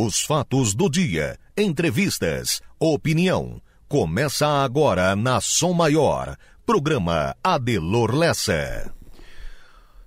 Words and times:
Os 0.00 0.22
fatos 0.22 0.76
do 0.76 0.88
dia, 0.88 1.36
entrevistas, 1.56 2.62
opinião. 2.78 3.60
Começa 3.88 4.46
agora 4.46 5.16
na 5.16 5.40
Som 5.40 5.72
Maior. 5.72 6.36
Programa 6.64 7.34
Adelor 7.42 8.14
Lessa. 8.14 8.94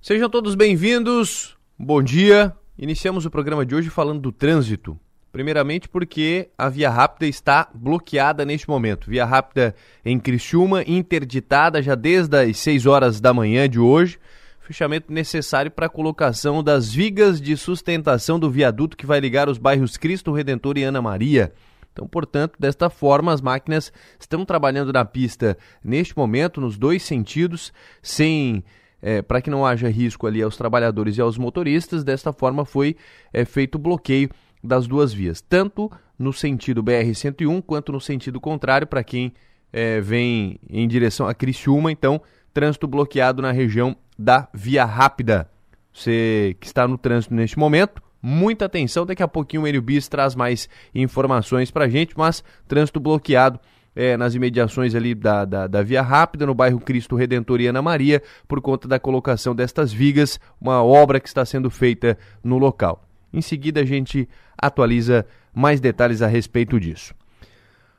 Sejam 0.00 0.30
todos 0.30 0.54
bem-vindos. 0.54 1.58
Bom 1.78 2.02
dia. 2.02 2.56
Iniciamos 2.78 3.26
o 3.26 3.30
programa 3.30 3.66
de 3.66 3.74
hoje 3.74 3.90
falando 3.90 4.22
do 4.22 4.32
trânsito. 4.32 4.98
Primeiramente 5.30 5.90
porque 5.90 6.48
a 6.56 6.70
Via 6.70 6.88
Rápida 6.88 7.26
está 7.26 7.68
bloqueada 7.74 8.46
neste 8.46 8.70
momento. 8.70 9.10
Via 9.10 9.26
Rápida 9.26 9.74
em 10.02 10.18
Criciúma, 10.18 10.82
interditada 10.86 11.82
já 11.82 11.94
desde 11.94 12.34
as 12.38 12.56
6 12.56 12.86
horas 12.86 13.20
da 13.20 13.34
manhã 13.34 13.68
de 13.68 13.78
hoje. 13.78 14.18
Fechamento 14.62 15.12
necessário 15.12 15.70
para 15.70 15.86
a 15.86 15.90
colocação 15.90 16.62
das 16.62 16.92
vigas 16.92 17.40
de 17.40 17.56
sustentação 17.56 18.38
do 18.38 18.48
viaduto 18.48 18.96
que 18.96 19.04
vai 19.04 19.18
ligar 19.18 19.48
os 19.48 19.58
bairros 19.58 19.96
Cristo 19.96 20.32
Redentor 20.32 20.78
e 20.78 20.84
Ana 20.84 21.02
Maria. 21.02 21.52
Então, 21.92 22.06
portanto, 22.06 22.54
desta 22.58 22.88
forma, 22.88 23.32
as 23.32 23.40
máquinas 23.40 23.92
estão 24.18 24.44
trabalhando 24.44 24.92
na 24.92 25.04
pista 25.04 25.58
neste 25.84 26.16
momento, 26.16 26.60
nos 26.60 26.78
dois 26.78 27.02
sentidos, 27.02 27.72
sem 28.00 28.64
é, 29.02 29.20
para 29.20 29.42
que 29.42 29.50
não 29.50 29.66
haja 29.66 29.88
risco 29.88 30.26
ali 30.28 30.40
aos 30.40 30.56
trabalhadores 30.56 31.18
e 31.18 31.20
aos 31.20 31.36
motoristas. 31.36 32.04
Desta 32.04 32.32
forma, 32.32 32.64
foi 32.64 32.96
é, 33.32 33.44
feito 33.44 33.74
o 33.74 33.78
bloqueio 33.80 34.30
das 34.62 34.86
duas 34.86 35.12
vias, 35.12 35.40
tanto 35.40 35.90
no 36.16 36.32
sentido 36.32 36.84
BR-101 36.84 37.62
quanto 37.66 37.90
no 37.90 38.00
sentido 38.00 38.40
contrário 38.40 38.86
para 38.86 39.02
quem 39.02 39.34
é, 39.72 40.00
vem 40.00 40.60
em 40.70 40.86
direção 40.86 41.26
a 41.26 41.34
Criciúma. 41.34 41.90
Então, 41.90 42.22
trânsito 42.52 42.86
bloqueado 42.86 43.42
na 43.42 43.52
região 43.52 43.96
da 44.18 44.48
Via 44.52 44.84
Rápida. 44.84 45.48
Você 45.92 46.56
que 46.60 46.66
está 46.66 46.86
no 46.86 46.96
trânsito 46.96 47.34
neste 47.34 47.58
momento, 47.58 48.02
muita 48.22 48.64
atenção. 48.64 49.04
Daqui 49.04 49.22
a 49.22 49.28
pouquinho 49.28 49.62
o 49.62 49.68
Enio 49.68 49.82
Bis 49.82 50.08
traz 50.08 50.34
mais 50.34 50.68
informações 50.94 51.70
para 51.70 51.88
gente, 51.88 52.16
mas 52.16 52.42
trânsito 52.66 53.00
bloqueado 53.00 53.60
é, 53.94 54.16
nas 54.16 54.34
imediações 54.34 54.94
ali 54.94 55.14
da, 55.14 55.44
da, 55.44 55.66
da, 55.66 55.82
Via 55.82 56.02
Rápida, 56.02 56.46
no 56.46 56.54
bairro 56.54 56.80
Cristo 56.80 57.14
Redentor 57.14 57.60
e 57.60 57.66
Ana 57.66 57.82
Maria, 57.82 58.22
por 58.48 58.60
conta 58.60 58.88
da 58.88 58.98
colocação 58.98 59.54
destas 59.54 59.92
vigas, 59.92 60.40
uma 60.60 60.82
obra 60.82 61.20
que 61.20 61.28
está 61.28 61.44
sendo 61.44 61.68
feita 61.70 62.16
no 62.42 62.58
local. 62.58 63.04
Em 63.32 63.42
seguida, 63.42 63.80
a 63.80 63.84
gente 63.84 64.28
atualiza 64.56 65.26
mais 65.54 65.80
detalhes 65.80 66.22
a 66.22 66.26
respeito 66.26 66.78
disso. 66.80 67.14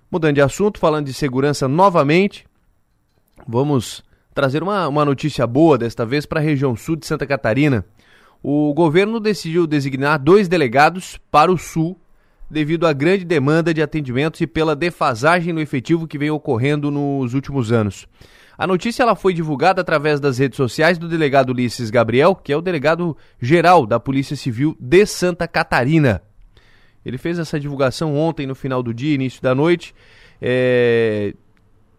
Mudando 0.10 0.36
de 0.36 0.42
assunto, 0.42 0.80
falando 0.80 1.06
de 1.06 1.14
segurança 1.14 1.68
novamente, 1.68 2.46
vamos 3.48 4.04
trazer 4.34 4.64
uma, 4.64 4.88
uma 4.88 5.06
notícia 5.06 5.46
boa 5.46 5.78
desta 5.78 6.06
vez 6.06 6.26
para 6.26 6.40
a 6.40 6.44
região 6.44 6.76
sul 6.76 6.96
de 6.96 7.06
Santa 7.06 7.26
Catarina. 7.26 7.86
O 8.42 8.74
governo 8.74 9.20
decidiu 9.20 9.66
designar 9.66 10.20
dois 10.20 10.48
delegados 10.48 11.20
para 11.32 11.52
o 11.52 11.58
sul 11.58 11.98
devido 12.50 12.86
à 12.86 12.94
grande 12.94 13.24
demanda 13.24 13.74
de 13.74 13.82
atendimentos 13.82 14.42
e 14.42 14.48
pela 14.48 14.76
defasagem 14.76 15.54
no 15.54 15.62
efetivo 15.62 16.08
que 16.08 16.18
vem 16.18 16.30
ocorrendo 16.30 16.92
nos 16.92 17.34
últimos 17.34 17.72
anos. 17.72 18.08
A 18.58 18.68
notícia 18.68 19.02
ela 19.02 19.16
foi 19.16 19.34
divulgada 19.34 19.82
através 19.82 20.20
das 20.20 20.38
redes 20.38 20.58
sociais 20.58 20.98
do 20.98 21.08
delegado 21.08 21.50
Ulisses 21.50 21.90
Gabriel, 21.90 22.36
que 22.36 22.54
é 22.54 22.58
o 22.58 22.62
delegado 22.62 23.18
geral 23.42 23.88
da 23.88 24.00
Polícia 24.00 24.36
Civil 24.36 24.78
de 24.80 25.06
Santa 25.06 25.48
Catarina. 25.48 26.22
Ele 27.04 27.18
fez 27.18 27.40
essa 27.40 27.60
divulgação 27.60 28.16
ontem, 28.16 28.46
no 28.46 28.54
final 28.54 28.84
do 28.84 28.94
dia, 28.94 29.16
início 29.16 29.42
da 29.42 29.56
noite, 29.56 29.94
é, 30.42 31.34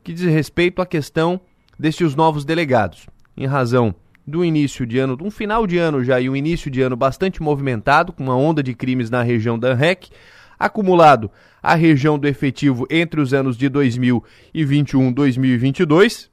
que 0.02 0.12
diz 0.12 0.24
respeito 0.24 0.80
à 0.80 0.86
questão 0.86 1.40
destes 1.78 2.14
novos 2.14 2.44
delegados. 2.44 3.06
Em 3.36 3.46
razão 3.46 3.94
do 4.26 4.44
início 4.44 4.86
de 4.86 4.98
ano, 4.98 5.18
um 5.20 5.30
final 5.30 5.66
de 5.66 5.76
ano 5.78 6.02
já 6.02 6.20
e 6.20 6.28
um 6.30 6.36
início 6.36 6.70
de 6.70 6.80
ano 6.80 6.96
bastante 6.96 7.42
movimentado, 7.42 8.12
com 8.12 8.22
uma 8.22 8.36
onda 8.36 8.62
de 8.62 8.74
crimes 8.74 9.10
na 9.10 9.22
região 9.22 9.58
da 9.58 9.72
ANREC, 9.72 10.10
acumulado 10.58 11.30
a 11.62 11.74
região 11.74 12.18
do 12.18 12.28
efetivo 12.28 12.86
entre 12.90 13.20
os 13.20 13.34
anos 13.34 13.56
de 13.56 13.68
2021 13.68 15.08
e 15.08 15.12
2022, 15.12 16.30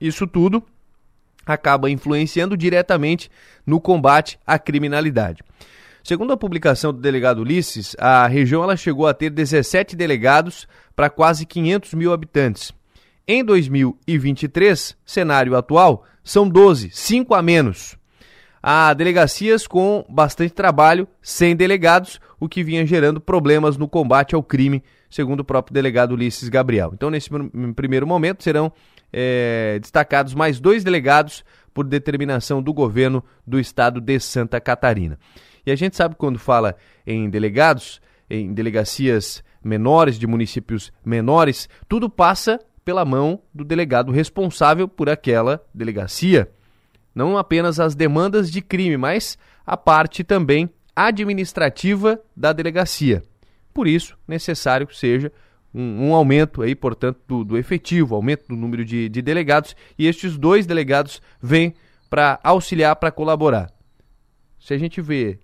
isso 0.00 0.26
tudo 0.26 0.62
acaba 1.44 1.90
influenciando 1.90 2.56
diretamente 2.56 3.30
no 3.66 3.80
combate 3.80 4.38
à 4.46 4.58
criminalidade. 4.58 5.42
Segundo 6.02 6.32
a 6.32 6.36
publicação 6.36 6.92
do 6.92 7.00
delegado 7.00 7.42
Ulisses, 7.42 7.94
a 7.98 8.26
região 8.26 8.62
ela 8.62 8.76
chegou 8.76 9.06
a 9.06 9.12
ter 9.12 9.30
17 9.30 9.94
delegados 9.94 10.66
para 10.96 11.10
quase 11.10 11.44
500 11.44 11.94
mil 11.94 12.12
habitantes. 12.12 12.72
Em 13.26 13.44
2023, 13.44 14.96
cenário 15.04 15.56
atual, 15.56 16.04
são 16.24 16.48
12, 16.48 16.90
5 16.90 17.34
a 17.34 17.42
menos. 17.42 17.96
Há 18.62 18.92
delegacias 18.92 19.66
com 19.66 20.04
bastante 20.08 20.52
trabalho, 20.52 21.08
sem 21.22 21.56
delegados, 21.56 22.20
o 22.38 22.48
que 22.48 22.62
vinha 22.62 22.84
gerando 22.84 23.20
problemas 23.20 23.76
no 23.76 23.88
combate 23.88 24.34
ao 24.34 24.42
crime, 24.42 24.82
segundo 25.08 25.40
o 25.40 25.44
próprio 25.44 25.72
delegado 25.72 26.12
Ulisses 26.12 26.48
Gabriel. 26.48 26.90
Então, 26.92 27.10
nesse 27.10 27.30
primeiro 27.74 28.06
momento, 28.06 28.42
serão 28.42 28.70
é, 29.12 29.78
destacados 29.80 30.34
mais 30.34 30.60
dois 30.60 30.84
delegados 30.84 31.44
por 31.72 31.84
determinação 31.84 32.62
do 32.62 32.72
governo 32.72 33.24
do 33.46 33.58
estado 33.58 34.00
de 34.00 34.18
Santa 34.20 34.60
Catarina. 34.60 35.18
E 35.64 35.70
a 35.70 35.76
gente 35.76 35.96
sabe 35.96 36.14
quando 36.14 36.38
fala 36.38 36.76
em 37.06 37.30
delegados, 37.30 38.00
em 38.28 38.52
delegacias 38.52 39.42
menores, 39.62 40.18
de 40.18 40.26
municípios 40.26 40.92
menores, 41.04 41.68
tudo 41.88 42.08
passa 42.08 42.58
pela 42.84 43.04
mão 43.04 43.40
do 43.54 43.64
delegado 43.64 44.12
responsável 44.12 44.88
por 44.88 45.08
aquela 45.08 45.64
delegacia. 45.74 46.50
Não 47.14 47.36
apenas 47.36 47.80
as 47.80 47.94
demandas 47.94 48.50
de 48.50 48.60
crime, 48.60 48.96
mas 48.96 49.38
a 49.66 49.76
parte 49.76 50.24
também 50.24 50.70
administrativa 50.94 52.20
da 52.36 52.52
delegacia. 52.52 53.22
Por 53.72 53.86
isso, 53.86 54.16
necessário 54.26 54.86
que 54.86 54.96
seja 54.96 55.32
um, 55.74 56.08
um 56.08 56.14
aumento 56.14 56.62
aí, 56.62 56.74
portanto, 56.74 57.20
do, 57.26 57.44
do, 57.44 57.58
efetivo, 57.58 58.14
aumento 58.14 58.48
do 58.48 58.56
número 58.56 58.84
de, 58.84 59.08
de 59.08 59.22
delegados, 59.22 59.76
e 59.98 60.06
estes 60.06 60.36
dois 60.36 60.66
delegados 60.66 61.22
vêm 61.40 61.74
para 62.08 62.40
auxiliar, 62.42 62.96
para 62.96 63.10
colaborar. 63.12 63.72
Se 64.58 64.74
a 64.74 64.78
gente 64.78 65.00
vê 65.00 65.38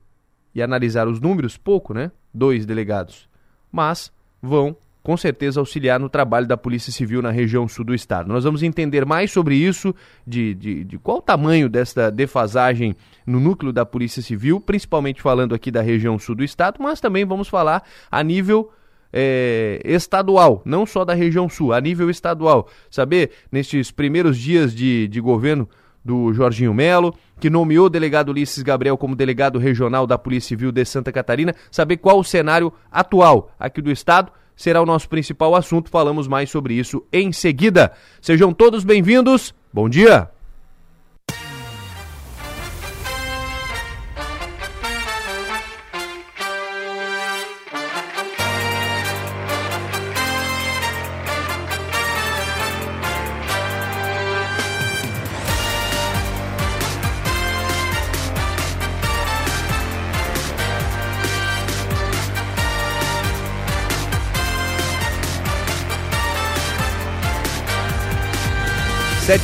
e 0.55 0.61
analisar 0.63 1.07
os 1.07 1.21
números, 1.21 1.57
pouco, 1.57 1.95
né? 1.95 2.11
Dois 2.35 2.67
delegados. 2.67 3.29
Mas 3.71 4.13
vão 4.43 4.77
com 5.07 5.17
certeza 5.17 5.61
auxiliar 5.61 6.01
no 6.01 6.09
trabalho 6.09 6.49
da 6.49 6.57
Polícia 6.57 6.93
Civil 6.93 7.23
na 7.23 7.31
região 7.31 7.69
sul 7.69 7.85
do 7.85 7.95
estado. 7.95 8.27
Nós 8.27 8.43
vamos 8.43 8.65
entender 8.65 9.07
mais 9.07 9.31
sobre 9.31 9.55
isso, 9.55 9.95
de, 10.27 10.53
de, 10.53 10.83
de, 10.83 10.99
qual 10.99 11.19
o 11.19 11.23
tamanho 11.23 11.69
desta 11.69 12.11
defasagem 12.11 12.97
no 13.25 13.39
núcleo 13.39 13.73
da 13.73 13.87
Polícia 13.87 14.21
Civil, 14.21 14.61
principalmente 14.61 15.23
falando 15.23 15.55
aqui 15.55 15.71
da 15.71 15.81
região 15.81 16.19
sul 16.19 16.35
do 16.35 16.43
estado, 16.43 16.79
mas 16.81 17.01
também 17.01 17.25
vamos 17.25 17.47
falar 17.47 17.85
a 18.11 18.21
nível 18.21 18.73
é, 19.13 19.81
estadual, 19.85 20.61
não 20.65 20.85
só 20.85 21.05
da 21.05 21.15
região 21.15 21.49
sul, 21.49 21.73
a 21.73 21.81
nível 21.81 22.11
estadual. 22.11 22.69
Saber, 22.91 23.31
nestes 23.53 23.93
primeiros 23.93 24.37
dias 24.37 24.75
de, 24.75 25.07
de 25.07 25.21
governo 25.21 25.69
do 26.05 26.33
Jorginho 26.33 26.75
Melo, 26.75 27.15
que 27.39 27.49
nomeou 27.49 27.87
o 27.87 27.91
delegado 27.91 28.31
Ulisses 28.31 28.61
Gabriel 28.61 28.99
como 28.99 29.15
delegado 29.15 29.57
regional 29.57 30.05
da 30.05 30.19
Polícia 30.19 30.49
Civil 30.49 30.73
de 30.73 30.85
Santa 30.85 31.13
Catarina, 31.13 31.55
saber 31.71 31.99
qual 31.99 32.19
o 32.19 32.25
cenário 32.25 32.73
atual 32.91 33.53
aqui 33.57 33.81
do 33.81 33.93
estado 33.93 34.33
será 34.57 34.81
o 34.81 34.87
nosso 34.87 35.09
principal 35.09 35.55
assunto. 35.55 35.91
Falamos 35.91 36.27
mais 36.27 36.51
sobre 36.51 36.75
isso 36.75 37.05
em 37.13 37.31
seguida. 37.31 37.93
Sejam 38.21 38.53
todos 38.53 38.83
bem-vindos. 38.83 39.55
Bom 39.73 39.89
dia. 39.89 40.36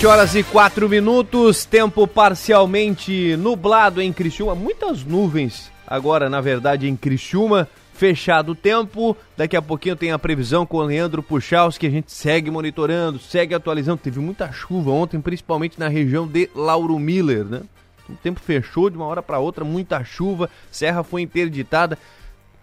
Sete 0.02 0.10
horas 0.10 0.34
e 0.34 0.42
quatro 0.42 0.88
minutos, 0.88 1.64
tempo 1.64 2.08
parcialmente 2.08 3.36
nublado 3.36 4.02
em 4.02 4.12
Criciúma, 4.12 4.52
muitas 4.52 5.04
nuvens 5.04 5.70
agora, 5.86 6.28
na 6.28 6.40
verdade, 6.40 6.88
em 6.88 6.96
Criciúma, 6.96 7.68
fechado 7.94 8.50
o 8.50 8.54
tempo, 8.56 9.16
daqui 9.36 9.56
a 9.56 9.62
pouquinho 9.62 9.94
tem 9.94 10.10
a 10.10 10.18
previsão 10.18 10.66
com 10.66 10.78
o 10.78 10.82
Leandro 10.82 11.22
Puchaus, 11.22 11.78
que 11.78 11.86
a 11.86 11.90
gente 11.90 12.10
segue 12.10 12.50
monitorando, 12.50 13.20
segue 13.20 13.54
atualizando, 13.54 13.98
teve 14.02 14.18
muita 14.18 14.50
chuva 14.50 14.90
ontem, 14.90 15.20
principalmente 15.20 15.78
na 15.78 15.86
região 15.86 16.26
de 16.26 16.50
Lauro 16.52 16.98
Miller, 16.98 17.44
né? 17.44 17.60
O 18.08 18.14
tempo 18.14 18.40
fechou 18.40 18.90
de 18.90 18.96
uma 18.96 19.06
hora 19.06 19.22
para 19.22 19.38
outra, 19.38 19.64
muita 19.64 20.02
chuva, 20.02 20.50
serra 20.68 21.04
foi 21.04 21.22
interditada, 21.22 21.96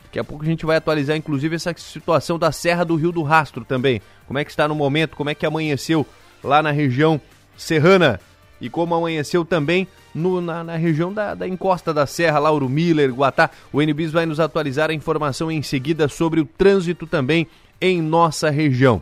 Daqui 0.04 0.20
a 0.20 0.24
pouco 0.24 0.44
a 0.44 0.48
gente 0.48 0.66
vai 0.66 0.76
atualizar, 0.76 1.16
inclusive, 1.16 1.56
essa 1.56 1.72
situação 1.78 2.40
da 2.40 2.52
Serra 2.52 2.84
do 2.84 2.96
Rio 2.96 3.12
do 3.12 3.22
Rastro 3.22 3.64
também. 3.64 4.02
Como 4.26 4.40
é 4.40 4.44
que 4.44 4.50
está 4.50 4.68
no 4.68 4.74
momento, 4.74 5.16
como 5.16 5.30
é 5.30 5.36
que 5.36 5.46
amanheceu 5.46 6.04
lá 6.44 6.62
na 6.62 6.72
região 6.72 7.20
serrana 7.58 8.20
e 8.62 8.70
como 8.70 8.96
amanheceu 8.96 9.46
também 9.46 9.88
no, 10.14 10.42
na, 10.42 10.64
na, 10.64 10.76
região 10.76 11.14
da, 11.14 11.34
da, 11.34 11.48
encosta 11.48 11.94
da 11.94 12.06
Serra, 12.06 12.40
Lauro 12.40 12.68
Miller, 12.68 13.14
Guatá. 13.14 13.50
O 13.72 13.82
NBIS 13.82 14.12
vai 14.12 14.26
nos 14.26 14.40
atualizar 14.40 14.90
a 14.90 14.94
informação 14.94 15.52
em 15.52 15.62
seguida 15.62 16.08
sobre 16.08 16.40
o 16.42 16.46
trânsito 16.46 17.08
também 17.08 17.48
em 17.80 18.02
nossa 18.02 18.50
região. 18.50 19.02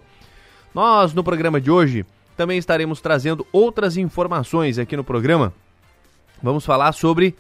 Nós, 0.74 1.14
no 1.14 1.24
programa 1.24 1.60
de 1.60 1.72
hoje, 1.72 2.06
também 2.36 2.60
estaremos 2.60 3.02
trazendo 3.02 3.48
outras 3.52 3.98
informações 3.98 4.78
aqui 4.78 4.96
no 4.96 5.04
programa. 5.04 5.54
Vamos 6.42 6.66
falar 6.66 6.92
sobre 6.92 7.36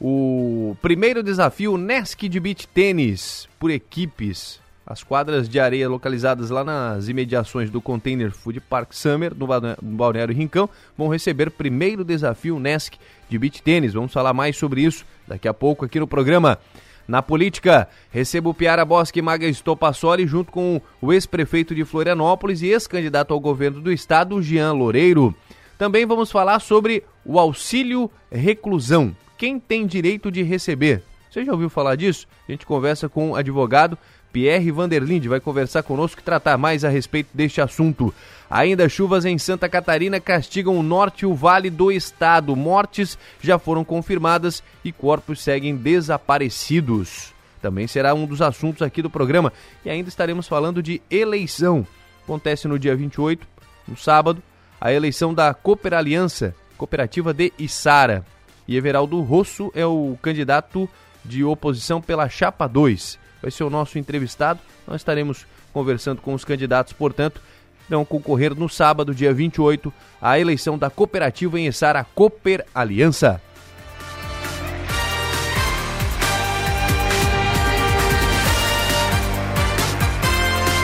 o 0.00 0.74
primeiro 0.80 1.22
desafio 1.22 1.76
NESC 1.76 2.28
de 2.28 2.40
Beach 2.40 2.66
Tênis 2.68 3.46
por 3.58 3.70
equipes. 3.70 4.58
As 4.90 5.02
quadras 5.02 5.50
de 5.50 5.60
areia 5.60 5.86
localizadas 5.86 6.48
lá 6.48 6.64
nas 6.64 7.08
imediações 7.08 7.68
do 7.68 7.78
Container 7.78 8.30
Food 8.30 8.58
Park 8.58 8.94
Summer, 8.94 9.34
no 9.34 9.46
Balneário 9.94 10.34
Rincão, 10.34 10.66
vão 10.96 11.08
receber 11.08 11.50
primeiro 11.50 12.02
desafio 12.02 12.58
NESC 12.58 12.96
de 13.28 13.38
Beach 13.38 13.62
Tênis. 13.62 13.92
Vamos 13.92 14.14
falar 14.14 14.32
mais 14.32 14.56
sobre 14.56 14.80
isso 14.80 15.04
daqui 15.26 15.46
a 15.46 15.52
pouco 15.52 15.84
aqui 15.84 16.00
no 16.00 16.06
programa. 16.06 16.58
Na 17.06 17.20
política, 17.20 17.86
recebo 18.10 18.54
Piara 18.54 18.82
Bosque 18.82 19.20
Maga 19.20 19.46
Estopassoli 19.46 20.26
junto 20.26 20.50
com 20.50 20.80
o 21.02 21.12
ex-prefeito 21.12 21.74
de 21.74 21.84
Florianópolis 21.84 22.62
e 22.62 22.68
ex-candidato 22.68 23.34
ao 23.34 23.40
governo 23.40 23.82
do 23.82 23.92
estado, 23.92 24.40
Jean 24.40 24.72
Loureiro. 24.72 25.34
Também 25.76 26.06
vamos 26.06 26.30
falar 26.30 26.60
sobre 26.60 27.04
o 27.26 27.38
auxílio 27.38 28.10
reclusão. 28.32 29.14
Quem 29.36 29.60
tem 29.60 29.86
direito 29.86 30.30
de 30.30 30.42
receber? 30.42 31.02
Você 31.30 31.44
já 31.44 31.52
ouviu 31.52 31.68
falar 31.68 31.94
disso? 31.94 32.26
A 32.48 32.52
gente 32.52 32.64
conversa 32.64 33.06
com 33.06 33.32
o 33.32 33.36
advogado 33.36 33.98
Pierre 34.38 34.70
Vanderlinde, 34.70 35.28
vai 35.28 35.40
conversar 35.40 35.82
conosco 35.82 36.20
e 36.20 36.22
tratar 36.22 36.56
mais 36.56 36.84
a 36.84 36.88
respeito 36.88 37.28
deste 37.34 37.60
assunto. 37.60 38.14
Ainda 38.48 38.88
chuvas 38.88 39.24
em 39.24 39.36
Santa 39.36 39.68
Catarina 39.68 40.20
castigam 40.20 40.78
o 40.78 40.82
norte 40.82 41.22
e 41.22 41.26
o 41.26 41.34
vale 41.34 41.68
do 41.68 41.90
estado. 41.90 42.54
Mortes 42.54 43.18
já 43.40 43.58
foram 43.58 43.82
confirmadas 43.84 44.62
e 44.84 44.92
corpos 44.92 45.42
seguem 45.42 45.74
desaparecidos. 45.74 47.34
Também 47.60 47.88
será 47.88 48.14
um 48.14 48.26
dos 48.26 48.40
assuntos 48.40 48.80
aqui 48.80 49.02
do 49.02 49.10
programa. 49.10 49.52
E 49.84 49.90
ainda 49.90 50.08
estaremos 50.08 50.46
falando 50.46 50.80
de 50.80 51.02
eleição. 51.10 51.84
Acontece 52.22 52.68
no 52.68 52.78
dia 52.78 52.94
28, 52.94 53.44
no 53.88 53.96
sábado, 53.96 54.40
a 54.80 54.92
eleição 54.92 55.34
da 55.34 55.52
Cooper 55.52 55.94
Aliança, 55.94 56.54
cooperativa 56.76 57.34
de 57.34 57.52
Içara. 57.58 58.24
E 58.68 58.76
Everaldo 58.76 59.20
Rosso 59.20 59.72
é 59.74 59.84
o 59.84 60.16
candidato 60.22 60.88
de 61.24 61.42
oposição 61.42 62.00
pela 62.00 62.28
Chapa 62.28 62.68
2. 62.68 63.26
Vai 63.40 63.50
ser 63.50 63.64
o 63.64 63.70
nosso 63.70 63.98
entrevistado. 63.98 64.60
Nós 64.86 65.00
estaremos 65.00 65.46
conversando 65.72 66.20
com 66.20 66.34
os 66.34 66.44
candidatos, 66.44 66.92
portanto, 66.92 67.40
irão 67.88 68.04
concorrer 68.04 68.54
no 68.54 68.68
sábado, 68.68 69.14
dia 69.14 69.32
28, 69.32 69.92
à 70.20 70.38
eleição 70.38 70.76
da 70.76 70.90
cooperativa 70.90 71.58
em 71.58 71.66
Essara 71.66 72.04
Cooper 72.14 72.64
Aliança. 72.74 73.40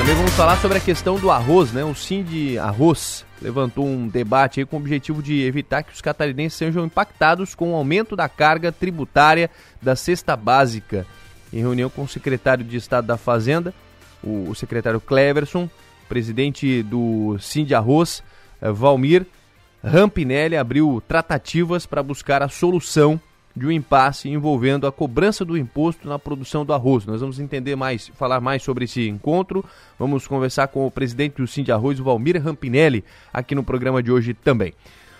Também 0.05 0.17
vamos 0.17 0.33
falar 0.33 0.59
sobre 0.59 0.77
a 0.77 0.81
questão 0.83 1.19
do 1.19 1.31
arroz, 1.31 1.73
né? 1.73 1.83
O 1.83 1.95
Sim 1.95 2.23
de 2.23 2.59
Arroz 2.59 3.25
levantou 3.41 3.87
um 3.87 4.06
debate 4.06 4.61
aí 4.61 4.67
com 4.67 4.77
o 4.77 4.79
objetivo 4.79 5.23
de 5.23 5.41
evitar 5.43 5.83
que 5.83 5.95
os 5.95 6.03
catarinenses 6.03 6.59
sejam 6.59 6.85
impactados 6.85 7.55
com 7.55 7.73
o 7.73 7.75
aumento 7.75 8.15
da 8.15 8.29
carga 8.29 8.71
tributária 8.71 9.51
da 9.81 9.97
cesta 9.97 10.37
básica. 10.37 11.06
Em 11.55 11.61
reunião 11.61 11.89
com 11.89 12.03
o 12.03 12.09
secretário 12.09 12.65
de 12.65 12.77
Estado 12.77 13.06
da 13.06 13.17
Fazenda, 13.17 13.73
o, 14.21 14.51
o 14.51 14.55
secretário 14.56 15.01
Cleverson, 15.01 15.71
presidente 16.09 16.83
do 16.83 17.37
Sim 17.39 17.73
Arroz, 17.73 18.25
eh, 18.61 18.73
Valmir 18.73 19.25
Rampinelli, 19.81 20.56
abriu 20.56 21.01
tratativas 21.06 21.87
para 21.87 22.03
buscar 22.03 22.43
a 22.43 22.49
solução 22.49 23.21
de 23.56 23.67
um 23.67 23.71
impasse 23.71 24.29
envolvendo 24.29 24.85
a 24.85 24.91
cobrança 24.91 25.45
do 25.45 25.56
imposto 25.56 26.09
na 26.09 26.19
produção 26.19 26.65
do 26.65 26.73
arroz. 26.73 27.06
Nós 27.06 27.21
vamos 27.21 27.39
entender 27.39 27.77
mais, 27.77 28.09
falar 28.17 28.41
mais 28.41 28.61
sobre 28.65 28.87
esse 28.87 29.09
encontro. 29.09 29.65
Vamos 29.97 30.27
conversar 30.27 30.67
com 30.67 30.85
o 30.85 30.91
presidente 30.91 31.37
do 31.37 31.47
Sim 31.47 31.65
Arroz, 31.71 32.01
Valmir 32.01 32.43
Rampinelli, 32.43 33.05
aqui 33.33 33.55
no 33.55 33.62
programa 33.62 34.03
de 34.03 34.11
hoje 34.11 34.35
também. 34.35 34.75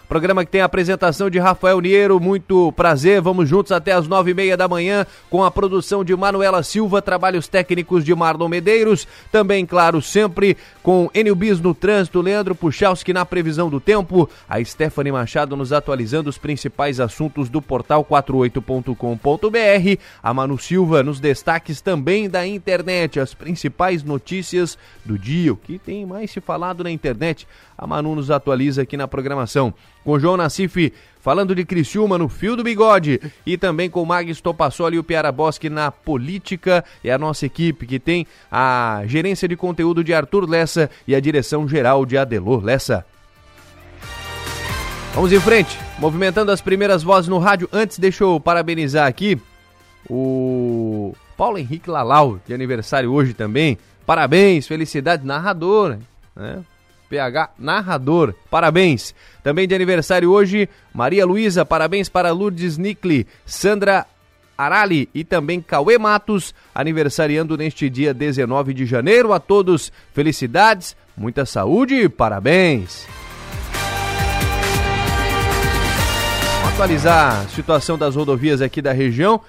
Programa 0.09 0.45
que 0.45 0.51
tem 0.51 0.61
a 0.61 0.67
apresentação 0.67 1.31
de 1.31 1.39
Rafael 1.39 1.81
Niero, 1.81 2.21
muito 2.21 2.71
prazer. 2.73 3.23
Vamos 3.23 3.49
juntos 3.49 3.73
até 3.73 3.93
as 3.93 4.07
nove 4.07 4.33
e 4.33 4.35
meia 4.35 4.55
da 4.55 4.69
manhã 4.69 5.07
com 5.31 5.43
a 5.43 5.51
produção 5.51 6.05
de 6.05 6.15
Manuela 6.15 6.63
Silva, 6.63 7.01
trabalhos 7.01 7.49
técnicos 7.49 8.05
de 8.05 8.15
Marlon 8.15 8.49
Medeiros. 8.49 9.09
Também, 9.33 9.65
claro, 9.65 10.03
sempre 10.03 10.59
com 10.83 11.11
Enio 11.15 11.35
Bis 11.35 11.59
no 11.59 11.75
trânsito, 11.75 12.21
Leandro 12.21 12.55
Puchalski 12.55 13.15
na 13.15 13.25
previsão 13.25 13.71
do 13.71 13.81
tempo, 13.81 14.29
a 14.47 14.63
Stephanie 14.63 15.11
Machado 15.11 15.57
nos 15.57 15.73
atualizando 15.73 16.29
os 16.29 16.37
principais 16.37 17.01
assuntos 17.01 17.49
do 17.49 17.63
portal 17.63 18.05
48.com.br, 18.05 20.01
a 20.23 20.35
Manu 20.35 20.59
Silva 20.59 21.03
nos 21.03 21.19
destaques 21.19 21.81
também 21.81 22.29
da 22.29 22.47
internet, 22.47 23.19
as 23.19 23.33
principais 23.33 24.03
notícias 24.03 24.77
do 25.03 25.19
dia, 25.19 25.55
o 25.55 25.57
que 25.57 25.79
tem 25.79 26.05
mais 26.05 26.31
se 26.31 26.41
falado 26.43 26.85
na 26.85 26.91
internet. 26.91 27.49
A 27.77 27.87
Manu 27.87 28.15
nos 28.15 28.31
atualiza 28.31 28.83
aqui 28.83 28.97
na 28.97 29.09
programação. 29.09 29.75
Com 30.05 30.19
João 30.19 30.37
Nassif 30.37 30.93
falando 31.25 31.55
de 31.55 31.65
Criciúma 31.65 32.19
no 32.19 32.29
fio 32.29 32.55
do 32.55 32.63
bigode 32.63 33.19
e 33.47 33.57
também 33.57 33.89
com 33.89 34.03
o 34.03 34.07
Mag 34.07 34.33
Stopassoli 34.35 34.97
e 34.97 34.99
o 34.99 35.05
Piara 35.05 35.33
Bosque 35.33 35.71
na 35.71 35.91
política. 35.91 36.85
É 37.03 37.11
a 37.11 37.17
nossa 37.17 37.47
equipe 37.47 37.87
que 37.87 37.99
tem 37.99 38.27
a 38.53 39.03
gerência 39.07 39.49
de 39.49 39.57
conteúdo 39.57 40.05
de 40.05 40.13
Arthur 40.13 40.47
Lessa 40.47 40.91
e 41.09 41.15
a 41.15 41.21
direção 41.21 41.67
geral 41.67 42.05
de 42.05 42.19
Adelor 42.19 42.63
Lessa. 42.63 43.07
Vamos 45.15 45.33
em 45.33 45.41
frente, 45.41 45.79
movimentando 45.99 46.53
as 46.53 46.61
primeiras 46.61 47.03
vozes 47.03 47.29
no 47.29 47.39
rádio. 47.39 47.69
Antes, 47.73 47.99
deixa 47.99 48.25
eu 48.25 48.39
parabenizar 48.39 49.07
aqui 49.07 49.41
o 50.11 51.15
Paulo 51.39 51.57
Henrique 51.57 51.89
Lalau, 51.89 52.39
de 52.47 52.53
aniversário 52.53 53.11
hoje 53.11 53.33
também. 53.33 53.79
Parabéns, 54.05 54.67
felicidade, 54.67 55.25
narrador, 55.25 55.97
né? 56.37 56.63
PH 57.15 57.51
narrador. 57.57 58.35
Parabéns. 58.51 59.15
Também 59.43 59.69
de 59.69 59.75
aniversário 59.75 60.31
hoje, 60.31 60.69
Maria 60.93 61.25
Luísa, 61.25 61.65
parabéns 61.65 62.09
para 62.09 62.33
Lourdes 62.33 62.77
Nicli, 62.77 63.27
Sandra 63.47 64.05
Arali 64.59 65.09
e 65.15 65.23
também 65.23 65.61
Cauê 65.61 65.97
Matos, 65.97 66.53
aniversariando 66.75 67.57
neste 67.57 67.89
dia 67.89 68.13
19 68.13 68.75
de 68.75 68.85
janeiro. 68.85 69.33
A 69.33 69.39
todos, 69.39 69.93
felicidades, 70.13 70.97
muita 71.17 71.47
saúde 71.47 71.95
e 71.95 72.09
parabéns. 72.09 73.07
Atualizar 76.67 77.43
a 77.43 77.49
situação 77.49 77.97
das 77.97 78.17
rodovias 78.17 78.61
aqui 78.61 78.83
da 78.83 78.93
região. 78.93 79.41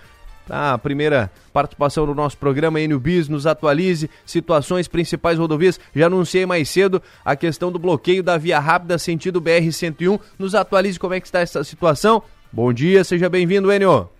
A 0.49 0.77
primeira 0.77 1.31
participação 1.51 2.05
no 2.05 2.13
nosso 2.13 2.37
programa 2.37 2.79
Enio 2.79 2.99
Bis 2.99 3.27
nos 3.27 3.47
atualize 3.47 4.09
situações 4.25 4.87
principais 4.87 5.39
rodovias. 5.39 5.79
Já 5.95 6.07
anunciei 6.07 6.45
mais 6.45 6.69
cedo 6.69 7.01
a 7.23 7.35
questão 7.35 7.71
do 7.71 7.79
bloqueio 7.79 8.21
da 8.21 8.37
via 8.37 8.59
rápida 8.59 8.97
sentido 8.97 9.41
BR-101. 9.41 10.19
Nos 10.37 10.55
atualize 10.55 10.99
como 10.99 11.13
é 11.13 11.19
que 11.19 11.27
está 11.27 11.39
essa 11.39 11.63
situação. 11.63 12.21
Bom 12.51 12.71
dia, 12.71 13.03
seja 13.03 13.27
bem-vindo, 13.27 13.71
Enio. 13.71 14.14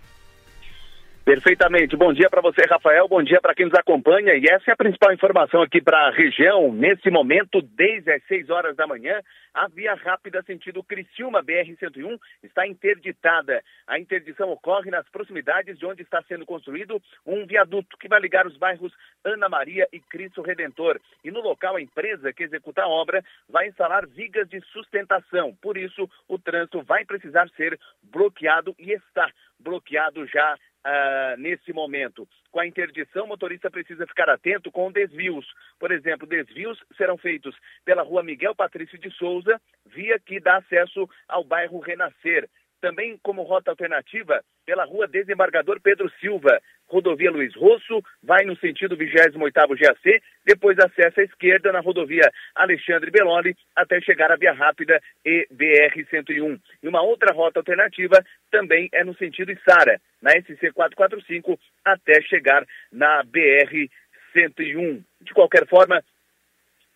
Perfeitamente. 1.26 1.96
Bom 1.96 2.12
dia 2.12 2.30
para 2.30 2.40
você, 2.40 2.62
Rafael. 2.70 3.08
Bom 3.08 3.20
dia 3.20 3.40
para 3.40 3.52
quem 3.52 3.66
nos 3.66 3.74
acompanha. 3.74 4.34
E 4.34 4.44
essa 4.48 4.70
é 4.70 4.72
a 4.72 4.76
principal 4.76 5.12
informação 5.12 5.60
aqui 5.60 5.82
para 5.82 6.06
a 6.06 6.12
região. 6.12 6.72
Nesse 6.72 7.10
momento, 7.10 7.60
desde 7.60 8.12
as 8.12 8.22
6 8.28 8.48
horas 8.48 8.76
da 8.76 8.86
manhã, 8.86 9.20
a 9.52 9.66
via 9.66 9.92
rápida 9.94 10.40
sentido 10.44 10.84
Criciúma 10.84 11.42
BR-101 11.42 12.16
está 12.44 12.64
interditada. 12.64 13.60
A 13.88 13.98
interdição 13.98 14.50
ocorre 14.50 14.88
nas 14.88 15.08
proximidades 15.08 15.76
de 15.76 15.84
onde 15.84 16.02
está 16.02 16.22
sendo 16.28 16.46
construído 16.46 17.02
um 17.26 17.44
viaduto 17.44 17.98
que 17.98 18.06
vai 18.06 18.20
ligar 18.20 18.46
os 18.46 18.56
bairros 18.56 18.92
Ana 19.24 19.48
Maria 19.48 19.88
e 19.92 19.98
Cristo 19.98 20.42
Redentor. 20.42 21.00
E 21.24 21.32
no 21.32 21.40
local, 21.40 21.74
a 21.74 21.82
empresa 21.82 22.32
que 22.32 22.44
executa 22.44 22.82
a 22.82 22.88
obra 22.88 23.20
vai 23.48 23.66
instalar 23.66 24.06
vigas 24.06 24.48
de 24.48 24.60
sustentação. 24.66 25.56
Por 25.60 25.76
isso, 25.76 26.08
o 26.28 26.38
trânsito 26.38 26.82
vai 26.82 27.04
precisar 27.04 27.48
ser 27.56 27.76
bloqueado 28.12 28.76
e 28.78 28.92
está 28.92 29.28
bloqueado 29.58 30.24
já 30.26 30.56
Uh, 30.86 31.36
nesse 31.40 31.72
momento. 31.72 32.28
Com 32.52 32.60
a 32.60 32.66
interdição, 32.66 33.24
o 33.24 33.28
motorista 33.28 33.68
precisa 33.68 34.06
ficar 34.06 34.30
atento 34.30 34.70
com 34.70 34.92
desvios. 34.92 35.44
Por 35.80 35.90
exemplo, 35.90 36.28
desvios 36.28 36.78
serão 36.96 37.18
feitos 37.18 37.56
pela 37.84 38.04
rua 38.04 38.22
Miguel 38.22 38.54
Patrício 38.54 38.96
de 38.96 39.10
Souza, 39.10 39.60
via 39.84 40.16
que 40.20 40.38
dá 40.38 40.58
acesso 40.58 41.10
ao 41.26 41.42
bairro 41.42 41.80
Renascer. 41.80 42.48
Também 42.86 43.18
como 43.20 43.42
rota 43.42 43.72
alternativa, 43.72 44.44
pela 44.64 44.84
rua 44.84 45.08
Desembargador 45.08 45.80
Pedro 45.80 46.08
Silva, 46.20 46.62
rodovia 46.86 47.32
Luiz 47.32 47.52
Rosso, 47.56 48.00
vai 48.22 48.44
no 48.44 48.56
sentido 48.58 48.96
28º 48.96 49.76
GAC, 49.76 50.22
depois 50.44 50.78
acessa 50.78 51.20
à 51.20 51.24
esquerda 51.24 51.72
na 51.72 51.80
rodovia 51.80 52.30
Alexandre 52.54 53.10
Beloli 53.10 53.56
até 53.74 54.00
chegar 54.00 54.30
à 54.30 54.36
Via 54.36 54.52
Rápida 54.52 55.02
e 55.24 55.48
BR-101. 55.52 56.60
E 56.80 56.86
uma 56.86 57.02
outra 57.02 57.34
rota 57.34 57.58
alternativa 57.58 58.24
também 58.52 58.88
é 58.92 59.02
no 59.02 59.16
sentido 59.16 59.50
Isara, 59.50 60.00
na 60.22 60.30
SC 60.30 60.70
445 60.72 61.58
até 61.84 62.22
chegar 62.22 62.64
na 62.92 63.24
BR-101. 63.24 65.02
De 65.22 65.34
qualquer 65.34 65.66
forma, 65.66 66.00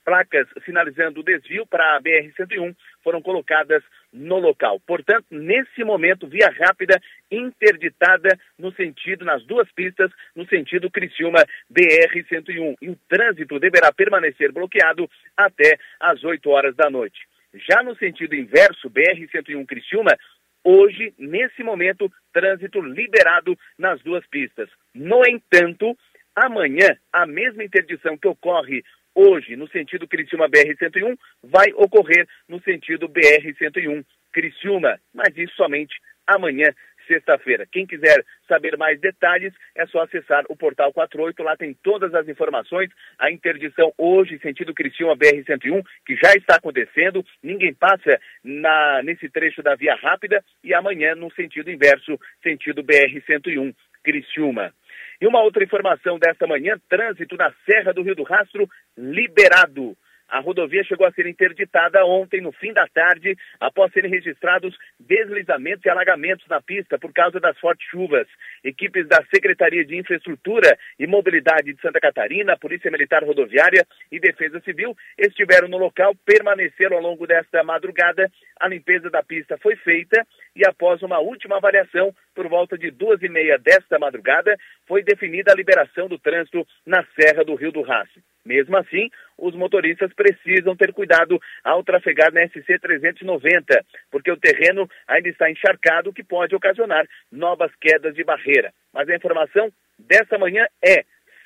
placas 0.04 0.46
sinalizando 0.64 1.18
o 1.18 1.24
desvio 1.24 1.66
para 1.66 1.96
a 1.96 2.00
BR-101 2.00 2.76
foram 3.02 3.20
colocadas 3.20 3.82
no 4.12 4.38
local. 4.38 4.80
Portanto, 4.80 5.26
nesse 5.30 5.84
momento, 5.84 6.26
via 6.26 6.48
rápida 6.48 7.00
interditada 7.30 8.38
no 8.58 8.72
sentido, 8.72 9.24
nas 9.24 9.44
duas 9.44 9.70
pistas, 9.72 10.10
no 10.34 10.46
sentido 10.46 10.90
Criciúma 10.90 11.44
BR-101. 11.72 12.76
E 12.82 12.90
o 12.90 12.98
trânsito 13.08 13.58
deverá 13.58 13.92
permanecer 13.92 14.52
bloqueado 14.52 15.08
até 15.36 15.78
às 15.98 16.22
8 16.24 16.48
horas 16.50 16.74
da 16.74 16.90
noite. 16.90 17.20
Já 17.68 17.82
no 17.82 17.96
sentido 17.96 18.34
inverso, 18.34 18.90
BR-101 18.90 19.66
Criciúma, 19.66 20.16
hoje, 20.62 21.12
nesse 21.18 21.62
momento, 21.62 22.10
trânsito 22.32 22.80
liberado 22.80 23.58
nas 23.78 24.00
duas 24.02 24.26
pistas. 24.26 24.68
No 24.94 25.22
entanto, 25.26 25.96
amanhã, 26.34 26.96
a 27.12 27.26
mesma 27.26 27.64
interdição 27.64 28.16
que 28.16 28.28
ocorre 28.28 28.84
hoje 29.14 29.56
no 29.56 29.68
sentido 29.68 30.06
Criciúma 30.08 30.48
BR-101 30.48 31.16
vai 31.42 31.72
ocorrer 31.74 32.26
no 32.48 32.60
sentido 32.62 33.08
BR-101 33.08 34.04
Criciúma, 34.32 34.98
mas 35.12 35.36
isso 35.36 35.54
somente 35.56 35.94
amanhã, 36.26 36.72
sexta-feira. 37.06 37.66
Quem 37.70 37.86
quiser 37.86 38.24
saber 38.46 38.76
mais 38.76 39.00
detalhes, 39.00 39.52
é 39.74 39.84
só 39.86 40.02
acessar 40.02 40.44
o 40.48 40.56
portal 40.56 40.92
48, 40.92 41.42
lá 41.42 41.56
tem 41.56 41.74
todas 41.82 42.14
as 42.14 42.28
informações, 42.28 42.90
a 43.18 43.30
interdição 43.30 43.92
hoje, 43.98 44.38
sentido 44.38 44.72
Criciúma 44.72 45.16
BR-101, 45.16 45.82
que 46.06 46.14
já 46.16 46.32
está 46.34 46.56
acontecendo, 46.56 47.24
ninguém 47.42 47.74
passa 47.74 48.20
na, 48.44 49.02
nesse 49.02 49.28
trecho 49.28 49.62
da 49.62 49.74
via 49.74 49.96
rápida, 49.96 50.44
e 50.62 50.72
amanhã 50.72 51.16
no 51.16 51.32
sentido 51.32 51.70
inverso, 51.70 52.18
sentido 52.42 52.84
BR-101 52.84 53.74
Criciúma. 54.04 54.72
E 55.20 55.26
uma 55.26 55.42
outra 55.42 55.62
informação 55.62 56.18
desta 56.18 56.46
manhã: 56.46 56.76
trânsito 56.88 57.36
na 57.36 57.52
Serra 57.66 57.92
do 57.92 58.02
Rio 58.02 58.14
do 58.14 58.22
Rastro 58.22 58.68
liberado. 58.96 59.96
A 60.30 60.38
rodovia 60.38 60.84
chegou 60.84 61.06
a 61.06 61.12
ser 61.12 61.26
interditada 61.26 62.06
ontem, 62.06 62.40
no 62.40 62.52
fim 62.52 62.72
da 62.72 62.86
tarde, 62.86 63.36
após 63.58 63.92
serem 63.92 64.08
registrados 64.08 64.76
deslizamentos 64.98 65.84
e 65.84 65.90
alagamentos 65.90 66.46
na 66.48 66.62
pista 66.62 66.96
por 66.98 67.12
causa 67.12 67.40
das 67.40 67.58
fortes 67.58 67.88
chuvas. 67.90 68.28
Equipes 68.62 69.08
da 69.08 69.24
Secretaria 69.34 69.84
de 69.84 69.96
Infraestrutura 69.96 70.78
e 70.98 71.06
Mobilidade 71.06 71.72
de 71.72 71.80
Santa 71.80 71.98
Catarina, 71.98 72.56
Polícia 72.56 72.90
Militar 72.92 73.24
Rodoviária 73.24 73.84
e 74.10 74.20
Defesa 74.20 74.60
Civil 74.60 74.96
estiveram 75.18 75.66
no 75.66 75.78
local, 75.78 76.14
permaneceram 76.24 76.96
ao 76.96 77.02
longo 77.02 77.26
desta 77.26 77.64
madrugada. 77.64 78.30
A 78.60 78.68
limpeza 78.68 79.10
da 79.10 79.24
pista 79.24 79.58
foi 79.58 79.74
feita 79.74 80.24
e, 80.54 80.64
após 80.64 81.02
uma 81.02 81.18
última 81.18 81.56
avaliação, 81.56 82.14
por 82.40 82.48
volta 82.48 82.78
de 82.78 82.90
duas 82.90 83.22
e 83.22 83.28
meia 83.28 83.58
desta 83.58 83.98
madrugada, 83.98 84.56
foi 84.88 85.02
definida 85.02 85.52
a 85.52 85.54
liberação 85.54 86.08
do 86.08 86.18
trânsito 86.18 86.66
na 86.86 87.04
Serra 87.14 87.44
do 87.44 87.54
Rio 87.54 87.70
do 87.70 87.82
Rastro. 87.82 88.22
Mesmo 88.46 88.78
assim, 88.78 89.10
os 89.36 89.54
motoristas 89.54 90.10
precisam 90.14 90.74
ter 90.74 90.90
cuidado 90.94 91.38
ao 91.62 91.84
trafegar 91.84 92.32
na 92.32 92.40
SC 92.48 92.78
390, 92.80 93.84
porque 94.10 94.32
o 94.32 94.38
terreno 94.38 94.88
ainda 95.06 95.28
está 95.28 95.50
encharcado, 95.50 96.08
o 96.08 96.14
que 96.14 96.24
pode 96.24 96.54
ocasionar 96.56 97.04
novas 97.30 97.70
quedas 97.78 98.14
de 98.14 98.24
barreira. 98.24 98.72
Mas 98.90 99.06
a 99.10 99.16
informação 99.16 99.70
dessa 99.98 100.38
manhã 100.38 100.64
é 100.82 101.04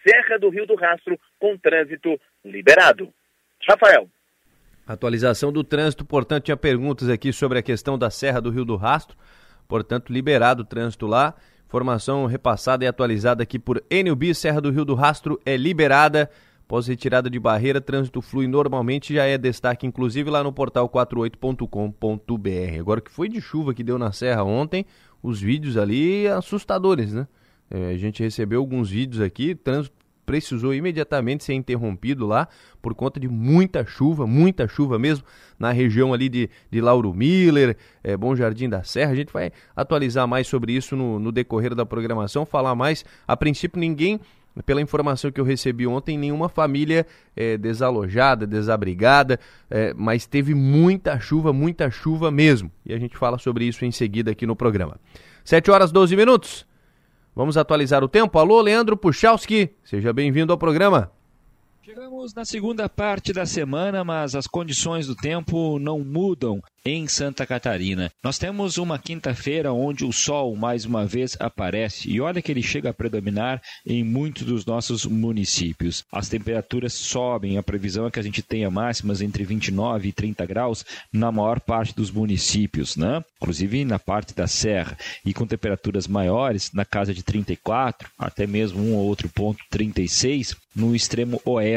Serra 0.09 0.39
do 0.39 0.49
Rio 0.49 0.65
do 0.65 0.77
Rastro 0.77 1.19
com 1.41 1.59
trânsito 1.59 2.21
liberado. 2.45 3.13
Rafael. 3.69 4.09
Atualização 4.87 5.53
do 5.53 5.65
trânsito, 5.65 6.05
portanto, 6.05 6.45
tinha 6.45 6.57
perguntas 6.57 7.09
aqui 7.09 7.33
sobre 7.33 7.59
a 7.59 7.63
questão 7.63 7.99
da 7.99 8.11
Serra 8.11 8.41
do 8.41 8.51
Rio 8.51 8.65
do 8.65 8.77
Rastro, 8.77 9.17
portanto, 9.75 10.13
liberado 10.13 10.63
o 10.63 10.65
trânsito 10.65 11.05
lá. 11.05 11.35
Informação 11.67 12.27
repassada 12.27 12.85
e 12.85 12.87
atualizada 12.87 13.43
aqui 13.43 13.59
por 13.59 13.83
NUB, 13.91 14.33
Serra 14.33 14.61
do 14.61 14.71
Rio 14.71 14.85
do 14.85 14.95
Rastro 14.95 15.41
é 15.45 15.57
liberada. 15.57 16.31
Após 16.65 16.87
retirada 16.87 17.29
de 17.29 17.41
barreira, 17.41 17.81
trânsito 17.81 18.23
flui 18.23 18.47
normalmente, 18.47 19.13
já 19.13 19.25
é 19.25 19.37
destaque 19.37 19.85
inclusive 19.85 20.31
lá 20.31 20.45
no 20.45 20.53
portal 20.53 20.89
48.com.br. 20.89 22.79
Agora 22.79 23.01
que 23.01 23.11
foi 23.11 23.29
de 23.29 23.41
chuva 23.41 23.75
que 23.75 23.83
deu 23.83 23.99
na 23.99 24.13
serra 24.13 24.45
ontem, 24.45 24.87
os 25.21 25.41
vídeos 25.41 25.77
ali 25.77 26.29
assustadores, 26.29 27.13
né? 27.13 27.27
É, 27.69 27.89
a 27.89 27.97
gente 27.97 28.23
recebeu 28.23 28.61
alguns 28.61 28.91
vídeos 28.91 29.21
aqui, 29.21 29.57
trânsito 29.57 29.97
precisou 30.25 30.75
imediatamente 30.75 31.45
ser 31.45 31.55
interrompido 31.55 32.27
lá 32.27 32.49
por 32.81 32.95
conta 32.95 33.19
de 33.19 33.29
muita 33.29 33.85
chuva, 33.85 34.27
muita 34.27 34.67
chuva 34.67 34.99
mesmo, 34.99 35.25
na 35.59 35.73
região 35.73 36.13
ali 36.13 36.29
de, 36.29 36.51
de 36.71 36.81
Lauro 36.81 37.13
Miller, 37.15 37.77
é, 38.03 38.17
Bom 38.17 38.35
Jardim 38.35 38.69
da 38.69 38.83
Serra. 38.83 39.13
A 39.13 39.17
gente 39.17 39.33
vai 39.33 39.53
atualizar 39.75 40.27
mais 40.27 40.47
sobre 40.47 40.73
isso 40.73 40.97
no, 40.97 41.19
no 41.19 41.33
decorrer 41.33 41.75
da 41.75 41.87
programação, 41.87 42.45
falar 42.45 42.75
mais. 42.75 43.05
A 43.27 43.37
princípio, 43.37 43.81
ninguém 43.81 44.21
pela 44.63 44.81
informação 44.81 45.33
que 45.33 45.41
eu 45.41 45.45
recebi 45.45 45.87
ontem, 45.87 46.17
nenhuma 46.17 46.49
família 46.49 47.07
é, 47.35 47.59
desalojada, 47.59 48.47
desabrigada, 48.47 49.41
é, 49.69 49.93
mas 49.95 50.27
teve 50.27 50.55
muita 50.55 51.19
chuva, 51.19 51.53
muita 51.53 51.91
chuva 51.91 52.31
mesmo. 52.31 52.71
E 52.87 52.95
a 52.95 52.99
gente 52.99 53.17
fala 53.17 53.39
sobre 53.39 53.65
isso 53.65 53.85
em 53.85 53.91
seguida 53.91 54.31
aqui 54.31 54.47
no 54.47 54.55
programa. 54.55 54.97
7 55.45 55.71
horas 55.71 55.91
12 55.91 56.15
minutos. 56.17 56.67
Vamos 57.35 57.57
atualizar 57.57 58.05
o 58.05 58.09
tempo. 58.09 58.39
Alô, 58.39 58.61
Leandro 58.61 58.97
Puchalski, 58.97 59.71
seja 59.83 60.13
bem-vindo 60.13 60.53
ao 60.53 60.59
programa. 60.59 61.11
Chegamos 61.85 62.33
na 62.33 62.47
segunda 62.47 62.89
parte 62.89 63.31
da 63.31 63.45
semana, 63.45 64.03
mas 64.03 64.35
as 64.35 64.47
condições 64.47 65.07
do 65.07 65.15
tempo 65.15 65.79
não 65.79 65.99
mudam 65.99 66.63
em 66.87 67.07
Santa 67.07 67.47
Catarina. 67.47 68.11
Nós 68.23 68.39
temos 68.39 68.79
uma 68.79 68.99
quinta-feira 68.99 69.73
onde 69.73 70.05
o 70.05 70.13
sol 70.13 70.57
mais 70.57 70.87
uma 70.87 71.05
vez 71.07 71.37
aparece 71.39 72.11
e 72.11 72.21
olha 72.21 72.41
que 72.41 72.51
ele 72.51 72.63
chega 72.63 72.91
a 72.91 72.95
predominar 72.95 73.61
em 73.87 74.03
muitos 74.03 74.45
dos 74.45 74.65
nossos 74.65 75.05
municípios. 75.05 76.05
As 76.13 76.29
temperaturas 76.29 76.95
sobem, 76.95 77.59
a 77.59 77.63
previsão 77.63 78.07
é 78.07 78.11
que 78.11 78.21
a 78.21 78.23
gente 78.23 78.43
tenha 78.43 78.71
máximas 78.71 79.21
entre 79.21 79.45
29 79.45 80.09
e 80.09 80.13
30 80.13 80.45
graus 80.47 80.85
na 81.13 81.31
maior 81.33 81.61
parte 81.61 81.95
dos 81.95 82.11
municípios, 82.11 82.97
né? 82.97 83.23
Inclusive 83.37 83.85
na 83.85 83.99
parte 83.99 84.35
da 84.35 84.47
serra 84.47 84.97
e 85.25 85.33
com 85.35 85.47
temperaturas 85.47 86.07
maiores 86.07 86.71
na 86.73 86.85
casa 86.85 87.13
de 87.15 87.23
34, 87.23 88.11
até 88.19 88.47
mesmo 88.47 88.83
um 88.83 88.95
ou 88.95 89.07
outro 89.07 89.29
ponto 89.29 89.59
36 89.71 90.55
no 90.75 90.95
extremo 90.95 91.41
oeste 91.45 91.74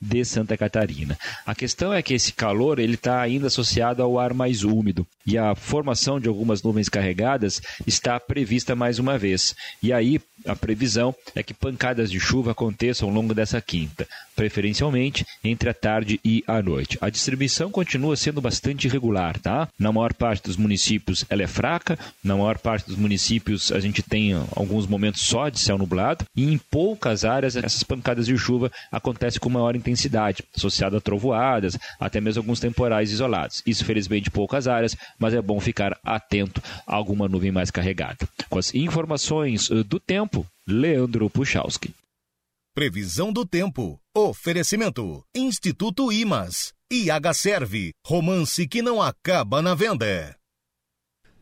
de 0.00 0.24
Santa 0.24 0.56
Catarina. 0.56 1.18
A 1.44 1.54
questão 1.54 1.92
é 1.92 2.02
que 2.02 2.14
esse 2.14 2.32
calor 2.32 2.78
ele 2.78 2.94
está 2.94 3.20
ainda 3.20 3.46
associado 3.48 4.02
ao 4.02 4.18
ar 4.18 4.32
mais 4.32 4.46
mais 4.46 4.62
úmido 4.62 5.06
e 5.26 5.36
a 5.36 5.54
formação 5.54 6.20
de 6.20 6.28
algumas 6.28 6.62
nuvens 6.62 6.88
carregadas 6.88 7.60
está 7.86 8.18
prevista 8.20 8.74
mais 8.74 8.98
uma 8.98 9.18
vez. 9.18 9.54
E 9.82 9.92
aí 9.92 10.20
a 10.44 10.54
previsão 10.54 11.14
é 11.34 11.42
que 11.42 11.54
pancadas 11.54 12.10
de 12.10 12.20
chuva 12.20 12.52
aconteçam 12.52 13.08
ao 13.08 13.14
longo 13.14 13.34
dessa 13.34 13.60
quinta, 13.60 14.06
preferencialmente 14.34 15.26
entre 15.42 15.68
a 15.68 15.74
tarde 15.74 16.20
e 16.24 16.44
a 16.46 16.62
noite. 16.62 16.98
A 17.00 17.10
distribuição 17.10 17.70
continua 17.70 18.16
sendo 18.16 18.40
bastante 18.40 18.86
irregular, 18.86 19.38
tá? 19.40 19.68
Na 19.78 19.92
maior 19.92 20.14
parte 20.14 20.44
dos 20.44 20.56
municípios 20.56 21.24
ela 21.28 21.42
é 21.42 21.46
fraca, 21.46 21.98
na 22.22 22.36
maior 22.36 22.58
parte 22.58 22.86
dos 22.86 22.96
municípios 22.96 23.72
a 23.72 23.80
gente 23.80 24.02
tem 24.02 24.34
alguns 24.54 24.86
momentos 24.86 25.22
só 25.22 25.48
de 25.48 25.58
céu 25.58 25.78
nublado 25.78 26.24
e 26.36 26.44
em 26.44 26.58
poucas 26.58 27.24
áreas 27.24 27.56
essas 27.56 27.82
pancadas 27.82 28.26
de 28.26 28.36
chuva 28.36 28.70
acontecem 28.92 29.40
com 29.40 29.48
maior 29.48 29.74
intensidade, 29.74 30.44
associada 30.56 30.98
a 30.98 31.00
trovoadas, 31.00 31.78
até 31.98 32.20
mesmo 32.20 32.40
alguns 32.40 32.60
temporais 32.60 33.10
isolados. 33.10 33.62
Isso 33.66 33.84
felizmente 33.84 34.30
poucas 34.30 34.68
áreas, 34.68 34.96
mas 35.18 35.34
é 35.34 35.42
bom 35.42 35.60
ficar 35.60 35.98
atento 36.04 36.62
a 36.86 36.94
alguma 36.94 37.28
nuvem 37.28 37.52
mais 37.52 37.70
carregada. 37.70 38.28
Com 38.48 38.58
as 38.58 38.74
informações 38.74 39.70
eh, 39.70 39.82
do 39.82 39.98
tempo, 40.00 40.46
Leandro 40.66 41.28
Puchalski. 41.30 41.94
Previsão 42.74 43.32
do 43.32 43.46
tempo. 43.46 43.98
Oferecimento. 44.14 45.24
Instituto 45.34 46.12
Imas. 46.12 46.74
IH 46.92 47.32
Serve. 47.34 47.92
Romance 48.06 48.68
que 48.68 48.82
não 48.82 49.00
acaba 49.00 49.62
na 49.62 49.74
venda. 49.74 50.36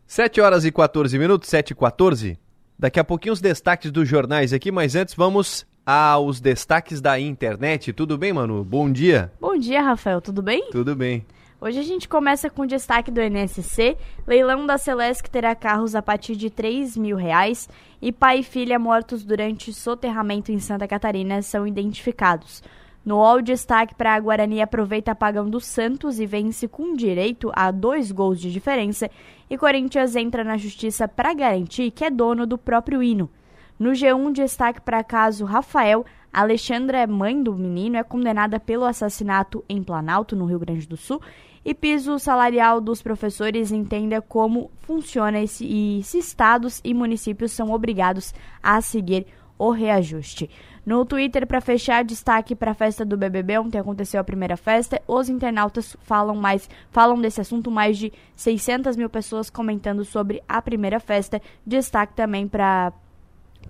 7 0.06 0.40
horas 0.40 0.64
e 0.64 0.70
14 0.70 1.18
minutos, 1.18 1.48
7 1.48 1.70
e 1.70 1.74
14. 1.74 2.38
Daqui 2.78 3.00
a 3.00 3.04
pouquinho 3.04 3.32
os 3.32 3.40
destaques 3.40 3.90
dos 3.90 4.08
jornais 4.08 4.52
aqui, 4.52 4.70
mas 4.70 4.94
antes 4.94 5.14
vamos 5.14 5.66
aos 5.84 6.40
destaques 6.40 7.00
da 7.00 7.18
internet. 7.18 7.92
Tudo 7.92 8.16
bem, 8.16 8.32
Manu? 8.32 8.64
Bom 8.64 8.90
dia. 8.90 9.32
Bom 9.40 9.56
dia, 9.58 9.82
Rafael. 9.82 10.20
Tudo 10.20 10.40
bem? 10.40 10.70
Tudo 10.70 10.94
bem. 10.94 11.26
Hoje 11.64 11.78
a 11.78 11.82
gente 11.82 12.06
começa 12.06 12.50
com 12.50 12.60
o 12.60 12.66
destaque 12.66 13.10
do 13.10 13.22
NSC, 13.22 13.96
leilão 14.26 14.66
da 14.66 14.76
Celesc 14.76 15.30
terá 15.30 15.54
carros 15.54 15.94
a 15.94 16.02
partir 16.02 16.36
de 16.36 16.50
3 16.50 16.94
mil 16.94 17.16
reais 17.16 17.70
e 18.02 18.12
pai 18.12 18.40
e 18.40 18.42
filha 18.42 18.78
mortos 18.78 19.24
durante 19.24 19.72
soterramento 19.72 20.52
em 20.52 20.58
Santa 20.58 20.86
Catarina 20.86 21.40
são 21.40 21.66
identificados. 21.66 22.62
No 23.02 23.16
UOL, 23.16 23.40
destaque 23.40 23.94
para 23.94 24.14
a 24.14 24.20
Guarani 24.20 24.60
aproveita 24.60 25.12
apagão 25.12 25.48
do 25.48 25.58
Santos 25.58 26.20
e 26.20 26.26
vence 26.26 26.68
com 26.68 26.94
direito 26.94 27.50
a 27.54 27.70
dois 27.70 28.12
gols 28.12 28.38
de 28.38 28.52
diferença 28.52 29.10
e 29.48 29.56
Corinthians 29.56 30.14
entra 30.16 30.44
na 30.44 30.58
justiça 30.58 31.08
para 31.08 31.32
garantir 31.32 31.90
que 31.92 32.04
é 32.04 32.10
dono 32.10 32.46
do 32.46 32.58
próprio 32.58 33.02
hino. 33.02 33.30
No 33.78 33.92
G1, 33.92 34.32
destaque 34.32 34.82
para 34.82 35.02
caso 35.02 35.46
Rafael, 35.46 36.04
Alexandra, 36.30 37.06
mãe 37.06 37.42
do 37.42 37.54
menino, 37.54 37.96
é 37.96 38.02
condenada 38.02 38.60
pelo 38.60 38.84
assassinato 38.84 39.64
em 39.68 39.82
Planalto, 39.82 40.36
no 40.36 40.44
Rio 40.44 40.58
Grande 40.58 40.86
do 40.86 40.96
Sul, 40.96 41.20
e 41.64 41.74
piso 41.74 42.18
salarial 42.18 42.80
dos 42.80 43.00
professores 43.00 43.72
entenda 43.72 44.20
como 44.20 44.70
funciona 44.82 45.40
esse, 45.40 45.64
e 45.64 46.02
se 46.02 46.18
estados 46.18 46.80
e 46.84 46.92
municípios 46.92 47.52
são 47.52 47.70
obrigados 47.70 48.34
a 48.62 48.80
seguir 48.80 49.26
o 49.58 49.70
reajuste. 49.70 50.50
No 50.84 51.04
Twitter, 51.06 51.46
para 51.46 51.62
fechar, 51.62 52.04
destaque 52.04 52.54
para 52.54 52.72
a 52.72 52.74
festa 52.74 53.06
do 53.06 53.16
BBB, 53.16 53.58
ontem 53.58 53.78
aconteceu 53.78 54.20
a 54.20 54.24
primeira 54.24 54.56
festa. 54.56 55.00
Os 55.08 55.30
internautas 55.30 55.96
falam 56.02 56.36
mais, 56.36 56.68
falam 56.90 57.18
desse 57.18 57.40
assunto, 57.40 57.70
mais 57.70 57.96
de 57.96 58.12
600 58.36 58.94
mil 58.94 59.08
pessoas 59.08 59.48
comentando 59.48 60.04
sobre 60.04 60.42
a 60.46 60.60
primeira 60.60 61.00
festa. 61.00 61.40
Destaque 61.66 62.12
também 62.12 62.46
para 62.46 62.92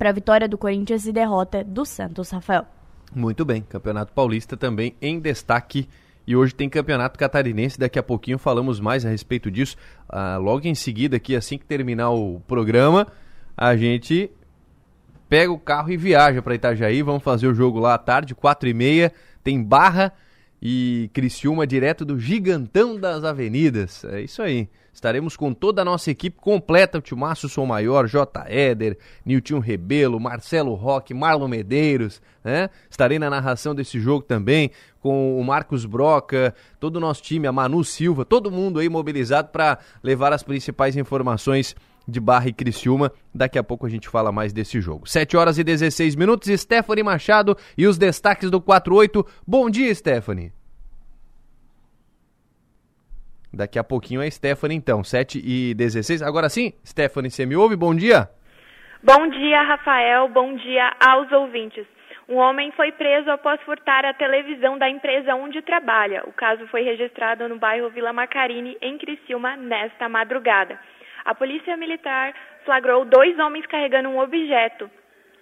a 0.01 0.13
vitória 0.13 0.49
do 0.49 0.59
Corinthians 0.59 1.07
e 1.07 1.13
derrota 1.13 1.63
do 1.63 1.85
Santos, 1.85 2.31
Rafael. 2.31 2.67
Muito 3.15 3.45
bem, 3.45 3.63
Campeonato 3.63 4.13
Paulista 4.13 4.57
também 4.57 4.97
em 5.01 5.21
destaque. 5.21 5.89
E 6.27 6.35
hoje 6.35 6.55
tem 6.55 6.69
Campeonato 6.69 7.19
Catarinense, 7.19 7.79
daqui 7.79 7.99
a 7.99 8.03
pouquinho 8.03 8.39
falamos 8.39 8.81
mais 8.81 9.05
a 9.05 9.11
respeito 9.11 9.51
disso. 9.51 9.77
Ah, 10.09 10.37
logo 10.39 10.67
em 10.67 10.75
seguida, 10.75 11.17
aqui, 11.17 11.37
assim 11.37 11.59
que 11.59 11.67
terminar 11.67 12.11
o 12.11 12.41
programa, 12.47 13.07
a 13.57 13.77
gente 13.77 14.31
pega 15.29 15.53
o 15.53 15.59
carro 15.59 15.91
e 15.91 15.97
viaja 15.97 16.41
para 16.41 16.55
Itajaí. 16.55 17.03
Vamos 17.03 17.23
fazer 17.23 17.47
o 17.47 17.55
jogo 17.55 17.79
lá 17.79 17.95
à 17.95 17.99
tarde, 17.99 18.35
quatro 18.35 18.69
e 18.69 18.75
meia. 18.75 19.13
Tem 19.43 19.63
Barra 19.63 20.13
e 20.63 21.11
Criciúma 21.13 21.67
direto 21.67 22.05
do 22.05 22.19
Gigantão 22.19 22.99
das 22.99 23.23
Avenidas. 23.23 24.05
É 24.05 24.23
isso 24.23 24.41
aí. 24.41 24.69
Estaremos 24.95 25.37
com 25.37 25.53
toda 25.53 25.83
a 25.83 25.85
nossa 25.85 26.11
equipe 26.11 26.41
completa, 26.41 26.99
o 26.99 27.03
Tilmaço 27.03 27.49
Sou 27.49 27.67
Maior, 27.67 28.07
J. 28.07 28.45
Éder, 28.47 28.97
Nilton 29.27 29.59
Rebelo, 29.59 30.21
Marcelo 30.21 30.75
Roque, 30.75 31.13
Marlon 31.13 31.49
Medeiros, 31.49 32.23
né? 32.45 32.71
Estarei 32.89 33.19
na 33.19 33.29
narração 33.29 33.75
desse 33.75 33.99
jogo 33.99 34.25
também, 34.25 34.71
com 35.01 35.39
o 35.39 35.45
Marcos 35.45 35.85
Broca, 35.85 36.55
todo 36.79 36.97
o 36.97 37.01
nosso 37.01 37.23
time, 37.23 37.49
a 37.49 37.53
Manu 37.53 37.83
Silva, 37.83 38.25
todo 38.25 38.53
mundo 38.53 38.79
aí 38.79 38.89
mobilizado 38.89 39.49
para 39.49 39.79
levar 40.03 40.33
as 40.33 40.45
principais 40.45 40.97
informações 40.97 41.75
de 42.07 42.21
Barra 42.21 42.49
e 42.49 42.53
Criciúma. 42.53 43.11
Daqui 43.35 43.59
a 43.59 43.65
pouco 43.65 43.87
a 43.87 43.91
gente 43.91 44.09
fala 44.09 44.31
mais 44.31 44.53
desse 44.53 44.81
jogo. 44.81 45.09
7 45.09 45.37
horas 45.37 45.59
e 45.59 45.65
16 45.65 46.15
minutos, 46.15 46.49
Stephanie 46.61 47.03
Machado 47.03 47.57
e 47.77 47.87
os 47.87 47.99
destaques 47.99 48.51
do 48.51 48.61
48. 48.61 49.27
Bom 49.47 49.69
dia, 49.69 49.93
Stephanie. 49.93 50.53
Daqui 53.55 53.79
a 53.79 53.85
pouquinho 53.85 54.21
é 54.23 54.31
Stephanie, 54.31 54.77
então, 54.77 55.05
7 55.05 55.41
e 55.45 55.75
16. 55.75 56.23
Agora 56.23 56.49
sim, 56.49 56.73
Stephanie, 56.85 57.31
você 57.31 57.47
me 57.47 57.57
ouve? 57.57 57.77
Bom 57.77 57.95
dia. 57.95 58.29
Bom 59.03 59.29
dia, 59.29 59.63
Rafael. 59.63 60.29
Bom 60.29 60.55
dia 60.57 60.93
aos 60.99 61.31
ouvintes. 61.33 61.87
Um 62.27 62.37
homem 62.37 62.73
foi 62.73 62.91
preso 62.93 63.31
após 63.31 63.61
furtar 63.63 64.05
a 64.05 64.15
televisão 64.15 64.79
da 64.79 64.89
empresa 64.89 65.35
onde 65.35 65.61
trabalha. 65.61 66.23
O 66.27 66.33
caso 66.33 66.67
foi 66.69 66.83
registrado 66.83 67.47
no 67.49 67.59
bairro 67.59 67.91
Vila 67.91 68.15
Macarini, 68.15 68.79
em 68.81 68.97
Criciúma, 68.97 69.57
nesta 69.57 70.09
madrugada. 70.09 70.79
A 71.25 71.35
polícia 71.35 71.77
militar 71.77 72.33
flagrou 72.65 73.05
dois 73.05 73.39
homens 73.39 73.67
carregando 73.67 74.09
um 74.09 74.19
objeto 74.19 74.91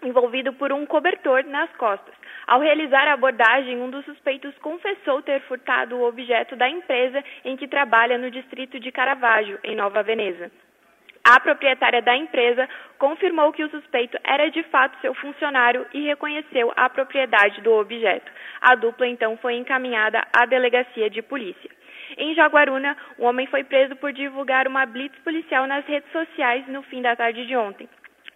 envolvido 0.02 0.52
por 0.54 0.73
um 0.73 0.85
cobertor 0.85 1.45
nas 1.45 1.71
costas. 1.76 2.14
Ao 2.47 2.61
realizar 2.61 3.07
a 3.09 3.13
abordagem, 3.13 3.81
um 3.81 3.91
dos 3.91 4.05
suspeitos 4.05 4.57
confessou 4.59 5.23
ter 5.23 5.41
furtado 5.43 5.97
o 5.97 6.07
objeto 6.07 6.57
da 6.57 6.69
empresa 6.69 7.23
em 7.45 7.57
que 7.57 7.69
trabalha 7.69 8.19
no 8.19 8.31
distrito 8.31 8.81
de 8.81 8.91
Caravaggio, 8.91 9.59
em 9.63 9.77
Nova 9.77 10.03
Veneza. 10.03 10.51
A 11.25 11.39
proprietária 11.39 12.03
da 12.03 12.17
empresa 12.17 12.69
confirmou 12.99 13.53
que 13.53 13.63
o 13.63 13.71
suspeito 13.71 14.19
era 14.25 14.51
de 14.51 14.63
fato 14.65 15.01
seu 15.01 15.15
funcionário 15.15 15.87
e 15.95 16.05
reconheceu 16.05 16.73
a 16.75 16.89
propriedade 16.91 17.61
do 17.61 17.73
objeto. 17.73 18.31
A 18.61 18.75
dupla 18.75 19.07
então 19.07 19.37
foi 19.37 19.55
encaminhada 19.55 20.21
à 20.37 20.45
delegacia 20.47 21.09
de 21.09 21.23
polícia. 21.23 21.71
Em 22.19 22.35
Jaguaruna, 22.35 22.97
um 23.21 23.25
homem 23.25 23.47
foi 23.47 23.63
preso 23.63 23.95
por 23.97 24.13
divulgar 24.13 24.67
uma 24.67 24.85
blitz 24.85 25.17
policial 25.21 25.67
nas 25.67 25.87
redes 25.87 26.11
sociais 26.11 26.67
no 26.67 26.83
fim 26.83 27.01
da 27.01 27.15
tarde 27.15 27.47
de 27.47 27.57
ontem. 27.57 27.89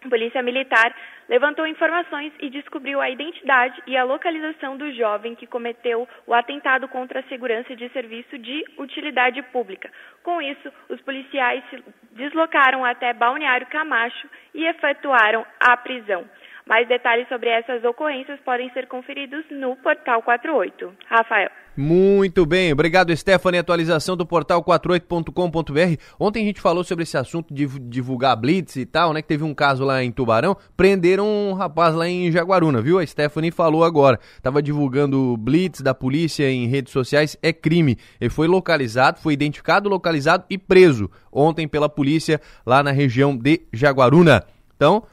Polícia 0.09 0.43
Militar 0.43 0.95
levantou 1.29 1.67
informações 1.67 2.33
e 2.41 2.49
descobriu 2.51 3.01
a 3.01 3.11
identidade 3.11 3.83
e 3.87 3.97
a 3.97 4.05
localização 4.05 4.77
do 4.77 4.93
jovem 4.93 5.35
que 5.35 5.47
cometeu 5.47 6.09
o 6.27 6.35
atentado 6.35 6.89
contra 6.89 7.21
a 7.21 7.23
segurança 7.25 7.75
de 7.75 7.89
serviço 7.91 8.39
de 8.39 8.65
utilidade 8.79 9.43
pública. 9.45 9.91
Com 10.23 10.41
isso, 10.41 10.73
os 10.89 11.01
policiais 11.01 11.63
se 11.71 11.83
deslocaram 12.13 12.85
até 12.85 13.13
Balneário 13.13 13.67
Camacho 13.67 14.29
e 14.55 14.65
efetuaram 14.65 15.45
a 15.61 15.77
prisão. 15.77 16.25
Mais 16.69 16.89
detalhes 16.89 17.29
sobre 17.29 17.49
essas 17.49 17.85
ocorrências 17.85 18.41
podem 18.45 18.69
ser 18.73 18.89
conferidos 18.89 19.45
no 19.53 19.77
portal 19.77 20.21
48. 20.21 20.93
Rafael. 21.07 21.49
Muito 21.77 22.45
bem, 22.45 22.73
obrigado 22.73 23.15
Stephanie, 23.15 23.61
atualização 23.61 24.17
do 24.17 24.27
portal 24.27 24.65
48.com.br. 24.65 26.03
Ontem 26.19 26.43
a 26.43 26.47
gente 26.47 26.61
falou 26.61 26.83
sobre 26.83 27.05
esse 27.05 27.17
assunto 27.17 27.55
de 27.55 27.67
divulgar 27.89 28.35
blitz 28.35 28.75
e 28.77 28.85
tal, 28.85 29.13
né, 29.13 29.23
que 29.23 29.29
teve 29.29 29.45
um 29.45 29.55
caso 29.55 29.85
lá 29.85 30.03
em 30.03 30.11
Tubarão, 30.11 30.57
prenderam 30.77 31.29
um 31.29 31.53
rapaz 31.53 31.95
lá 31.95 32.09
em 32.09 32.33
Jaguaruna, 32.33 32.81
viu? 32.81 32.99
A 32.99 33.07
Stephanie 33.07 33.53
falou 33.53 33.85
agora, 33.85 34.19
tava 34.43 34.61
divulgando 34.61 35.37
blitz 35.37 35.83
da 35.83 35.95
polícia 35.95 36.51
em 36.51 36.67
redes 36.67 36.93
sociais, 36.93 37.37
é 37.43 37.53
crime. 37.53 37.97
Ele 38.21 38.31
foi 38.31 38.49
localizado, 38.49 39.21
foi 39.21 39.35
identificado, 39.35 39.89
localizado 39.89 40.45
e 40.51 40.59
preso 40.59 41.09
ontem 41.31 41.69
pela 41.69 41.89
polícia 41.89 42.41
lá 42.65 42.83
na 42.83 42.91
região 42.91 43.37
de 43.37 43.61
Jaguaruna. 43.73 44.45
Então, 44.75 45.05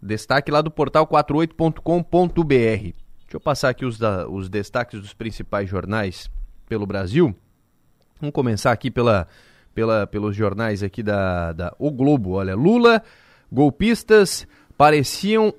Destaque 0.00 0.50
lá 0.50 0.62
do 0.62 0.70
portal 0.70 1.06
48.com.br. 1.06 2.48
Deixa 3.28 3.36
eu 3.36 3.40
passar 3.40 3.70
aqui 3.70 3.84
os, 3.84 3.98
da, 3.98 4.28
os 4.28 4.48
destaques 4.48 5.00
dos 5.00 5.12
principais 5.12 5.68
jornais 5.68 6.30
pelo 6.68 6.86
Brasil. 6.86 7.34
Vamos 8.20 8.32
começar 8.32 8.72
aqui 8.72 8.90
pela, 8.90 9.28
pela, 9.74 10.06
pelos 10.06 10.34
jornais 10.34 10.82
aqui 10.82 11.02
da, 11.02 11.52
da 11.52 11.74
O 11.78 11.90
Globo. 11.90 12.32
Olha, 12.32 12.54
Lula, 12.54 13.02
golpistas 13.50 14.46
pareciam 14.76 15.52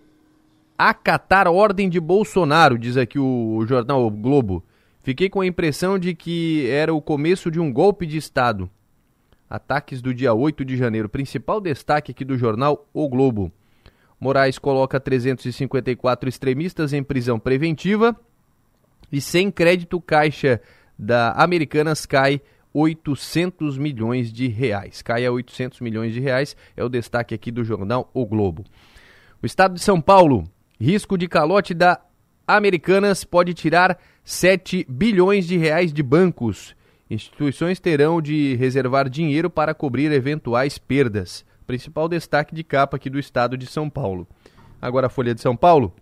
acatar 0.77 1.47
ordem 1.47 1.89
de 1.89 1.99
Bolsonaro, 1.99 2.77
diz 2.77 2.95
aqui 2.95 3.19
o, 3.19 3.57
o 3.57 3.67
jornal 3.67 4.05
o 4.05 4.09
Globo. 4.09 4.63
Fiquei 5.03 5.29
com 5.29 5.41
a 5.41 5.45
impressão 5.45 5.99
de 5.99 6.15
que 6.15 6.67
era 6.69 6.93
o 6.93 7.01
começo 7.01 7.51
de 7.51 7.59
um 7.59 7.71
golpe 7.71 8.05
de 8.05 8.17
Estado. 8.17 8.69
Ataques 9.49 10.01
do 10.01 10.13
dia 10.13 10.33
8 10.33 10.63
de 10.63 10.77
janeiro. 10.77 11.09
Principal 11.09 11.59
destaque 11.59 12.11
aqui 12.11 12.23
do 12.23 12.37
jornal 12.37 12.87
O 12.93 13.09
Globo. 13.09 13.51
Moraes 14.19 14.59
coloca 14.59 14.99
354 14.99 16.27
extremistas 16.27 16.91
em 16.91 17.01
prisão 17.01 17.39
preventiva 17.39 18.15
e 19.11 19.21
sem 19.21 19.49
crédito 19.49 19.99
caixa 20.01 20.61
da 20.97 21.31
Americanas 21.31 22.05
cai 22.05 22.41
800 22.73 23.77
milhões 23.77 24.31
de 24.31 24.47
reais. 24.47 25.01
Cai 25.01 25.25
a 25.25 25.31
800 25.31 25.79
milhões 25.79 26.13
de 26.13 26.19
reais, 26.19 26.55
é 26.75 26.83
o 26.83 26.89
destaque 26.89 27.33
aqui 27.33 27.49
do 27.49 27.63
jornal 27.63 28.09
O 28.13 28.25
Globo. 28.25 28.65
O 29.41 29.45
estado 29.45 29.75
de 29.75 29.81
São 29.81 30.01
Paulo, 30.01 30.43
risco 30.79 31.17
de 31.17 31.27
calote 31.27 31.73
da 31.73 31.99
Americanas 32.45 33.23
pode 33.23 33.53
tirar 33.53 33.97
7 34.23 34.85
bilhões 34.89 35.47
de 35.47 35.57
reais 35.57 35.93
de 35.93 36.03
bancos. 36.03 36.75
Instituições 37.09 37.79
terão 37.79 38.21
de 38.21 38.55
reservar 38.55 39.09
dinheiro 39.09 39.49
para 39.49 39.73
cobrir 39.73 40.11
eventuais 40.11 40.77
perdas 40.77 41.45
principal 41.69 42.09
destaque 42.09 42.55
de 42.55 42.63
capa 42.63 42.97
aqui 42.97 43.11
do 43.11 43.19
estado 43.19 43.55
de 43.55 43.67
São 43.67 43.91
Paulo. 43.91 44.27
Agora 44.81 45.05
a 45.05 45.09
Folha 45.09 45.35
de 45.35 45.41
São 45.41 45.55
Paulo. 45.55 45.93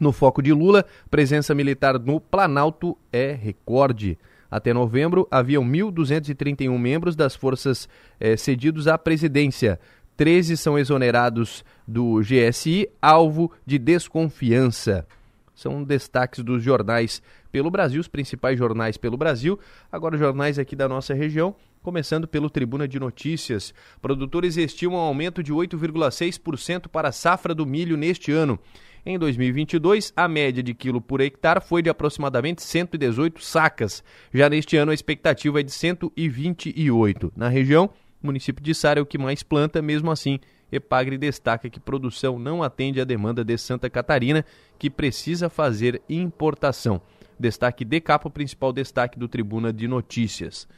No 0.00 0.12
foco 0.12 0.40
de 0.40 0.50
Lula, 0.50 0.82
presença 1.10 1.54
militar 1.54 1.98
no 1.98 2.18
Planalto 2.18 2.96
é 3.12 3.32
recorde. 3.32 4.18
Até 4.50 4.72
novembro, 4.72 5.28
haviam 5.30 5.62
1.231 5.62 6.78
membros 6.78 7.14
das 7.14 7.36
forças 7.36 7.86
eh, 8.18 8.34
cedidos 8.34 8.88
à 8.88 8.96
presidência. 8.96 9.78
13 10.16 10.56
são 10.56 10.78
exonerados 10.78 11.62
do 11.86 12.22
GSI, 12.22 12.88
alvo 13.02 13.52
de 13.66 13.78
desconfiança. 13.78 15.06
São 15.54 15.84
destaques 15.84 16.42
dos 16.42 16.62
jornais 16.62 17.22
pelo 17.52 17.70
Brasil, 17.70 18.00
os 18.00 18.08
principais 18.08 18.58
jornais 18.58 18.96
pelo 18.96 19.18
Brasil. 19.18 19.60
Agora, 19.92 20.16
jornais 20.16 20.58
aqui 20.58 20.74
da 20.74 20.88
nossa 20.88 21.12
região. 21.12 21.54
Começando 21.82 22.28
pelo 22.28 22.50
Tribuna 22.50 22.86
de 22.86 23.00
Notícias, 23.00 23.72
produtores 24.02 24.58
estimam 24.58 24.98
um 24.98 25.02
aumento 25.02 25.42
de 25.42 25.50
8,6% 25.50 26.88
para 26.88 27.08
a 27.08 27.12
safra 27.12 27.54
do 27.54 27.64
milho 27.64 27.96
neste 27.96 28.30
ano. 28.30 28.58
Em 29.04 29.18
2022, 29.18 30.12
a 30.14 30.28
média 30.28 30.62
de 30.62 30.74
quilo 30.74 31.00
por 31.00 31.22
hectare 31.22 31.62
foi 31.62 31.80
de 31.80 31.88
aproximadamente 31.88 32.62
118 32.62 33.42
sacas. 33.42 34.04
Já 34.30 34.50
neste 34.50 34.76
ano, 34.76 34.90
a 34.90 34.94
expectativa 34.94 35.60
é 35.60 35.62
de 35.62 35.70
128. 35.70 37.32
Na 37.34 37.48
região, 37.48 37.88
o 38.22 38.26
município 38.26 38.62
de 38.62 38.74
Sara 38.74 39.00
é 39.00 39.02
o 39.02 39.06
que 39.06 39.16
mais 39.16 39.42
planta, 39.42 39.80
mesmo 39.80 40.10
assim, 40.10 40.38
Epagre 40.70 41.16
destaca 41.16 41.70
que 41.70 41.80
produção 41.80 42.38
não 42.38 42.62
atende 42.62 43.00
à 43.00 43.04
demanda 43.04 43.42
de 43.42 43.56
Santa 43.56 43.88
Catarina, 43.88 44.44
que 44.78 44.90
precisa 44.90 45.48
fazer 45.48 46.02
importação. 46.10 47.00
Destaque 47.38 47.86
de 47.86 48.02
capa, 48.02 48.28
o 48.28 48.30
principal 48.30 48.70
destaque 48.70 49.18
do 49.18 49.26
Tribuna 49.26 49.72
de 49.72 49.88
Notícias. 49.88 50.68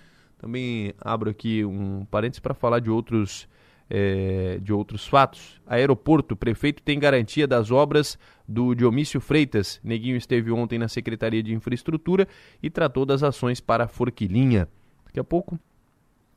Também 0.43 0.93
abro 1.01 1.31
aqui 1.31 1.65
um 1.65 2.05
parênteses 2.07 2.41
para 2.41 2.53
falar 2.53 2.81
de 2.81 2.91
outros, 2.91 3.49
é, 3.89 4.59
de 4.61 4.73
outros 4.73 5.07
fatos. 5.07 5.61
Aeroporto, 5.65 6.35
prefeito 6.35 6.83
tem 6.83 6.99
garantia 6.99 7.47
das 7.47 7.71
obras 7.71 8.19
do 8.49 8.75
Diomício 8.75 9.21
Freitas. 9.21 9.79
Neguinho 9.85 10.17
esteve 10.17 10.51
ontem 10.51 10.81
na 10.81 10.89
Secretaria 10.89 11.45
de 11.45 11.55
Infraestrutura 11.55 12.27
e 12.61 12.69
tratou 12.69 13.07
das 13.07 13.23
ações 13.23 13.61
para 13.61 13.85
a 13.85 13.87
Forquilinha. 13.87 14.69
Daqui 15.07 15.21
a 15.21 15.23
pouco, 15.23 15.57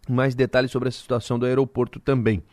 mais 0.08 0.36
detalhes 0.36 0.70
sobre 0.70 0.90
a 0.90 0.92
situação 0.92 1.40
do 1.40 1.48
aeroporto 1.48 2.00
também. 2.00 2.44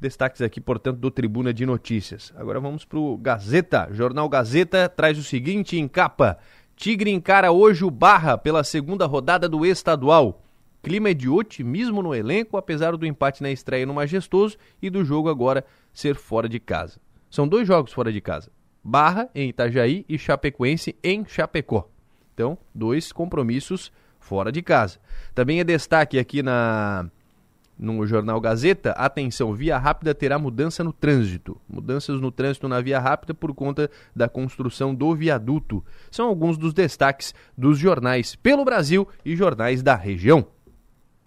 Destaques 0.00 0.40
aqui, 0.40 0.62
portanto, 0.62 0.96
do 0.96 1.10
Tribuna 1.10 1.52
de 1.52 1.66
Notícias. 1.66 2.32
Agora 2.36 2.58
vamos 2.58 2.86
para 2.86 2.98
o 2.98 3.18
Gazeta. 3.18 3.86
Jornal 3.92 4.30
Gazeta 4.30 4.88
traz 4.88 5.18
o 5.18 5.22
seguinte 5.22 5.78
em 5.78 5.86
capa. 5.86 6.38
Tigre 6.74 7.10
encara 7.10 7.52
hoje 7.52 7.84
o 7.84 7.90
Barra 7.90 8.38
pela 8.38 8.64
segunda 8.64 9.04
rodada 9.04 9.46
do 9.46 9.66
estadual. 9.66 10.40
Clima 10.84 11.08
é 11.08 11.14
de 11.14 11.30
otimismo 11.30 12.02
no 12.02 12.14
elenco, 12.14 12.58
apesar 12.58 12.94
do 12.94 13.06
empate 13.06 13.42
na 13.42 13.50
estreia 13.50 13.86
no 13.86 13.94
Majestoso 13.94 14.58
e 14.82 14.90
do 14.90 15.02
jogo 15.02 15.30
agora 15.30 15.64
ser 15.94 16.14
fora 16.14 16.46
de 16.46 16.60
casa. 16.60 17.00
São 17.30 17.48
dois 17.48 17.66
jogos 17.66 17.90
fora 17.90 18.12
de 18.12 18.20
casa. 18.20 18.50
Barra 18.84 19.30
em 19.34 19.48
Itajaí 19.48 20.04
e 20.06 20.18
Chapecoense 20.18 20.94
em 21.02 21.24
Chapecó. 21.24 21.88
Então, 22.34 22.58
dois 22.74 23.12
compromissos 23.12 23.90
fora 24.20 24.52
de 24.52 24.60
casa. 24.60 24.98
Também 25.34 25.58
é 25.58 25.64
destaque 25.64 26.18
aqui 26.18 26.42
na 26.42 27.10
no 27.78 28.06
jornal 28.06 28.40
Gazeta, 28.40 28.90
atenção, 28.92 29.54
Via 29.54 29.78
Rápida 29.78 30.14
terá 30.14 30.38
mudança 30.38 30.84
no 30.84 30.92
trânsito. 30.92 31.58
Mudanças 31.66 32.20
no 32.20 32.30
trânsito 32.30 32.68
na 32.68 32.80
Via 32.82 33.00
Rápida 33.00 33.32
por 33.32 33.54
conta 33.54 33.90
da 34.14 34.28
construção 34.28 34.94
do 34.94 35.14
viaduto. 35.14 35.82
São 36.10 36.28
alguns 36.28 36.58
dos 36.58 36.74
destaques 36.74 37.34
dos 37.56 37.78
jornais 37.78 38.36
pelo 38.36 38.66
Brasil 38.66 39.08
e 39.24 39.34
jornais 39.34 39.82
da 39.82 39.96
região. 39.96 40.46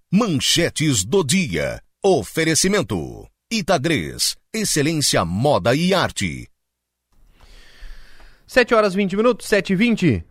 Manchetes 0.10 1.04
do 1.04 1.22
dia. 1.22 1.82
Oferecimento. 2.02 3.28
Itagres. 3.52 4.38
Excelência 4.54 5.26
Moda 5.26 5.76
e 5.76 5.93
Arte. 5.93 6.48
7 8.48 8.74
horas 8.74 8.93
20 8.93 9.17
minutos, 9.17 9.46
7 9.48 9.74
e 9.74 9.76
20. 9.76 10.24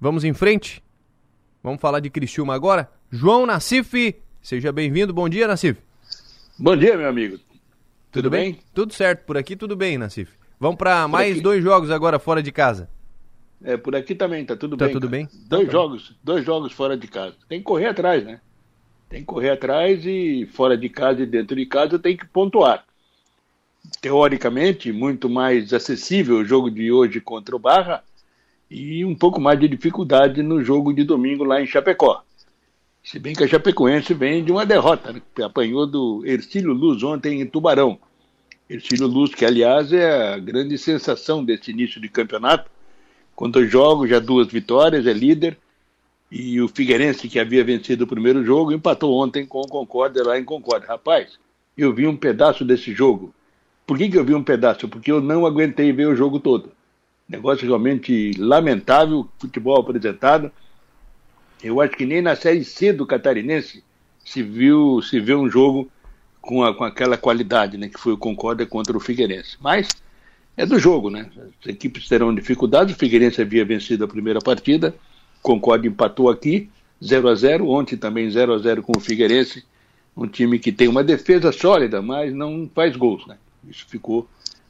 Vamos 0.00 0.24
em 0.24 0.34
frente. 0.34 0.82
Vamos 1.62 1.80
falar 1.80 2.00
de 2.00 2.10
Criciúma 2.10 2.56
agora. 2.56 2.90
João 3.08 3.46
Nassif 3.46 4.16
Seja 4.42 4.72
bem-vindo. 4.72 5.14
Bom 5.14 5.28
dia, 5.28 5.46
Nassif. 5.46 5.78
Bom 6.58 6.76
dia, 6.76 6.96
meu 6.96 7.08
amigo. 7.08 7.38
Tudo, 7.38 8.24
tudo 8.24 8.30
bem? 8.30 8.54
bem? 8.54 8.60
Tudo 8.74 8.92
certo. 8.92 9.24
Por 9.26 9.38
aqui 9.38 9.54
tudo 9.54 9.76
bem, 9.76 9.96
Nassif. 9.96 10.32
Vamos 10.58 10.76
para 10.76 11.06
mais 11.06 11.34
aqui... 11.34 11.40
dois 11.40 11.62
jogos 11.62 11.92
agora 11.92 12.18
fora 12.18 12.42
de 12.42 12.50
casa. 12.50 12.90
É, 13.62 13.76
por 13.76 13.94
aqui 13.94 14.16
também, 14.16 14.44
tá 14.44 14.56
tudo 14.56 14.76
tá 14.76 14.86
bem. 14.86 14.94
Tudo 14.94 15.08
bem? 15.08 15.28
Dois 15.46 15.66
tá 15.66 15.72
jogos, 15.72 16.16
dois 16.20 16.44
jogos 16.44 16.72
fora 16.72 16.96
de 16.96 17.06
casa. 17.06 17.36
Tem 17.48 17.60
que 17.60 17.64
correr 17.64 17.86
atrás, 17.86 18.24
né? 18.24 18.40
Tem 19.10 19.20
que 19.20 19.26
correr 19.26 19.50
atrás 19.50 20.06
e 20.06 20.48
fora 20.52 20.78
de 20.78 20.88
casa 20.88 21.22
e 21.22 21.26
dentro 21.26 21.56
de 21.56 21.66
casa 21.66 21.98
tem 21.98 22.16
que 22.16 22.24
pontuar. 22.24 22.84
Teoricamente, 24.00 24.92
muito 24.92 25.28
mais 25.28 25.72
acessível 25.72 26.36
o 26.36 26.44
jogo 26.44 26.70
de 26.70 26.92
hoje 26.92 27.20
contra 27.20 27.56
o 27.56 27.58
Barra 27.58 28.04
e 28.70 29.04
um 29.04 29.16
pouco 29.16 29.40
mais 29.40 29.58
de 29.58 29.66
dificuldade 29.66 30.44
no 30.44 30.62
jogo 30.62 30.92
de 30.92 31.02
domingo 31.02 31.42
lá 31.42 31.60
em 31.60 31.66
Chapecó. 31.66 32.22
Se 33.02 33.18
bem 33.18 33.34
que 33.34 33.42
a 33.42 33.48
Chapecoense 33.48 34.14
vem 34.14 34.44
de 34.44 34.52
uma 34.52 34.64
derrota, 34.64 35.12
né, 35.12 35.20
apanhou 35.42 35.88
do 35.88 36.22
Ercílio 36.24 36.72
Luz 36.72 37.02
ontem 37.02 37.40
em 37.40 37.46
Tubarão. 37.46 37.98
Ercílio 38.68 39.08
Luz, 39.08 39.34
que 39.34 39.44
aliás 39.44 39.92
é 39.92 40.34
a 40.34 40.38
grande 40.38 40.78
sensação 40.78 41.44
desse 41.44 41.72
início 41.72 42.00
de 42.00 42.08
campeonato. 42.08 42.70
Dois 43.50 43.68
jogos, 43.72 44.08
já 44.08 44.20
duas 44.20 44.46
vitórias, 44.46 45.04
é 45.04 45.12
líder. 45.12 45.58
E 46.30 46.60
o 46.60 46.68
Figueirense, 46.68 47.28
que 47.28 47.40
havia 47.40 47.64
vencido 47.64 48.04
o 48.04 48.06
primeiro 48.06 48.44
jogo, 48.44 48.72
empatou 48.72 49.20
ontem 49.20 49.44
com 49.44 49.60
o 49.60 49.68
Concórdia 49.68 50.22
lá 50.22 50.38
em 50.38 50.44
Concórdia. 50.44 50.88
Rapaz, 50.88 51.38
eu 51.76 51.92
vi 51.92 52.06
um 52.06 52.16
pedaço 52.16 52.64
desse 52.64 52.92
jogo. 52.92 53.34
Por 53.86 53.98
que, 53.98 54.08
que 54.08 54.16
eu 54.16 54.24
vi 54.24 54.34
um 54.34 54.44
pedaço? 54.44 54.88
Porque 54.88 55.10
eu 55.10 55.20
não 55.20 55.44
aguentei 55.44 55.92
ver 55.92 56.06
o 56.06 56.14
jogo 56.14 56.38
todo. 56.38 56.70
Negócio 57.28 57.66
realmente 57.66 58.32
lamentável, 58.38 59.28
futebol 59.38 59.80
apresentado. 59.80 60.52
Eu 61.62 61.80
acho 61.80 61.96
que 61.96 62.06
nem 62.06 62.22
na 62.22 62.36
Série 62.36 62.64
C 62.64 62.92
do 62.92 63.06
Catarinense 63.06 63.82
se 64.24 64.42
viu, 64.42 65.02
se 65.02 65.18
viu 65.18 65.40
um 65.40 65.50
jogo 65.50 65.90
com, 66.40 66.62
a, 66.62 66.74
com 66.74 66.84
aquela 66.84 67.16
qualidade, 67.16 67.76
né, 67.76 67.88
que 67.88 67.98
foi 67.98 68.12
o 68.12 68.18
Concórdia 68.18 68.66
contra 68.66 68.96
o 68.96 69.00
Figueirense. 69.00 69.56
Mas 69.60 69.88
é 70.56 70.64
do 70.64 70.78
jogo, 70.78 71.10
né? 71.10 71.30
As 71.60 71.68
equipes 71.68 72.08
terão 72.08 72.34
dificuldades. 72.34 72.94
O 72.94 72.98
Figueirense 72.98 73.40
havia 73.40 73.64
vencido 73.64 74.04
a 74.04 74.08
primeira 74.08 74.40
partida, 74.40 74.94
Concórdia 75.42 75.88
empatou 75.88 76.28
aqui, 76.28 76.68
0 77.02 77.28
a 77.28 77.34
0 77.34 77.68
Ontem 77.68 77.96
também 77.96 78.30
0 78.30 78.54
a 78.54 78.58
0 78.58 78.82
com 78.82 78.92
o 78.96 79.00
Figueirense. 79.00 79.64
Um 80.16 80.26
time 80.26 80.58
que 80.58 80.72
tem 80.72 80.88
uma 80.88 81.02
defesa 81.02 81.50
sólida, 81.52 82.02
mas 82.02 82.34
não 82.34 82.68
faz 82.74 82.96
gols, 82.96 83.26
né? 83.26 83.38
Isso 83.68 83.86
ficou 83.88 84.28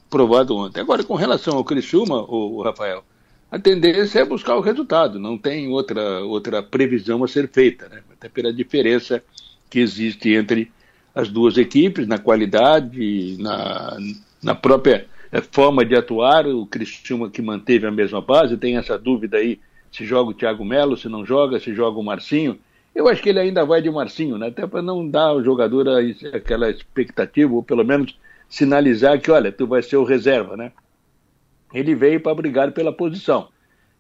provado 0.09 0.56
ontem. 0.56 0.80
Agora, 0.80 1.02
com 1.02 1.14
relação 1.14 1.56
ao 1.56 1.64
Criciúma, 1.64 2.22
o 2.28 2.62
Rafael, 2.62 3.04
a 3.50 3.59
tendência 3.59 4.20
é 4.20 4.24
buscar 4.24 4.56
o 4.56 4.61
resultado, 4.61 5.18
não 5.18 5.37
tem 5.37 5.68
outra, 5.68 6.20
outra 6.20 6.62
previsão 6.62 7.24
a 7.24 7.28
ser 7.28 7.48
feita, 7.48 7.88
né? 7.88 8.00
até 8.12 8.28
pela 8.28 8.52
diferença 8.52 9.22
que 9.68 9.80
existe 9.80 10.33
entre 10.35 10.70
as 11.12 11.28
duas 11.28 11.56
equipes, 11.56 12.06
na 12.06 12.18
qualidade, 12.18 13.37
na, 13.40 13.96
na 14.40 14.54
própria 14.54 15.06
eh, 15.33 15.42
forma 15.50 15.85
de 15.85 15.96
atuar. 15.96 16.46
O 16.46 16.64
Cristiano 16.66 17.28
que 17.28 17.42
manteve 17.42 17.87
a 17.87 17.90
mesma 17.90 18.20
base, 18.20 18.56
tem 18.56 18.76
essa 18.76 18.96
dúvida 18.96 19.38
aí 19.38 19.59
se 19.90 20.05
joga 20.05 20.31
o 20.31 20.35
Thiago 20.35 20.64
Melo, 20.64 20.96
se 20.96 21.09
não 21.09 21.24
joga, 21.24 21.59
se 21.59 21.74
joga 21.74 21.98
o 21.98 22.03
Marcinho. 22.03 22.59
Eu 22.94 23.09
acho 23.09 23.22
que 23.22 23.29
ele 23.29 23.40
ainda 23.40 23.64
vai 23.64 23.81
de 23.81 23.90
Marcinho, 23.90 24.38
né? 24.38 24.48
até 24.48 24.66
para 24.66 24.83
não 24.83 25.09
dar 25.09 25.29
ao 25.29 25.44
jogador 25.44 25.87
aquela 26.35 26.70
expectativa, 26.70 27.53
ou 27.53 27.62
pelo 27.62 27.85
menos 27.85 28.18
sinalizar 28.48 29.20
que, 29.20 29.31
olha, 29.31 29.53
tu 29.53 29.66
vai 29.66 29.83
ser 29.83 29.96
o 29.96 30.05
reserva, 30.05 30.57
né? 30.57 30.72
Ele 31.72 31.94
veio 31.94 32.20
para 32.20 32.35
brigar 32.35 32.72
pela 32.72 32.92
posição. 32.92 33.48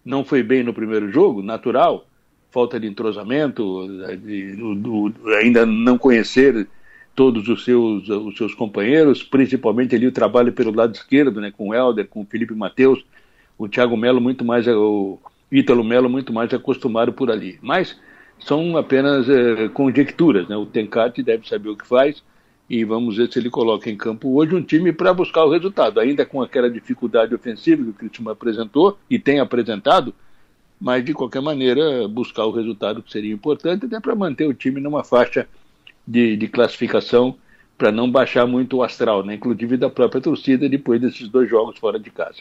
Não 0.04 0.24
foi 0.24 0.42
bem 0.42 0.64
no 0.64 0.74
primeiro 0.74 1.10
jogo, 1.10 1.40
natural, 1.40 2.04
falta 2.50 2.80
de 2.80 2.88
entrosamento, 2.88 3.86
de, 4.24 4.56
do, 4.56 4.74
do, 4.74 5.28
ainda 5.34 5.64
não 5.64 5.96
conhecer 5.96 6.66
todos 7.14 7.46
os 7.48 7.64
seus, 7.64 8.08
os 8.08 8.36
seus 8.36 8.54
companheiros, 8.54 9.22
principalmente 9.22 9.94
ali 9.94 10.06
o 10.06 10.12
trabalho 10.12 10.52
pelo 10.52 10.74
lado 10.74 10.94
esquerdo, 10.94 11.40
né, 11.40 11.52
com 11.56 11.68
o 11.68 11.74
Helder, 11.74 12.08
com 12.08 12.22
o 12.22 12.26
Felipe 12.26 12.54
Matheus, 12.54 13.04
o 13.58 13.68
Thiago 13.68 13.96
Melo 13.96 14.20
muito 14.20 14.44
mais, 14.44 14.66
o 14.66 15.18
Ítalo 15.50 15.84
Melo 15.84 16.08
muito 16.08 16.32
mais 16.32 16.52
acostumado 16.52 17.12
por 17.12 17.30
ali. 17.30 17.58
Mas 17.60 17.98
são 18.38 18.76
apenas 18.76 19.28
é, 19.28 19.68
conjecturas, 19.68 20.48
né? 20.48 20.56
O 20.56 20.66
Tencate 20.66 21.22
deve 21.22 21.48
saber 21.48 21.68
o 21.68 21.76
que 21.76 21.86
faz, 21.86 22.22
e 22.70 22.84
vamos 22.84 23.16
ver 23.16 23.30
se 23.30 23.36
ele 23.36 23.50
coloca 23.50 23.90
em 23.90 23.96
campo 23.96 24.36
hoje 24.36 24.54
um 24.54 24.62
time 24.62 24.92
para 24.92 25.12
buscar 25.12 25.44
o 25.44 25.50
resultado, 25.50 25.98
ainda 25.98 26.24
com 26.24 26.40
aquela 26.40 26.70
dificuldade 26.70 27.34
ofensiva 27.34 27.82
que 27.82 27.90
o 27.90 27.94
Cristiano 27.94 28.30
apresentou 28.30 28.96
e 29.10 29.18
tem 29.18 29.40
apresentado, 29.40 30.14
mas 30.80 31.04
de 31.04 31.12
qualquer 31.12 31.42
maneira 31.42 32.06
buscar 32.06 32.46
o 32.46 32.52
resultado 32.52 33.02
que 33.02 33.10
seria 33.10 33.34
importante 33.34 33.86
até 33.86 33.98
para 33.98 34.14
manter 34.14 34.46
o 34.46 34.54
time 34.54 34.80
numa 34.80 35.02
faixa 35.02 35.48
de, 36.06 36.36
de 36.36 36.46
classificação 36.46 37.36
para 37.76 37.90
não 37.90 38.08
baixar 38.08 38.46
muito 38.46 38.76
o 38.76 38.82
astral, 38.84 39.24
né? 39.24 39.34
inclusive 39.34 39.76
da 39.76 39.90
própria 39.90 40.20
torcida 40.20 40.68
depois 40.68 41.00
desses 41.00 41.26
dois 41.26 41.50
jogos 41.50 41.76
fora 41.76 41.98
de 41.98 42.10
casa. 42.10 42.38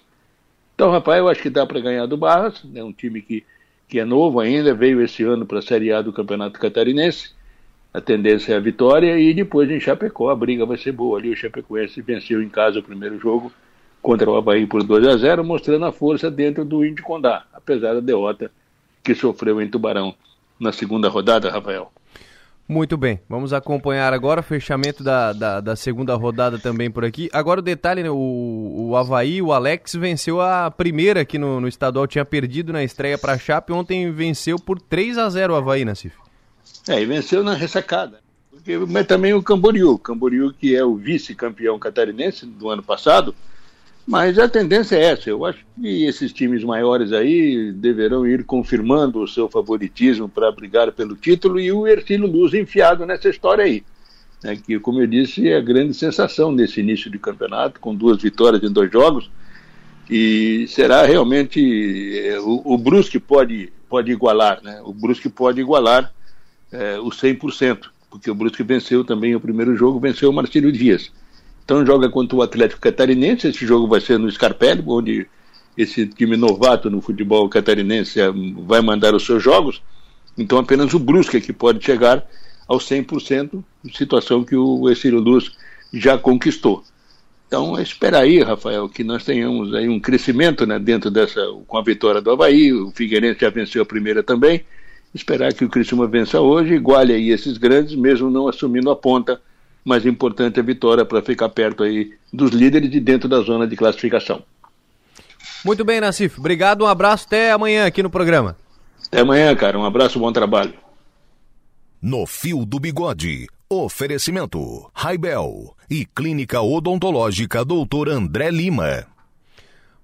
Então, 0.80 0.92
rapaz, 0.92 1.20
eu 1.20 1.28
acho 1.28 1.42
que 1.42 1.50
dá 1.50 1.66
para 1.66 1.82
ganhar 1.82 2.06
do 2.06 2.16
Barras, 2.16 2.64
é 2.64 2.68
né? 2.76 2.82
um 2.82 2.94
time 2.94 3.22
que, 3.22 3.44
que 3.86 4.00
é 4.00 4.06
novo 4.06 4.40
ainda, 4.40 4.74
veio 4.74 5.02
esse 5.02 5.24
ano 5.24 5.46
para 5.46 5.60
a 5.60 5.62
Série 5.62 5.92
A 5.92 6.02
do 6.02 6.14
Campeonato 6.14 6.58
Catarinense, 6.58 7.32
a 7.94 8.00
tendência 8.00 8.54
é 8.54 8.56
a 8.56 8.62
vitória 8.62 9.20
e 9.20 9.34
depois 9.34 9.70
em 9.70 9.78
Chapecó 9.78 10.30
a 10.30 10.36
briga 10.38 10.66
vai 10.66 10.78
ser 10.78 10.94
boa 10.94 11.20
ali. 11.20 11.32
O 11.32 11.36
Chapecoense 11.36 12.02
venceu 12.02 12.42
em 12.42 12.48
casa 12.48 12.80
o 12.80 12.84
primeiro 12.84 13.20
jogo 13.20 13.52
contra 14.02 14.32
o 14.32 14.38
Havaí 14.38 14.66
por 14.66 14.82
2 14.82 15.06
a 15.06 15.18
0 15.18 15.44
mostrando 15.44 15.84
a 15.84 15.92
força 15.92 16.32
dentro 16.32 16.64
do 16.64 16.86
Índio 16.86 17.04
Condá, 17.04 17.44
apesar 17.54 17.96
da 17.96 18.00
derrota 18.00 18.50
que 19.04 19.14
sofreu 19.14 19.62
em 19.62 19.68
Tubarão 19.68 20.16
na 20.58 20.72
segunda 20.72 21.10
rodada, 21.10 21.52
Rafael. 21.52 21.92
Muito 22.72 22.96
bem, 22.96 23.20
vamos 23.28 23.52
acompanhar 23.52 24.14
agora 24.14 24.42
o 24.42 24.44
fechamento 24.44 25.04
da, 25.04 25.34
da, 25.34 25.60
da, 25.60 25.76
segunda 25.76 26.14
rodada 26.14 26.60
também 26.60 26.92
por 26.92 27.04
aqui. 27.04 27.28
Agora 27.34 27.62
o 27.62 27.64
detalhe, 27.64 28.04
né, 28.04 28.12
o, 28.12 28.90
o 28.90 28.96
Havaí, 28.96 29.42
o 29.42 29.52
Alex 29.52 29.96
venceu 29.96 30.40
a 30.40 30.70
primeira 30.70 31.22
aqui 31.22 31.40
no, 31.40 31.60
no 31.60 31.68
estadual, 31.68 32.06
tinha 32.06 32.24
perdido 32.24 32.72
na 32.72 32.84
estreia 32.84 33.18
para 33.18 33.34
a 33.34 33.40
Chape, 33.40 33.74
ontem 33.74 34.12
venceu 34.12 34.60
por 34.60 34.80
3 34.80 35.18
a 35.18 35.28
0 35.28 35.54
o 35.54 35.56
Havaí, 35.56 35.84
Nassif. 35.84 36.16
É, 36.88 37.02
e 37.02 37.08
venceu 37.08 37.44
na 37.44 37.56
ressacada. 37.56 38.20
Porque, 38.52 38.78
mas 38.78 39.08
também 39.08 39.34
o 39.34 39.42
Camboriú, 39.42 39.98
Camboriú 39.98 40.54
que 40.54 40.76
é 40.76 40.86
o 40.86 40.96
vice-campeão 40.96 41.80
catarinense 41.80 42.46
do 42.46 42.70
ano 42.70 42.84
passado, 42.84 43.34
mas 44.10 44.40
a 44.40 44.50
tendência 44.50 44.96
é 44.96 45.04
essa. 45.04 45.30
Eu 45.30 45.46
acho 45.46 45.60
que 45.80 46.04
esses 46.04 46.34
times 46.34 46.64
maiores 46.64 47.14
aí 47.14 47.72
deverão 47.72 48.26
ir 48.26 48.44
confirmando 48.44 49.22
o 49.22 49.28
seu 49.28 49.48
favoritismo 49.48 50.28
para 50.28 50.52
brigar 50.52 50.92
pelo 50.92 51.16
título 51.16 51.60
e 51.60 51.72
o 51.72 51.86
Ercílio 51.86 52.26
Luz 52.26 52.56
enfiado 52.56 53.06
nessa 53.06 53.30
história 53.30 53.64
aí. 53.64 53.84
Né, 54.44 54.58
que, 54.66 54.80
como 54.80 55.00
eu 55.00 55.06
disse, 55.06 55.48
é 55.48 55.58
a 55.58 55.62
grande 55.62 55.94
sensação 55.94 56.52
nesse 56.52 56.80
início 56.80 57.12
de 57.12 57.20
campeonato, 57.20 57.80
com 57.80 57.94
duas 57.94 58.20
vitórias 58.20 58.64
em 58.64 58.74
dois 58.74 58.92
jogos. 58.92 59.30
E 60.10 60.66
será 60.70 61.06
realmente. 61.06 62.20
É, 62.20 62.40
o, 62.40 62.64
o 62.66 62.78
Brusque 62.80 63.20
pode, 63.20 63.72
pode 63.88 64.12
igualar, 64.12 64.60
né? 64.64 64.82
O 64.84 64.92
Brusque 64.92 65.30
pode 65.30 65.62
igualar 65.62 66.12
é, 66.72 66.98
o 66.98 67.10
100%, 67.10 67.90
porque 68.10 68.32
o 68.32 68.34
Brusque 68.34 68.64
venceu 68.64 69.06
também 69.06 69.36
o 69.36 69.40
primeiro 69.40 69.76
jogo, 69.76 70.00
venceu 70.00 70.32
o 70.32 70.34
Marcílio 70.34 70.72
Dias. 70.72 71.12
Então 71.70 71.86
joga 71.86 72.10
contra 72.10 72.36
o 72.36 72.42
Atlético 72.42 72.82
Catarinense, 72.82 73.48
esse 73.48 73.64
jogo 73.64 73.88
vai 73.88 74.02
ser 74.02 74.18
no 74.18 74.28
Scarpelli, 74.32 74.84
onde 74.88 75.28
esse 75.78 76.08
time 76.08 76.36
novato 76.36 76.90
no 76.90 77.00
futebol 77.00 77.48
catarinense 77.48 78.20
é, 78.20 78.28
vai 78.66 78.82
mandar 78.82 79.14
os 79.14 79.24
seus 79.24 79.44
jogos. 79.44 79.80
Então 80.36 80.58
apenas 80.58 80.96
o 80.96 81.00
Brusque 81.00 81.38
é 81.38 81.40
que 81.40 81.54
pode 81.54 81.86
chegar 81.86 82.26
aos 82.68 82.90
100%, 82.90 83.64
situação 83.94 84.44
que 84.44 84.56
o 84.56 84.90
Exílio 84.90 85.20
Luz 85.20 85.52
já 85.94 86.18
conquistou. 86.18 86.84
Então, 87.48 87.78
é 87.78 87.84
esperar 87.84 88.24
aí, 88.24 88.42
Rafael, 88.42 88.90
que 88.90 89.04
nós 89.04 89.24
tenhamos 89.24 89.72
aí 89.76 89.88
um 89.88 90.00
crescimento 90.00 90.66
né, 90.66 90.80
dentro 90.80 91.12
dessa, 91.12 91.40
com 91.68 91.78
a 91.78 91.84
vitória 91.84 92.20
do 92.20 92.32
Havaí, 92.32 92.74
o 92.74 92.90
Figueirense 92.90 93.42
já 93.42 93.52
venceu 93.52 93.84
a 93.84 93.86
primeira 93.86 94.24
também, 94.24 94.66
esperar 95.14 95.54
que 95.54 95.66
o 95.66 95.70
Criciúma 95.70 96.08
vença 96.08 96.42
hoje, 96.42 96.74
iguale 96.74 97.14
aí 97.14 97.30
esses 97.30 97.60
grandes, 97.60 97.94
mesmo 97.94 98.32
não 98.32 98.48
assumindo 98.48 98.90
a 98.90 98.96
ponta, 98.96 99.40
mas 99.84 100.06
importante 100.06 100.60
a 100.60 100.64
vitória 100.64 101.06
para 101.06 101.22
ficar 101.22 101.50
perto 101.50 101.84
aí 101.84 102.14
dos 102.32 102.52
líderes 102.52 102.94
e 102.94 103.00
dentro 103.00 103.28
da 103.28 103.42
zona 103.42 103.68
de 103.68 103.76
classificação. 103.76 104.44
Muito 105.64 105.84
bem, 105.84 106.00
Nassif. 106.00 106.40
Obrigado, 106.40 106.84
um 106.84 106.88
abraço, 106.88 107.26
até 107.26 107.52
amanhã 107.52 107.86
aqui 107.86 108.02
no 108.02 108.10
programa. 108.10 108.56
Até 109.08 109.22
amanhã, 109.22 109.56
cara. 109.56 109.78
Um 109.78 109.86
abraço, 109.86 110.20
bom 110.20 110.32
trabalho. 110.32 110.74
No 112.02 112.26
Fio 112.26 112.66
do 112.66 112.80
Bigode, 112.80 113.48
oferecimento 113.70 114.90
Raibel 114.94 115.76
e 115.90 116.06
Clínica 116.06 116.62
Odontológica 116.62 117.66
Dr. 117.66 118.10
André 118.10 118.50
Lima. 118.52 119.06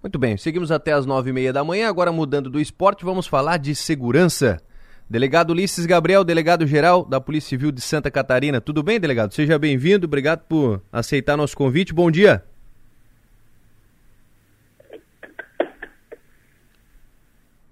Muito 0.03 0.19
bem, 0.19 0.37
seguimos 0.37 0.71
até 0.71 0.91
as 0.91 1.05
nove 1.05 1.29
e 1.29 1.33
meia 1.33 1.53
da 1.53 1.63
manhã, 1.63 1.87
agora 1.87 2.11
mudando 2.11 2.49
do 2.49 2.59
esporte, 2.59 3.05
vamos 3.05 3.25
falar 3.25 3.57
de 3.57 3.73
segurança. 3.73 4.61
Delegado 5.07 5.51
Ulisses 5.51 5.85
Gabriel, 5.85 6.23
delegado-geral 6.23 7.05
da 7.05 7.21
Polícia 7.21 7.49
Civil 7.49 7.71
de 7.71 7.79
Santa 7.79 8.09
Catarina. 8.09 8.59
Tudo 8.59 8.81
bem, 8.81 8.99
delegado? 8.99 9.35
Seja 9.35 9.59
bem-vindo, 9.59 10.07
obrigado 10.07 10.41
por 10.47 10.81
aceitar 10.91 11.37
nosso 11.37 11.55
convite. 11.55 11.93
Bom 11.93 12.09
dia. 12.09 12.43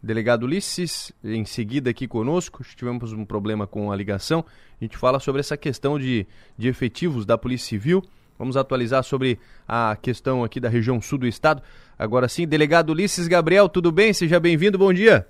Delegado 0.01 0.43
Ulisses, 0.43 1.11
em 1.23 1.43
seguida 1.43 1.89
aqui 1.89 2.07
conosco, 2.07 2.63
tivemos 2.75 3.13
um 3.13 3.25
problema 3.25 3.65
com 3.65 3.91
a 3.91 3.95
ligação. 3.95 4.45
A 4.79 4.83
gente 4.83 4.95
fala 4.95 5.19
sobre 5.19 5.39
essa 5.39 5.57
questão 5.57 5.97
de, 5.97 6.27
de 6.55 6.67
efetivos 6.67 7.25
da 7.25 7.35
Polícia 7.35 7.69
Civil. 7.69 8.03
Vamos 8.37 8.55
atualizar 8.55 9.03
sobre 9.03 9.39
a 9.67 9.97
questão 9.99 10.43
aqui 10.43 10.59
da 10.59 10.69
região 10.69 11.01
sul 11.01 11.17
do 11.17 11.25
estado. 11.25 11.63
Agora 11.97 12.27
sim, 12.27 12.47
delegado 12.47 12.91
Ulisses 12.91 13.27
Gabriel, 13.27 13.67
tudo 13.67 13.91
bem? 13.91 14.13
Seja 14.13 14.39
bem-vindo, 14.39 14.77
bom 14.77 14.93
dia. 14.93 15.25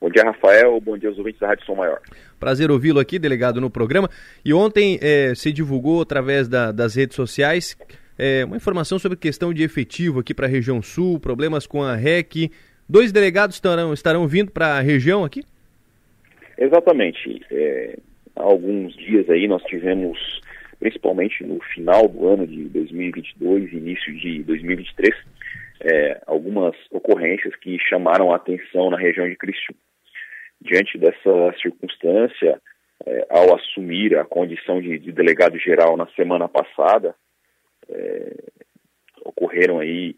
Bom 0.00 0.10
dia, 0.10 0.24
Rafael. 0.24 0.80
Bom 0.80 0.96
dia 0.98 1.08
aos 1.08 1.18
ouvintes 1.18 1.40
da 1.40 1.48
Rádio 1.48 1.64
Som 1.64 1.76
Maior. 1.76 2.00
Prazer 2.38 2.70
ouvi-lo 2.70 3.00
aqui, 3.00 3.18
delegado, 3.18 3.60
no 3.60 3.70
programa. 3.70 4.08
E 4.44 4.52
ontem 4.52 4.98
é, 5.02 5.34
se 5.34 5.52
divulgou 5.52 6.02
através 6.02 6.48
da, 6.48 6.70
das 6.70 6.94
redes 6.94 7.16
sociais 7.16 7.76
é, 8.18 8.44
uma 8.44 8.56
informação 8.56 8.98
sobre 8.98 9.16
questão 9.16 9.52
de 9.52 9.62
efetivo 9.62 10.20
aqui 10.20 10.34
para 10.34 10.46
a 10.46 10.50
região 10.50 10.82
sul, 10.82 11.18
problemas 11.18 11.66
com 11.66 11.82
a 11.82 11.94
REC, 11.94 12.50
Dois 12.88 13.10
delegados 13.10 13.56
estarão, 13.56 13.92
estarão 13.92 14.28
vindo 14.28 14.52
para 14.52 14.76
a 14.76 14.80
região 14.80 15.24
aqui? 15.24 15.42
Exatamente. 16.56 17.44
É, 17.50 17.98
há 18.36 18.42
alguns 18.42 18.94
dias 18.96 19.28
aí 19.28 19.48
nós 19.48 19.62
tivemos, 19.64 20.40
principalmente 20.78 21.44
no 21.44 21.60
final 21.74 22.06
do 22.06 22.28
ano 22.28 22.46
de 22.46 22.64
2022 22.68 23.72
início 23.72 24.14
de 24.14 24.44
2023, 24.44 25.14
é, 25.80 26.20
algumas 26.26 26.74
ocorrências 26.90 27.54
que 27.56 27.78
chamaram 27.78 28.32
a 28.32 28.36
atenção 28.36 28.90
na 28.90 28.98
região 28.98 29.28
de 29.28 29.36
Criciúma. 29.36 29.80
Diante 30.60 30.98
dessa 30.98 31.54
circunstância, 31.60 32.60
é, 33.04 33.26
ao 33.28 33.54
assumir 33.54 34.16
a 34.16 34.24
condição 34.24 34.80
de, 34.80 34.98
de, 34.98 35.12
delegado 35.12 35.58
geral 35.58 35.96
na 35.96 36.06
semana 36.08 36.48
passada, 36.48 37.14
é, 37.88 38.36
ocorreram 39.24 39.80
aí 39.80 40.16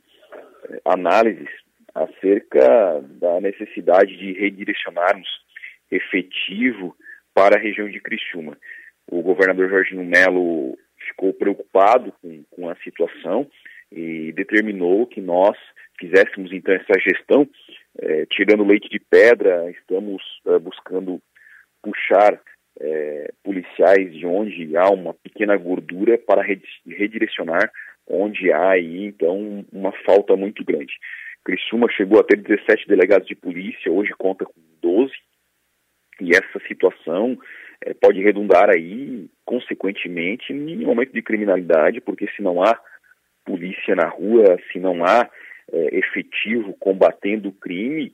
é, 0.70 0.80
análises 0.84 1.48
acerca 1.94 3.00
da 3.02 3.40
necessidade 3.40 4.16
de 4.16 4.32
redirecionarmos 4.34 5.28
efetivo 5.90 6.96
para 7.34 7.56
a 7.56 7.60
região 7.60 7.88
de 7.88 8.00
Criciúma. 8.00 8.56
O 9.10 9.22
governador 9.22 9.68
Jorginho 9.68 10.04
Melo 10.04 10.78
ficou 11.08 11.32
preocupado 11.32 12.12
com, 12.22 12.44
com 12.50 12.68
a 12.68 12.76
situação 12.76 13.48
e 13.92 14.33
determinou 14.33 15.07
que 15.07 15.20
nós 15.20 15.57
fizéssemos 15.98 16.53
então 16.53 16.74
essa 16.74 17.01
gestão, 17.01 17.48
eh, 18.01 18.27
tirando 18.31 18.64
leite 18.64 18.88
de 18.88 19.01
pedra, 19.01 19.70
estamos 19.70 20.22
eh, 20.46 20.59
buscando 20.59 21.20
puxar 21.83 22.40
eh, 22.81 23.33
policiais 23.42 24.12
de 24.12 24.27
onde 24.27 24.77
há 24.77 24.88
uma 24.90 25.14
pequena 25.14 25.57
gordura 25.57 26.18
para 26.18 26.42
redirecionar 26.87 27.70
onde 28.09 28.51
há 28.53 28.70
aí 28.70 29.05
então 29.05 29.64
uma 29.72 29.92
falta 30.05 30.37
muito 30.37 30.64
grande. 30.64 30.92
Criciúma 31.44 31.90
chegou 31.90 32.20
a 32.20 32.24
ter 32.24 32.37
17 32.37 32.87
delegados 32.87 33.27
de 33.27 33.35
polícia, 33.35 33.90
hoje 33.92 34.12
conta 34.18 34.44
com 34.44 34.61
12, 34.83 35.12
e 36.20 36.31
essa 36.31 36.59
situação 36.66 37.38
é, 37.85 37.94
pode 37.94 38.20
redundar 38.20 38.68
aí, 38.70 39.29
consequentemente, 39.44 40.53
em 40.53 40.85
um 40.85 40.88
aumento 40.88 41.12
de 41.12 41.22
criminalidade, 41.22 42.01
porque 42.01 42.29
se 42.35 42.42
não 42.42 42.62
há 42.62 42.79
polícia 43.48 43.96
na 43.96 44.06
rua, 44.06 44.58
se 44.70 44.78
não 44.78 45.02
há 45.02 45.26
é, 45.72 45.98
efetivo 45.98 46.74
combatendo 46.78 47.48
o 47.48 47.52
crime, 47.52 48.12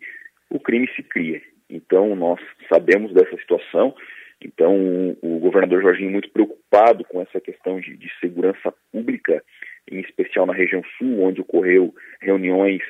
o 0.49 0.61
crime 0.61 0.88
se 0.94 1.03
cria. 1.03 1.42
Então, 1.68 2.14
nós 2.14 2.40
sabemos 2.68 3.12
dessa 3.12 3.37
situação. 3.37 3.92
Então, 4.40 5.16
o, 5.20 5.38
governador 5.40 5.83
Jorginho, 5.83 6.12
muito 6.12 6.31
preocupado 6.31 7.05
com 7.05 7.20
essa 7.20 7.40
questão 7.40 7.81
de, 7.81 7.97
de 7.97 8.09
segurança 8.20 8.73
pública, 8.92 9.42
em 9.90 9.99
especial 10.01 10.47
na 10.47 10.55
região 10.55 10.83
sul, 10.97 11.23
onde 11.23 11.40
ocorreu 11.40 11.92
reuniões 12.20 12.83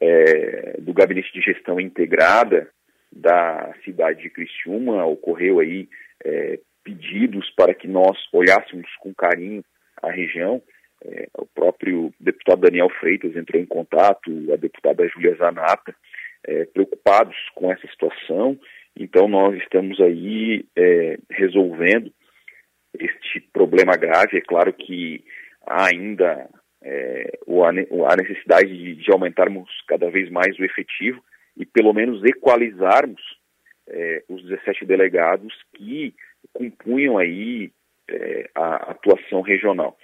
é, 0.00 0.76
do 0.78 0.92
Gabinete 0.92 1.32
de 1.32 1.40
Gestão 1.40 1.80
Integrada 1.80 2.68
da 3.12 3.74
cidade 3.84 4.22
de 4.22 4.30
Criciúma, 4.30 5.04
ocorreu 5.04 5.58
aí 5.58 5.88
é, 6.24 6.60
pedidos 6.84 7.50
para 7.56 7.74
que 7.74 7.88
nós 7.88 8.16
olhássemos 8.32 8.88
com 9.00 9.12
carinho 9.12 9.64
a 10.00 10.10
região. 10.10 10.62
É, 11.04 11.28
o 11.38 11.46
próprio 11.46 12.12
deputado 12.20 12.60
Daniel 12.60 12.90
Freitas 13.00 13.34
entrou 13.34 13.60
em 13.60 13.66
contato, 13.66 14.30
a 14.52 14.56
deputada 14.56 15.08
Júlia 15.08 15.34
Zanata, 15.36 15.94
é, 16.46 16.64
preocupados 16.66 17.36
com 17.54 17.72
essa 17.72 17.86
situação. 17.88 18.58
Então, 18.96 19.28
nós 19.28 19.56
estamos 19.62 20.00
aí 20.00 20.66
é, 20.76 21.18
resolvendo 21.30 22.12
este 22.98 23.40
problema 23.52 23.96
grave. 23.96 24.38
É 24.38 24.40
claro 24.40 24.72
que 24.72 25.24
há 25.66 25.86
ainda 25.86 26.48
é, 26.82 27.38
a 27.46 28.16
necessidade 28.16 28.68
de, 28.68 28.96
de, 28.96 29.12
aumentarmos 29.12 29.70
cada 29.86 30.10
vez 30.10 30.30
mais 30.30 30.58
o 30.58 30.64
efetivo 30.64 31.22
e 31.56 31.64
pelo 31.64 31.92
menos 31.92 32.22
equalizarmos 32.24 33.20
é, 33.88 34.22
os 34.28 34.42
17 34.44 34.84
delegados 34.86 35.52
que 35.74 36.14
compunham 36.52 37.18
aí 37.18 37.70
é, 38.08 38.50
a 38.54 38.90
atuação 38.92 39.40
regional. 39.40 39.96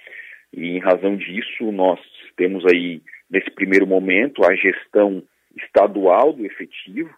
E 0.53 0.77
em 0.77 0.79
razão 0.79 1.15
disso, 1.15 1.71
nós 1.71 1.99
temos 2.35 2.65
aí, 2.65 3.01
nesse 3.29 3.51
primeiro 3.51 3.85
momento, 3.85 4.45
a 4.45 4.55
gestão 4.55 5.23
estadual 5.55 6.33
do 6.33 6.45
efetivo, 6.45 7.13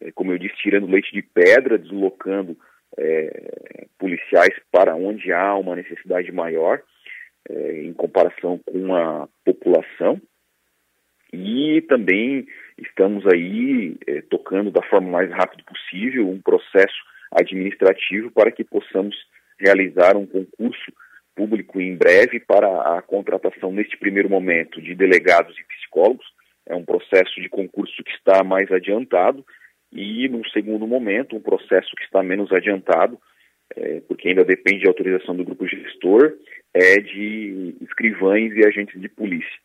é, 0.00 0.10
como 0.12 0.32
eu 0.32 0.38
disse, 0.38 0.56
tirando 0.56 0.90
leite 0.90 1.12
de 1.12 1.22
pedra, 1.22 1.78
deslocando 1.78 2.56
é, 2.98 3.86
policiais 3.98 4.54
para 4.72 4.94
onde 4.96 5.32
há 5.32 5.54
uma 5.56 5.76
necessidade 5.76 6.32
maior, 6.32 6.82
é, 7.48 7.82
em 7.82 7.92
comparação 7.92 8.58
com 8.58 8.94
a 8.94 9.28
população. 9.44 10.20
E 11.32 11.80
também 11.82 12.46
estamos 12.78 13.24
aí 13.26 13.96
é, 14.06 14.20
tocando 14.22 14.70
da 14.70 14.82
forma 14.82 15.10
mais 15.10 15.30
rápida 15.30 15.62
possível 15.64 16.28
um 16.28 16.40
processo 16.40 16.98
administrativo 17.32 18.30
para 18.32 18.50
que 18.50 18.64
possamos 18.64 19.16
realizar 19.58 20.16
um 20.16 20.26
concurso 20.26 20.92
público 21.34 21.80
em 21.80 21.96
breve 21.96 22.40
para 22.40 22.96
a 22.96 23.02
contratação, 23.02 23.72
neste 23.72 23.96
primeiro 23.96 24.28
momento, 24.28 24.80
de 24.80 24.94
delegados 24.94 25.56
e 25.58 25.64
psicólogos. 25.64 26.26
É 26.66 26.74
um 26.74 26.84
processo 26.84 27.40
de 27.40 27.48
concurso 27.48 28.02
que 28.04 28.12
está 28.12 28.44
mais 28.44 28.70
adiantado 28.70 29.44
e, 29.92 30.28
num 30.28 30.44
segundo 30.50 30.86
momento, 30.86 31.36
um 31.36 31.40
processo 31.40 31.90
que 31.96 32.04
está 32.04 32.22
menos 32.22 32.52
adiantado, 32.52 33.18
é, 33.76 34.00
porque 34.06 34.28
ainda 34.28 34.44
depende 34.44 34.80
de 34.80 34.88
autorização 34.88 35.34
do 35.34 35.44
grupo 35.44 35.66
gestor 35.66 36.36
é 36.72 37.00
de 37.00 37.74
escrivães 37.80 38.54
e 38.54 38.66
agentes 38.66 39.00
de 39.00 39.08
polícia. 39.08 39.58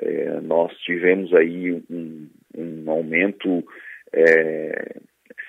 É, 0.00 0.40
nós 0.40 0.72
tivemos 0.78 1.34
aí 1.34 1.72
um, 1.90 2.28
um 2.56 2.90
aumento 2.90 3.66
é, 4.12 4.96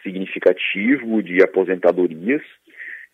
significativo 0.03 1.21
de 1.21 1.41
aposentadorias 1.43 2.41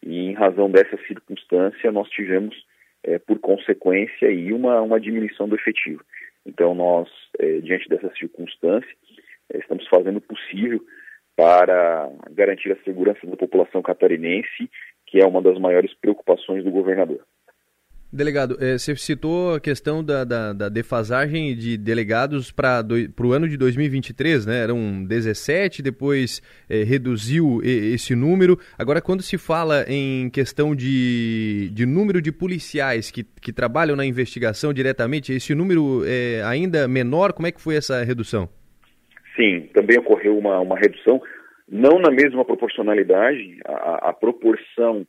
e 0.05 0.29
em 0.29 0.33
razão 0.33 0.69
dessa 0.69 0.97
circunstância 1.07 1.91
nós 1.91 2.09
tivemos 2.09 2.55
é, 3.03 3.19
por 3.19 3.39
consequência 3.39 4.27
aí 4.27 4.53
uma, 4.53 4.81
uma 4.81 4.99
diminuição 4.99 5.47
do 5.47 5.55
efetivo. 5.55 6.03
Então 6.45 6.75
nós, 6.75 7.09
é, 7.39 7.59
diante 7.59 7.87
dessa 7.89 8.11
circunstância, 8.15 8.89
é, 9.53 9.57
estamos 9.57 9.87
fazendo 9.87 10.17
o 10.17 10.21
possível 10.21 10.81
para 11.35 12.09
garantir 12.31 12.71
a 12.71 12.83
segurança 12.83 13.25
da 13.25 13.35
população 13.35 13.81
catarinense, 13.81 14.69
que 15.07 15.21
é 15.21 15.25
uma 15.25 15.41
das 15.41 15.57
maiores 15.59 15.93
preocupações 15.95 16.63
do 16.63 16.71
governador. 16.71 17.21
Delegado, 18.15 18.55
eh, 18.61 18.77
você 18.77 18.95
citou 18.95 19.55
a 19.55 19.59
questão 19.59 20.03
da, 20.03 20.23
da, 20.23 20.53
da 20.53 20.69
defasagem 20.69 21.55
de 21.55 21.75
delegados 21.79 22.51
para 22.51 22.85
o 23.19 23.31
ano 23.31 23.49
de 23.49 23.57
2023, 23.57 24.45
né? 24.45 24.61
Eram 24.61 25.03
17, 25.03 25.81
depois 25.81 26.39
eh, 26.69 26.83
reduziu 26.83 27.59
esse 27.63 28.15
número. 28.15 28.59
Agora, 28.77 29.01
quando 29.01 29.23
se 29.23 29.35
fala 29.35 29.83
em 29.87 30.29
questão 30.29 30.75
de, 30.75 31.71
de 31.73 31.87
número 31.87 32.21
de 32.21 32.31
policiais 32.31 33.09
que, 33.09 33.23
que 33.23 33.51
trabalham 33.51 33.95
na 33.95 34.05
investigação 34.05 34.71
diretamente, 34.71 35.33
esse 35.33 35.55
número 35.55 36.03
é 36.05 36.43
ainda 36.43 36.87
menor? 36.87 37.33
Como 37.33 37.47
é 37.47 37.51
que 37.51 37.59
foi 37.59 37.77
essa 37.77 38.03
redução? 38.03 38.47
Sim, 39.35 39.69
também 39.73 39.97
ocorreu 39.97 40.37
uma, 40.37 40.59
uma 40.59 40.77
redução, 40.77 41.19
não 41.67 41.97
na 41.97 42.11
mesma 42.11 42.45
proporcionalidade, 42.45 43.57
a, 43.65 44.09
a 44.09 44.13
proporção 44.13 45.03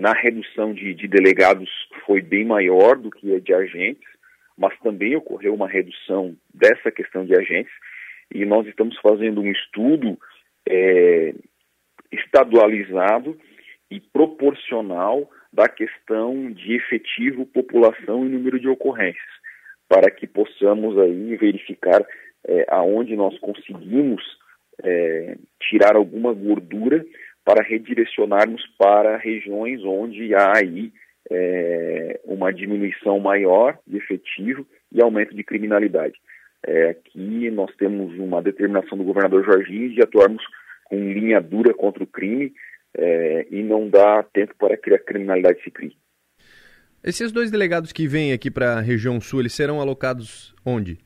na 0.00 0.14
redução 0.14 0.72
de, 0.72 0.94
de, 0.94 1.06
delegados 1.06 1.68
foi 2.06 2.22
bem 2.22 2.42
maior 2.42 2.96
do 2.96 3.10
que 3.10 3.34
a 3.34 3.38
de 3.38 3.52
agentes, 3.52 4.08
mas 4.56 4.72
também 4.78 5.14
ocorreu 5.14 5.52
uma 5.52 5.68
redução 5.68 6.34
dessa 6.54 6.90
questão 6.90 7.26
de 7.26 7.36
agentes, 7.38 7.72
e 8.34 8.46
nós 8.46 8.66
estamos 8.66 8.98
fazendo 9.02 9.42
um 9.42 9.50
estudo 9.50 10.18
é, 10.66 11.34
estadualizado 12.10 13.38
e 13.90 14.00
proporcional 14.00 15.30
da 15.52 15.68
questão 15.68 16.50
de 16.50 16.76
efetivo, 16.76 17.44
população 17.44 18.24
e 18.24 18.30
número 18.30 18.58
de 18.58 18.68
ocorrências, 18.68 19.30
para 19.86 20.10
que 20.10 20.26
possamos 20.26 20.98
aí 20.98 21.36
verificar 21.36 22.02
é, 22.48 22.64
aonde 22.68 23.14
nós 23.16 23.38
conseguimos 23.38 24.22
é, 24.82 25.36
tirar 25.60 25.94
alguma 25.94 26.32
gordura 26.32 27.04
para 27.50 27.64
redirecionarmos 27.64 28.62
para 28.78 29.16
regiões 29.16 29.82
onde 29.84 30.32
há 30.36 30.56
aí 30.56 30.92
é, 31.28 32.20
uma 32.24 32.52
diminuição 32.52 33.18
maior 33.18 33.76
de 33.84 33.96
efetivo 33.96 34.64
e 34.92 35.02
aumento 35.02 35.34
de 35.34 35.42
criminalidade. 35.42 36.14
É, 36.64 36.90
aqui 36.90 37.50
nós 37.50 37.74
temos 37.74 38.16
uma 38.20 38.40
determinação 38.40 38.96
do 38.96 39.02
governador 39.02 39.44
Jorginho 39.44 39.92
de 39.92 40.00
atuarmos 40.00 40.44
com 40.84 40.96
linha 40.96 41.40
dura 41.40 41.74
contra 41.74 42.04
o 42.04 42.06
crime 42.06 42.52
é, 42.96 43.46
e 43.50 43.64
não 43.64 43.88
dá 43.88 44.22
tempo 44.22 44.54
para 44.56 44.76
que 44.76 44.94
a 44.94 44.98
criminalidade 44.98 45.60
se 45.64 45.72
crie. 45.72 45.96
Esses 47.02 47.32
dois 47.32 47.50
delegados 47.50 47.92
que 47.92 48.06
vêm 48.06 48.32
aqui 48.32 48.48
para 48.48 48.74
a 48.74 48.80
região 48.80 49.20
sul, 49.20 49.40
eles 49.40 49.54
serão 49.54 49.80
alocados 49.80 50.54
onde? 50.64 50.98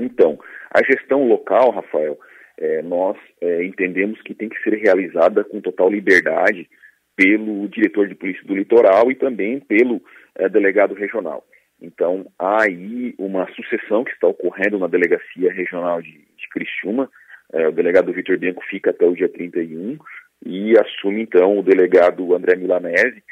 Então, 0.00 0.36
a 0.70 0.82
gestão 0.84 1.28
local, 1.28 1.70
Rafael, 1.70 2.18
é, 2.58 2.82
nós 2.82 3.16
é, 3.40 3.64
entendemos 3.64 4.20
que 4.22 4.34
tem 4.34 4.48
que 4.48 4.60
ser 4.62 4.74
realizada 4.74 5.44
com 5.44 5.60
total 5.60 5.90
liberdade 5.90 6.68
pelo 7.16 7.68
diretor 7.68 8.08
de 8.08 8.14
polícia 8.14 8.44
do 8.44 8.56
litoral 8.56 9.10
e 9.10 9.14
também 9.14 9.60
pelo 9.60 10.02
é, 10.36 10.48
delegado 10.48 10.94
regional. 10.94 11.44
Então, 11.80 12.26
há 12.38 12.64
aí 12.64 13.14
uma 13.18 13.46
sucessão 13.54 14.04
que 14.04 14.12
está 14.12 14.26
ocorrendo 14.26 14.78
na 14.78 14.86
delegacia 14.86 15.52
regional 15.52 16.00
de, 16.00 16.12
de 16.12 16.48
Criciúma. 16.50 17.10
É, 17.52 17.68
o 17.68 17.72
delegado 17.72 18.12
Vitor 18.12 18.38
Bianco 18.38 18.64
fica 18.68 18.90
até 18.90 19.04
o 19.04 19.14
dia 19.14 19.28
31 19.28 19.98
e 20.46 20.74
assume, 20.78 21.22
então, 21.22 21.58
o 21.58 21.62
delegado 21.62 22.34
André 22.34 22.56
Milanese, 22.56 23.22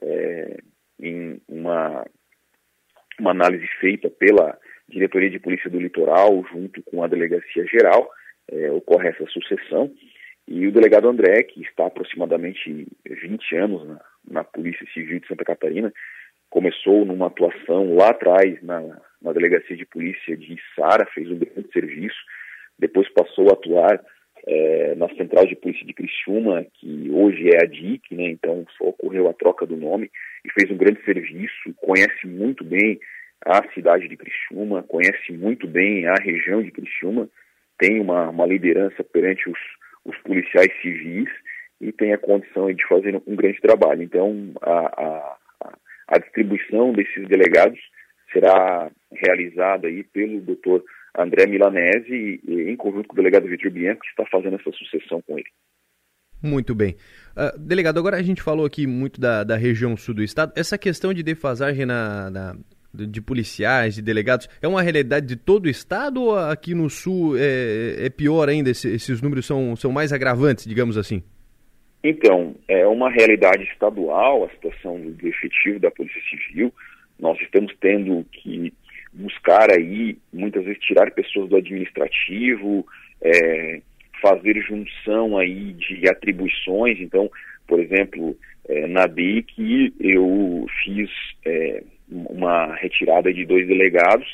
é, 0.00 0.58
em 1.00 1.40
uma, 1.48 2.04
uma 3.18 3.30
análise 3.30 3.66
feita 3.80 4.08
pela 4.10 4.58
diretoria 4.88 5.30
de 5.30 5.38
polícia 5.38 5.70
do 5.70 5.80
litoral, 5.80 6.44
junto 6.52 6.82
com 6.82 7.02
a 7.02 7.08
delegacia 7.08 7.66
geral, 7.66 8.08
é, 8.50 8.70
ocorre 8.70 9.08
essa 9.08 9.26
sucessão. 9.26 9.90
E 10.48 10.66
o 10.66 10.72
delegado 10.72 11.08
André, 11.08 11.44
que 11.44 11.62
está 11.62 11.86
aproximadamente 11.86 12.86
20 13.06 13.56
anos 13.56 13.86
na, 13.86 14.00
na 14.28 14.44
Polícia 14.44 14.86
Civil 14.92 15.20
de 15.20 15.26
Santa 15.26 15.44
Catarina, 15.44 15.92
começou 16.50 17.04
numa 17.04 17.28
atuação 17.28 17.94
lá 17.94 18.10
atrás 18.10 18.62
na, 18.62 19.00
na 19.22 19.32
delegacia 19.32 19.76
de 19.76 19.86
polícia 19.86 20.36
de 20.36 20.56
Sara, 20.74 21.06
fez 21.14 21.30
um 21.30 21.38
grande 21.38 21.72
serviço, 21.72 22.18
depois 22.78 23.08
passou 23.12 23.48
a 23.48 23.52
atuar 23.52 24.04
é, 24.46 24.94
na 24.96 25.08
Central 25.14 25.46
de 25.46 25.56
Polícia 25.56 25.86
de 25.86 25.94
Criciúma, 25.94 26.66
que 26.74 27.08
hoje 27.10 27.48
é 27.48 27.64
a 27.64 27.66
DIC, 27.66 28.14
né, 28.14 28.24
então 28.24 28.66
só 28.76 28.88
ocorreu 28.88 29.28
a 29.28 29.32
troca 29.32 29.64
do 29.64 29.76
nome, 29.76 30.10
e 30.44 30.52
fez 30.52 30.70
um 30.70 30.76
grande 30.76 31.02
serviço, 31.04 31.72
conhece 31.76 32.26
muito 32.26 32.64
bem 32.64 32.98
a 33.46 33.66
cidade 33.72 34.08
de 34.08 34.16
Criciúma, 34.16 34.82
conhece 34.82 35.32
muito 35.32 35.66
bem 35.66 36.06
a 36.06 36.14
região 36.14 36.62
de 36.62 36.70
Criciúma, 36.70 37.28
tem 37.78 38.00
uma, 38.00 38.30
uma 38.30 38.46
liderança 38.46 39.02
perante 39.04 39.48
os, 39.48 39.58
os 40.04 40.16
policiais 40.22 40.70
civis 40.80 41.28
e 41.80 41.92
tem 41.92 42.12
a 42.12 42.18
condição 42.18 42.72
de 42.72 42.86
fazer 42.86 43.20
um 43.26 43.36
grande 43.36 43.60
trabalho. 43.60 44.02
Então, 44.02 44.52
a, 44.62 44.70
a, 44.70 45.38
a 46.08 46.18
distribuição 46.18 46.92
desses 46.92 47.26
delegados 47.28 47.80
será 48.32 48.90
realizada 49.10 49.88
aí 49.88 50.04
pelo 50.04 50.40
doutor 50.40 50.82
André 51.16 51.46
Milanese, 51.46 52.40
em 52.46 52.76
conjunto 52.76 53.08
com 53.08 53.14
o 53.14 53.16
delegado 53.16 53.48
Vitor 53.48 53.70
Bianco, 53.70 54.00
que 54.00 54.08
está 54.08 54.24
fazendo 54.30 54.56
essa 54.56 54.70
sucessão 54.72 55.20
com 55.22 55.38
ele. 55.38 55.48
Muito 56.42 56.74
bem. 56.74 56.96
Uh, 57.36 57.56
delegado, 57.58 57.98
agora 57.98 58.16
a 58.16 58.22
gente 58.22 58.42
falou 58.42 58.66
aqui 58.66 58.86
muito 58.86 59.20
da, 59.20 59.44
da 59.44 59.56
região 59.56 59.96
sul 59.96 60.14
do 60.14 60.22
estado. 60.22 60.52
Essa 60.56 60.76
questão 60.76 61.14
de 61.14 61.22
defasagem 61.22 61.86
na, 61.86 62.30
na 62.30 62.56
de 62.94 63.20
policiais, 63.20 63.94
de 63.94 64.02
delegados, 64.02 64.48
é 64.60 64.68
uma 64.68 64.82
realidade 64.82 65.26
de 65.26 65.36
todo 65.36 65.66
o 65.66 65.70
estado 65.70 66.22
ou 66.22 66.36
aqui 66.36 66.74
no 66.74 66.90
sul 66.90 67.36
é, 67.38 68.06
é 68.06 68.10
pior 68.10 68.48
ainda? 68.48 68.70
Esses 68.70 69.22
números 69.22 69.46
são, 69.46 69.74
são 69.76 69.90
mais 69.90 70.12
agravantes, 70.12 70.66
digamos 70.66 70.98
assim? 70.98 71.22
Então, 72.04 72.54
é 72.66 72.86
uma 72.86 73.10
realidade 73.10 73.62
estadual 73.64 74.44
a 74.44 74.50
situação 74.50 75.00
do 75.00 75.28
efetivo 75.28 75.78
da 75.78 75.90
Polícia 75.90 76.20
Civil. 76.28 76.72
Nós 77.18 77.40
estamos 77.40 77.72
tendo 77.80 78.26
que 78.32 78.72
buscar 79.12 79.70
aí, 79.70 80.18
muitas 80.32 80.64
vezes, 80.64 80.82
tirar 80.82 81.10
pessoas 81.12 81.48
do 81.48 81.56
administrativo, 81.56 82.84
é, 83.20 83.80
fazer 84.20 84.60
junção 84.62 85.38
aí 85.38 85.72
de 85.74 86.08
atribuições. 86.08 86.98
Então, 87.00 87.30
por 87.66 87.78
exemplo, 87.78 88.36
é, 88.68 88.86
na 88.86 89.06
DIC 89.06 89.94
eu 90.00 90.66
fiz 90.82 91.10
é, 91.44 91.82
uma 92.10 92.74
retirada 92.76 93.32
de 93.32 93.44
dois 93.44 93.66
delegados 93.66 94.26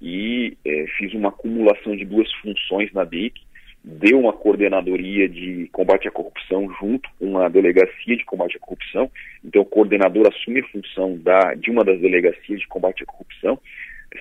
e 0.00 0.56
é, 0.64 0.86
fiz 0.98 1.12
uma 1.14 1.28
acumulação 1.28 1.96
de 1.96 2.04
duas 2.04 2.32
funções 2.34 2.92
na 2.92 3.04
DIC, 3.04 3.40
deu 3.84 4.18
uma 4.18 4.32
coordenadoria 4.32 5.28
de 5.28 5.68
combate 5.72 6.08
à 6.08 6.10
corrupção 6.10 6.68
junto 6.80 7.08
com 7.18 7.38
a 7.38 7.48
delegacia 7.48 8.16
de 8.16 8.24
combate 8.24 8.56
à 8.56 8.60
corrupção. 8.60 9.10
Então, 9.44 9.62
o 9.62 9.66
coordenador 9.66 10.28
assume 10.28 10.60
a 10.60 10.68
função 10.68 11.16
da, 11.18 11.54
de 11.54 11.70
uma 11.70 11.84
das 11.84 12.00
delegacias 12.00 12.60
de 12.60 12.66
combate 12.66 13.02
à 13.02 13.06
corrupção, 13.06 13.58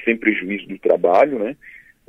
sem 0.03 0.17
prejuízo 0.17 0.67
do 0.67 0.77
trabalho, 0.79 1.39
né? 1.39 1.55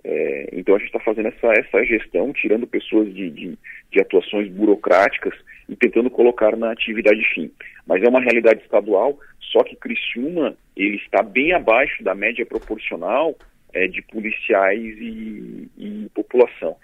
É, 0.05 0.48
então, 0.53 0.77
a 0.77 0.79
gente 0.79 0.88
está 0.88 1.01
fazendo 1.01 1.29
essa, 1.29 1.48
essa 1.59 1.85
gestão, 1.85 2.33
tirando 2.33 2.66
pessoas 2.66 3.12
de, 3.12 3.31
de, 3.31 3.59
de 3.90 4.01
atuações 4.01 4.48
burocráticas 4.48 5.35
e 5.68 5.76
tentando 5.76 6.11
colocar 6.11 6.57
na 6.57 6.72
atividade 6.72 7.22
fim. 7.35 7.50
Mas 7.87 8.02
é 8.02 8.09
uma 8.09 8.20
realidade 8.20 8.62
estadual, 8.62 9.18
só 9.40 9.62
que 9.62 9.76
Criciúma 9.76 10.57
ele 10.76 10.96
está 10.96 11.22
bem 11.22 11.52
abaixo 11.52 12.02
da 12.02 12.14
média 12.14 12.44
proporcional 12.46 13.37
é, 13.72 13.87
de 13.87 14.00
policiais 14.02 14.96
e, 14.98 15.68
e, 15.76 16.09
população. 16.14 16.76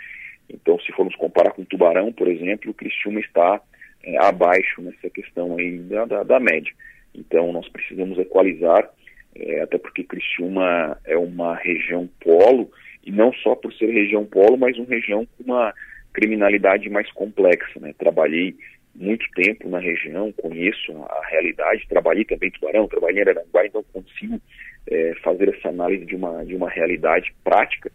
Então, 0.48 0.78
se 0.80 0.92
formos 0.92 1.16
comparar 1.16 1.52
com 1.52 1.64
Tubarão, 1.64 2.12
por 2.12 2.28
exemplo, 2.28 2.70
o 2.70 2.74
Criciúma 2.74 3.20
está 3.20 3.60
é, 4.02 4.18
abaixo 4.18 4.82
nessa 4.82 5.08
questão 5.08 5.56
aí 5.56 5.78
da, 5.78 6.04
da, 6.04 6.22
da, 6.22 6.40
média. 6.40 6.72
Então, 7.14 7.52
nós 7.52 7.66
precisamos 7.68 8.18
equalizar, 8.18 8.88
é, 9.34 9.62
até 9.62 9.78
porque 9.78 10.04
Criciúma 10.04 10.98
é 11.04 11.16
uma 11.16 11.54
região 11.54 12.08
polo, 12.20 12.70
e 13.02 13.10
não 13.10 13.32
só 13.34 13.54
por 13.54 13.72
ser 13.74 13.86
região 13.86 14.24
polo, 14.24 14.56
mas 14.56 14.76
uma 14.78 14.88
região 14.88 15.26
com 15.26 15.44
uma 15.44 15.74
criminalidade 16.14 16.88
mais 16.88 17.10
complexa. 17.12 17.78
Né? 17.78 17.92
Trabalhei 17.98 18.56
muito 18.94 19.26
tempo 19.34 19.68
na 19.68 19.80
região, 19.80 20.32
conheço 20.32 20.92
a, 21.02 21.26
realidade, 21.28 21.86
trabalhei 21.88 22.24
também 22.24 22.48
em 22.48 22.52
Tubarão, 22.52 22.88
trabalhei 22.88 23.22
em 23.22 23.28
Aranguá, 23.28 23.66
então 23.66 23.84
consigo 23.92 24.40
é, 24.86 25.14
fazer 25.22 25.54
essa 25.54 25.68
análise 25.68 26.06
de 26.06 26.14
uma, 26.14 26.44
de 26.44 26.54
uma 26.54 26.70
realidade 26.70 27.34
prática. 27.42 27.90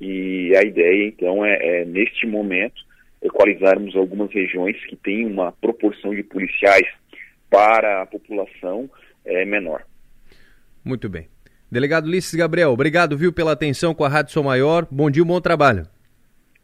E 0.00 0.56
a 0.56 0.62
ideia, 0.62 1.06
então, 1.06 1.44
é, 1.44 1.82
é 1.82 1.84
neste 1.84 2.26
momento, 2.26 2.82
equalizarmos 3.22 3.94
algumas 3.94 4.32
regiões 4.32 4.76
que 4.86 4.96
têm 4.96 5.26
uma 5.26 5.52
proporção 5.52 6.14
de 6.14 6.22
policiais 6.22 6.88
para 7.48 8.02
a 8.02 8.06
população 8.06 8.90
é, 9.24 9.44
menor. 9.44 9.84
Muito 10.84 11.08
bem. 11.08 11.28
Delegado 11.70 12.06
Ulisses 12.06 12.34
Gabriel, 12.34 12.70
obrigado, 12.70 13.16
viu, 13.16 13.32
pela 13.32 13.52
atenção 13.52 13.94
com 13.94 14.04
a 14.04 14.08
Rádio 14.08 14.32
Sou 14.32 14.42
Maior. 14.42 14.86
Bom 14.90 15.10
dia, 15.10 15.24
bom 15.24 15.40
trabalho. 15.40 15.86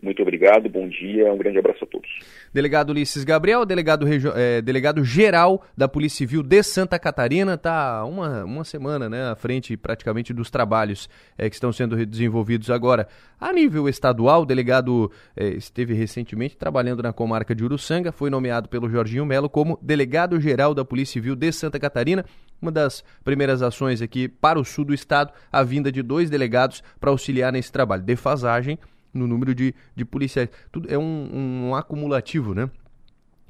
Muito 0.00 0.22
obrigado, 0.22 0.68
bom 0.68 0.88
dia, 0.88 1.32
um 1.32 1.36
grande 1.36 1.58
abraço 1.58 1.82
a 1.82 1.86
todos. 1.86 2.08
Delegado 2.54 2.90
Ulisses 2.90 3.24
Gabriel, 3.24 3.66
delegado, 3.66 4.06
é, 4.36 4.62
delegado 4.62 5.02
geral 5.02 5.64
da 5.76 5.88
Polícia 5.88 6.18
Civil 6.18 6.40
de 6.40 6.62
Santa 6.62 7.00
Catarina, 7.00 7.54
está 7.54 8.04
uma, 8.04 8.44
uma 8.44 8.62
semana 8.62 9.08
né, 9.08 9.28
à 9.28 9.34
frente 9.34 9.76
praticamente 9.76 10.32
dos 10.32 10.50
trabalhos 10.50 11.10
é, 11.36 11.48
que 11.48 11.56
estão 11.56 11.72
sendo 11.72 12.06
desenvolvidos 12.06 12.70
agora. 12.70 13.08
A 13.40 13.52
nível 13.52 13.88
estadual, 13.88 14.42
o 14.42 14.46
delegado 14.46 15.10
é, 15.36 15.48
esteve 15.48 15.94
recentemente 15.94 16.56
trabalhando 16.56 17.02
na 17.02 17.12
comarca 17.12 17.52
de 17.52 17.64
Uruçanga, 17.64 18.12
foi 18.12 18.30
nomeado 18.30 18.68
pelo 18.68 18.88
Jorginho 18.88 19.26
Melo 19.26 19.50
como 19.50 19.80
delegado 19.82 20.40
geral 20.40 20.74
da 20.74 20.84
Polícia 20.84 21.14
Civil 21.14 21.34
de 21.34 21.50
Santa 21.50 21.78
Catarina 21.78 22.24
uma 22.60 22.72
das 22.72 23.04
primeiras 23.24 23.62
ações 23.62 24.02
aqui 24.02 24.28
para 24.28 24.58
o 24.58 24.64
sul 24.64 24.84
do 24.84 24.92
estado, 24.92 25.32
a 25.50 25.62
vinda 25.62 25.92
de 25.92 26.02
dois 26.02 26.28
delegados 26.28 26.82
para 26.98 27.10
auxiliar 27.10 27.52
nesse 27.52 27.70
trabalho. 27.70 28.02
Defasagem 28.02 28.78
no 29.12 29.26
número 29.26 29.54
de, 29.54 29.74
de 29.94 30.04
policiais. 30.04 30.48
Tudo 30.70 30.92
é 30.92 30.98
um, 30.98 31.68
um 31.68 31.74
acumulativo, 31.74 32.54
né? 32.54 32.70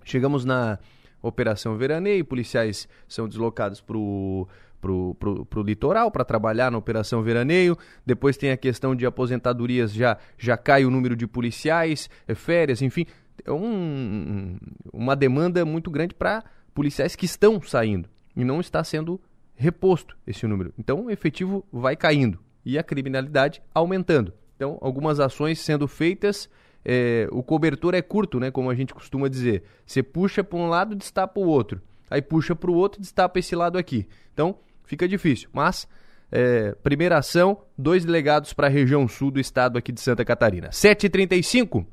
Chegamos 0.04 0.44
na 0.44 0.78
Operação 1.20 1.76
Veraneio, 1.76 2.24
policiais 2.24 2.88
são 3.06 3.28
deslocados 3.28 3.80
para 3.80 3.96
o 3.96 4.48
pro, 4.80 5.14
pro, 5.16 5.44
pro 5.44 5.62
litoral 5.62 6.10
para 6.10 6.24
trabalhar 6.24 6.70
na 6.70 6.78
Operação 6.78 7.22
Veraneio. 7.22 7.76
Depois 8.06 8.36
tem 8.36 8.50
a 8.50 8.56
questão 8.56 8.94
de 8.94 9.04
aposentadorias, 9.04 9.92
já, 9.92 10.16
já 10.36 10.56
cai 10.56 10.84
o 10.84 10.90
número 10.90 11.16
de 11.16 11.26
policiais, 11.26 12.08
é, 12.26 12.34
férias, 12.34 12.82
enfim. 12.82 13.06
É 13.44 13.52
um, 13.52 14.56
uma 14.92 15.14
demanda 15.14 15.64
muito 15.64 15.90
grande 15.90 16.14
para 16.14 16.44
policiais 16.74 17.14
que 17.14 17.24
estão 17.24 17.60
saindo 17.60 18.08
e 18.36 18.44
não 18.44 18.60
está 18.60 18.82
sendo 18.82 19.20
reposto 19.54 20.16
esse 20.26 20.46
número. 20.46 20.72
Então 20.78 21.06
o 21.06 21.10
efetivo 21.10 21.66
vai 21.72 21.96
caindo 21.96 22.38
e 22.64 22.78
a 22.78 22.82
criminalidade 22.82 23.62
aumentando. 23.74 24.32
Então, 24.58 24.76
algumas 24.80 25.20
ações 25.20 25.60
sendo 25.60 25.86
feitas, 25.86 26.50
é, 26.84 27.28
o 27.30 27.44
cobertor 27.44 27.94
é 27.94 28.02
curto, 28.02 28.40
né, 28.40 28.50
como 28.50 28.68
a 28.68 28.74
gente 28.74 28.92
costuma 28.92 29.28
dizer. 29.28 29.62
Você 29.86 30.02
puxa 30.02 30.42
para 30.42 30.58
um 30.58 30.68
lado, 30.68 30.96
destapa 30.96 31.38
o 31.38 31.46
outro. 31.46 31.80
Aí 32.10 32.20
puxa 32.20 32.56
para 32.56 32.68
o 32.68 32.74
outro, 32.74 33.00
destapa 33.00 33.38
esse 33.38 33.54
lado 33.54 33.78
aqui. 33.78 34.08
Então, 34.34 34.58
fica 34.82 35.06
difícil. 35.06 35.48
Mas, 35.52 35.86
é, 36.32 36.74
primeira 36.82 37.18
ação, 37.18 37.62
dois 37.78 38.04
delegados 38.04 38.52
para 38.52 38.66
a 38.66 38.70
região 38.70 39.06
sul 39.06 39.30
do 39.30 39.38
estado 39.38 39.78
aqui 39.78 39.92
de 39.92 40.00
Santa 40.00 40.24
Catarina. 40.24 40.70
7h35 40.70 41.86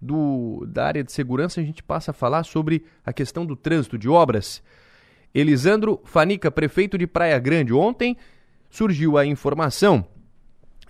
do, 0.00 0.64
da 0.68 0.86
área 0.86 1.02
de 1.02 1.10
segurança, 1.10 1.60
a 1.60 1.64
gente 1.64 1.82
passa 1.82 2.12
a 2.12 2.14
falar 2.14 2.44
sobre 2.44 2.84
a 3.04 3.12
questão 3.12 3.44
do 3.44 3.56
trânsito 3.56 3.98
de 3.98 4.08
obras. 4.08 4.62
Elisandro 5.34 6.00
Fanica, 6.04 6.48
prefeito 6.48 6.96
de 6.96 7.08
Praia 7.08 7.40
Grande, 7.40 7.74
ontem 7.74 8.16
surgiu 8.70 9.18
a 9.18 9.26
informação 9.26 10.06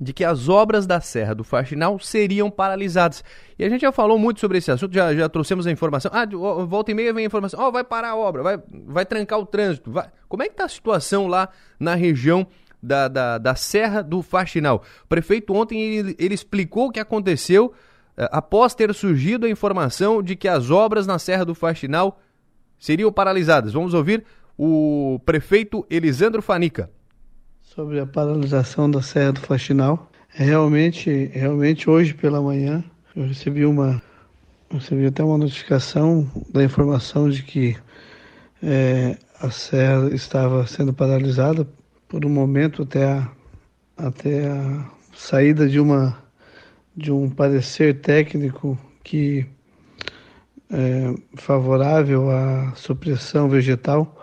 de 0.00 0.12
que 0.12 0.24
as 0.24 0.48
obras 0.48 0.86
da 0.86 1.00
Serra 1.00 1.34
do 1.34 1.42
Faxinal 1.42 1.98
seriam 1.98 2.50
paralisadas. 2.50 3.24
E 3.58 3.64
a 3.64 3.68
gente 3.68 3.80
já 3.80 3.92
falou 3.92 4.18
muito 4.18 4.40
sobre 4.40 4.58
esse 4.58 4.70
assunto, 4.70 4.94
já, 4.94 5.14
já 5.14 5.28
trouxemos 5.28 5.66
a 5.66 5.70
informação. 5.70 6.10
Ah, 6.14 6.26
volta 6.66 6.90
e 6.90 6.94
meia 6.94 7.12
vem 7.12 7.24
a 7.24 7.26
informação, 7.26 7.60
ó, 7.60 7.68
oh, 7.68 7.72
vai 7.72 7.82
parar 7.84 8.10
a 8.10 8.16
obra, 8.16 8.42
vai, 8.42 8.58
vai 8.86 9.04
trancar 9.04 9.38
o 9.38 9.46
trânsito. 9.46 9.90
Vai. 9.90 10.08
Como 10.28 10.42
é 10.42 10.46
que 10.46 10.52
está 10.52 10.64
a 10.64 10.68
situação 10.68 11.26
lá 11.26 11.48
na 11.78 11.94
região 11.94 12.46
da, 12.82 13.08
da, 13.08 13.38
da 13.38 13.54
Serra 13.54 14.02
do 14.02 14.22
Faxinal? 14.22 14.82
O 15.04 15.08
prefeito 15.08 15.52
ontem, 15.54 15.80
ele, 15.80 16.16
ele 16.18 16.34
explicou 16.34 16.86
o 16.86 16.90
que 16.92 17.00
aconteceu 17.00 17.72
eh, 18.16 18.28
após 18.30 18.74
ter 18.74 18.94
surgido 18.94 19.46
a 19.46 19.50
informação 19.50 20.22
de 20.22 20.36
que 20.36 20.46
as 20.46 20.70
obras 20.70 21.06
na 21.06 21.18
Serra 21.18 21.44
do 21.44 21.54
Faxinal 21.54 22.20
seriam 22.78 23.10
paralisadas. 23.10 23.72
Vamos 23.72 23.94
ouvir 23.94 24.24
o 24.56 25.20
prefeito 25.24 25.84
Elisandro 25.90 26.40
Fanica 26.40 26.90
sobre 27.74 28.00
a 28.00 28.06
paralisação 28.06 28.90
da 28.90 29.02
Serra 29.02 29.32
do 29.32 29.40
Faxinal. 29.40 30.10
Realmente, 30.30 31.30
realmente 31.32 31.88
hoje 31.88 32.14
pela 32.14 32.40
manhã 32.40 32.82
eu 33.14 33.26
recebi 33.26 33.64
uma 33.64 34.02
recebi 34.70 35.06
até 35.06 35.22
uma 35.22 35.38
notificação 35.38 36.30
da 36.50 36.62
informação 36.64 37.28
de 37.28 37.42
que 37.42 37.76
é, 38.62 39.16
a 39.40 39.50
serra 39.50 40.08
estava 40.14 40.66
sendo 40.66 40.92
paralisada 40.92 41.66
por 42.08 42.24
um 42.24 42.28
momento 42.28 42.82
até 42.82 43.04
a, 43.04 43.28
até 43.96 44.46
a 44.46 44.90
saída 45.14 45.68
de 45.68 45.78
uma 45.78 46.18
de 46.96 47.12
um 47.12 47.30
parecer 47.30 48.00
técnico 48.00 48.78
que 49.04 49.46
é 50.70 51.14
favorável 51.36 52.30
à 52.30 52.72
supressão 52.74 53.48
vegetal 53.48 54.16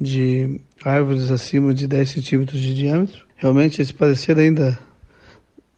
de 0.00 0.60
árvores 0.84 1.30
acima 1.30 1.74
de 1.74 1.86
10 1.86 2.10
centímetros 2.10 2.60
de 2.60 2.74
diâmetro. 2.74 3.26
Realmente 3.36 3.82
esse 3.82 3.92
parecer 3.92 4.38
ainda 4.38 4.78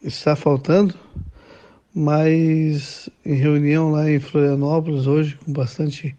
está 0.01 0.35
faltando, 0.35 0.95
mas 1.93 3.09
em 3.25 3.35
reunião 3.35 3.91
lá 3.91 4.09
em 4.09 4.19
Florianópolis 4.19 5.07
hoje, 5.07 5.37
com 5.43 5.51
bastante 5.51 6.15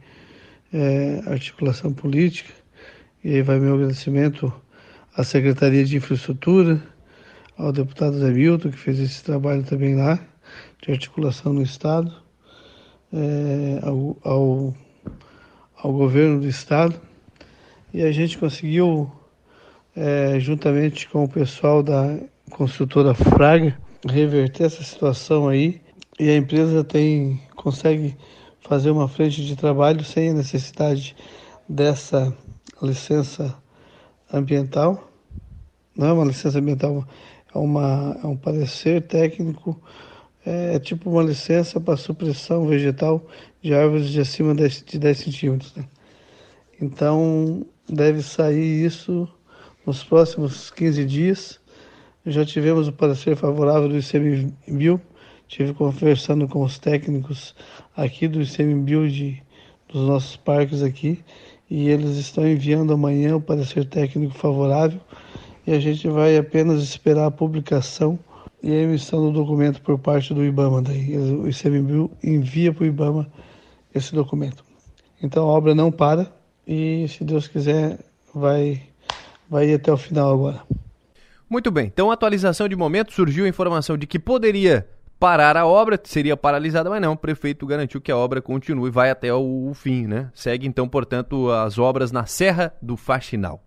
é, 0.72 1.22
articulação 1.26 1.92
política, 1.92 2.52
e 3.22 3.34
aí 3.34 3.42
vai 3.42 3.58
meu 3.58 3.74
agradecimento 3.74 4.52
à 5.16 5.24
Secretaria 5.24 5.84
de 5.84 5.96
Infraestrutura, 5.96 6.82
ao 7.56 7.72
deputado 7.72 8.18
Zé 8.18 8.30
Milton, 8.30 8.70
que 8.70 8.78
fez 8.78 8.98
esse 8.98 9.22
trabalho 9.22 9.62
também 9.62 9.94
lá, 9.94 10.18
de 10.82 10.92
articulação 10.92 11.52
no 11.52 11.62
Estado, 11.62 12.12
é, 13.12 13.80
ao, 13.82 14.16
ao, 14.22 14.74
ao 15.76 15.92
governo 15.92 16.40
do 16.40 16.48
Estado, 16.48 17.00
e 17.94 18.02
a 18.02 18.10
gente 18.10 18.36
conseguiu, 18.36 19.08
é, 19.94 20.40
juntamente 20.40 21.08
com 21.08 21.22
o 21.22 21.28
pessoal 21.28 21.80
da 21.80 22.18
construtora 22.50 23.14
Fraga, 23.14 23.78
reverter 24.04 24.64
essa 24.64 24.82
situação 24.82 25.46
aí 25.46 25.80
e 26.18 26.28
a 26.28 26.36
empresa 26.36 26.82
tem 26.82 27.40
consegue 27.54 28.16
fazer 28.62 28.90
uma 28.90 29.06
frente 29.06 29.46
de 29.46 29.54
trabalho 29.54 30.02
sem 30.04 30.30
a 30.30 30.34
necessidade 30.34 31.14
dessa 31.68 32.36
licença 32.82 33.56
ambiental. 34.32 35.08
Não 35.96 36.08
é 36.08 36.12
uma 36.12 36.24
licença 36.24 36.58
ambiental, 36.58 37.06
é, 37.54 37.58
uma, 37.58 38.18
é 38.24 38.26
um 38.26 38.36
parecer 38.36 39.02
técnico, 39.02 39.80
é, 40.44 40.74
é 40.74 40.78
tipo 40.80 41.08
uma 41.08 41.22
licença 41.22 41.80
para 41.80 41.96
supressão 41.96 42.66
vegetal 42.66 43.24
de 43.62 43.72
árvores 43.72 44.08
de 44.08 44.20
acima 44.20 44.52
de 44.52 44.98
10 44.98 45.16
centímetros. 45.16 45.72
Né? 45.76 45.84
Então, 46.80 47.64
deve 47.88 48.22
sair 48.22 48.84
isso 48.84 49.28
nos 49.86 50.02
próximos 50.02 50.70
15 50.70 51.04
dias. 51.04 51.60
Já 52.26 52.44
tivemos 52.44 52.88
o 52.88 52.92
parecer 52.92 53.36
favorável 53.36 53.88
do 53.88 53.98
ICMBio, 53.98 55.00
estive 55.46 55.74
conversando 55.74 56.48
com 56.48 56.62
os 56.62 56.78
técnicos 56.78 57.54
aqui 57.94 58.26
do 58.26 58.40
ICMBio 58.40 59.10
de, 59.10 59.42
dos 59.88 60.08
nossos 60.08 60.36
parques 60.36 60.82
aqui, 60.82 61.22
e 61.68 61.88
eles 61.88 62.16
estão 62.16 62.46
enviando 62.46 62.94
amanhã 62.94 63.36
o 63.36 63.40
parecer 63.40 63.84
técnico 63.84 64.34
favorável, 64.34 65.00
e 65.66 65.72
a 65.72 65.80
gente 65.80 66.08
vai 66.08 66.36
apenas 66.36 66.82
esperar 66.82 67.26
a 67.26 67.30
publicação 67.30 68.18
e 68.62 68.72
a 68.72 68.82
emissão 68.82 69.20
do 69.20 69.30
documento 69.30 69.82
por 69.82 69.98
parte 69.98 70.32
do 70.32 70.42
IBAMA. 70.42 70.80
Daí 70.80 71.16
o 71.18 71.46
ICMBio 71.46 72.10
envia 72.22 72.72
para 72.72 72.84
o 72.84 72.86
IBAMA 72.86 73.30
esse 73.94 74.14
documento. 74.14 74.64
Então 75.22 75.44
a 75.44 75.52
obra 75.52 75.74
não 75.74 75.92
para, 75.92 76.32
e 76.66 77.06
se 77.08 77.24
Deus 77.24 77.48
quiser 77.48 77.98
vai 78.34 78.82
vai 79.48 79.68
ir 79.68 79.74
até 79.74 79.92
o 79.92 79.96
final 79.96 80.32
agora. 80.32 80.62
Muito 81.48 81.70
bem. 81.70 81.86
Então, 81.86 82.10
atualização 82.10 82.68
de 82.68 82.74
momento, 82.74 83.12
surgiu 83.12 83.44
a 83.44 83.48
informação 83.48 83.96
de 83.96 84.06
que 84.06 84.18
poderia 84.18 84.88
parar 85.18 85.56
a 85.56 85.66
obra, 85.66 85.98
seria 86.02 86.36
paralisada, 86.36 86.90
mas 86.90 87.00
não, 87.00 87.12
o 87.12 87.16
prefeito 87.16 87.66
garantiu 87.66 88.00
que 88.00 88.12
a 88.12 88.16
obra 88.16 88.42
continue 88.42 88.90
vai 88.90 89.10
até 89.10 89.32
o, 89.32 89.70
o 89.70 89.74
fim, 89.74 90.06
né? 90.06 90.30
Segue 90.34 90.66
então, 90.66 90.88
portanto, 90.88 91.50
as 91.50 91.78
obras 91.78 92.12
na 92.12 92.26
Serra 92.26 92.74
do 92.82 92.96
Faxinal. 92.96 93.63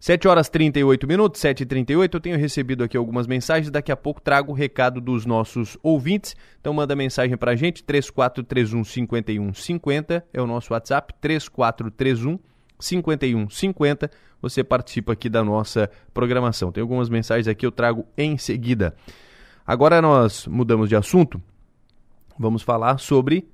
7 0.00 0.26
horas 0.26 0.48
38 0.48 1.06
minutos, 1.06 1.42
7 1.42 1.60
e 1.60 1.66
38 1.66 2.16
eu 2.16 2.20
tenho 2.22 2.38
recebido 2.38 2.82
aqui 2.82 2.96
algumas 2.96 3.26
mensagens, 3.26 3.70
daqui 3.70 3.92
a 3.92 3.96
pouco 3.96 4.18
trago 4.18 4.50
o 4.50 4.54
recado 4.54 4.98
dos 4.98 5.26
nossos 5.26 5.76
ouvintes, 5.82 6.34
então 6.58 6.72
manda 6.72 6.96
mensagem 6.96 7.36
pra 7.36 7.54
gente, 7.54 7.84
3431 7.84 8.82
5150 8.82 10.24
é 10.32 10.40
o 10.40 10.46
nosso 10.46 10.72
WhatsApp, 10.72 11.12
3431 11.20 12.38
5150, 12.78 14.10
você 14.40 14.64
participa 14.64 15.12
aqui 15.12 15.28
da 15.28 15.44
nossa 15.44 15.90
programação. 16.14 16.72
Tem 16.72 16.80
algumas 16.80 17.10
mensagens 17.10 17.46
aqui, 17.46 17.66
eu 17.66 17.70
trago 17.70 18.06
em 18.16 18.38
seguida. 18.38 18.96
Agora 19.66 20.00
nós 20.00 20.46
mudamos 20.46 20.88
de 20.88 20.96
assunto, 20.96 21.42
vamos 22.38 22.62
falar 22.62 22.96
sobre 22.96 23.46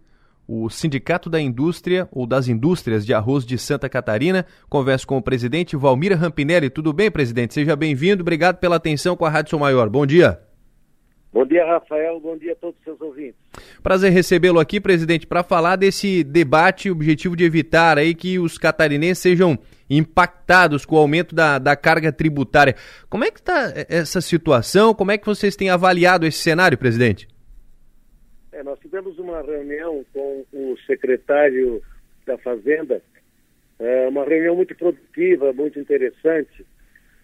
o 0.46 0.68
Sindicato 0.70 1.28
da 1.28 1.40
Indústria 1.40 2.08
ou 2.12 2.26
das 2.26 2.48
Indústrias 2.48 3.04
de 3.04 3.12
Arroz 3.12 3.44
de 3.44 3.58
Santa 3.58 3.88
Catarina. 3.88 4.46
Converso 4.68 5.06
com 5.06 5.16
o 5.16 5.22
presidente 5.22 5.76
Valmir 5.76 6.16
Rampinelli. 6.16 6.70
Tudo 6.70 6.92
bem, 6.92 7.10
presidente? 7.10 7.54
Seja 7.54 7.74
bem-vindo. 7.74 8.22
Obrigado 8.22 8.58
pela 8.58 8.76
atenção 8.76 9.16
com 9.16 9.24
a 9.24 9.30
Rádio 9.30 9.50
São 9.50 9.58
Maior. 9.58 9.88
Bom 9.88 10.06
dia. 10.06 10.40
Bom 11.32 11.44
dia, 11.44 11.66
Rafael. 11.66 12.18
Bom 12.18 12.36
dia 12.38 12.52
a 12.52 12.56
todos 12.56 12.78
os 12.78 12.84
seus 12.84 12.98
ouvintes. 13.00 13.34
Prazer 13.82 14.10
recebê-lo 14.10 14.58
aqui, 14.58 14.80
presidente, 14.80 15.26
para 15.26 15.42
falar 15.42 15.76
desse 15.76 16.24
debate, 16.24 16.90
objetivo 16.90 17.36
de 17.36 17.44
evitar 17.44 17.98
aí 17.98 18.14
que 18.14 18.38
os 18.38 18.56
catarinenses 18.56 19.18
sejam 19.18 19.58
impactados 19.90 20.86
com 20.86 20.96
o 20.96 20.98
aumento 20.98 21.34
da, 21.34 21.58
da 21.58 21.76
carga 21.76 22.10
tributária. 22.10 22.74
Como 23.10 23.22
é 23.22 23.30
que 23.30 23.40
está 23.40 23.72
essa 23.88 24.20
situação? 24.20 24.94
Como 24.94 25.10
é 25.10 25.18
que 25.18 25.26
vocês 25.26 25.54
têm 25.54 25.68
avaliado 25.68 26.24
esse 26.24 26.38
cenário, 26.38 26.78
presidente? 26.78 27.28
É, 28.56 28.62
nós 28.62 28.78
tivemos 28.80 29.18
uma 29.18 29.42
reunião 29.42 30.02
com 30.14 30.46
o 30.50 30.78
secretário 30.86 31.82
da 32.24 32.38
Fazenda, 32.38 33.02
é, 33.78 34.08
uma 34.08 34.24
reunião 34.24 34.56
muito 34.56 34.74
produtiva, 34.74 35.52
muito 35.52 35.78
interessante. 35.78 36.64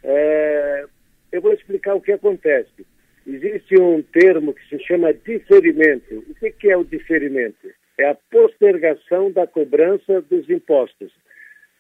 É, 0.05 0.85
eu 1.33 1.41
vou 1.41 1.55
explicar 1.55 1.95
o 1.95 2.03
que 2.03 2.13
acontece. 2.13 2.87
Existe 3.27 3.81
um 3.81 4.03
termo 4.03 4.53
que 4.53 4.69
se 4.69 4.79
chama 4.85 5.15
diferimento. 5.15 6.19
O 6.29 6.35
que, 6.35 6.51
que 6.51 6.71
é 6.71 6.77
o 6.77 6.85
diferimento? 6.85 7.67
É 7.97 8.11
a 8.11 8.15
postergação 8.15 9.33
da 9.33 9.47
cobrança 9.47 10.21
dos 10.21 10.51
impostos. 10.51 11.11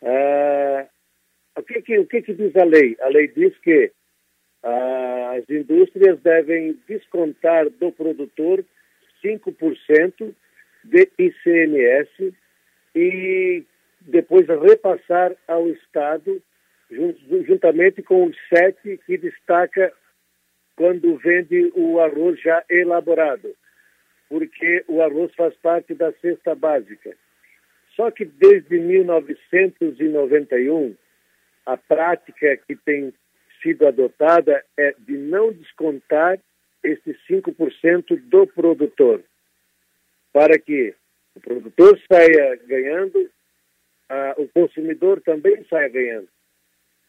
É, 0.00 0.86
o 1.58 1.62
que, 1.62 1.82
que, 1.82 1.98
o 1.98 2.06
que, 2.06 2.22
que 2.22 2.32
diz 2.32 2.56
a 2.56 2.64
lei? 2.64 2.96
A 3.02 3.08
lei 3.08 3.28
diz 3.28 3.54
que 3.58 3.92
ah, 4.62 5.34
as 5.36 5.50
indústrias 5.50 6.18
devem 6.22 6.78
descontar 6.88 7.68
do 7.68 7.92
produtor 7.92 8.64
5% 9.22 10.34
de 10.84 11.10
ICMS 11.18 12.34
e 12.94 13.64
depois 14.00 14.46
repassar 14.46 15.34
ao 15.46 15.68
Estado 15.68 16.42
juntamente 17.46 18.02
com 18.02 18.26
os 18.26 18.36
sete 18.48 18.98
que 19.06 19.16
destaca 19.16 19.92
quando 20.76 21.16
vende 21.16 21.72
o 21.74 21.98
arroz 22.00 22.38
já 22.40 22.62
elaborado, 22.68 23.54
porque 24.28 24.84
o 24.88 25.00
arroz 25.00 25.32
faz 25.34 25.54
parte 25.56 25.94
da 25.94 26.12
cesta 26.14 26.54
básica. 26.54 27.16
Só 27.96 28.10
que 28.10 28.24
desde 28.24 28.78
1991, 28.78 30.94
a 31.66 31.76
prática 31.76 32.56
que 32.66 32.74
tem 32.76 33.12
sido 33.62 33.86
adotada 33.86 34.64
é 34.76 34.94
de 34.98 35.16
não 35.16 35.52
descontar 35.52 36.38
esses 36.82 37.16
5% 37.28 38.20
do 38.28 38.46
produtor, 38.46 39.22
para 40.32 40.58
que 40.58 40.94
o 41.34 41.40
produtor 41.40 41.98
saia 42.10 42.56
ganhando, 42.66 43.30
a, 44.08 44.34
o 44.36 44.48
consumidor 44.48 45.20
também 45.20 45.64
saia 45.68 45.88
ganhando. 45.88 46.28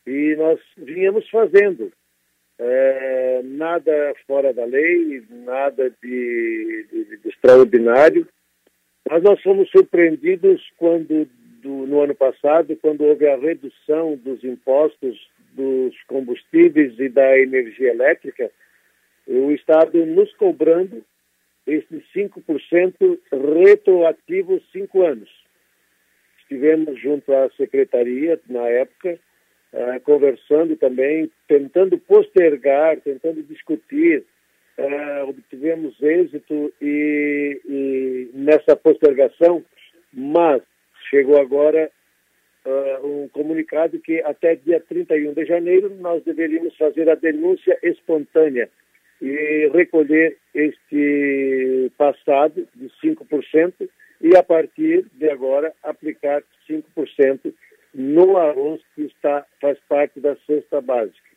E 0.05 0.35
nós 0.37 0.59
vínhamos 0.77 1.29
fazendo. 1.29 1.91
É, 2.59 3.41
nada 3.43 4.13
fora 4.27 4.53
da 4.53 4.63
lei, 4.63 5.23
nada 5.29 5.89
de, 6.01 6.85
de, 6.91 7.17
de, 7.17 7.29
extraordinário. 7.29 8.27
Mas 9.09 9.23
nós 9.23 9.41
fomos 9.41 9.69
surpreendidos 9.71 10.61
quando, 10.77 11.27
do, 11.61 11.87
no 11.87 12.01
ano 12.01 12.15
passado, 12.15 12.77
quando 12.77 13.03
houve 13.03 13.27
a 13.27 13.35
redução 13.37 14.15
dos 14.17 14.43
impostos 14.43 15.19
dos 15.53 15.95
combustíveis 16.03 16.97
e 16.99 17.09
da 17.09 17.37
energia 17.39 17.91
elétrica, 17.91 18.51
o 19.27 19.51
Estado 19.51 20.05
nos 20.05 20.33
cobrando 20.35 21.03
esses 21.65 22.03
5% 22.15 23.19
retroativo 23.31 24.61
cinco 24.71 25.03
anos. 25.03 25.29
Estivemos 26.41 26.99
junto 26.99 27.33
à 27.33 27.49
secretaria, 27.51 28.39
na 28.49 28.67
época, 28.67 29.17
uh, 29.71 29.99
conversando 30.01 30.75
também, 30.75 31.31
tentando 31.47 31.97
postergar, 31.97 32.99
tentando 32.99 33.41
discutir. 33.43 34.23
Uh, 34.77 35.29
obtivemos 35.29 35.95
êxito 36.01 36.73
e, 36.81 37.61
e, 37.63 38.29
nessa 38.33 38.75
postergação, 38.75 39.63
mas 40.11 40.63
chegou 41.11 41.39
agora 41.39 41.91
uh, 42.65 43.07
um 43.07 43.27
comunicado 43.29 43.99
que 43.99 44.19
até 44.21 44.55
dia 44.55 44.79
31 44.79 45.33
de 45.33 45.45
janeiro 45.45 45.95
nós 45.99 46.23
deveríamos 46.23 46.75
fazer 46.75 47.07
a 47.07 47.13
denúncia 47.13 47.77
espontânea 47.83 48.67
e 49.21 49.69
recolher 49.73 50.37
este 50.53 51.91
passado 51.97 52.67
de 52.75 52.89
5% 53.03 53.89
e, 54.21 54.35
a 54.35 54.43
partir 54.43 55.05
de 55.13 55.29
agora, 55.29 55.73
aplicar 55.83 56.43
5% 56.69 57.53
no 57.93 58.37
arroz 58.37 58.81
que 58.95 59.03
está, 59.03 59.45
faz 59.61 59.77
parte 59.87 60.19
da 60.19 60.35
cesta 60.47 60.81
básica. 60.81 61.33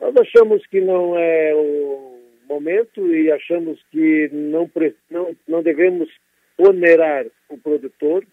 Nós 0.00 0.14
achamos 0.16 0.64
que 0.66 0.80
não 0.80 1.18
é 1.18 1.52
o 1.54 2.18
momento 2.48 3.06
e 3.14 3.30
achamos 3.30 3.78
que 3.90 4.28
não, 4.32 4.70
não, 5.10 5.36
não 5.46 5.62
devemos 5.62 6.08
onerar 6.56 7.26
o 7.48 7.58
produtor. 7.58 8.24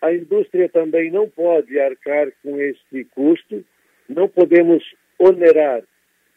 A 0.00 0.12
indústria 0.12 0.68
também 0.68 1.10
não 1.10 1.28
pode 1.28 1.78
arcar 1.78 2.28
com 2.42 2.58
este 2.60 3.04
custo, 3.14 3.64
não 4.08 4.28
podemos 4.28 4.82
onerar 5.18 5.82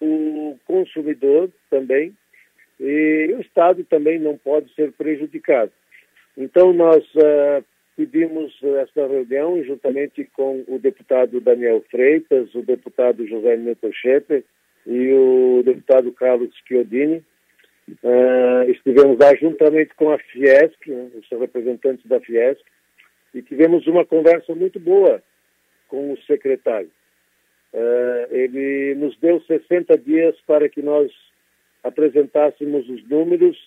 o 0.02 0.58
consumidor 0.66 1.50
também, 1.70 2.14
e 2.80 3.34
o 3.38 3.42
Estado 3.42 3.84
também 3.84 4.20
não 4.20 4.36
pode 4.38 4.74
ser 4.74 4.92
prejudicado. 4.94 5.72
Então, 6.36 6.74
nós 6.74 7.04
uh, 7.16 7.64
pedimos 7.96 8.52
esta 8.82 9.06
reunião 9.08 9.64
juntamente 9.64 10.24
com 10.34 10.64
o 10.68 10.80
deputado 10.80 11.40
Daniel 11.40 11.84
Freitas, 11.92 12.54
o 12.56 12.64
deputado 12.64 13.28
José 13.28 13.56
Neto 13.58 13.92
Schepper 13.94 14.44
e 14.88 15.14
o 15.14 15.62
deputado 15.64 16.12
Carlos 16.12 16.50
Chiodini. 16.68 17.24
Uh, 18.04 18.72
estivemos 18.72 19.20
lá 19.20 19.36
juntamente 19.36 19.94
com 19.96 20.12
a 20.12 20.18
Fiesc, 20.18 20.90
né, 20.90 21.10
os 21.16 21.40
representantes 21.40 22.06
da 22.08 22.20
Fiesc, 22.20 22.62
e 23.34 23.42
tivemos 23.42 23.86
uma 23.86 24.06
conversa 24.06 24.56
muito 24.56 24.80
boa 24.80 25.22
com 25.88 26.14
o 26.14 26.18
secretário. 26.24 26.90
Uh, 27.74 28.28
ele 28.30 28.96
nos 28.96 29.18
deu 29.20 29.42
60 29.42 29.98
dias 29.98 30.36
para 30.46 30.68
que 30.68 30.82
nós 30.82 31.12
apresentássemos 31.84 32.88
os 32.90 33.08
números 33.08 33.58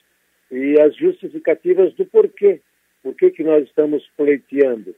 e 0.50 0.78
as 0.78 0.94
justificativas 0.96 1.94
do 1.94 2.05
porquê 2.05 2.61
por 3.05 3.14
que, 3.14 3.30
que 3.30 3.44
nós 3.44 3.62
estamos 3.64 4.02
pleiteando? 4.16 4.96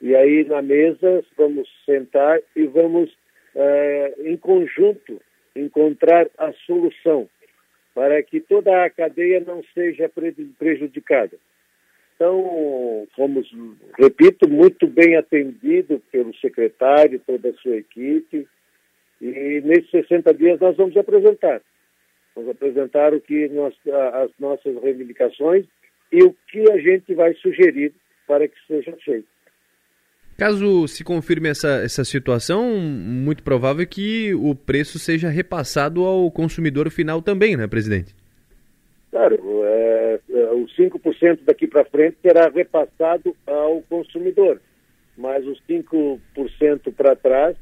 E 0.00 0.16
aí 0.16 0.42
na 0.44 0.62
mesa 0.62 1.22
vamos 1.36 1.68
sentar 1.84 2.40
e 2.56 2.66
vamos, 2.66 3.14
eh, 3.54 4.14
em 4.20 4.38
conjunto, 4.38 5.20
encontrar 5.54 6.26
a 6.38 6.50
solução 6.66 7.28
para 7.94 8.22
que 8.22 8.40
toda 8.40 8.84
a 8.84 8.88
cadeia 8.88 9.38
não 9.46 9.62
seja 9.74 10.10
prejudicada. 10.58 11.36
Então, 12.22 13.08
fomos, 13.16 13.50
repito, 13.98 14.48
muito 14.48 14.86
bem 14.86 15.16
atendido 15.16 16.00
pelo 16.12 16.32
secretário, 16.36 17.20
toda 17.26 17.48
a 17.48 17.54
sua 17.54 17.78
equipe, 17.78 18.46
e 19.20 19.60
nesses 19.64 19.90
60 19.90 20.32
dias 20.32 20.60
nós 20.60 20.76
vamos 20.76 20.96
apresentar. 20.96 21.60
Vamos 22.36 22.50
apresentar 22.50 23.12
o 23.12 23.20
que 23.20 23.48
nós, 23.48 23.74
as 24.14 24.30
nossas 24.38 24.80
reivindicações 24.80 25.66
e 26.12 26.22
o 26.22 26.32
que 26.46 26.70
a 26.70 26.78
gente 26.78 27.12
vai 27.12 27.34
sugerir 27.34 27.92
para 28.28 28.46
que 28.46 28.54
seja 28.68 28.96
feito. 29.04 29.26
Caso 30.38 30.86
se 30.86 31.02
confirme 31.02 31.48
essa, 31.48 31.82
essa 31.82 32.04
situação, 32.04 32.78
muito 32.78 33.42
provável 33.42 33.84
que 33.84 34.32
o 34.32 34.54
preço 34.54 34.96
seja 34.96 35.28
repassado 35.28 36.04
ao 36.04 36.30
consumidor 36.30 36.88
final 36.88 37.20
também, 37.20 37.56
né, 37.56 37.66
presidente? 37.66 38.14
Claro, 39.12 39.38
é, 39.64 40.20
é, 40.30 40.50
o 40.52 40.66
5% 40.66 41.40
daqui 41.44 41.66
para 41.66 41.84
frente 41.84 42.16
será 42.22 42.48
repassado 42.48 43.36
ao 43.46 43.82
consumidor, 43.82 44.58
mas 45.18 45.46
os 45.46 45.62
5% 45.68 46.18
para 46.96 47.14
trás, 47.14 47.54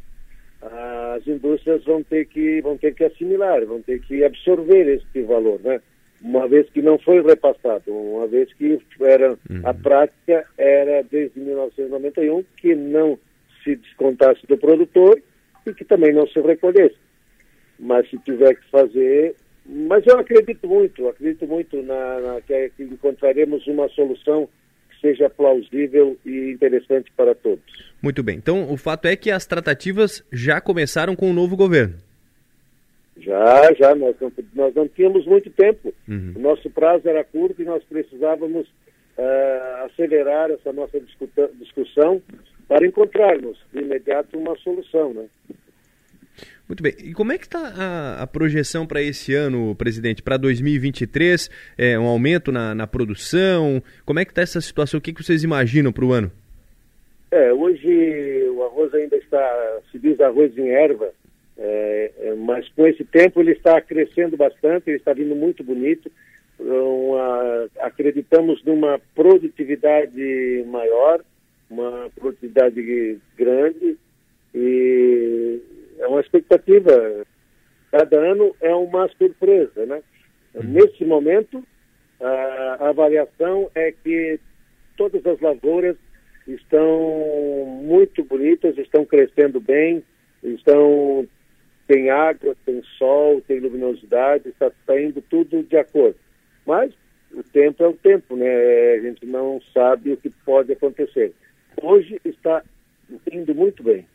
as 0.63 1.27
indústrias 1.27 1.83
vão 1.85 2.05
ter, 2.05 2.27
que, 2.27 2.61
vão 2.61 2.79
ter 2.79 2.95
que 2.95 3.03
assimilar, 3.03 3.67
vão 3.67 3.83
ter 3.83 4.01
que 4.01 4.25
absorver 4.25 4.87
esse 4.95 5.23
valor, 5.23 5.61
né? 5.61 5.81
uma 6.23 6.47
vez 6.47 6.69
que 6.71 6.83
não 6.83 6.99
foi 6.99 7.23
repassado, 7.23 7.91
uma 7.93 8.27
vez 8.27 8.53
que 8.55 8.79
era 9.01 9.31
uhum. 9.31 9.63
a 9.65 9.75
prática 9.75 10.47
era 10.57 11.03
desde 11.03 11.41
1991 11.41 12.45
que 12.59 12.75
não 12.75 13.19
se 13.65 13.75
descontasse 13.77 14.47
do 14.47 14.57
produtor 14.57 15.21
e 15.67 15.75
que 15.75 15.85
também 15.85 16.13
não 16.13 16.27
se 16.27 16.41
recolhesse. 16.41 16.97
Mas 17.79 18.09
se 18.09 18.19
tiver 18.19 18.55
que 18.55 18.71
fazer, 18.71 19.35
mas 19.67 20.07
eu 20.07 20.19
acredito 20.19 20.67
muito, 20.67 21.09
acredito 21.09 21.47
muito 21.47 21.83
na, 21.83 22.21
na 22.21 22.41
que, 22.41 22.71
que 22.77 22.83
encontraremos 22.83 23.67
uma 23.67 23.89
solução 23.91 24.49
que 24.91 25.01
seja 25.01 25.31
plausível 25.31 26.17
e 26.25 26.51
interessante 26.51 27.11
para 27.17 27.35
todos. 27.35 27.65
Muito 28.03 28.23
bem. 28.23 28.37
Então, 28.37 28.73
o 28.73 28.77
fato 28.77 29.07
é 29.07 29.17
que 29.17 29.31
as 29.31 29.47
tratativas 29.47 30.25
já 30.33 30.61
começaram 30.61 31.15
com 31.15 31.31
o 31.31 31.35
novo 31.35 31.57
governo. 31.57 31.95
Já, 33.19 33.73
já, 33.75 33.95
nós 33.95 34.17
não, 34.21 34.33
nós 34.55 34.75
não 34.75 34.89
tínhamos 34.89 35.27
muito 35.27 35.51
tempo. 35.51 35.93
Uhum. 36.09 36.33
O 36.37 36.39
nosso 36.39 36.71
prazo 36.71 37.09
era 37.09 37.23
curto 37.23 37.61
e 37.61 37.65
nós 37.67 37.85
precisávamos 37.85 38.67
uh, 38.67 39.85
acelerar 39.85 40.51
essa 40.51 40.73
nossa 40.73 40.99
discussão 41.59 42.23
para 42.67 42.87
encontrarmos 42.87 43.59
de 43.73 43.81
imediato 43.81 44.39
uma 44.39 44.57
solução, 44.59 45.13
né? 45.13 45.27
Muito 46.71 46.85
bem. 46.85 46.95
E 47.03 47.13
como 47.13 47.33
é 47.33 47.37
que 47.37 47.47
está 47.47 47.59
a, 47.59 48.23
a, 48.23 48.27
projeção 48.29 48.87
para 48.87 49.03
esse 49.03 49.35
ano, 49.35 49.75
presidente? 49.75 50.23
Para 50.23 50.37
2023, 50.37 51.51
é, 51.77 51.99
um 51.99 52.07
aumento 52.07 52.53
na, 52.53 52.77
na 52.77 52.87
produção? 52.87 53.83
Como 54.07 54.21
é 54.21 54.25
que 54.25 54.31
está 54.31 54.43
essa 54.43 54.61
situação? 54.61 54.99
O 54.99 55.01
que, 55.01 55.13
que 55.13 55.21
vocês 55.21 55.43
imaginam 55.43 55.93
para 55.93 56.05
o 56.05 56.13
ano? 56.13 56.31
É, 57.33 57.53
hoje 57.53 58.49
o 58.55 58.63
arroz 58.63 58.95
ainda 58.95 59.17
está, 59.17 59.81
se 59.91 59.99
diz 59.99 60.21
arroz 60.21 60.57
em 60.57 60.69
erva, 60.69 61.11
é, 61.59 62.13
é, 62.21 62.35
mas 62.37 62.69
com 62.69 62.87
esse 62.87 63.03
tempo 63.03 63.41
ele 63.41 63.51
está 63.51 63.81
crescendo 63.81 64.37
bastante, 64.37 64.91
ele 64.91 64.99
está 64.99 65.13
vindo 65.13 65.35
muito 65.35 65.65
bonito. 65.65 66.09
Uma, 66.61 67.69
acreditamos 67.81 68.63
numa 68.63 69.01
produtividade 69.17 70.65
maior, 70.69 71.21
uma 71.69 72.09
produtividade 72.15 73.19
grande 73.37 73.99
e 74.55 75.80
é 76.01 76.07
uma 76.07 76.21
expectativa. 76.21 77.25
Cada 77.91 78.19
ano 78.19 78.55
é 78.61 78.75
uma 78.75 79.09
surpresa, 79.09 79.87
né? 79.87 80.03
Uhum. 80.55 80.63
Nesse 80.65 81.05
momento, 81.05 81.63
a, 82.21 82.77
a 82.81 82.89
avaliação 82.89 83.71
é 83.75 83.93
que 83.93 84.41
todas 84.97 85.25
as 85.27 85.41
lavouras 85.41 85.97
estão 86.47 87.81
muito 87.83 88.25
bonitas, 88.25 88.77
estão 88.79 89.05
crescendo 89.05 89.61
bem, 89.61 90.03
estão 90.43 91.27
tem 91.87 92.09
água, 92.09 92.55
tem 92.65 92.81
sol, 92.97 93.41
tem 93.41 93.59
luminosidade, 93.59 94.49
está, 94.49 94.71
tá 94.87 95.01
indo 95.01 95.21
tudo 95.23 95.65
de 95.65 95.77
acordo. 95.77 96.15
Mas 96.65 96.93
o 97.33 97.43
tempo 97.43 97.83
é 97.83 97.89
o 97.89 97.93
tempo, 97.93 98.37
né? 98.37 98.93
A 98.95 99.01
gente 99.01 99.27
não 99.27 99.61
sabe 99.75 100.13
o 100.13 100.17
que 100.17 100.31
pode 100.45 100.73
acontecer. 100.73 101.33
Hoje 101.83 102.21
está 102.25 102.63
indo 103.33 103.53
muito 103.57 103.83
bem. 103.83 104.07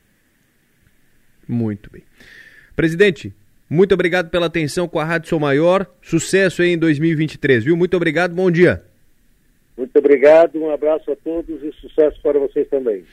Muito 1.48 1.90
bem. 1.92 2.04
Presidente, 2.76 3.34
muito 3.70 3.94
obrigado 3.94 4.30
pela 4.30 4.46
atenção 4.46 4.88
com 4.88 5.00
a 5.00 5.04
Rádio 5.04 5.30
Sou 5.30 5.40
Maior. 5.40 5.88
Sucesso 6.02 6.62
aí 6.62 6.70
em 6.70 6.78
2023, 6.78 7.64
viu? 7.64 7.76
Muito 7.76 7.96
obrigado, 7.96 8.34
bom 8.34 8.52
dia. 8.52 8.84
Muito 9.78 9.98
obrigado, 9.98 10.58
um 10.58 10.70
abraço 10.70 11.12
a 11.12 11.16
todos 11.16 11.62
e 11.62 11.72
sucesso 11.74 12.22
para 12.22 12.40
vocês 12.40 12.68
também. 12.70 13.04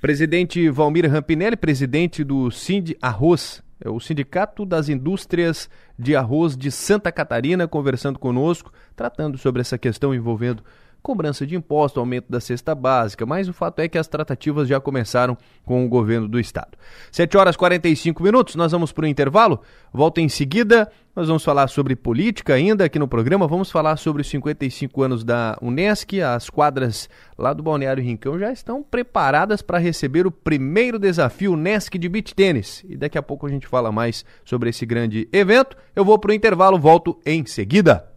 Presidente 0.00 0.68
Valmir 0.70 1.10
Rampinelli, 1.10 1.56
presidente 1.56 2.22
do 2.22 2.50
Sind 2.50 2.94
Arroz, 3.02 3.62
é 3.84 3.90
o 3.90 4.00
Sindicato 4.00 4.64
das 4.64 4.88
Indústrias 4.88 5.68
de 5.98 6.16
Arroz 6.16 6.56
de 6.56 6.70
Santa 6.70 7.12
Catarina, 7.12 7.68
conversando 7.68 8.18
conosco, 8.18 8.72
tratando 8.94 9.36
sobre 9.36 9.60
essa 9.60 9.76
questão 9.76 10.14
envolvendo 10.14 10.62
cobrança 11.06 11.46
de 11.46 11.54
imposto, 11.54 12.00
aumento 12.00 12.26
da 12.28 12.40
cesta 12.40 12.74
básica, 12.74 13.24
mas 13.24 13.48
o 13.48 13.52
fato 13.52 13.78
é 13.78 13.86
que 13.86 13.96
as 13.96 14.08
tratativas 14.08 14.66
já 14.66 14.80
começaram 14.80 15.38
com 15.64 15.86
o 15.86 15.88
governo 15.88 16.26
do 16.26 16.40
estado. 16.40 16.76
7 17.12 17.36
horas 17.36 17.54
e 17.54 17.58
45 17.58 18.20
minutos, 18.24 18.56
nós 18.56 18.72
vamos 18.72 18.90
para 18.90 19.04
o 19.04 19.06
intervalo. 19.06 19.60
Volta 19.92 20.20
em 20.20 20.28
seguida, 20.28 20.90
nós 21.14 21.28
vamos 21.28 21.44
falar 21.44 21.68
sobre 21.68 21.94
política 21.94 22.54
ainda 22.54 22.86
aqui 22.86 22.98
no 22.98 23.06
programa, 23.06 23.46
vamos 23.46 23.70
falar 23.70 23.96
sobre 23.98 24.22
os 24.22 24.28
55 24.28 25.00
anos 25.00 25.22
da 25.22 25.56
Unesc, 25.62 26.20
as 26.20 26.50
quadras 26.50 27.08
lá 27.38 27.52
do 27.52 27.62
Balneário 27.62 28.02
Rincão 28.02 28.36
já 28.36 28.50
estão 28.50 28.82
preparadas 28.82 29.62
para 29.62 29.78
receber 29.78 30.26
o 30.26 30.32
primeiro 30.32 30.98
desafio 30.98 31.52
Unesc 31.52 31.96
de 31.96 32.08
beach 32.08 32.34
tênis. 32.34 32.84
E 32.88 32.96
daqui 32.96 33.16
a 33.16 33.22
pouco 33.22 33.46
a 33.46 33.48
gente 33.48 33.68
fala 33.68 33.92
mais 33.92 34.24
sobre 34.44 34.70
esse 34.70 34.84
grande 34.84 35.28
evento. 35.32 35.76
Eu 35.94 36.04
vou 36.04 36.18
para 36.18 36.32
o 36.32 36.34
intervalo, 36.34 36.80
volto 36.80 37.16
em 37.24 37.46
seguida. 37.46 38.15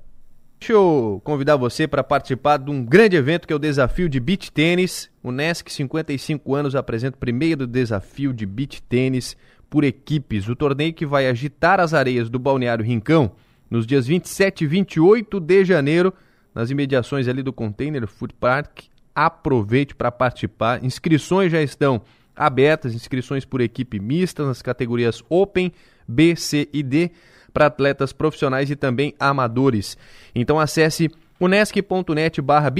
Deixa 0.59 0.73
eu 0.73 1.21
convidar 1.23 1.55
você 1.55 1.87
para 1.87 2.03
participar 2.03 2.57
de 2.57 2.69
um 2.69 2.83
grande 2.83 3.15
evento 3.15 3.47
que 3.47 3.53
é 3.53 3.55
o 3.55 3.59
Desafio 3.59 4.09
de 4.09 4.19
Beach 4.19 4.51
Tênis. 4.51 5.09
O 5.23 5.31
NESC 5.31 5.71
55 5.71 6.53
anos 6.53 6.75
apresenta 6.75 7.15
o 7.15 7.19
primeiro 7.19 7.65
desafio 7.65 8.33
de 8.33 8.45
beach 8.45 8.81
tênis 8.83 9.37
por 9.69 9.85
equipes. 9.85 10.49
O 10.49 10.55
torneio 10.57 10.93
que 10.93 11.05
vai 11.05 11.27
agitar 11.27 11.79
as 11.79 11.93
areias 11.93 12.29
do 12.29 12.37
Balneário 12.37 12.83
Rincão 12.83 13.31
nos 13.69 13.87
dias 13.87 14.05
27 14.05 14.65
e 14.65 14.67
28 14.67 15.39
de 15.39 15.63
janeiro, 15.63 16.13
nas 16.53 16.69
imediações 16.69 17.29
ali 17.29 17.41
do 17.41 17.53
Container 17.53 18.05
Food 18.05 18.33
Park. 18.33 18.81
Aproveite 19.15 19.95
para 19.95 20.11
participar. 20.11 20.83
Inscrições 20.83 21.53
já 21.53 21.61
estão 21.61 22.01
abertas, 22.35 22.93
inscrições 22.93 23.45
por 23.45 23.61
equipe 23.61 23.97
mista 23.97 24.45
nas 24.45 24.61
categorias 24.61 25.23
Open, 25.29 25.71
B, 26.05 26.35
C 26.35 26.67
e 26.73 26.83
D 26.83 27.11
para 27.53 27.65
atletas 27.65 28.13
profissionais 28.13 28.69
e 28.69 28.75
também 28.75 29.13
amadores. 29.19 29.97
Então 30.33 30.59
acesse 30.59 31.09
unesc.net 31.39 32.41
barra 32.41 32.71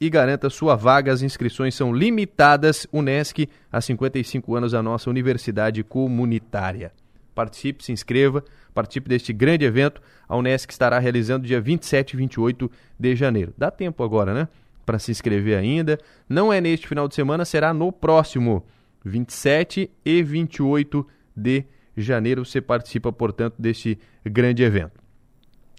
e 0.00 0.10
garanta 0.10 0.50
sua 0.50 0.74
vaga. 0.74 1.12
As 1.12 1.22
inscrições 1.22 1.74
são 1.74 1.92
limitadas. 1.92 2.86
Unesc, 2.92 3.48
há 3.70 3.80
55 3.80 4.54
anos, 4.54 4.74
a 4.74 4.82
nossa 4.82 5.10
universidade 5.10 5.82
comunitária. 5.82 6.92
Participe, 7.34 7.82
se 7.82 7.92
inscreva, 7.92 8.44
participe 8.74 9.08
deste 9.08 9.32
grande 9.32 9.64
evento. 9.64 10.02
A 10.28 10.36
Unesc 10.36 10.70
estará 10.70 10.98
realizando 10.98 11.46
dia 11.46 11.60
27 11.60 12.12
e 12.12 12.16
28 12.16 12.70
de 12.98 13.16
janeiro. 13.16 13.54
Dá 13.56 13.70
tempo 13.70 14.02
agora, 14.02 14.34
né? 14.34 14.48
Para 14.84 14.98
se 14.98 15.10
inscrever 15.10 15.56
ainda. 15.56 15.98
Não 16.28 16.52
é 16.52 16.60
neste 16.60 16.86
final 16.86 17.08
de 17.08 17.14
semana, 17.14 17.44
será 17.44 17.72
no 17.72 17.90
próximo, 17.90 18.64
27 19.04 19.90
e 20.04 20.22
28 20.22 21.06
de 21.34 21.52
janeiro 21.52 21.81
janeiro 21.96 22.44
você 22.44 22.60
participa, 22.60 23.12
portanto, 23.12 23.54
deste 23.58 23.98
grande 24.24 24.62
evento. 24.62 25.02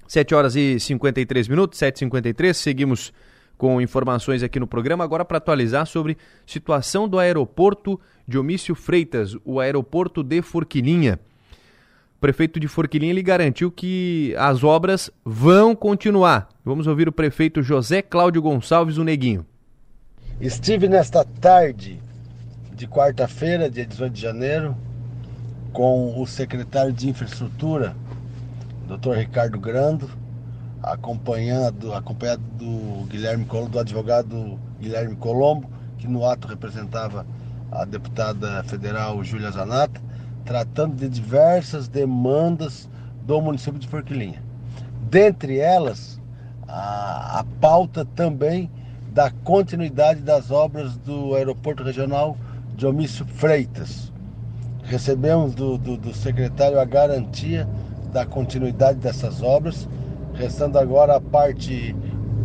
7 0.08 0.36
horas 0.36 0.56
e 0.56 0.80
53 0.80 1.48
minutos, 1.48 1.80
7h53, 1.80 2.54
seguimos 2.54 3.14
com 3.58 3.82
informações 3.82 4.44
aqui 4.44 4.60
no 4.60 4.68
programa, 4.68 5.04
agora 5.04 5.24
para 5.24 5.38
atualizar 5.38 5.86
sobre 5.86 6.18
situação 6.46 7.08
do 7.08 7.18
aeroporto 7.18 8.00
de 8.28 8.38
Omício 8.38 8.76
Freitas, 8.76 9.36
o 9.46 9.60
aeroporto 9.60 10.24
de 10.24 10.42
Forquilinha. 10.42 11.20
O 12.18 12.20
prefeito 12.20 12.60
de 12.60 12.68
Forquilinha 12.68 13.12
ele 13.12 13.22
garantiu 13.22 13.72
que 13.72 14.34
as 14.38 14.64
obras 14.64 15.12
vão 15.26 15.76
continuar. 15.76 16.50
Vamos 16.64 16.88
ouvir 16.88 17.08
o 17.08 17.12
prefeito 17.12 17.62
José 17.62 18.02
Cláudio 18.02 18.42
Gonçalves, 18.42 18.98
o 18.98 19.04
Neguinho. 19.04 19.46
Estive 20.40 20.88
nesta 20.88 21.24
tarde 21.24 22.02
de 22.74 22.88
quarta-feira, 22.88 23.70
dia 23.70 23.86
18 23.86 24.14
de 24.14 24.22
janeiro, 24.22 24.76
com 25.74 26.22
o 26.22 26.26
secretário 26.28 26.94
de 26.94 27.10
Infraestrutura, 27.10 27.96
Dr. 28.88 29.14
Ricardo 29.18 29.60
Grando, 29.60 30.10
acompanhado, 30.82 31.94
acompanhado 31.94 32.44
do 32.58 33.06
Guilherme 33.08 33.46
do 33.70 33.80
advogado 33.80 34.60
Guilherme 34.80 35.16
Colombo, 35.16 35.68
que 35.98 36.08
no 36.08 36.26
ato 36.26 36.48
representava 36.48 37.26
a 37.72 37.86
deputada 37.86 38.64
federal 38.66 39.24
Júlia 39.24 39.50
Zanata, 39.50 40.00
tratando 40.46 40.96
de 40.96 41.10
diversas 41.10 41.88
demandas 41.88 42.88
do 43.24 43.42
município 43.42 43.80
de 43.80 43.88
Forquilinha. 43.88 44.44
Dentre 45.10 45.58
elas, 45.58 46.22
a, 46.68 47.40
a 47.40 47.46
pauta 47.60 48.06
também 48.06 48.70
da 49.12 49.32
continuidade 49.32 50.22
das 50.22 50.52
obras 50.52 50.98
do 50.98 51.34
aeroporto 51.34 51.84
regional 51.84 52.38
de 52.76 52.86
Omício 52.86 53.26
Freitas, 53.26 54.13
Recebemos 54.84 55.56
do, 55.56 55.78
do, 55.78 55.98
do 55.98 56.14
secretário 56.14 56.80
a 56.80 56.86
garantia 56.86 57.68
da 58.12 58.26
continuidade 58.26 59.00
dessas 59.00 59.42
obras, 59.42 59.88
restando 60.34 60.78
agora 60.78 61.16
a 61.16 61.22
parte 61.22 61.96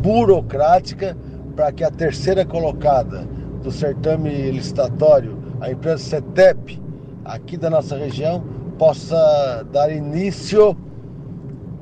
burocrática 0.01 1.17
para 1.55 1.73
que 1.73 1.83
a 1.83 1.91
terceira 1.91 2.45
colocada 2.45 3.27
do 3.63 3.73
certame 3.73 4.51
licitatório, 4.51 5.37
a 5.61 5.71
empresa 5.71 6.03
CETEP, 6.03 6.81
aqui 7.25 7.57
da 7.57 7.69
nossa 7.69 7.97
região, 7.97 8.43
possa 8.79 9.67
dar 9.73 9.91
início 9.91 10.77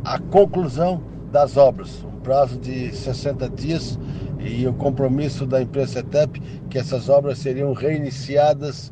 à 0.02 0.18
conclusão 0.18 1.02
das 1.30 1.56
obras. 1.56 2.02
Um 2.02 2.20
prazo 2.20 2.58
de 2.58 2.90
60 2.96 3.50
dias 3.50 3.98
e 4.40 4.66
o 4.66 4.72
compromisso 4.72 5.46
da 5.46 5.60
empresa 5.60 5.94
CETEP 5.94 6.40
que 6.70 6.78
essas 6.78 7.08
obras 7.08 7.38
seriam 7.38 7.72
reiniciadas 7.74 8.90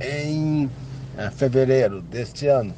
em 0.00 0.68
é, 1.16 1.30
fevereiro 1.30 2.02
deste 2.02 2.46
ano. 2.46 2.74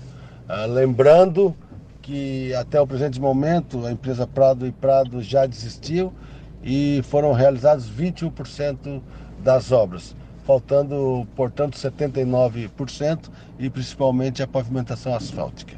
Uh, 0.48 0.70
lembrando 0.70 1.56
que 2.02 2.54
até 2.54 2.80
o 2.80 2.86
presente 2.86 3.20
momento 3.20 3.84
a 3.84 3.90
empresa 3.90 4.26
Prado 4.26 4.66
e 4.66 4.72
Prado 4.72 5.20
já 5.20 5.44
desistiu 5.44 6.12
e 6.62 7.00
foram 7.04 7.32
realizados 7.32 7.90
21% 7.90 9.02
das 9.42 9.72
obras, 9.72 10.14
faltando, 10.44 11.26
portanto, 11.34 11.76
79% 11.76 13.28
e 13.58 13.68
principalmente 13.68 14.42
a 14.42 14.46
pavimentação 14.46 15.14
asfáltica. 15.14 15.74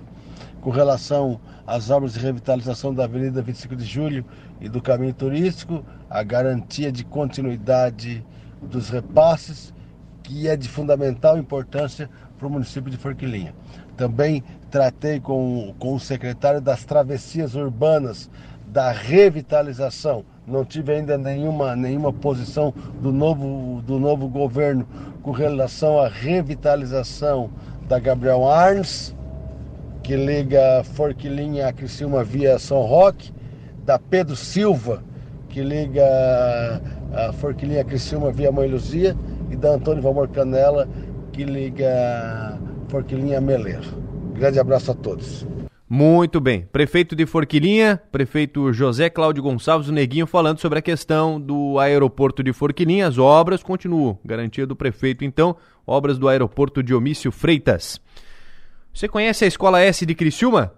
Com 0.61 0.71
relação 0.71 1.41
às 1.67 1.89
obras 1.89 2.15
de 2.15 2.21
revitalização 2.21 2.93
da 2.93 3.05
Avenida 3.05 3.41
25 3.41 3.77
de 3.77 3.85
Julho 3.85 4.25
e 4.61 4.69
do 4.69 4.83
caminho 4.83 5.15
turístico, 5.15 5.85
a 6.11 6.23
garantia 6.23 6.91
de 6.91 7.05
continuidade 7.05 8.25
dos 8.61 8.91
repasses, 8.91 9.73
que 10.23 10.49
é 10.49 10.57
de 10.57 10.69
fundamental 10.69 11.39
importância 11.39 12.11
para 12.39 12.47
o 12.47 12.51
município 12.51 12.91
de 12.91 12.97
Forquilinha. 12.97 13.55
Também 13.97 14.45
tratei 14.70 15.18
com, 15.18 15.74
com 15.78 15.95
o 15.95 16.01
secretário 16.01 16.61
das 16.61 16.84
travessias 16.84 17.55
urbanas, 17.55 18.30
da 18.66 18.93
revitalização. 18.93 20.24
Não 20.47 20.64
tive 20.64 20.93
ainda 20.93 21.18
nenhuma, 21.18 21.74
nenhuma 21.74 22.12
posição 22.12 22.72
do 23.03 23.12
novo, 23.12 23.82
do 23.82 23.99
novo 23.99 24.28
governo 24.28 24.86
com 25.22 25.30
relação 25.30 25.99
à 25.99 26.09
revitalização 26.09 27.51
da 27.89 27.99
Gabriel 27.99 28.49
Arns, 28.49 29.14
que 30.03 30.14
liga 30.16 30.82
Forquilinha 30.84 31.68
a 31.68 31.72
Criciúma 31.72 32.22
via 32.22 32.59
São 32.59 32.82
Roque, 32.82 33.32
da 33.84 33.99
Pedro 33.99 34.36
Silva, 34.36 35.03
que 35.49 35.62
liga 35.62 36.05
a 37.12 37.32
Forquilinha 37.32 37.80
a 37.80 37.84
Criciúma 37.84 38.30
via 38.30 38.53
Mãe 38.53 38.68
Luzia, 38.68 39.16
e 39.51 39.57
da 39.57 39.70
Antônio 39.70 40.03
Valmor 40.03 40.28
Canela, 40.28 40.86
que 41.39 41.45
liga 41.45 42.59
Forquilinha 42.89 43.41
Meleiro. 43.41 43.86
Grande 44.34 44.59
abraço 44.59 44.91
a 44.91 44.95
todos. 44.95 45.47
Muito 45.89 46.41
bem. 46.41 46.62
Prefeito 46.72 47.14
de 47.14 47.26
Forquilinha, 47.26 48.03
prefeito 48.11 48.72
José 48.72 49.09
Cláudio 49.09 49.45
Gonçalves, 49.45 49.89
o 49.89 49.93
Neguinho, 49.93 50.26
falando 50.26 50.59
sobre 50.59 50.80
a 50.80 50.82
questão 50.82 51.41
do 51.41 51.78
aeroporto 51.78 52.43
de 52.43 52.53
Forquilinha. 52.53 53.07
As 53.07 53.18
obras 53.18 53.62
continuam. 53.62 54.18
Garantia 54.24 54.66
do 54.66 54.74
prefeito, 54.74 55.24
então, 55.24 55.55
obras 55.86 56.18
do 56.18 56.28
aeroporto 56.28 56.82
de 56.82 56.93
Omício 56.93 57.30
Freitas. 57.30 58.01
Você 58.93 59.07
conhece 59.07 59.45
a 59.45 59.49
Escola 59.49 59.80
S 59.80 60.05
de 60.05 60.16
Criciúma? 60.16 60.72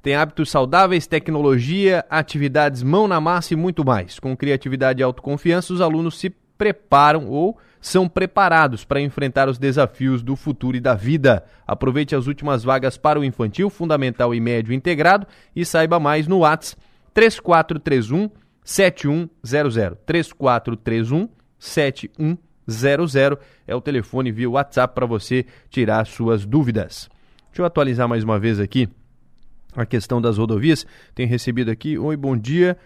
Tem 0.00 0.14
hábitos 0.14 0.50
saudáveis, 0.50 1.06
tecnologia, 1.06 2.06
atividades 2.08 2.82
mão 2.82 3.06
na 3.06 3.20
massa 3.20 3.52
e 3.52 3.56
muito 3.56 3.84
mais. 3.84 4.18
Com 4.18 4.34
criatividade 4.34 5.00
e 5.00 5.02
autoconfiança, 5.02 5.74
os 5.74 5.82
alunos 5.82 6.18
se 6.18 6.34
preparam 6.56 7.26
ou 7.28 7.58
são 7.80 8.08
preparados 8.08 8.84
para 8.84 9.00
enfrentar 9.00 9.48
os 9.48 9.58
desafios 9.58 10.22
do 10.22 10.34
futuro 10.34 10.76
e 10.76 10.80
da 10.80 10.94
vida. 10.94 11.44
Aproveite 11.66 12.16
as 12.16 12.26
últimas 12.26 12.64
vagas 12.64 12.96
para 12.96 13.20
o 13.20 13.24
infantil, 13.24 13.70
fundamental 13.70 14.34
e 14.34 14.40
médio 14.40 14.74
integrado 14.74 15.26
e 15.54 15.64
saiba 15.64 16.00
mais 16.00 16.26
no 16.26 16.38
WhatsApp 16.38 16.82
3431 17.14 18.30
7100. 18.64 19.98
3431 20.04 21.28
7100 21.58 23.38
é 23.66 23.74
o 23.74 23.80
telefone 23.80 24.32
via 24.32 24.50
WhatsApp 24.50 24.94
para 24.94 25.06
você 25.06 25.46
tirar 25.70 26.06
suas 26.06 26.44
dúvidas. 26.44 27.08
Deixa 27.48 27.62
eu 27.62 27.66
atualizar 27.66 28.08
mais 28.08 28.24
uma 28.24 28.38
vez 28.38 28.58
aqui 28.58 28.88
a 29.76 29.86
questão 29.86 30.20
das 30.20 30.38
rodovias. 30.38 30.86
Tenho 31.14 31.28
recebido 31.28 31.70
aqui, 31.70 31.96
oi, 31.96 32.16
bom 32.16 32.36
dia. 32.36 32.76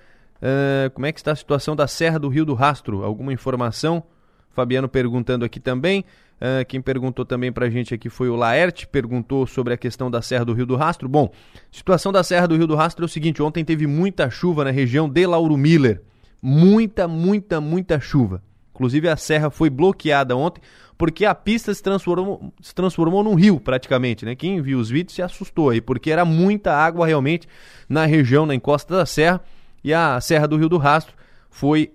Uh, 0.43 0.91
como 0.91 1.07
é 1.07 1.13
que 1.13 1.21
está 1.21 1.33
a 1.33 1.37
situação 1.37 1.77
da 1.77 1.87
Serra 1.87 2.19
do 2.19 2.29
Rio 2.29 2.45
do 2.45 2.55
Rastro? 2.55 3.05
Alguma 3.05 3.33
informação? 3.33 4.03
Fabiano 4.51 4.89
perguntando 4.89 5.45
aqui 5.45 5.61
também. 5.61 6.05
Uh, 6.41 6.65
quem 6.67 6.81
perguntou 6.81 7.25
também 7.25 7.53
para 7.53 7.67
a 7.67 7.71
gente 7.71 7.93
aqui 7.95 8.09
foi 8.09 8.29
o 8.31 8.37
Laerte, 8.37 8.87
perguntou 8.87 9.47
sobre 9.47 9.75
a 9.75 9.77
questão 9.77 10.11
da 10.11 10.23
Serra 10.23 10.45
do 10.45 10.55
Rio 10.55 10.67
do 10.67 10.75
Rastro. 10.75 11.09
Bom, 11.09 11.31
situação 11.71 12.11
da 12.11 12.25
Serra 12.25 12.49
do 12.49 12.57
Rio 12.57 12.67
do 12.67 12.75
Rastro 12.75 13.05
é 13.05 13.07
o 13.07 13.09
seguinte: 13.09 13.43
ontem 13.43 13.65
teve 13.65 13.87
muita 13.87 14.31
chuva 14.31 14.65
na 14.65 14.71
região 14.71 15.09
de 15.09 15.27
Lauro 15.27 15.57
Miller. 15.57 16.03
Muita, 16.43 17.07
muita, 17.07 17.61
muita 17.61 18.01
chuva. 18.01 18.43
Inclusive 18.73 19.11
a 19.11 19.17
serra 19.17 19.51
foi 19.51 19.69
bloqueada 19.69 20.35
ontem 20.35 20.63
porque 20.97 21.25
a 21.25 21.35
pista 21.35 21.73
se 21.73 21.83
transformou, 21.83 22.53
se 22.61 22.75
transformou 22.75 23.25
num 23.25 23.35
rio 23.35 23.59
praticamente, 23.59 24.25
né? 24.25 24.35
Quem 24.35 24.61
viu 24.61 24.79
os 24.79 24.91
vídeos 24.91 25.15
se 25.15 25.23
assustou 25.23 25.71
aí, 25.71 25.81
porque 25.81 26.11
era 26.11 26.27
muita 26.27 26.75
água 26.75 27.07
realmente 27.07 27.49
na 27.89 28.05
região, 28.05 28.45
na 28.45 28.55
encosta 28.55 28.95
da 28.95 29.07
serra, 29.07 29.43
e 29.83 29.93
a 29.95 30.21
Serra 30.21 30.47
do 30.47 30.57
Rio 30.57 30.69
do 30.69 30.79
Rastro 30.79 31.15
foi 31.51 31.93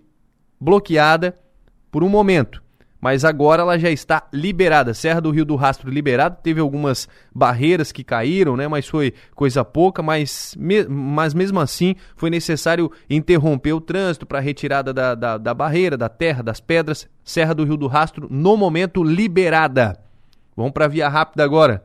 bloqueada 0.59 1.37
por 1.91 2.03
um 2.03 2.09
momento 2.09 2.65
mas 3.05 3.23
agora 3.23 3.61
ela 3.61 3.77
já 3.77 3.91
está 3.91 4.27
liberada. 4.33 4.91
Serra 4.91 5.21
do 5.21 5.29
Rio 5.29 5.45
do 5.45 5.55
Rastro 5.55 5.91
liberada, 5.91 6.39
teve 6.41 6.59
algumas 6.59 7.07
barreiras 7.31 7.91
que 7.91 8.03
caíram, 8.03 8.57
né? 8.57 8.67
Mas 8.67 8.87
foi 8.87 9.13
coisa 9.35 9.63
pouca, 9.63 10.01
mas, 10.01 10.55
me, 10.57 10.83
mas 10.87 11.31
mesmo 11.31 11.59
assim 11.59 11.95
foi 12.15 12.31
necessário 12.31 12.91
interromper 13.07 13.73
o 13.73 13.79
trânsito 13.79 14.25
para 14.25 14.39
retirada 14.39 14.91
da, 14.91 15.13
da, 15.13 15.37
da 15.37 15.53
barreira, 15.53 15.95
da 15.95 16.09
terra, 16.09 16.41
das 16.41 16.59
pedras. 16.59 17.07
Serra 17.23 17.53
do 17.53 17.63
Rio 17.63 17.77
do 17.77 17.85
Rastro, 17.85 18.27
no 18.27 18.57
momento, 18.57 19.03
liberada. 19.03 19.99
Vamos 20.57 20.71
para 20.71 20.85
a 20.85 20.87
via 20.87 21.07
rápida 21.07 21.43
agora. 21.43 21.83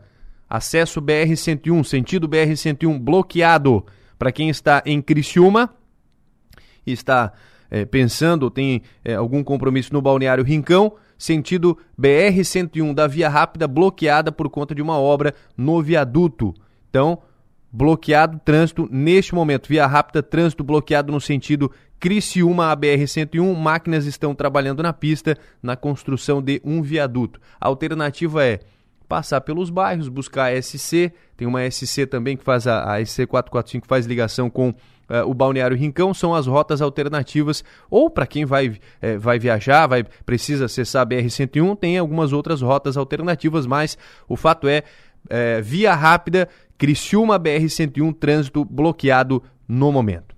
Acesso 0.49 1.03
BR-101, 1.03 1.85
sentido 1.85 2.27
BR-101 2.31 2.99
bloqueado. 2.99 3.85
Para 4.19 4.33
quem 4.33 4.49
está 4.49 4.83
em 4.87 5.03
Criciúma, 5.03 5.69
está 6.87 7.33
é, 7.71 7.85
pensando 7.85 8.45
ou 8.45 8.51
tem 8.51 8.83
é, 9.05 9.15
algum 9.15 9.45
compromisso 9.45 9.93
no 9.93 10.03
Balneário 10.03 10.45
Rincão, 10.45 10.95
sentido 11.17 11.79
BR-101 12.01 12.95
da 12.95 13.07
Via 13.07 13.29
Rápida 13.29 13.69
bloqueada 13.69 14.33
por 14.33 14.49
conta 14.49 14.75
de 14.75 14.83
uma 14.83 14.99
obra 14.99 15.35
no 15.57 15.83
viaduto. 15.83 16.55
Então, 16.89 17.19
bloqueado 17.71 18.41
trânsito 18.45 18.89
neste 18.91 19.35
momento. 19.35 19.69
Via 19.69 19.87
Rápida, 19.87 20.23
trânsito 20.23 20.65
bloqueado 20.65 21.13
no 21.13 21.21
sentido 21.21 21.71
Criciúma 22.01 22.73
a 22.73 22.77
BR-101. 22.77 23.55
Máquinas 23.55 24.07
estão 24.07 24.35
trabalhando 24.35 24.83
na 24.83 24.93
pista 24.93 25.37
na 25.63 25.77
construção 25.77 26.43
de 26.43 26.61
um 26.65 26.83
viaduto. 26.83 27.39
A 27.61 27.69
alternativa 27.69 28.45
é 28.45 28.61
passar 29.07 29.41
pelos 29.43 29.71
bairros, 29.71 30.09
buscar 30.09 30.53
a 30.53 30.63
SC. 30.63 31.13
Tem 31.37 31.47
uma 31.47 31.69
SC 31.71 32.07
também 32.07 32.37
que 32.37 32.45
faz 32.45 32.67
a, 32.67 32.95
a 32.95 33.05
SC 33.05 33.27
445 33.27 33.83
que 33.83 33.89
faz 33.89 34.07
ligação 34.07 34.49
com 34.49 34.75
uh, 35.11 35.29
o 35.29 35.35
Balneário 35.35 35.77
Rincão 35.77 36.15
são 36.15 36.35
as 36.35 36.47
rotas 36.47 36.81
alternativas, 36.81 37.65
ou 37.91 38.09
para 38.09 38.27
quem 38.27 38.45
vai, 38.45 38.69
uh, 38.69 39.19
vai 39.19 39.39
viajar, 39.39 39.87
vai 39.87 40.05
precisa 40.25 40.67
acessar 40.67 41.03
a 41.03 41.07
BR-101, 41.07 41.77
tem 41.79 41.99
algumas 41.99 42.33
outras 42.33 42.63
rotas 42.63 42.97
alternativas, 42.97 43.67
mas 43.67 43.99
o 44.29 44.37
fato 44.37 44.69
é, 44.69 44.85
uh, 45.27 45.63
via 45.63 45.95
rápida, 45.95 46.49
Criciúma 46.79 47.39
BR-101, 47.39 48.15
trânsito 48.19 48.65
bloqueado 48.65 49.43
no 49.69 49.93
momento. 49.93 50.35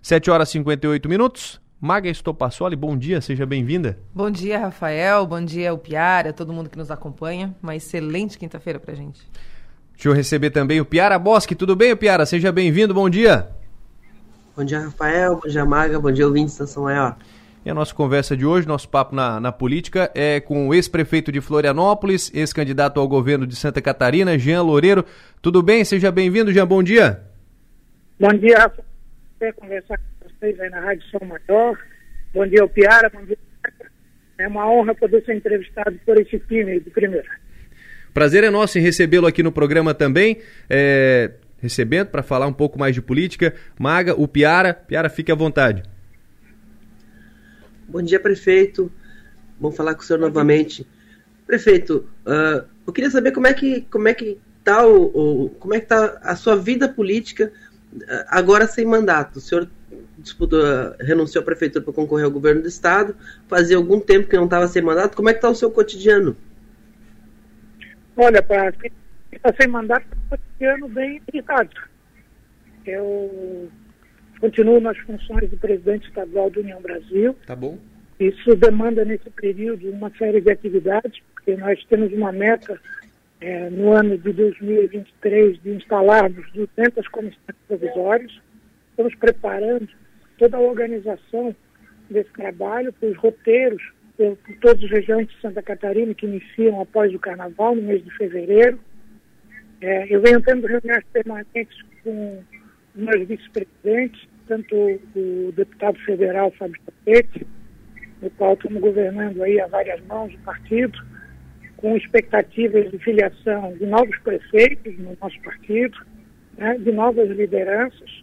7 0.00 0.30
horas 0.30 0.48
e 0.48 0.52
58 0.52 1.08
minutos. 1.08 1.60
Maga 1.84 2.08
Estopassoli, 2.08 2.76
bom 2.76 2.96
dia, 2.96 3.20
seja 3.20 3.44
bem-vinda. 3.44 3.98
Bom 4.14 4.30
dia, 4.30 4.56
Rafael, 4.56 5.26
bom 5.26 5.44
dia, 5.44 5.74
o 5.74 5.78
Piara, 5.78 6.32
todo 6.32 6.52
mundo 6.52 6.70
que 6.70 6.78
nos 6.78 6.92
acompanha. 6.92 7.54
Uma 7.60 7.74
excelente 7.74 8.38
quinta-feira 8.38 8.78
pra 8.78 8.94
gente. 8.94 9.20
Deixa 9.92 10.08
eu 10.08 10.12
receber 10.12 10.50
também 10.50 10.80
o 10.80 10.84
Piara 10.84 11.18
Bosque. 11.18 11.56
Tudo 11.56 11.74
bem, 11.74 11.96
Piara? 11.96 12.24
Seja 12.24 12.52
bem-vindo, 12.52 12.94
bom 12.94 13.10
dia. 13.10 13.48
Bom 14.54 14.64
dia, 14.64 14.80
Rafael. 14.80 15.36
Bom 15.36 15.48
dia, 15.48 15.64
Maga. 15.64 15.98
Bom 15.98 16.12
dia, 16.12 16.26
ouvintes 16.26 16.58
da 16.58 16.66
São 16.66 16.82
Maior. 16.82 17.16
E 17.64 17.70
a 17.70 17.74
nossa 17.74 17.94
conversa 17.94 18.36
de 18.36 18.44
hoje, 18.44 18.68
nosso 18.68 18.88
papo 18.88 19.14
na, 19.14 19.40
na 19.40 19.50
política, 19.50 20.10
é 20.14 20.40
com 20.40 20.68
o 20.68 20.74
ex-prefeito 20.74 21.32
de 21.32 21.40
Florianópolis, 21.40 22.30
ex-candidato 22.34 23.00
ao 23.00 23.08
governo 23.08 23.46
de 23.46 23.56
Santa 23.56 23.80
Catarina, 23.80 24.38
Jean 24.38 24.62
Loureiro. 24.62 25.06
Tudo 25.40 25.62
bem? 25.62 25.84
Seja 25.84 26.10
bem-vindo, 26.10 26.52
Jean. 26.52 26.66
Bom 26.66 26.82
dia. 26.82 27.22
Bom 28.20 28.32
dia, 28.34 28.58
Rafael. 28.58 29.54
conversar 29.56 29.96
com 29.96 30.28
vocês 30.28 30.60
aí 30.60 30.68
na 30.68 30.80
Rádio 30.80 31.04
São 31.10 31.26
Maior. 31.26 31.78
Bom 32.34 32.46
dia, 32.46 32.68
Piara. 32.68 33.08
Bom 33.08 33.24
dia. 33.24 33.38
É 34.38 34.48
uma 34.48 34.70
honra 34.70 34.94
poder 34.94 35.24
ser 35.24 35.36
entrevistado 35.36 35.98
por 36.04 36.20
esse 36.20 36.38
time 36.40 36.78
de 36.80 36.90
primeira. 36.90 37.28
Prazer 38.12 38.44
é 38.44 38.50
nosso 38.50 38.78
em 38.78 38.82
recebê-lo 38.82 39.26
aqui 39.26 39.42
no 39.42 39.50
programa 39.50 39.94
também. 39.94 40.38
É, 40.68 41.30
recebendo 41.62 42.08
para 42.08 42.22
falar 42.22 42.48
um 42.48 42.52
pouco 42.52 42.78
mais 42.78 42.92
de 42.94 43.00
política. 43.00 43.54
Maga, 43.78 44.20
o 44.20 44.26
Piara. 44.26 44.74
Piara, 44.74 45.08
fique 45.08 45.30
à 45.30 45.34
vontade. 45.34 45.84
Bom 47.88 48.02
dia, 48.02 48.18
prefeito. 48.18 48.90
Bom 49.60 49.70
falar 49.70 49.94
com 49.94 50.02
o 50.02 50.04
senhor 50.04 50.18
novamente. 50.18 50.84
Prefeito, 51.46 52.08
uh, 52.26 52.66
eu 52.84 52.92
queria 52.92 53.10
saber 53.10 53.30
como 53.30 53.46
é 53.46 53.54
que 53.54 53.82
como 53.82 54.08
é 54.08 54.14
que 54.14 54.38
tá 54.64 54.84
o, 54.84 55.44
o 55.44 55.48
como 55.50 55.74
é 55.74 55.80
que 55.80 55.86
tá 55.86 56.18
a 56.22 56.34
sua 56.34 56.56
vida 56.56 56.88
política 56.88 57.52
uh, 57.94 58.00
agora 58.26 58.66
sem 58.66 58.84
mandato. 58.84 59.36
O 59.36 59.40
senhor 59.40 59.68
disputou, 60.18 60.60
uh, 60.60 60.94
renunciou 60.98 61.42
à 61.42 61.44
prefeitura 61.44 61.84
para 61.84 61.92
concorrer 61.92 62.24
ao 62.24 62.30
governo 62.30 62.62
do 62.62 62.68
estado. 62.68 63.14
Fazia 63.46 63.76
algum 63.76 64.00
tempo 64.00 64.28
que 64.28 64.36
não 64.36 64.46
estava 64.46 64.66
sem 64.66 64.82
mandato. 64.82 65.16
Como 65.16 65.28
é 65.28 65.32
que 65.32 65.38
está 65.38 65.50
o 65.50 65.54
seu 65.54 65.70
cotidiano? 65.70 66.36
Olha, 68.16 68.42
para 68.42 68.72
está 69.36 69.52
sem 69.58 69.68
mandato 69.68 70.06
ano 70.60 70.88
bem 70.88 71.20
irritado. 71.32 71.70
Eu 72.86 73.68
continuo 74.40 74.80
nas 74.80 74.98
funções 74.98 75.50
de 75.50 75.56
presidente 75.56 76.08
estadual 76.08 76.50
do 76.50 76.60
União 76.60 76.80
Brasil. 76.80 77.36
Tá 77.46 77.56
bom. 77.56 77.78
Isso 78.18 78.54
demanda 78.56 79.04
nesse 79.04 79.28
período 79.30 79.90
uma 79.90 80.10
série 80.16 80.40
de 80.40 80.50
atividades, 80.50 81.20
porque 81.34 81.56
nós 81.56 81.82
temos 81.86 82.12
uma 82.12 82.30
meta 82.30 82.80
é, 83.40 83.68
no 83.70 83.92
ano 83.92 84.16
de 84.16 84.32
2023 84.32 85.60
de 85.62 85.70
instalarmos 85.70 86.50
200 86.52 87.08
comissões 87.08 87.56
provisórias. 87.66 88.32
Estamos 88.90 89.14
preparando 89.16 89.88
toda 90.38 90.56
a 90.56 90.60
organização 90.60 91.54
desse 92.08 92.30
trabalho, 92.32 92.94
os 93.02 93.16
roteiros 93.16 93.82
por, 94.16 94.36
por 94.36 94.56
todas 94.60 94.84
as 94.84 94.90
regiões 94.90 95.28
de 95.28 95.40
Santa 95.40 95.62
Catarina 95.62 96.14
que 96.14 96.26
iniciam 96.26 96.80
após 96.80 97.12
o 97.14 97.18
Carnaval, 97.18 97.74
no 97.74 97.82
mês 97.82 98.04
de 98.04 98.10
fevereiro. 98.16 98.78
É, 99.82 100.06
eu 100.08 100.20
venho 100.20 100.40
tendo 100.42 100.64
reuniões 100.68 101.04
permanentes 101.12 101.76
com 102.04 102.40
meus 102.94 103.26
vice-presidentes, 103.26 104.28
tanto 104.46 104.76
o 104.76 105.52
deputado 105.56 105.98
federal 106.04 106.52
Fábio 106.52 106.80
Tapete, 106.86 107.44
no 108.22 108.30
qual 108.30 108.54
estamos 108.54 108.80
governando 108.80 109.42
aí 109.42 109.60
a 109.60 109.66
várias 109.66 110.00
mãos 110.06 110.32
o 110.32 110.38
partido, 110.38 110.96
com 111.78 111.96
expectativas 111.96 112.92
de 112.92 112.98
filiação 112.98 113.76
de 113.76 113.84
novos 113.86 114.16
prefeitos 114.20 114.96
no 114.98 115.16
nosso 115.20 115.40
partido, 115.42 115.98
né, 116.56 116.78
de 116.78 116.92
novas 116.92 117.28
lideranças, 117.30 118.22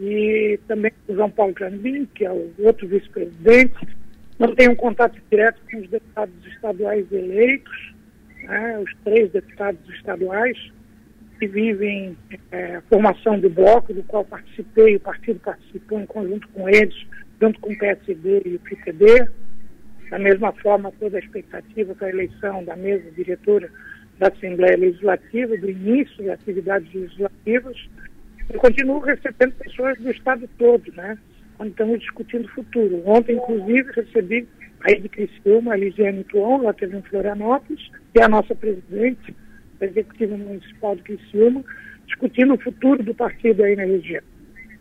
e 0.00 0.58
também 0.66 0.90
o 1.06 1.14
João 1.14 1.30
Paulo 1.30 1.54
Candim, 1.54 2.04
que 2.16 2.24
é 2.24 2.32
o 2.32 2.52
outro 2.58 2.88
vice-presidente, 2.88 3.86
tem 4.56 4.68
um 4.68 4.74
contato 4.74 5.16
direto 5.30 5.60
com 5.70 5.78
os 5.78 5.88
deputados 5.88 6.34
estaduais 6.46 7.06
eleitos, 7.12 7.94
né, 8.42 8.78
os 8.80 8.92
três 9.04 9.30
deputados 9.30 9.80
estaduais, 9.90 10.58
que 11.40 11.46
vivem 11.46 12.14
é, 12.52 12.76
a 12.76 12.82
formação 12.82 13.40
do 13.40 13.48
bloco, 13.48 13.94
do 13.94 14.02
qual 14.02 14.22
participei, 14.26 14.96
o 14.96 15.00
partido 15.00 15.40
participou 15.40 15.98
em 15.98 16.04
conjunto 16.04 16.46
com 16.48 16.68
eles, 16.68 16.94
junto 17.40 17.58
com 17.60 17.72
o 17.72 17.78
PSD 17.78 18.42
e 18.44 18.56
o 18.56 18.60
PTB. 18.60 19.26
Da 20.10 20.18
mesma 20.18 20.52
forma, 20.52 20.92
toda 21.00 21.16
a 21.16 21.20
expectativa 21.20 21.94
para 21.94 22.08
a 22.08 22.10
eleição 22.10 22.62
da 22.62 22.76
mesa 22.76 23.10
diretora 23.12 23.70
da 24.18 24.28
Assembleia 24.28 24.76
Legislativa, 24.76 25.56
do 25.56 25.70
início 25.70 26.22
das 26.24 26.34
atividades 26.34 26.92
legislativas. 26.92 27.88
Eu 28.50 28.60
continuo 28.60 28.98
recebendo 28.98 29.52
pessoas 29.52 29.98
do 29.98 30.10
Estado 30.10 30.46
todo, 30.58 30.92
né? 30.92 31.16
Onde 31.58 31.70
estamos 31.70 32.00
discutindo 32.00 32.44
o 32.44 32.48
futuro. 32.48 33.02
Ontem, 33.06 33.36
inclusive, 33.36 33.92
recebi 33.92 34.46
a 34.82 34.92
de 34.92 35.08
Criciúma, 35.08 35.72
a 35.72 35.76
Lisiane 35.76 36.24
Tuon, 36.24 36.62
ela 36.62 36.74
teve 36.74 36.96
em 36.96 37.02
Florianópolis, 37.02 37.90
e 38.14 38.20
a 38.20 38.28
nossa 38.28 38.54
presidente, 38.54 39.34
Executivo 39.80 40.36
Municipal 40.36 40.96
de 40.96 41.02
Criciúma, 41.02 41.64
discutindo 42.06 42.54
o 42.54 42.60
futuro 42.60 43.02
do 43.02 43.14
partido 43.14 43.62
aí 43.62 43.76
na 43.76 43.84
região. 43.84 44.22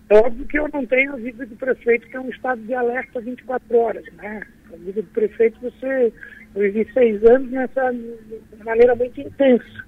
É 0.09 0.17
óbvio 0.17 0.45
que 0.47 0.57
eu 0.57 0.67
não 0.73 0.85
tenho 0.87 1.13
a 1.13 1.17
vida 1.17 1.45
de 1.45 1.55
prefeito, 1.55 2.07
que 2.07 2.17
é 2.17 2.19
um 2.19 2.29
estado 2.29 2.59
de 2.61 2.73
alerta 2.73 3.21
24 3.21 3.77
horas, 3.77 4.03
né? 4.13 4.41
A 4.73 4.75
vida 4.77 5.03
do 5.03 5.09
prefeito, 5.09 5.59
você. 5.61 6.11
Eu 6.55 6.61
vivi 6.61 6.91
seis 6.93 7.23
anos 7.25 7.51
nessa 7.51 7.91
de 7.91 8.63
maneira 8.63 8.95
muito 8.95 9.21
intensa. 9.21 9.85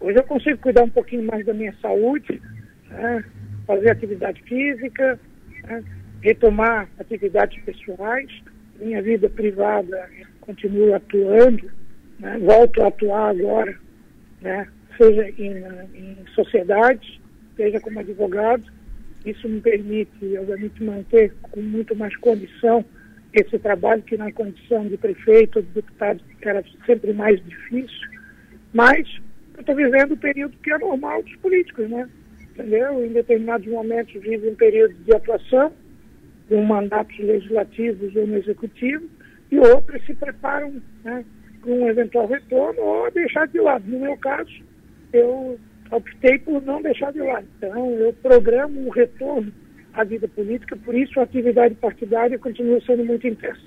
Hoje 0.00 0.18
eu 0.18 0.24
consigo 0.24 0.58
cuidar 0.58 0.84
um 0.84 0.88
pouquinho 0.88 1.24
mais 1.24 1.44
da 1.44 1.52
minha 1.52 1.74
saúde, 1.82 2.40
né? 2.88 3.22
fazer 3.66 3.90
atividade 3.90 4.42
física, 4.44 5.20
né? 5.64 5.84
retomar 6.22 6.88
atividades 6.98 7.62
pessoais. 7.62 8.30
Minha 8.80 9.02
vida 9.02 9.28
privada 9.28 10.08
continua 10.40 10.96
atuando, 10.96 11.70
né? 12.18 12.38
volto 12.38 12.82
a 12.82 12.88
atuar 12.88 13.30
agora, 13.30 13.78
né? 14.42 14.68
seja 14.96 15.28
em, 15.38 15.64
em 15.94 16.16
sociedades, 16.34 17.20
seja 17.56 17.80
como 17.80 18.00
advogado. 18.00 18.64
Isso 19.24 19.48
me 19.48 19.60
permite, 19.60 20.36
obviamente, 20.38 20.82
manter 20.82 21.32
com 21.42 21.60
muito 21.60 21.94
mais 21.94 22.14
condição 22.16 22.84
esse 23.32 23.58
trabalho 23.58 24.02
que 24.02 24.16
na 24.16 24.30
condição 24.32 24.86
de 24.86 24.96
prefeito 24.96 25.56
ou 25.56 25.62
de 25.62 25.70
deputado 25.70 26.20
era 26.42 26.62
sempre 26.84 27.12
mais 27.12 27.42
difícil, 27.44 28.08
mas 28.74 29.08
eu 29.54 29.60
estou 29.60 29.74
vivendo 29.74 30.12
o 30.12 30.16
período 30.16 30.56
que 30.58 30.70
é 30.70 30.78
normal 30.78 31.22
dos 31.22 31.34
políticos, 31.36 31.88
né? 31.88 32.08
Entendeu? 32.50 33.04
Em 33.04 33.12
determinados 33.12 33.66
momentos 33.66 34.12
vive 34.20 34.48
um 34.48 34.54
período 34.54 34.94
de 35.04 35.14
atuação, 35.14 35.72
com 36.48 36.62
mandatos 36.62 37.18
legislativos 37.18 38.14
ou 38.14 38.26
no 38.26 38.36
executivo, 38.36 39.08
e 39.50 39.58
outros 39.58 40.04
se 40.04 40.14
preparam 40.14 40.82
né, 41.02 41.24
para 41.62 41.72
um 41.72 41.88
eventual 41.88 42.26
retorno 42.26 42.82
ou 42.82 43.10
deixar 43.10 43.46
de 43.46 43.58
lado. 43.58 43.84
No 43.86 44.00
meu 44.00 44.16
caso, 44.18 44.50
eu 45.12 45.58
optei 45.90 46.38
por 46.40 46.60
não 46.62 46.82
deixar 46.82 47.12
de 47.12 47.20
lado. 47.20 47.46
Então, 47.56 47.90
eu 47.92 48.12
programo 48.14 48.86
um 48.86 48.90
retorno 48.90 49.52
à 49.94 50.04
vida 50.04 50.26
política, 50.28 50.76
por 50.76 50.94
isso 50.94 51.20
a 51.20 51.22
atividade 51.22 51.74
partidária 51.76 52.38
continua 52.38 52.80
sendo 52.84 53.04
muito 53.04 53.26
intensa. 53.26 53.60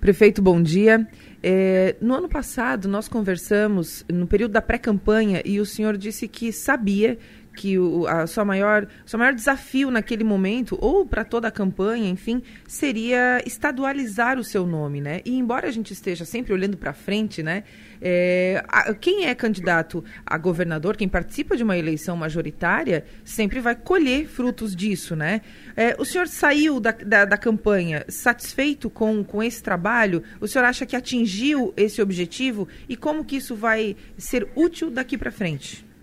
Prefeito, 0.00 0.42
bom 0.42 0.60
dia. 0.60 1.06
É, 1.42 1.96
no 2.00 2.14
ano 2.14 2.28
passado, 2.28 2.88
nós 2.88 3.08
conversamos 3.08 4.04
no 4.12 4.26
período 4.26 4.52
da 4.52 4.60
pré-campanha 4.60 5.40
e 5.44 5.58
o 5.60 5.64
senhor 5.64 5.96
disse 5.96 6.28
que 6.28 6.52
sabia 6.52 7.16
que 7.54 7.78
o 7.78 8.06
a 8.06 8.26
sua 8.26 8.44
maior, 8.44 8.86
seu 9.06 9.18
maior 9.18 9.32
desafio 9.32 9.90
naquele 9.90 10.24
momento, 10.24 10.76
ou 10.80 11.06
para 11.06 11.24
toda 11.24 11.48
a 11.48 11.50
campanha, 11.50 12.08
enfim, 12.10 12.42
seria 12.66 13.40
estadualizar 13.46 14.38
o 14.38 14.44
seu 14.44 14.66
nome, 14.66 15.00
né? 15.00 15.20
E 15.24 15.36
embora 15.36 15.68
a 15.68 15.70
gente 15.70 15.92
esteja 15.92 16.24
sempre 16.24 16.52
olhando 16.52 16.76
para 16.76 16.92
frente, 16.92 17.42
né? 17.42 17.64
É, 18.00 18.62
a, 18.68 18.92
quem 18.92 19.26
é 19.26 19.34
candidato 19.34 20.04
a 20.26 20.36
governador, 20.36 20.96
quem 20.96 21.08
participa 21.08 21.56
de 21.56 21.62
uma 21.62 21.78
eleição 21.78 22.16
majoritária, 22.16 23.04
sempre 23.24 23.60
vai 23.60 23.74
colher 23.74 24.26
frutos 24.26 24.74
disso, 24.74 25.16
né? 25.16 25.40
É, 25.76 25.96
o 25.98 26.04
senhor 26.04 26.28
saiu 26.28 26.80
da, 26.80 26.90
da, 26.90 27.24
da 27.24 27.36
campanha 27.36 28.04
satisfeito 28.08 28.90
com, 28.90 29.24
com 29.24 29.42
esse 29.42 29.62
trabalho? 29.62 30.22
O 30.40 30.46
senhor 30.46 30.64
acha 30.64 30.84
que 30.84 30.96
atingiu 30.96 31.72
esse 31.76 32.02
objetivo? 32.02 32.68
E 32.88 32.96
como 32.96 33.24
que 33.24 33.36
isso 33.36 33.54
vai 33.54 33.96
ser 34.18 34.48
útil 34.54 34.90
daqui 34.90 35.16
para 35.16 35.30
frente? 35.30 35.93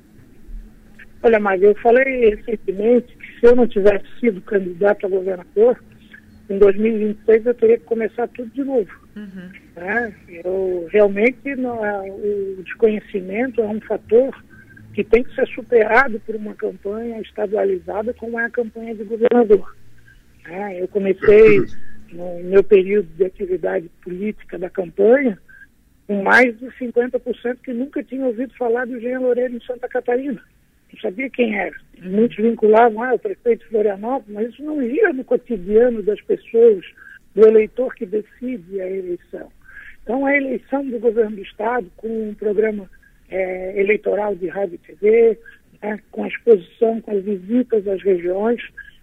Olha, 1.23 1.39
Maria, 1.39 1.67
eu 1.67 1.75
falei 1.75 2.31
recentemente 2.31 3.15
que 3.15 3.39
se 3.39 3.45
eu 3.45 3.55
não 3.55 3.67
tivesse 3.67 4.05
sido 4.19 4.41
candidato 4.41 5.05
a 5.05 5.09
governador, 5.09 5.79
em 6.49 6.57
2026 6.57 7.45
eu 7.45 7.53
teria 7.53 7.77
que 7.77 7.85
começar 7.85 8.27
tudo 8.29 8.49
de 8.49 8.63
novo. 8.63 8.89
Uhum. 9.15 9.51
Né? 9.75 10.13
Eu 10.43 10.87
realmente 10.91 11.55
não 11.55 11.85
é, 11.85 12.11
o 12.11 12.63
desconhecimento 12.63 13.61
é 13.61 13.67
um 13.67 13.79
fator 13.81 14.35
que 14.93 15.03
tem 15.03 15.23
que 15.23 15.33
ser 15.35 15.47
superado 15.49 16.19
por 16.21 16.35
uma 16.35 16.55
campanha 16.55 17.21
estadualizada 17.21 18.13
como 18.15 18.39
é 18.39 18.45
a 18.45 18.49
campanha 18.49 18.95
de 18.95 19.03
governador. 19.03 19.75
Né? 20.43 20.81
Eu 20.81 20.87
comecei 20.87 21.61
no 22.11 22.43
meu 22.43 22.63
período 22.63 23.07
de 23.15 23.25
atividade 23.25 23.89
política 24.03 24.57
da 24.57 24.71
campanha 24.71 25.37
com 26.07 26.23
mais 26.23 26.57
de 26.57 26.65
50% 26.65 27.57
que 27.63 27.71
nunca 27.71 28.03
tinham 28.03 28.25
ouvido 28.25 28.53
falar 28.55 28.85
do 28.85 28.99
Jean 28.99 29.19
Loureiro 29.19 29.55
em 29.55 29.61
Santa 29.61 29.87
Catarina 29.87 30.41
não 30.93 31.01
sabia 31.01 31.29
quem 31.29 31.57
era. 31.57 31.75
Muitos 32.01 32.37
vinculavam, 32.37 33.03
ah, 33.03 33.13
o 33.13 33.19
prefeito 33.19 33.63
de 33.63 33.69
Florianópolis, 33.69 34.33
mas 34.33 34.49
isso 34.49 34.63
não 34.63 34.81
ia 34.81 35.13
no 35.13 35.23
cotidiano 35.23 36.01
das 36.01 36.19
pessoas, 36.21 36.85
do 37.33 37.47
eleitor 37.47 37.93
que 37.95 38.05
decide 38.05 38.81
a 38.81 38.89
eleição. 38.89 39.49
Então, 40.03 40.25
a 40.25 40.35
eleição 40.35 40.85
do 40.85 40.99
governo 40.99 41.37
do 41.37 41.41
Estado, 41.43 41.89
com 41.95 42.29
um 42.29 42.33
programa 42.33 42.89
é, 43.29 43.79
eleitoral 43.79 44.35
de 44.35 44.47
rádio 44.47 44.75
e 44.75 44.77
TV, 44.79 45.39
né, 45.81 45.99
com 46.11 46.23
a 46.23 46.27
exposição, 46.27 46.99
com 46.99 47.11
as 47.11 47.23
visitas 47.23 47.87
às 47.87 48.01
regiões, 48.01 48.61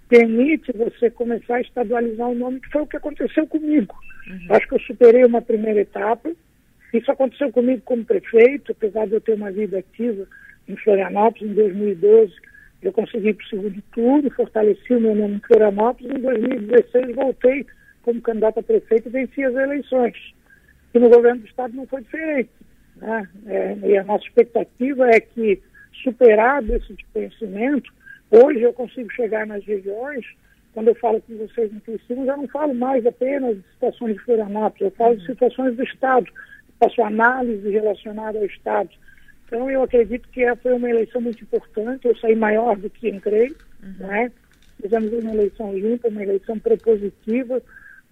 permite 0.09 0.73
você 0.73 1.11
começar 1.11 1.57
a 1.57 1.61
estadualizar 1.61 2.29
o 2.29 2.35
nome, 2.35 2.61
que 2.61 2.71
foi 2.71 2.83
o 2.83 2.87
que 2.87 2.97
aconteceu 2.97 3.47
comigo. 3.47 3.95
Uhum. 4.27 4.47
Acho 4.51 4.69
que 4.69 4.75
eu 4.75 4.81
superei 4.81 5.25
uma 5.25 5.41
primeira 5.41 5.81
etapa. 5.81 6.31
Isso 6.93 7.11
aconteceu 7.11 7.51
comigo 7.53 7.83
como 7.85 8.05
prefeito, 8.05 8.73
apesar 8.73 9.07
de 9.07 9.15
eu 9.15 9.21
ter 9.21 9.35
uma 9.35 9.51
vida 9.51 9.79
ativa 9.79 10.27
em 10.69 10.77
Florianópolis 10.77 11.51
em 11.51 11.55
2012. 11.55 12.33
Eu 12.81 12.93
consegui 12.93 13.35
para 13.35 13.45
o 13.45 13.49
segundo 13.49 13.83
turno, 13.93 14.31
fortaleci 14.31 14.95
o 14.95 15.01
meu 15.01 15.15
nome 15.15 15.37
em 15.37 15.41
Florianópolis. 15.41 16.15
Em 16.15 16.21
2016 16.21 17.17
voltei 17.17 17.67
como 18.03 18.21
candidato 18.21 18.61
a 18.61 18.63
prefeito 18.63 19.09
e 19.09 19.13
venci 19.13 19.43
as 19.43 19.55
eleições. 19.55 20.17
E 20.95 20.99
no 20.99 21.09
governo 21.09 21.41
do 21.41 21.47
Estado 21.47 21.75
não 21.75 21.87
foi 21.87 22.03
diferente. 22.03 22.51
Né? 22.97 23.29
É, 23.47 23.77
e 23.85 23.97
a 23.97 24.05
nossa 24.05 24.25
expectativa 24.25 25.09
é 25.11 25.21
que, 25.21 25.61
superado 26.03 26.75
esse 26.75 26.93
desconhecimento, 26.95 27.93
hoje 28.31 28.63
eu 28.63 28.73
consigo 28.73 29.13
chegar 29.13 29.47
nas 29.47 29.65
regiões. 29.65 30.25
Quando 30.73 30.89
eu 30.89 30.95
falo 30.95 31.21
com 31.23 31.37
vocês 31.37 31.73
no 31.73 31.81
Criciúma, 31.81 32.27
já 32.27 32.37
não 32.37 32.47
falo 32.47 32.75
mais 32.75 33.05
apenas 33.05 33.57
de 33.57 33.63
situações 33.73 34.15
de 34.15 34.23
Florianópolis, 34.23 34.81
eu 34.83 34.91
falo 34.93 35.17
de 35.17 35.27
situações 35.27 35.77
do 35.77 35.83
Estado. 35.83 36.27
Faço 36.79 37.03
análise 37.03 37.69
relacionada 37.69 38.39
ao 38.39 38.45
Estado 38.45 38.91
então, 39.49 39.71
eu 39.71 39.83
acredito 39.83 40.29
que 40.29 40.45
foi 40.57 40.75
uma 40.75 40.91
eleição 40.91 41.23
muito 41.23 41.43
importante. 41.43 42.07
Eu 42.07 42.17
saí 42.19 42.37
maior 42.37 42.77
do 42.77 42.91
que 42.91 43.09
entrei, 43.09 43.49
uhum. 43.83 44.07
né? 44.07 44.31
Fizemos 44.81 45.11
uma 45.11 45.33
eleição 45.33 45.77
limpa, 45.77 46.09
uma 46.09 46.23
eleição 46.23 46.59
propositiva, 46.59 47.61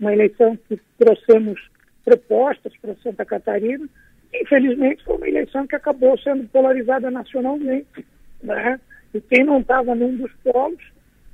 uma 0.00 0.14
eleição 0.14 0.58
que 0.66 0.80
trouxemos 0.98 1.60
propostas 2.04 2.72
para 2.78 2.96
Santa 2.96 3.24
Catarina. 3.26 3.86
Infelizmente, 4.34 5.04
foi 5.04 5.16
uma 5.16 5.28
eleição 5.28 5.66
que 5.66 5.76
acabou 5.76 6.18
sendo 6.18 6.48
polarizada 6.48 7.10
nacionalmente, 7.10 8.04
né? 8.42 8.80
E 9.12 9.20
quem 9.20 9.44
não 9.44 9.60
estava 9.60 9.94
num 9.94 10.16
dos 10.16 10.32
polos, 10.42 10.82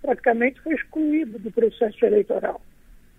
praticamente 0.03 0.61
foi 0.63 0.75
excluído 0.75 1.39
do 1.39 1.51
processo 1.53 2.05
eleitoral. 2.05 2.61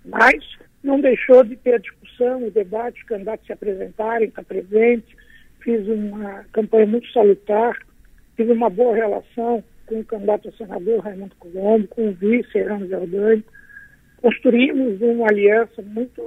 Mas 0.05 0.43
não 0.83 0.99
deixou 0.99 1.45
de 1.45 1.55
ter 1.55 1.75
a 1.75 1.79
discussão, 1.79 2.45
o 2.45 2.51
debate, 2.51 3.01
os 3.01 3.07
candidatos 3.07 3.45
se 3.45 3.53
apresentarem, 3.53 4.27
estar 4.27 4.43
presente, 4.43 5.15
fiz 5.63 5.87
uma 5.87 6.43
campanha 6.51 6.85
muito 6.85 7.11
salutar, 7.11 7.77
tive 8.35 8.51
uma 8.51 8.69
boa 8.69 8.95
relação 8.95 9.63
com 9.85 9.99
o 9.99 10.05
candidato 10.05 10.49
a 10.49 10.51
senador 10.53 10.99
Raimundo 10.99 11.35
Colombo, 11.39 11.87
com 11.87 12.09
o 12.09 12.13
vice 12.13 12.57
Herano 12.57 12.87
Jordani. 12.87 13.43
Construímos 14.21 15.01
uma 15.01 15.27
aliança 15.27 15.81
muito, 15.81 16.21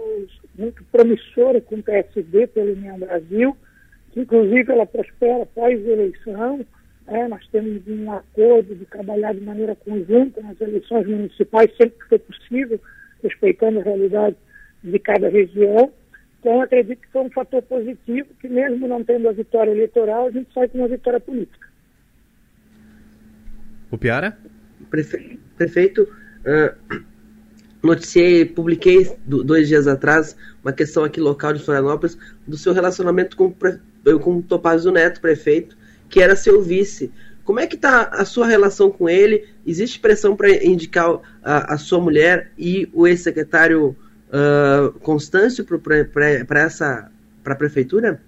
muito 0.58 0.82
promissora 0.92 1.60
com 1.60 1.76
o 1.76 1.82
PSD 1.82 2.46
pela 2.48 2.72
União 2.72 2.98
Brasil, 2.98 3.56
que 4.12 4.20
inclusive 4.20 4.70
ela 4.70 4.86
prospera 4.86 5.42
após 5.42 5.86
a 5.86 5.90
eleição. 5.90 6.66
É, 7.08 7.28
nós 7.28 7.46
temos 7.48 7.86
um 7.86 8.12
acordo 8.12 8.74
de 8.74 8.84
trabalhar 8.86 9.32
de 9.32 9.40
maneira 9.40 9.74
conjunta 9.76 10.42
nas 10.42 10.60
eleições 10.60 11.06
municipais, 11.06 11.70
sempre 11.76 11.98
que 11.98 12.08
for 12.08 12.18
possível, 12.18 12.80
respeitando 13.22 13.78
a 13.78 13.82
realidade 13.82 14.36
de 14.82 14.98
cada 14.98 15.28
região. 15.28 15.92
Então, 16.46 16.60
acredito 16.60 17.00
que 17.00 17.08
foi 17.08 17.22
um 17.22 17.30
fator 17.30 17.60
positivo, 17.62 18.28
que 18.40 18.48
mesmo 18.48 18.86
não 18.86 19.02
tendo 19.02 19.28
a 19.28 19.32
vitória 19.32 19.72
eleitoral, 19.72 20.28
a 20.28 20.30
gente 20.30 20.54
sai 20.54 20.68
com 20.68 20.78
uma 20.78 20.86
vitória 20.86 21.18
política. 21.18 21.66
O 23.90 23.98
Piara? 23.98 24.38
Prefe... 24.88 25.40
Prefeito, 25.56 26.02
uh, 26.02 27.02
noticiei, 27.82 28.44
publiquei 28.44 29.10
dois 29.26 29.66
dias 29.66 29.88
atrás 29.88 30.36
uma 30.62 30.72
questão 30.72 31.02
aqui 31.02 31.20
local 31.20 31.52
de 31.52 31.64
Florianópolis 31.64 32.16
do 32.46 32.56
seu 32.56 32.72
relacionamento 32.72 33.36
com, 33.36 33.52
com 34.22 34.36
o 34.36 34.42
Topazio 34.44 34.92
Neto, 34.92 35.20
prefeito, 35.20 35.76
que 36.08 36.22
era 36.22 36.36
seu 36.36 36.62
vice. 36.62 37.12
Como 37.42 37.58
é 37.58 37.66
que 37.66 37.74
está 37.74 38.02
a 38.02 38.24
sua 38.24 38.46
relação 38.46 38.88
com 38.88 39.08
ele? 39.08 39.48
Existe 39.66 39.98
pressão 39.98 40.36
para 40.36 40.64
indicar 40.64 41.18
a, 41.42 41.74
a, 41.74 41.76
sua 41.76 42.00
mulher 42.00 42.52
e 42.56 42.88
o 42.92 43.04
ex-secretário 43.04 43.96
uh, 44.28 44.92
Constâncio 45.00 45.64
para 45.64 46.60
essa 46.60 47.10
para 47.42 47.54
a 47.54 47.56
prefeitura? 47.56 48.20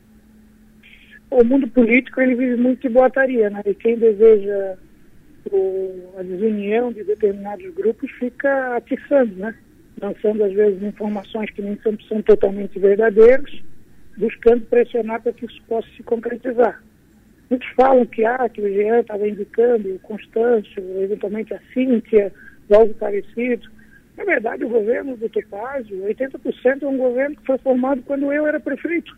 O 1.31 1.45
mundo 1.45 1.69
político 1.69 2.21
ele 2.21 2.37
vive 2.37 2.57
muito 2.57 2.83
de 2.83 2.89
boataria, 2.89 3.51
né? 3.51 3.61
E 3.67 3.75
quem 3.75 3.99
deseja 3.99 4.77
o, 5.51 6.15
a 6.17 6.23
desunião 6.23 6.93
de 6.93 7.05
determinados 7.05 7.75
grupos 7.75 8.11
fica 8.13 8.77
atiçando, 8.77 9.35
né? 9.35 9.55
Lançando 10.01 10.45
às 10.45 10.53
vezes 10.53 10.83
informações 10.83 11.51
que 11.51 11.61
nem 11.61 11.77
sempre 11.83 12.07
são 12.07 12.23
totalmente 12.23 12.79
verdadeiras, 12.79 13.51
buscando 14.17 14.65
pressionar 14.67 15.21
para 15.21 15.33
que 15.33 15.47
isso 15.47 15.61
possa 15.69 15.89
se 15.97 16.03
concretizar. 16.03 16.83
Muitos 17.51 17.69
falam 17.71 18.07
que, 18.07 18.25
ah, 18.25 18.49
que 18.49 18.61
o 18.61 18.69
Jean 18.73 19.01
estava 19.01 19.27
indicando 19.27 19.95
o 19.95 19.99
Constâncio, 20.01 20.83
eventualmente 21.03 21.53
a 21.55 21.61
Cíntia, 21.73 22.33
algo 22.71 22.95
parecido. 22.95 23.69
Na 24.19 24.25
verdade, 24.25 24.65
o 24.65 24.69
governo 24.69 25.17
do 25.17 25.29
Topázio, 25.29 26.05
80% 26.05 26.83
é 26.83 26.87
um 26.89 26.99
governo 26.99 27.37
que 27.37 27.47
foi 27.47 27.57
formado 27.59 28.03
quando 28.03 28.33
eu 28.33 28.49
era 28.49 28.59
prefeito. 28.59 29.17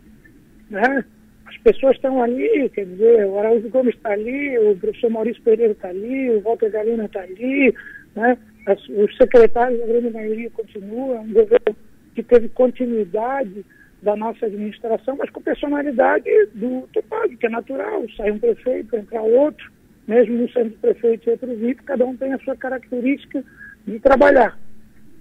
Né? 0.68 1.02
As 1.46 1.56
pessoas 1.56 1.96
estão 1.96 2.22
ali, 2.22 2.68
quer 2.68 2.84
dizer, 2.84 3.24
o 3.24 3.38
Araújo 3.38 3.70
Gomes 3.70 3.94
está 3.94 4.10
ali, 4.10 4.58
o 4.58 4.76
professor 4.76 5.08
Maurício 5.08 5.42
Pereira 5.42 5.72
está 5.72 5.88
ali, 5.88 6.28
o 6.28 6.42
Walter 6.42 6.70
Galina 6.70 7.06
está 7.06 7.22
ali, 7.22 7.74
né? 8.14 8.36
As, 8.66 8.78
os 8.90 9.16
secretários, 9.16 9.82
a 9.82 9.86
grande 9.86 10.10
maioria, 10.10 10.50
continuam, 10.50 11.16
é 11.16 11.20
um 11.20 11.32
governo 11.32 11.76
que 12.14 12.22
teve 12.22 12.50
continuidade 12.50 13.64
da 14.02 14.14
nossa 14.14 14.46
administração, 14.46 15.16
mas 15.16 15.30
com 15.30 15.40
personalidade 15.40 16.28
do 16.54 16.86
Topázio, 16.92 17.38
que 17.38 17.46
é 17.46 17.50
natural, 17.50 18.04
sai 18.18 18.30
um 18.30 18.38
prefeito, 18.38 18.96
entra 18.96 19.22
outro, 19.22 19.72
mesmo 20.06 20.36
no 20.36 20.50
sendo 20.52 20.72
prefeito 20.78 21.26
e 21.26 21.32
outro 21.32 21.56
vice, 21.56 21.82
cada 21.86 22.04
um 22.04 22.14
tem 22.14 22.34
a 22.34 22.38
sua 22.40 22.54
característica 22.54 23.42
de 23.86 23.98
trabalhar. 23.98 24.58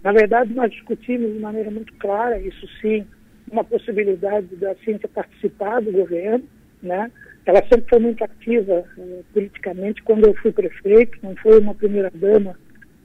Na 0.03 0.11
verdade, 0.11 0.53
nós 0.53 0.71
discutimos 0.71 1.33
de 1.33 1.39
maneira 1.39 1.69
muito 1.69 1.93
clara, 1.95 2.39
isso 2.39 2.67
sim, 2.81 3.05
uma 3.51 3.63
possibilidade 3.63 4.55
da 4.55 4.75
ciência 4.75 5.09
participar 5.09 5.81
do 5.81 5.91
governo, 5.91 6.45
né? 6.81 7.11
Ela 7.45 7.61
sempre 7.63 7.89
foi 7.89 7.99
muito 7.99 8.23
ativa 8.23 8.85
eh, 8.97 9.21
politicamente 9.33 10.03
quando 10.03 10.25
eu 10.25 10.33
fui 10.35 10.51
prefeito, 10.51 11.17
não 11.23 11.35
foi 11.37 11.59
uma 11.59 11.73
primeira-dama 11.73 12.55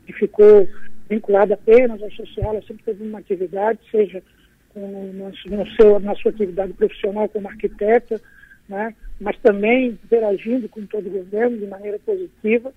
que 0.06 0.12
ficou 0.12 0.68
vinculada 1.08 1.54
apenas 1.54 2.02
ao 2.02 2.10
social, 2.10 2.52
ela 2.52 2.62
sempre 2.62 2.84
teve 2.84 3.02
uma 3.02 3.18
atividade, 3.18 3.78
seja 3.90 4.22
no, 4.74 5.12
no 5.12 5.66
seu, 5.76 6.00
na 6.00 6.14
sua 6.16 6.30
atividade 6.30 6.72
profissional 6.74 7.28
como 7.28 7.48
arquiteta, 7.48 8.20
né? 8.68 8.94
mas 9.20 9.36
também 9.38 9.88
interagindo 9.88 10.68
com 10.68 10.84
todo 10.86 11.06
o 11.06 11.10
governo 11.10 11.58
de 11.58 11.66
maneira 11.66 11.98
positiva. 12.00 12.72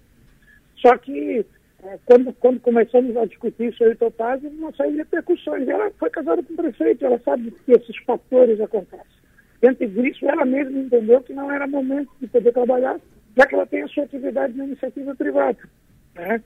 Só 0.78 0.96
que 0.98 1.46
quando, 2.06 2.34
quando 2.34 2.60
começamos 2.60 3.16
a 3.16 3.26
discutir 3.26 3.70
isso, 3.70 3.84
eu 3.84 3.94
e 3.94 4.48
uma 4.48 4.72
série 4.74 4.92
de 4.92 4.98
repercussões. 4.98 5.68
Ela 5.68 5.92
foi 6.00 6.10
casada 6.10 6.42
com 6.44 6.54
o 6.54 6.58
prefeito, 6.58 7.06
ela 7.06 7.20
sabe 7.24 7.52
que 7.52 7.72
esses 7.72 7.98
fatores 7.98 8.60
acontecem. 8.60 9.06
Dentro 9.62 9.88
disso, 9.88 10.28
ela 10.28 10.46
mesma 10.46 10.80
entendeu 10.80 11.22
que 11.22 11.34
não 11.34 11.52
era 11.52 11.68
momento 11.68 12.10
de 12.20 12.28
poder 12.28 12.52
trabalhar, 12.52 13.00
já 13.36 13.46
que 13.46 13.56
ela 13.56 13.66
tem 13.66 13.84
a 13.84 13.88
sua 13.88 14.04
atividade 14.04 14.58
na 14.58 14.66
iniciativa 14.66 15.16
privada. 15.16 15.60
Né? 16.16 16.42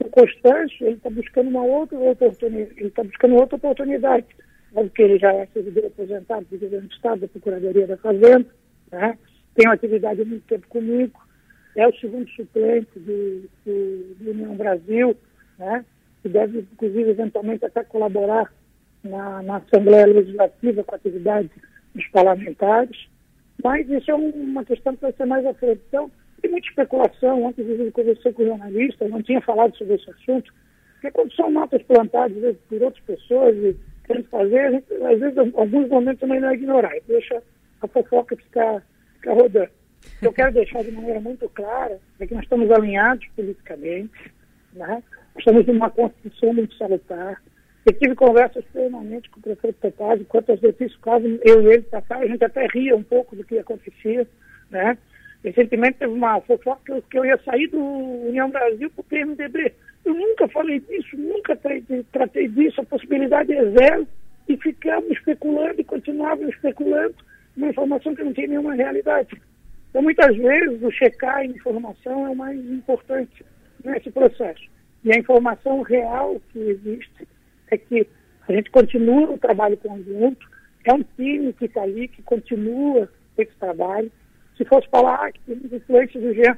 O 0.00 0.08
Constâncio, 0.10 0.86
ele 0.86 0.96
está 0.96 1.10
buscando 1.10 1.48
uma 1.48 1.64
outra 1.64 1.98
oportunidade, 1.98 2.74
ele 2.76 2.88
está 2.88 3.02
buscando 3.02 3.34
outra 3.34 3.56
oportunidade 3.56 4.26
porque 4.72 5.02
ele 5.02 5.18
já 5.18 5.32
é 5.32 5.46
servidor 5.46 5.86
aposentado 5.86 6.46
do 6.50 6.58
governo 6.58 6.88
do 6.88 6.94
Estado, 6.94 7.20
da 7.20 7.28
Procuradoria 7.28 7.86
da 7.86 7.96
Fazenda, 7.96 8.46
né? 8.92 9.18
tem 9.54 9.66
uma 9.66 9.74
atividade 9.74 10.22
há 10.22 10.24
muito 10.24 10.46
tempo 10.46 10.66
comigo, 10.68 11.20
é 11.76 11.86
o 11.86 11.94
segundo 11.96 12.28
suplente 12.30 12.98
do, 12.98 13.48
do, 13.64 14.14
do 14.18 14.30
União 14.30 14.54
Brasil, 14.56 15.16
né? 15.58 15.84
que 16.22 16.28
deve, 16.28 16.60
inclusive, 16.72 17.10
eventualmente 17.10 17.64
até 17.64 17.84
colaborar 17.84 18.52
na, 19.02 19.42
na 19.42 19.56
Assembleia 19.56 20.06
Legislativa 20.06 20.84
com 20.84 20.94
a 20.94 20.98
atividade 20.98 21.50
dos 21.94 22.06
parlamentares. 22.08 23.08
Mas 23.62 23.88
isso 23.88 24.10
é 24.10 24.14
uma 24.14 24.64
questão 24.64 24.94
que 24.94 25.02
vai 25.02 25.12
ser 25.12 25.24
mais 25.26 25.44
à 25.46 25.54
frente. 25.54 25.80
Então, 25.88 26.10
tem 26.40 26.50
muita 26.50 26.68
especulação. 26.68 27.44
Ontem, 27.44 27.62
inclusive, 27.62 27.90
conversei 27.90 28.32
com 28.32 28.42
o 28.42 28.46
jornalista, 28.46 29.08
não 29.08 29.22
tinha 29.22 29.40
falado 29.40 29.76
sobre 29.76 29.94
esse 29.94 30.10
assunto, 30.10 30.52
porque 30.94 31.10
quando 31.10 31.32
são 31.34 31.50
notas 31.50 31.82
plantadas 31.82 32.56
por 32.68 32.82
outras 32.82 33.04
pessoas 33.04 33.56
e 33.56 33.76
querendo 34.04 34.28
fazer, 34.28 34.72
gente, 34.72 34.94
às 34.94 35.20
vezes, 35.20 35.36
em 35.36 35.52
alguns 35.54 35.88
momentos 35.88 36.20
também 36.20 36.40
não 36.40 36.48
é 36.48 36.54
ignorar, 36.54 36.94
deixa 37.06 37.42
a 37.80 37.86
fofoca 37.86 38.36
ficar, 38.36 38.82
ficar 39.14 39.34
rodando. 39.34 39.70
Eu 40.20 40.32
quero 40.32 40.52
deixar 40.52 40.82
de 40.82 40.90
maneira 40.90 41.20
muito 41.20 41.48
clara 41.50 41.98
é 42.18 42.26
que 42.26 42.34
nós 42.34 42.42
estamos 42.42 42.70
alinhados 42.70 43.26
politicamente, 43.36 44.32
né? 44.72 45.02
estamos 45.38 45.66
numa 45.66 45.90
constituição 45.90 46.52
muito 46.52 46.74
salutar. 46.74 47.40
Eu 47.86 47.92
tive 47.92 48.14
conversas 48.16 48.64
permanentes 48.72 49.30
com 49.30 49.38
o 49.38 49.42
prefeito 49.42 49.78
Topazio, 49.80 50.26
quantas 50.26 50.60
vezes 50.60 50.94
quase 50.96 51.40
eu 51.44 51.62
e 51.62 51.66
ele 51.66 51.82
passaram, 51.82 52.22
a 52.22 52.26
gente 52.26 52.44
até 52.44 52.66
ria 52.66 52.96
um 52.96 53.02
pouco 53.02 53.36
do 53.36 53.44
que 53.44 53.58
acontecia, 53.58 54.26
né? 54.70 54.98
Recentemente 55.42 55.98
teve 55.98 56.12
uma 56.12 56.40
fofoca 56.40 57.00
que 57.08 57.18
eu 57.18 57.24
ia 57.24 57.38
sair 57.44 57.68
do 57.68 57.78
União 57.80 58.50
Brasil 58.50 58.90
para 58.90 59.00
o 59.00 59.04
PMDB. 59.04 59.72
Eu 60.04 60.14
nunca 60.14 60.48
falei 60.48 60.80
disso, 60.80 61.16
nunca 61.16 61.54
tratei, 61.54 62.04
tratei 62.10 62.48
disso, 62.48 62.80
a 62.80 62.84
possibilidade 62.84 63.52
é 63.52 63.70
zero. 63.70 64.06
E 64.48 64.56
ficamos 64.56 65.10
especulando 65.10 65.80
e 65.80 65.84
continuávamos 65.84 66.54
especulando 66.54 67.14
uma 67.56 67.68
informação 67.68 68.14
que 68.14 68.24
não 68.24 68.32
tem 68.32 68.48
nenhuma 68.48 68.74
realidade. 68.74 69.28
Então, 69.98 70.04
muitas 70.04 70.36
vezes, 70.36 70.80
o 70.80 70.92
checar 70.92 71.38
a 71.38 71.44
informação 71.44 72.24
é 72.24 72.30
o 72.30 72.36
mais 72.36 72.56
importante 72.70 73.44
nesse 73.84 74.12
processo. 74.12 74.62
E 75.02 75.10
a 75.10 75.18
informação 75.18 75.82
real 75.82 76.40
que 76.52 76.58
existe 76.60 77.26
é 77.68 77.76
que 77.76 78.06
a 78.48 78.52
gente 78.52 78.70
continua 78.70 79.32
o 79.32 79.38
trabalho 79.38 79.76
conjunto, 79.76 80.48
é 80.84 80.94
um 80.94 81.02
time 81.16 81.52
que 81.52 81.64
está 81.64 81.82
ali, 81.82 82.06
que 82.06 82.22
continua 82.22 83.08
esse 83.36 83.50
trabalho. 83.58 84.08
Se 84.56 84.64
fosse 84.66 84.86
falar 84.88 85.16
ah, 85.16 85.32
que 85.32 85.40
temos 85.40 85.72
influência 85.72 86.20
do 86.20 86.32
Jean, 86.32 86.56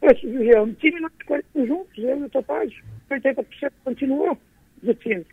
esse 0.00 0.50
é 0.50 0.60
um 0.62 0.72
time 0.72 1.00
nós 1.00 1.12
escolhemos 1.20 1.68
juntos, 1.68 1.98
eu 1.98 2.18
e 2.18 2.22
o 2.22 2.30
Topaz, 2.30 2.72
80% 3.10 3.72
continuou 3.84 4.38
do 4.82 4.94
time. 4.94 5.26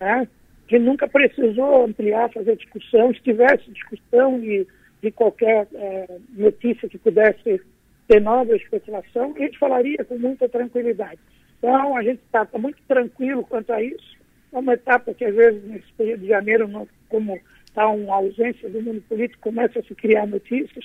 Né? 0.00 0.26
Que 0.66 0.76
nunca 0.76 1.06
precisou 1.06 1.84
ampliar, 1.84 2.32
fazer 2.32 2.56
discussão. 2.56 3.14
Se 3.14 3.20
tivesse 3.20 3.70
discussão 3.70 4.40
de, 4.40 4.66
de 5.02 5.10
qualquer 5.10 5.66
é, 5.74 6.18
notícia 6.30 6.88
que 6.88 6.98
pudesse 6.98 7.60
ter 8.06 8.20
nova 8.20 8.54
especulação, 8.56 9.32
a 9.36 9.38
gente 9.38 9.58
falaria 9.58 10.04
com 10.04 10.18
muita 10.18 10.48
tranquilidade. 10.48 11.18
Então, 11.58 11.96
a 11.96 12.02
gente 12.02 12.20
está 12.24 12.44
tá 12.44 12.58
muito 12.58 12.78
tranquilo 12.88 13.44
quanto 13.44 13.72
a 13.72 13.82
isso. 13.82 14.18
É 14.52 14.58
uma 14.58 14.74
etapa 14.74 15.14
que, 15.14 15.24
às 15.24 15.34
vezes, 15.34 15.62
nesse 15.64 15.92
período 15.96 16.20
de 16.20 16.28
janeiro, 16.28 16.88
como 17.08 17.38
está 17.66 17.86
uma 17.88 18.16
ausência 18.16 18.68
do 18.68 18.82
mundo 18.82 19.02
político, 19.08 19.42
começa 19.42 19.78
a 19.78 19.82
se 19.82 19.94
criar 19.94 20.26
notícias 20.26 20.84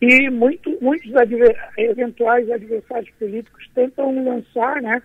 e 0.00 0.28
muito, 0.28 0.76
muitos 0.82 1.14
adver, 1.16 1.56
eventuais 1.78 2.50
adversários 2.50 3.10
políticos 3.18 3.66
tentam 3.74 4.24
lançar 4.24 4.82
né, 4.82 5.02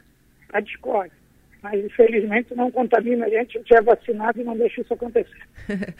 a 0.52 0.60
discórdia. 0.60 1.21
Mas, 1.62 1.86
infelizmente, 1.86 2.56
não 2.56 2.72
contamina 2.72 3.26
a 3.26 3.30
gente, 3.30 3.58
a 3.58 3.62
gente 3.62 3.76
é 3.76 3.82
vacinado 3.82 4.42
e 4.42 4.44
não 4.44 4.58
deixa 4.58 4.82
isso 4.82 4.94
acontecer. 4.94 5.38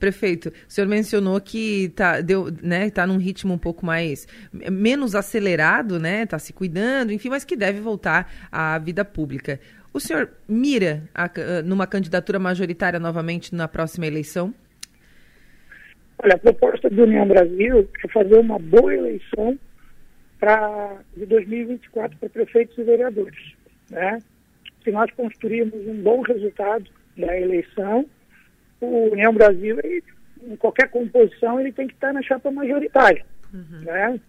Prefeito, 0.00 0.48
o 0.48 0.72
senhor 0.72 0.88
mencionou 0.88 1.38
que 1.38 1.84
está 1.84 2.14
né, 2.62 2.88
tá 2.88 3.06
num 3.06 3.18
ritmo 3.18 3.52
um 3.52 3.58
pouco 3.58 3.84
mais, 3.84 4.26
menos 4.52 5.14
acelerado, 5.14 6.00
né? 6.00 6.22
Está 6.22 6.38
se 6.38 6.54
cuidando, 6.54 7.12
enfim, 7.12 7.28
mas 7.28 7.44
que 7.44 7.54
deve 7.54 7.78
voltar 7.78 8.32
à 8.50 8.78
vida 8.78 9.04
pública. 9.04 9.60
O 9.92 10.00
senhor 10.00 10.30
mira 10.48 11.02
a, 11.14 11.30
numa 11.62 11.86
candidatura 11.86 12.38
majoritária 12.38 12.98
novamente 12.98 13.54
na 13.54 13.68
próxima 13.68 14.06
eleição? 14.06 14.54
Olha, 16.18 16.36
a 16.36 16.38
proposta 16.38 16.88
do 16.88 17.02
União 17.02 17.28
Brasil 17.28 17.86
é 18.02 18.08
fazer 18.08 18.38
uma 18.38 18.58
boa 18.58 18.94
eleição 18.94 19.58
para 20.40 20.96
de 21.14 21.26
2024 21.26 22.16
para 22.16 22.28
prefeitos 22.30 22.78
e 22.78 22.82
vereadores. 22.82 23.52
Né? 23.90 24.18
Se 24.82 24.90
nós 24.90 25.10
construirmos 25.12 25.86
um 25.86 26.02
bom 26.02 26.22
resultado 26.22 26.90
da 27.16 27.38
eleição, 27.38 28.06
o 28.80 29.10
União 29.12 29.32
Brasil, 29.32 29.78
ele, 29.82 30.02
em 30.42 30.56
qualquer 30.56 30.88
composição, 30.90 31.60
ele 31.60 31.72
tem 31.72 31.86
que 31.86 31.94
estar 31.94 32.12
na 32.12 32.22
chapa 32.22 32.50
majoritária. 32.50 33.24
Uhum. 33.52 33.80
Né? 33.82 34.20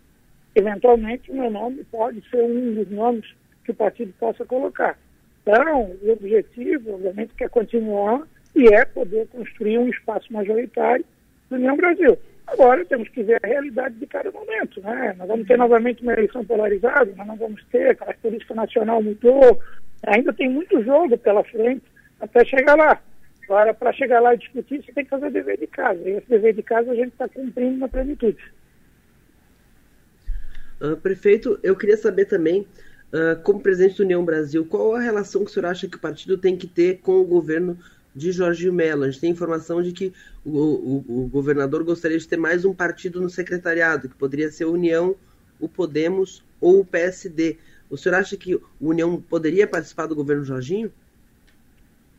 Eventualmente, 0.56 1.32
o 1.32 1.36
meu 1.36 1.50
nome 1.50 1.84
pode 1.86 2.22
ser 2.30 2.44
um 2.44 2.76
dos 2.76 2.90
nomes 2.90 3.26
que 3.64 3.72
o 3.72 3.76
partido 3.76 4.14
possa 4.20 4.46
colocar. 4.46 4.98
Então, 5.42 5.96
o 6.02 6.12
objetivo, 6.12 6.94
obviamente, 6.94 7.34
é 7.42 7.50
continuar 7.50 8.28
e 8.56 8.68
é 8.74 8.86
poder 8.86 9.28
construir 9.28 9.78
um 9.78 9.90
espaço 9.90 10.32
majoritário 10.32 11.04
do 11.50 11.56
União 11.56 11.76
Brasil. 11.76 12.18
Agora 12.46 12.86
temos 12.86 13.10
que 13.10 13.24
ver 13.24 13.40
a 13.42 13.48
realidade 13.48 13.96
de 13.96 14.06
cada 14.06 14.32
momento. 14.32 14.82
Né? 14.82 15.16
Nós 15.18 15.28
vamos 15.28 15.48
ter 15.48 15.58
novamente 15.58 16.04
uma 16.04 16.14
eleição 16.14 16.46
polarizada, 16.46 17.12
nós 17.16 17.28
não 17.28 17.36
vamos 17.36 17.64
ter, 17.72 17.92
a 17.92 17.96
característica 17.96 18.54
nacional 18.54 19.02
mudou, 19.02 19.60
ainda 20.06 20.34
tem 20.34 20.50
muito 20.50 20.84
jogo 20.84 21.18
pela 21.18 21.44
frente 21.44 21.84
até 22.20 22.46
chegar 22.46 22.76
lá. 22.76 23.02
Agora, 23.44 23.74
para 23.74 23.92
chegar 23.92 24.20
lá 24.20 24.34
e 24.34 24.38
discutir, 24.38 24.84
você 24.84 24.94
tem 24.94 25.04
que 25.04 25.10
fazer 25.10 25.28
o 25.28 25.32
dever 25.32 25.58
de 25.58 25.68
casa. 25.68 26.00
E 26.08 26.12
esse 26.12 26.30
dever 26.30 26.54
de 26.54 26.64
casa 26.64 26.92
a 26.92 26.96
gente 26.96 27.10
está 27.10 27.28
cumprindo 27.28 27.78
na 27.78 27.88
plenitude. 27.88 28.44
Uh, 30.82 30.98
prefeito, 30.98 31.60
eu 31.62 31.76
queria 31.76 31.98
saber 31.98 32.26
também, 32.26 32.62
uh, 33.12 33.42
como 33.44 33.60
presidente 33.60 33.98
do 33.98 34.04
União 34.04 34.24
Brasil, 34.24 34.66
qual 34.66 34.96
a 34.96 35.00
relação 35.00 35.44
que 35.44 35.52
o 35.52 35.54
senhor 35.54 35.68
acha 35.68 35.88
que 35.88 35.98
o 35.98 36.00
partido 36.00 36.38
tem 36.38 36.58
que 36.58 36.68
ter 36.68 37.00
com 37.00 37.20
o 37.20 37.26
governo 37.26 37.78
de 38.16 38.32
Jorginho 38.32 38.74
Mello. 38.74 39.04
A 39.04 39.10
gente 39.10 39.22
tem 39.22 39.32
informação 39.32 39.82
de 39.82 39.92
que 39.92 40.14
o, 40.46 40.52
o, 40.52 41.06
o, 41.08 41.28
governador 41.28 41.84
gostaria 41.84 42.18
de 42.18 42.28
ter 42.28 42.38
mais 42.38 42.64
um 42.64 42.74
partido 42.74 43.20
no 43.20 43.30
secretariado, 43.30 44.08
que 44.08 44.16
poderia 44.16 44.52
ser 44.52 44.66
a 44.66 44.70
União, 44.70 45.16
o 45.60 45.68
Podemos 45.68 46.44
ou 46.62 46.82
o 46.82 46.86
PSD. 46.86 47.58
O 47.94 47.98
senhor 47.98 48.16
acha 48.16 48.36
que 48.36 48.56
o 48.56 48.64
União 48.82 49.22
poderia 49.22 49.68
participar 49.68 50.08
do 50.08 50.16
governo 50.16 50.44
Jorginho? 50.44 50.92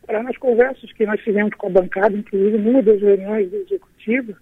Para 0.07 0.23
nas 0.23 0.37
conversas 0.37 0.89
que 0.93 1.05
nós 1.05 1.19
fizemos 1.19 1.53
com 1.55 1.67
a 1.67 1.69
bancada, 1.69 2.15
inclusive 2.15 2.57
numa 2.57 2.81
das 2.81 3.01
reuniões 3.01 3.51
do 3.51 3.57
Executivo, 3.57 4.37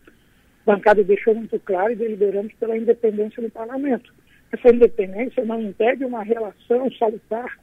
a 0.68 0.76
bancada 0.76 1.04
deixou 1.04 1.34
muito 1.34 1.60
claro 1.62 1.92
e 1.92 1.96
deliberamos 1.96 2.54
pela 2.60 2.78
independência 2.78 3.42
do 3.42 3.50
parlamento. 3.50 4.14
Essa 4.52 4.70
independência 4.70 5.44
não 5.44 5.60
impede 5.60 6.06
uma 6.06 6.22
relação 6.22 6.92
salutar 7.00 7.58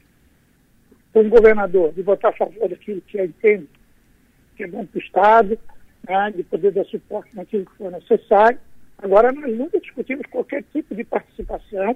um 1.15 1.29
governador 1.29 1.93
de 1.93 2.01
votar 2.01 2.33
a 2.33 2.35
favor 2.35 2.67
daquilo 2.67 2.99
que 2.99 3.21
entende 3.21 3.69
que 4.57 4.65
é 4.65 4.67
bom 4.67 4.85
para 4.85 4.99
o 4.99 5.01
Estado, 5.01 5.57
né, 6.09 6.33
de 6.35 6.43
poder 6.43 6.73
dar 6.73 6.83
suporte 6.87 7.33
naquilo 7.33 7.65
que 7.65 7.77
for 7.77 7.89
necessário. 7.89 8.59
Agora, 8.97 9.31
nós 9.31 9.57
nunca 9.57 9.79
discutimos 9.79 10.25
qualquer 10.27 10.61
tipo 10.73 10.93
de 10.93 11.05
participação. 11.05 11.95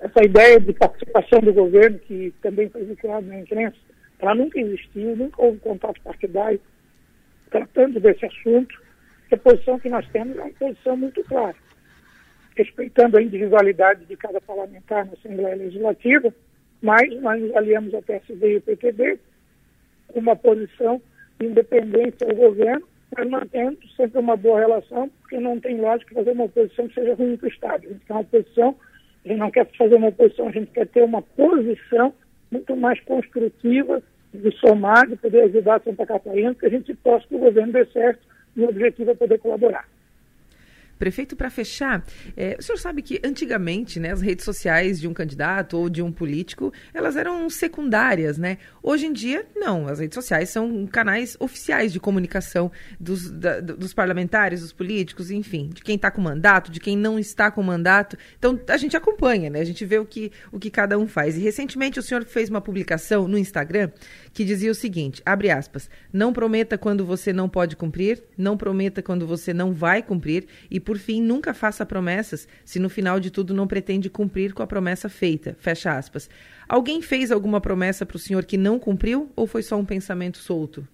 Essa 0.00 0.24
ideia 0.24 0.58
de 0.58 0.72
participação 0.72 1.40
do 1.40 1.52
governo, 1.52 1.98
que 1.98 2.32
também 2.42 2.68
foi 2.70 2.84
vinculada 2.84 3.26
na 3.26 3.40
imprensa, 3.40 3.76
ela 4.18 4.34
nunca 4.34 4.58
existiu, 4.58 5.16
nunca 5.16 5.42
houve 5.42 5.58
contato 5.58 6.00
partidário 6.02 6.60
tratando 7.50 8.00
desse 8.00 8.24
assunto. 8.24 8.80
A 9.30 9.36
posição 9.36 9.78
que 9.78 9.88
nós 9.88 10.06
temos 10.08 10.36
é 10.36 10.42
uma 10.42 10.52
posição 10.52 10.96
muito 10.96 11.22
clara, 11.24 11.54
respeitando 12.56 13.16
a 13.16 13.22
individualidade 13.22 14.04
de 14.06 14.16
cada 14.16 14.40
parlamentar 14.40 15.06
na 15.06 15.12
Assembleia 15.12 15.54
Legislativa, 15.54 16.34
mas 16.82 17.20
nós 17.20 17.40
nos 17.40 17.54
aliamos 17.54 17.94
ao 17.94 18.02
PSD 18.02 18.52
e 18.52 18.54
ao 18.56 18.60
PTB 18.62 19.20
com 20.08 20.20
uma 20.20 20.34
posição 20.34 21.00
de 21.38 21.46
independência 21.46 22.26
ao 22.28 22.34
governo, 22.34 22.86
mas 23.16 23.28
mantendo 23.28 23.78
sempre 23.96 24.18
uma 24.18 24.36
boa 24.36 24.60
relação, 24.60 25.08
porque 25.20 25.38
não 25.38 25.60
tem 25.60 25.80
lógica 25.80 26.14
fazer 26.14 26.32
uma 26.32 26.44
oposição 26.44 26.88
que 26.88 26.94
seja 26.94 27.14
ruim 27.14 27.36
para 27.36 27.46
o 27.46 27.50
Estado. 27.50 27.88
Gente 27.88 28.04
quer 28.04 28.12
uma 28.12 28.22
oposição, 28.22 28.76
a 29.24 29.28
gente 29.28 29.38
não 29.38 29.50
quer 29.50 29.66
fazer 29.76 29.94
uma 29.94 30.08
oposição, 30.08 30.48
a 30.48 30.52
gente 30.52 30.70
quer 30.70 30.86
ter 30.86 31.02
uma 31.02 31.22
posição 31.22 32.14
muito 32.50 32.76
mais 32.76 33.00
construtiva 33.00 34.02
de 34.32 34.50
somar, 34.58 35.06
de 35.06 35.16
poder 35.16 35.42
ajudar 35.44 35.82
Santa 35.82 36.06
Catarina, 36.06 36.54
que 36.54 36.66
a 36.66 36.70
gente 36.70 36.94
possa 36.94 37.26
que 37.26 37.34
o 37.34 37.38
governo 37.38 37.72
dê 37.72 37.84
certo 37.86 38.20
e 38.56 38.62
o 38.62 38.68
objetivo 38.68 39.10
é 39.10 39.14
poder 39.14 39.38
colaborar. 39.38 39.86
Prefeito, 41.00 41.34
para 41.34 41.48
fechar, 41.48 42.04
é, 42.36 42.56
o 42.58 42.62
senhor 42.62 42.76
sabe 42.76 43.00
que 43.00 43.18
antigamente 43.24 43.98
né, 43.98 44.12
as 44.12 44.20
redes 44.20 44.44
sociais 44.44 45.00
de 45.00 45.08
um 45.08 45.14
candidato 45.14 45.78
ou 45.78 45.88
de 45.88 46.02
um 46.02 46.12
político, 46.12 46.70
elas 46.92 47.16
eram 47.16 47.48
secundárias, 47.48 48.36
né? 48.36 48.58
Hoje 48.82 49.06
em 49.06 49.12
dia, 49.14 49.46
não. 49.56 49.88
As 49.88 49.98
redes 49.98 50.14
sociais 50.14 50.50
são 50.50 50.86
canais 50.86 51.38
oficiais 51.40 51.90
de 51.90 51.98
comunicação 51.98 52.70
dos, 53.00 53.30
da, 53.30 53.60
dos 53.60 53.94
parlamentares, 53.94 54.60
dos 54.60 54.74
políticos, 54.74 55.30
enfim, 55.30 55.70
de 55.72 55.82
quem 55.82 55.96
está 55.96 56.10
com 56.10 56.20
mandato, 56.20 56.70
de 56.70 56.78
quem 56.78 56.98
não 56.98 57.18
está 57.18 57.50
com 57.50 57.62
mandato. 57.62 58.18
Então, 58.38 58.60
a 58.68 58.76
gente 58.76 58.94
acompanha, 58.94 59.48
né? 59.48 59.60
A 59.60 59.64
gente 59.64 59.86
vê 59.86 59.98
o 59.98 60.04
que, 60.04 60.30
o 60.52 60.58
que 60.58 60.68
cada 60.68 60.98
um 60.98 61.08
faz. 61.08 61.34
E 61.34 61.40
recentemente 61.40 61.98
o 61.98 62.02
senhor 62.02 62.26
fez 62.26 62.50
uma 62.50 62.60
publicação 62.60 63.26
no 63.26 63.38
Instagram 63.38 63.90
que 64.32 64.44
dizia 64.44 64.70
o 64.70 64.74
seguinte, 64.74 65.22
abre 65.26 65.50
aspas, 65.50 65.90
não 66.12 66.32
prometa 66.32 66.78
quando 66.78 67.04
você 67.04 67.32
não 67.32 67.48
pode 67.48 67.76
cumprir, 67.76 68.22
não 68.36 68.56
prometa 68.56 69.02
quando 69.02 69.26
você 69.26 69.52
não 69.52 69.72
vai 69.72 70.02
cumprir 70.02 70.46
e 70.70 70.78
por 70.78 70.98
fim, 70.98 71.20
nunca 71.20 71.52
faça 71.52 71.84
promessas 71.84 72.48
se 72.64 72.78
no 72.78 72.88
final 72.88 73.18
de 73.18 73.30
tudo 73.30 73.52
não 73.52 73.66
pretende 73.66 74.08
cumprir 74.08 74.52
com 74.52 74.62
a 74.62 74.66
promessa 74.66 75.08
feita. 75.08 75.56
Fecha 75.58 75.96
aspas. 75.96 76.30
Alguém 76.68 77.02
fez 77.02 77.32
alguma 77.32 77.60
promessa 77.60 78.06
para 78.06 78.16
o 78.16 78.20
senhor 78.20 78.44
que 78.44 78.56
não 78.56 78.78
cumpriu 78.78 79.30
ou 79.34 79.46
foi 79.46 79.62
só 79.62 79.76
um 79.76 79.84
pensamento 79.84 80.38
solto? 80.38 80.86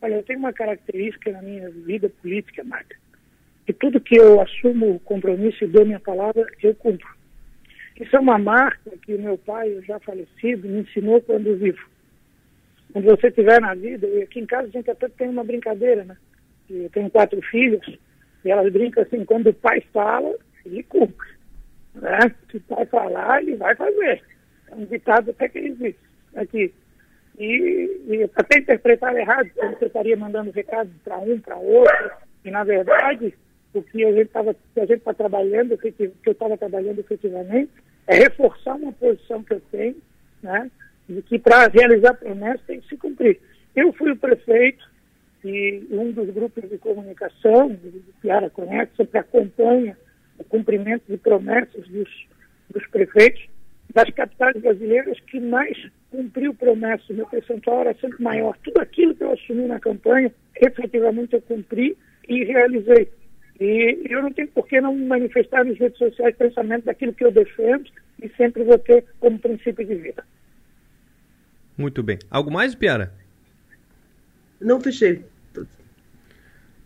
Olha, 0.00 0.14
eu 0.14 0.22
tenho 0.24 0.40
uma 0.40 0.52
característica 0.52 1.30
na 1.30 1.40
minha 1.40 1.70
vida 1.70 2.08
política, 2.08 2.64
Marta, 2.64 2.96
que 3.64 3.72
tudo 3.72 4.00
que 4.00 4.18
eu 4.18 4.40
assumo 4.40 4.98
compromisso 5.00 5.62
e 5.62 5.68
dou 5.68 5.86
minha 5.86 6.00
palavra, 6.00 6.44
eu 6.60 6.74
cumpro. 6.74 7.08
Isso 8.00 8.16
é 8.16 8.18
uma 8.18 8.36
marca 8.36 8.90
que 9.02 9.14
o 9.14 9.22
meu 9.22 9.38
pai, 9.38 9.80
já 9.86 10.00
falecido, 10.00 10.66
me 10.66 10.80
ensinou 10.80 11.20
quando 11.20 11.56
vivo. 11.56 11.91
Quando 12.92 13.06
você 13.06 13.28
estiver 13.28 13.60
na 13.60 13.74
vida, 13.74 14.06
e 14.06 14.22
aqui 14.22 14.40
em 14.40 14.46
casa 14.46 14.68
a 14.68 14.70
gente 14.70 14.90
até 14.90 15.08
tem 15.08 15.28
uma 15.28 15.44
brincadeira, 15.44 16.04
né? 16.04 16.16
Eu 16.68 16.90
tenho 16.90 17.10
quatro 17.10 17.40
filhos, 17.42 17.98
e 18.44 18.50
elas 18.50 18.72
brincam 18.72 19.02
assim, 19.02 19.24
quando 19.24 19.48
o 19.48 19.54
pai 19.54 19.82
fala, 19.92 20.34
ele 20.64 20.82
cumpre. 20.84 21.28
Né? 21.94 22.18
Se 22.50 22.58
o 22.58 22.60
pai 22.60 22.86
falar, 22.86 23.42
ele 23.42 23.56
vai 23.56 23.74
fazer. 23.74 24.22
É 24.70 24.74
um 24.74 24.84
ditado 24.84 25.30
até 25.30 25.48
que 25.48 25.58
existe 25.58 26.00
aqui. 26.34 26.72
E, 27.38 28.00
e 28.06 28.30
até 28.34 28.58
interpretar 28.58 29.16
errado, 29.16 29.50
você 29.54 29.86
estaria 29.86 30.16
mandando 30.16 30.50
recado 30.50 30.90
para 31.02 31.18
um, 31.18 31.40
para 31.40 31.56
outro, 31.56 32.10
e 32.44 32.50
na 32.50 32.62
verdade, 32.62 33.34
o 33.72 33.82
que 33.82 34.04
a 34.04 34.12
gente 34.12 34.26
estava 34.26 34.54
tá 35.04 35.14
trabalhando, 35.14 35.74
o 35.74 35.78
que 35.78 35.94
eu 35.98 36.32
estava 36.32 36.58
trabalhando 36.58 36.98
efetivamente, 37.00 37.70
é 38.06 38.16
reforçar 38.16 38.74
uma 38.74 38.92
posição 38.92 39.42
que 39.42 39.54
eu 39.54 39.62
tenho, 39.70 39.96
né, 40.42 40.70
de 41.14 41.22
que 41.22 41.38
para 41.38 41.68
realizar 41.68 42.14
promessas 42.14 42.66
tem 42.66 42.80
que 42.80 42.88
se 42.88 42.96
cumprir. 42.96 43.40
Eu 43.74 43.92
fui 43.92 44.10
o 44.10 44.16
prefeito 44.16 44.84
e 45.44 45.86
um 45.90 46.12
dos 46.12 46.30
grupos 46.30 46.68
de 46.68 46.78
comunicação, 46.78 47.68
o 47.68 48.20
Piara 48.20 48.48
conhece, 48.50 48.92
sempre 48.96 49.18
acompanha 49.18 49.96
o 50.38 50.44
cumprimento 50.44 51.04
de 51.08 51.16
promessas 51.16 51.86
dos, 51.88 52.08
dos 52.70 52.86
prefeitos 52.88 53.46
das 53.92 54.08
capitais 54.10 54.56
brasileiras 54.60 55.18
que 55.20 55.38
mais 55.40 55.76
cumpriu 56.10 56.54
promessas. 56.54 57.08
Meu 57.14 57.26
percentual 57.26 57.80
era 57.80 57.94
sempre 57.94 58.22
maior. 58.22 58.56
Tudo 58.62 58.80
aquilo 58.80 59.14
que 59.14 59.24
eu 59.24 59.32
assumi 59.32 59.66
na 59.66 59.80
campanha, 59.80 60.32
efetivamente 60.56 61.34
eu 61.34 61.42
cumpri 61.42 61.96
e 62.28 62.44
realizei. 62.44 63.08
E 63.60 64.06
eu 64.08 64.22
não 64.22 64.32
tenho 64.32 64.48
por 64.48 64.66
que 64.66 64.80
não 64.80 64.96
manifestar 64.96 65.64
nas 65.64 65.78
redes 65.78 65.98
sociais 65.98 66.36
pensamento 66.36 66.84
daquilo 66.84 67.12
que 67.12 67.24
eu 67.24 67.30
defendo 67.30 67.90
e 68.22 68.28
sempre 68.30 68.64
vou 68.64 68.78
ter 68.78 69.04
como 69.20 69.38
princípio 69.38 69.84
de 69.84 69.94
vida. 69.94 70.24
Muito 71.76 72.02
bem. 72.02 72.18
Algo 72.30 72.50
mais, 72.50 72.74
Piara? 72.74 73.12
Não 74.60 74.80
fechei. 74.80 75.24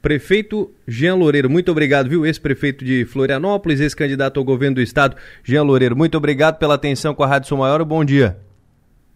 Prefeito 0.01 0.73
Jean 0.87 1.17
Loureiro, 1.17 1.51
muito 1.51 1.71
obrigado, 1.73 2.09
viu? 2.09 2.25
Ex-prefeito 2.25 2.85
de 2.85 3.05
Florianópolis, 3.05 3.81
ex-candidato 3.81 4.39
ao 4.39 4.45
governo 4.45 4.77
do 4.77 4.81
estado, 4.81 5.17
Jean 5.43 5.65
Loureiro, 5.65 5.97
muito 5.97 6.17
obrigado 6.17 6.59
pela 6.59 6.75
atenção 6.75 7.13
com 7.13 7.25
a 7.25 7.27
Rádio 7.27 7.49
Sul 7.49 7.59
Maior. 7.59 7.85
Bom 7.85 8.05
dia. 8.05 8.39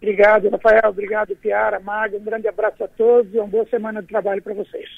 Obrigado, 0.01 0.49
Rafael. 0.49 0.89
Obrigado, 0.89 1.35
Piara, 1.35 1.79
Maga. 1.79 2.17
Um 2.17 2.23
grande 2.23 2.47
abraço 2.47 2.83
a 2.83 2.87
todos 2.87 3.33
e 3.33 3.37
uma 3.37 3.47
boa 3.47 3.65
semana 3.69 4.01
de 4.01 4.07
trabalho 4.07 4.41
para 4.41 4.53
vocês. 4.53 4.89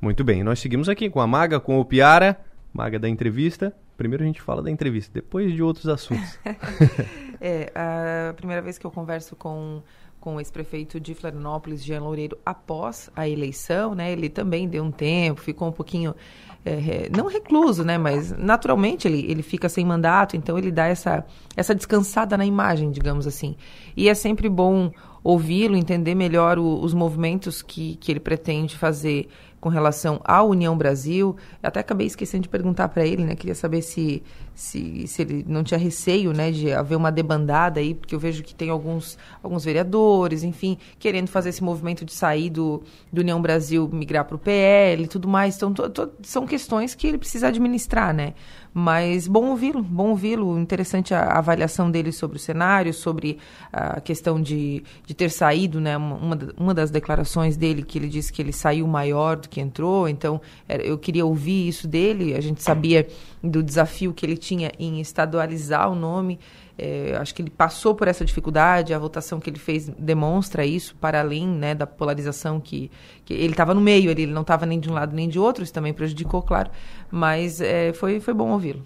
Muito 0.00 0.22
bem, 0.22 0.44
nós 0.44 0.60
seguimos 0.60 0.88
aqui 0.88 1.10
com 1.10 1.20
a 1.20 1.26
Maga, 1.26 1.58
com 1.58 1.80
o 1.80 1.84
Piara, 1.84 2.36
Maga 2.72 2.98
da 2.98 3.08
entrevista. 3.08 3.74
Primeiro 4.00 4.24
a 4.24 4.26
gente 4.26 4.40
fala 4.40 4.62
da 4.62 4.70
entrevista, 4.70 5.10
depois 5.12 5.52
de 5.52 5.62
outros 5.62 5.86
assuntos. 5.86 6.38
é, 7.38 7.70
a 7.74 8.32
primeira 8.32 8.62
vez 8.62 8.78
que 8.78 8.86
eu 8.86 8.90
converso 8.90 9.36
com 9.36 9.82
com 10.18 10.36
o 10.36 10.40
ex-prefeito 10.40 11.00
de 11.00 11.14
Florianópolis, 11.14 11.82
Jean 11.82 12.02
Loureiro, 12.02 12.36
após 12.44 13.08
a 13.16 13.26
eleição, 13.26 13.94
né? 13.94 14.12
Ele 14.12 14.28
também 14.28 14.68
deu 14.68 14.84
um 14.84 14.90
tempo, 14.90 15.40
ficou 15.40 15.68
um 15.68 15.72
pouquinho, 15.72 16.14
é, 16.62 17.08
não 17.16 17.26
recluso, 17.26 17.82
né? 17.82 17.96
Mas 17.96 18.30
naturalmente 18.30 19.08
ele, 19.08 19.24
ele 19.30 19.42
fica 19.42 19.66
sem 19.66 19.82
mandato, 19.82 20.36
então 20.36 20.58
ele 20.58 20.70
dá 20.70 20.86
essa, 20.86 21.24
essa 21.56 21.74
descansada 21.74 22.36
na 22.36 22.44
imagem, 22.44 22.90
digamos 22.90 23.26
assim. 23.26 23.56
E 23.96 24.10
é 24.10 24.14
sempre 24.14 24.46
bom 24.50 24.92
ouvi-lo, 25.24 25.74
entender 25.74 26.14
melhor 26.14 26.58
o, 26.58 26.82
os 26.82 26.92
movimentos 26.92 27.62
que, 27.62 27.96
que 27.96 28.12
ele 28.12 28.20
pretende 28.20 28.76
fazer 28.76 29.26
com 29.60 29.68
relação 29.68 30.20
à 30.24 30.42
União 30.42 30.76
Brasil. 30.76 31.36
Eu 31.62 31.68
até 31.68 31.80
acabei 31.80 32.06
esquecendo 32.06 32.44
de 32.44 32.48
perguntar 32.48 32.88
para 32.88 33.06
ele, 33.06 33.24
né? 33.24 33.34
Queria 33.34 33.54
saber 33.54 33.82
se, 33.82 34.22
se, 34.60 35.06
se 35.06 35.22
ele 35.22 35.42
não 35.48 35.64
tinha 35.64 35.78
receio, 35.78 36.34
né, 36.34 36.50
de 36.50 36.70
haver 36.70 36.94
uma 36.94 37.10
debandada 37.10 37.80
aí, 37.80 37.94
porque 37.94 38.14
eu 38.14 38.18
vejo 38.18 38.42
que 38.42 38.54
tem 38.54 38.68
alguns, 38.68 39.16
alguns 39.42 39.64
vereadores, 39.64 40.42
enfim, 40.42 40.76
querendo 40.98 41.28
fazer 41.28 41.48
esse 41.48 41.64
movimento 41.64 42.04
de 42.04 42.12
sair 42.12 42.50
do, 42.50 42.82
do 43.10 43.22
União 43.22 43.40
Brasil, 43.40 43.88
migrar 43.90 44.26
para 44.26 44.36
o 44.36 44.38
PL 44.38 45.04
e 45.04 45.06
tudo 45.06 45.26
mais. 45.26 45.56
Então, 45.56 45.72
to, 45.72 45.88
to, 45.88 46.10
são 46.22 46.46
questões 46.46 46.94
que 46.94 47.06
ele 47.06 47.16
precisa 47.16 47.48
administrar, 47.48 48.12
né? 48.12 48.34
Mas 48.72 49.26
bom 49.26 49.46
ouvi-lo, 49.46 49.82
bom 49.82 50.10
ouvi-lo. 50.10 50.56
Interessante 50.58 51.12
a 51.12 51.38
avaliação 51.38 51.90
dele 51.90 52.12
sobre 52.12 52.36
o 52.36 52.40
cenário, 52.40 52.94
sobre 52.94 53.38
a 53.72 54.00
questão 54.00 54.40
de, 54.40 54.84
de 55.04 55.12
ter 55.12 55.30
saído, 55.30 55.80
né? 55.80 55.96
Uma, 55.96 56.38
uma 56.56 56.74
das 56.74 56.90
declarações 56.90 57.56
dele 57.56 57.82
que 57.82 57.98
ele 57.98 58.08
disse 58.08 58.32
que 58.32 58.40
ele 58.40 58.52
saiu 58.52 58.86
maior 58.86 59.36
do 59.36 59.48
que 59.48 59.60
entrou. 59.60 60.08
Então, 60.08 60.40
eu 60.68 60.96
queria 60.96 61.26
ouvir 61.26 61.66
isso 61.66 61.88
dele. 61.88 62.34
A 62.34 62.40
gente 62.40 62.62
sabia 62.62 63.08
do 63.42 63.60
desafio 63.60 64.12
que 64.12 64.24
ele 64.24 64.36
tinha 64.36 64.49
em 64.78 65.00
estadualizar 65.00 65.90
o 65.90 65.94
nome. 65.94 66.38
É, 66.78 67.14
acho 67.16 67.34
que 67.34 67.42
ele 67.42 67.50
passou 67.50 67.94
por 67.94 68.08
essa 68.08 68.24
dificuldade, 68.24 68.94
a 68.94 68.98
votação 68.98 69.38
que 69.38 69.50
ele 69.50 69.58
fez 69.58 69.88
demonstra 69.88 70.64
isso, 70.64 70.96
para 70.96 71.20
além 71.20 71.46
né, 71.46 71.74
da 71.74 71.86
polarização 71.86 72.58
que, 72.58 72.90
que 73.24 73.34
ele 73.34 73.52
estava 73.52 73.74
no 73.74 73.80
meio, 73.82 74.10
ele, 74.10 74.22
ele 74.22 74.32
não 74.32 74.40
estava 74.40 74.64
nem 74.64 74.80
de 74.80 74.88
um 74.88 74.94
lado 74.94 75.14
nem 75.14 75.28
de 75.28 75.38
outro, 75.38 75.62
isso 75.62 75.74
também 75.74 75.92
prejudicou, 75.92 76.40
claro, 76.40 76.70
mas 77.10 77.60
é, 77.60 77.92
foi, 77.92 78.18
foi 78.18 78.32
bom 78.32 78.50
ouvi-lo. 78.50 78.82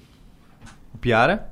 Piara? 1.00 1.48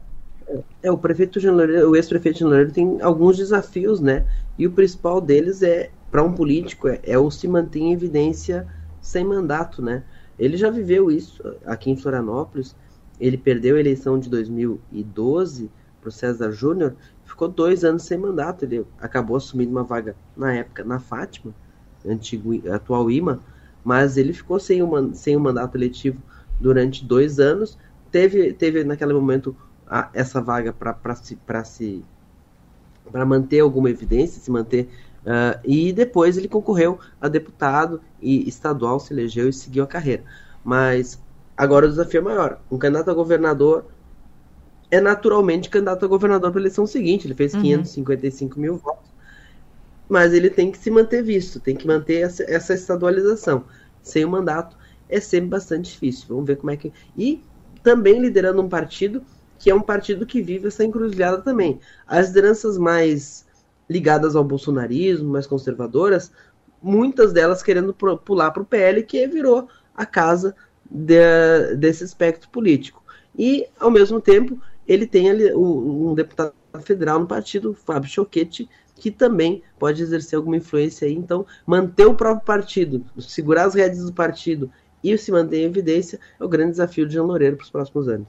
É, 0.82 0.90
o 0.90 0.98
prefeito 0.98 1.39
de 1.39 1.48
Loureiro, 1.48 1.90
o 1.90 1.97
ex-prefeito 1.97 2.39
de 2.39 2.44
Loureiro 2.44 2.72
tem 2.72 3.01
alguns 3.01 3.36
desafios, 3.36 4.01
né? 4.01 4.26
E 4.59 4.66
o 4.66 4.72
principal 4.72 5.20
deles 5.20 5.62
é, 5.62 5.90
para 6.10 6.22
um 6.22 6.32
político, 6.32 6.89
é, 6.89 7.01
é 7.05 7.18
o 7.18 7.30
se 7.30 7.47
manter 7.47 7.80
em 7.80 7.93
evidência 7.93 8.66
sem 9.01 9.24
mandato, 9.24 9.80
né? 9.80 10.02
Ele 10.39 10.56
já 10.56 10.70
viveu 10.70 11.10
isso 11.10 11.43
aqui 11.64 11.90
em 11.90 11.97
Florianópolis, 11.97 12.74
ele 13.20 13.36
perdeu 13.36 13.76
a 13.76 13.80
eleição 13.80 14.18
de 14.18 14.28
2012 14.28 15.70
para 16.01 16.09
o 16.09 16.12
César 16.12 16.51
Júnior, 16.51 16.94
ficou 17.24 17.48
dois 17.48 17.84
anos 17.84 18.02
sem 18.02 18.18
mandato. 18.18 18.64
Ele 18.64 18.84
acabou 19.01 19.36
assumindo 19.36 19.70
uma 19.70 19.84
vaga 19.84 20.16
na 20.36 20.52
época 20.52 20.84
na 20.84 20.98
Fátima, 20.98 21.55
antigo, 22.06 22.52
atual 22.70 23.10
IMA, 23.10 23.40
mas 23.84 24.16
ele 24.16 24.32
ficou 24.32 24.59
sem 24.59 24.82
um, 24.82 25.14
sem 25.14 25.36
um 25.36 25.40
mandato 25.40 25.76
eletivo 25.76 26.20
durante 26.60 27.05
dois 27.05 27.39
anos. 27.39 27.78
Teve, 28.10 28.52
teve 28.52 28.84
naquele 28.84 29.12
momento 29.12 29.56
a, 29.86 30.10
essa 30.12 30.40
vaga 30.40 30.72
para 30.72 31.14
se, 31.14 31.39
se 31.64 32.05
para 33.10 33.26
manter 33.26 33.60
alguma 33.60 33.90
evidência, 33.90 34.40
se 34.40 34.51
manter. 34.51 34.89
Uh, 35.22 35.59
e 35.64 35.93
depois 35.93 36.36
ele 36.36 36.48
concorreu 36.48 36.98
a 37.20 37.28
deputado 37.28 38.01
e 38.20 38.48
estadual, 38.48 38.98
se 38.98 39.12
elegeu 39.12 39.48
e 39.48 39.52
seguiu 39.52 39.84
a 39.84 39.86
carreira. 39.86 40.24
Mas 40.64 41.20
agora 41.62 41.86
o 41.86 41.89
desafio 41.89 42.18
é 42.18 42.24
maior. 42.24 42.60
Um 42.70 42.76
candidato 42.76 43.10
a 43.10 43.14
governador 43.14 43.86
é 44.90 45.01
naturalmente 45.01 45.70
candidato 45.70 46.05
a 46.05 46.09
governador 46.09 46.51
para 46.51 46.60
a 46.60 46.62
eleição 46.62 46.86
seguinte. 46.86 47.26
Ele 47.26 47.34
fez 47.34 47.55
uhum. 47.55 47.62
555 47.62 48.59
mil 48.59 48.76
votos. 48.76 49.10
Mas 50.09 50.32
ele 50.32 50.51
tem 50.51 50.70
que 50.70 50.78
se 50.78 50.90
manter 50.90 51.22
visto, 51.22 51.60
tem 51.60 51.76
que 51.76 51.86
manter 51.86 52.22
essa, 52.22 52.43
essa 52.44 52.74
estadualização. 52.74 53.64
Sem 54.02 54.24
o 54.24 54.28
mandato 54.28 54.76
é 55.09 55.20
sempre 55.20 55.51
bastante 55.51 55.93
difícil. 55.93 56.26
Vamos 56.28 56.47
ver 56.47 56.56
como 56.56 56.70
é 56.70 56.76
que. 56.76 56.93
E 57.16 57.43
também 57.82 58.20
liderando 58.20 58.60
um 58.60 58.68
partido 58.68 59.22
que 59.59 59.70
é 59.70 59.74
um 59.74 59.80
partido 59.80 60.26
que 60.26 60.43
vive 60.43 60.66
essa 60.66 60.84
encruzilhada 60.84 61.40
também. 61.40 61.78
As 62.05 62.28
lideranças 62.28 62.76
mais 62.76 63.47
ligadas 63.89 64.34
ao 64.34 64.43
bolsonarismo, 64.43 65.30
mais 65.30 65.47
conservadoras, 65.47 66.32
muitas 66.82 67.32
delas 67.32 67.62
querendo 67.62 67.94
pular 67.94 68.51
para 68.51 68.62
o 68.62 68.66
PL, 68.66 69.05
que 69.05 69.24
virou 69.28 69.68
a 69.94 70.05
casa 70.05 70.55
de, 70.93 71.77
desse 71.77 72.05
espectro 72.05 72.48
político. 72.51 73.02
E, 73.36 73.66
ao 73.81 73.90
mesmo 73.90 74.20
tempo, 74.20 74.60
ele 74.86 75.06
tem 75.06 75.31
ali 75.31 75.55
um, 75.55 76.10
um 76.10 76.14
deputado 76.14 76.52
federal 76.82 77.19
no 77.19 77.27
partido, 77.27 77.74
Fábio 77.74 78.10
Choquete, 78.10 78.69
que 78.94 79.10
também 79.10 79.62
pode 79.78 80.02
exercer 80.02 80.36
alguma 80.36 80.56
influência 80.56 81.09
aí. 81.09 81.14
Então, 81.14 81.47
manter 81.66 82.06
o 82.06 82.14
próprio 82.14 82.44
partido, 82.44 83.05
segurar 83.19 83.64
as 83.64 83.74
redes 83.74 84.05
do 84.05 84.12
partido 84.12 84.70
e 85.02 85.16
se 85.16 85.32
manter 85.32 85.59
em 85.59 85.64
evidência 85.64 86.20
é 86.39 86.44
o 86.44 86.48
grande 86.48 86.73
desafio 86.73 87.06
de 87.06 87.14
Jean 87.14 87.24
Loureiro 87.24 87.56
para 87.56 87.64
os 87.64 87.70
próximos 87.70 88.09
anos. 88.09 88.28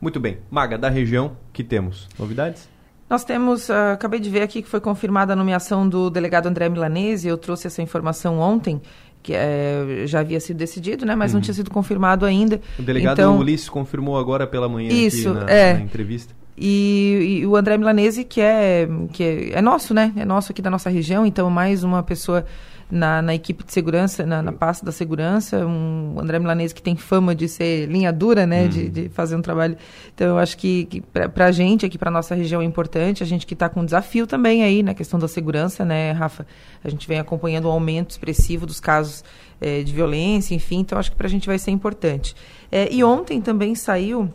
Muito 0.00 0.20
bem. 0.20 0.38
Maga, 0.50 0.78
da 0.78 0.88
região, 0.88 1.36
que 1.52 1.64
temos? 1.64 2.08
Novidades? 2.18 2.68
Nós 3.08 3.22
temos, 3.22 3.68
uh, 3.68 3.92
acabei 3.92 4.18
de 4.18 4.28
ver 4.28 4.42
aqui 4.42 4.60
que 4.60 4.68
foi 4.68 4.80
confirmada 4.80 5.32
a 5.32 5.36
nomeação 5.36 5.88
do 5.88 6.10
delegado 6.10 6.48
André 6.48 6.68
Milanese, 6.68 7.28
eu 7.28 7.38
trouxe 7.38 7.68
essa 7.68 7.80
informação 7.80 8.40
ontem, 8.40 8.82
que 9.26 9.34
é, 9.34 10.04
já 10.06 10.20
havia 10.20 10.38
sido 10.38 10.56
decidido, 10.56 11.04
né, 11.04 11.16
mas 11.16 11.32
uhum. 11.32 11.38
não 11.38 11.42
tinha 11.42 11.52
sido 11.52 11.68
confirmado 11.68 12.24
ainda. 12.24 12.60
O 12.78 12.82
delegado 12.82 13.18
então, 13.18 13.36
Ulisses 13.36 13.68
confirmou 13.68 14.16
agora 14.16 14.46
pela 14.46 14.68
manhã 14.68 14.88
isso, 14.92 15.34
na, 15.34 15.50
é. 15.50 15.74
na 15.74 15.80
entrevista. 15.80 16.32
E, 16.56 17.40
e, 17.40 17.46
o 17.46 17.56
André 17.56 17.76
Milanese, 17.76 18.22
que 18.22 18.40
é, 18.40 18.88
que 19.12 19.24
é, 19.24 19.58
é 19.58 19.60
nosso, 19.60 19.92
né? 19.92 20.12
É 20.14 20.24
nosso 20.24 20.52
aqui 20.52 20.62
da 20.62 20.70
nossa 20.70 20.88
região, 20.88 21.26
então 21.26 21.50
mais 21.50 21.82
uma 21.82 22.04
pessoa 22.04 22.46
na, 22.90 23.20
na 23.20 23.34
equipe 23.34 23.64
de 23.64 23.72
segurança, 23.72 24.24
na, 24.24 24.40
na 24.40 24.52
pasta 24.52 24.86
da 24.86 24.92
segurança, 24.92 25.66
um 25.66 26.16
André 26.20 26.38
Milanese 26.38 26.74
que 26.74 26.82
tem 26.82 26.94
fama 26.94 27.34
de 27.34 27.48
ser 27.48 27.86
linha 27.86 28.12
dura, 28.12 28.46
né, 28.46 28.68
de, 28.68 28.84
uhum. 28.84 28.90
de, 28.90 29.08
fazer 29.08 29.34
um 29.34 29.42
trabalho. 29.42 29.76
Então, 30.14 30.28
eu 30.28 30.38
acho 30.38 30.56
que, 30.56 30.84
que 30.84 31.00
para 31.00 31.46
a 31.46 31.52
gente 31.52 31.84
aqui, 31.84 31.98
para 31.98 32.10
nossa 32.10 32.34
região 32.34 32.62
é 32.62 32.64
importante, 32.64 33.22
a 33.22 33.26
gente 33.26 33.46
que 33.46 33.54
está 33.54 33.68
com 33.68 33.80
um 33.80 33.84
desafio 33.84 34.26
também 34.26 34.62
aí 34.62 34.82
na 34.82 34.94
questão 34.94 35.18
da 35.18 35.26
segurança, 35.26 35.84
né, 35.84 36.12
Rafa? 36.12 36.46
A 36.84 36.88
gente 36.88 37.08
vem 37.08 37.18
acompanhando 37.18 37.64
o 37.64 37.68
um 37.68 37.72
aumento 37.72 38.10
expressivo 38.10 38.66
dos 38.66 38.78
casos 38.78 39.24
é, 39.60 39.82
de 39.82 39.92
violência, 39.92 40.54
enfim, 40.54 40.78
então 40.80 40.98
acho 40.98 41.10
que 41.10 41.16
para 41.16 41.26
a 41.26 41.30
gente 41.30 41.46
vai 41.46 41.58
ser 41.58 41.72
importante. 41.72 42.36
É, 42.70 42.92
e 42.92 43.02
ontem 43.02 43.40
também 43.40 43.74
saiu 43.74 44.32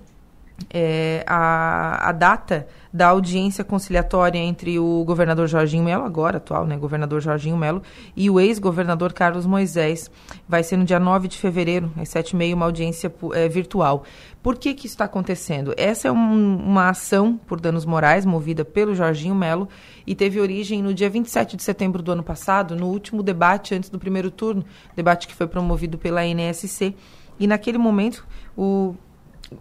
é, 0.69 1.23
a, 1.25 2.09
a 2.09 2.11
data 2.11 2.67
da 2.93 3.07
audiência 3.07 3.63
conciliatória 3.63 4.37
entre 4.37 4.77
o 4.77 5.03
governador 5.05 5.47
Jorginho 5.47 5.83
Melo, 5.83 6.03
agora 6.03 6.37
atual, 6.37 6.65
né, 6.65 6.75
governador 6.77 7.21
Jorginho 7.21 7.55
Melo, 7.55 7.81
e 8.15 8.29
o 8.29 8.39
ex-governador 8.39 9.13
Carlos 9.13 9.45
Moisés. 9.45 10.11
Vai 10.47 10.63
ser 10.63 10.77
no 10.77 10.83
dia 10.83 10.99
9 10.99 11.27
de 11.27 11.37
fevereiro, 11.37 11.91
às 11.97 12.09
7h30, 12.09 12.53
uma 12.53 12.65
audiência 12.65 13.13
é, 13.33 13.47
virtual. 13.47 14.03
Por 14.43 14.57
que, 14.57 14.73
que 14.73 14.87
isso 14.87 14.95
está 14.95 15.05
acontecendo? 15.05 15.73
Essa 15.77 16.07
é 16.07 16.11
um, 16.11 16.57
uma 16.57 16.89
ação 16.89 17.39
por 17.47 17.61
danos 17.61 17.85
morais 17.85 18.25
movida 18.25 18.65
pelo 18.65 18.93
Jorginho 18.93 19.35
Melo 19.35 19.69
e 20.05 20.15
teve 20.15 20.39
origem 20.39 20.81
no 20.81 20.93
dia 20.93 21.09
27 21.09 21.55
de 21.55 21.63
setembro 21.63 22.01
do 22.01 22.11
ano 22.11 22.23
passado, 22.23 22.75
no 22.75 22.87
último 22.87 23.23
debate 23.23 23.75
antes 23.75 23.89
do 23.89 23.99
primeiro 23.99 24.31
turno, 24.31 24.65
debate 24.95 25.27
que 25.27 25.35
foi 25.35 25.47
promovido 25.47 25.97
pela 25.97 26.25
NSC. 26.25 26.95
E 27.39 27.47
naquele 27.47 27.77
momento, 27.77 28.25
o 28.57 28.95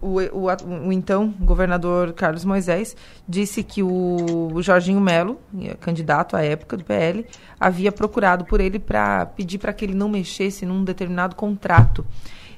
o, 0.01 0.21
o, 0.21 0.47
o, 0.87 0.93
então 0.93 1.35
governador 1.41 2.12
Carlos 2.12 2.45
Moisés 2.45 2.97
disse 3.29 3.62
que 3.62 3.83
o, 3.83 4.51
o 4.53 4.62
Jorginho 4.62 5.01
Melo, 5.01 5.41
candidato 5.81 6.37
à 6.37 6.43
época 6.43 6.77
do 6.77 6.85
PL, 6.85 7.27
havia 7.59 7.91
procurado 7.91 8.45
por 8.45 8.61
ele 8.61 8.79
para 8.79 9.27
pedir 9.27 9.59
para 9.59 9.73
que 9.73 9.85
ele 9.85 9.95
não 9.95 10.09
mexesse 10.09 10.65
num 10.65 10.85
determinado 10.85 11.35
contrato. 11.35 12.05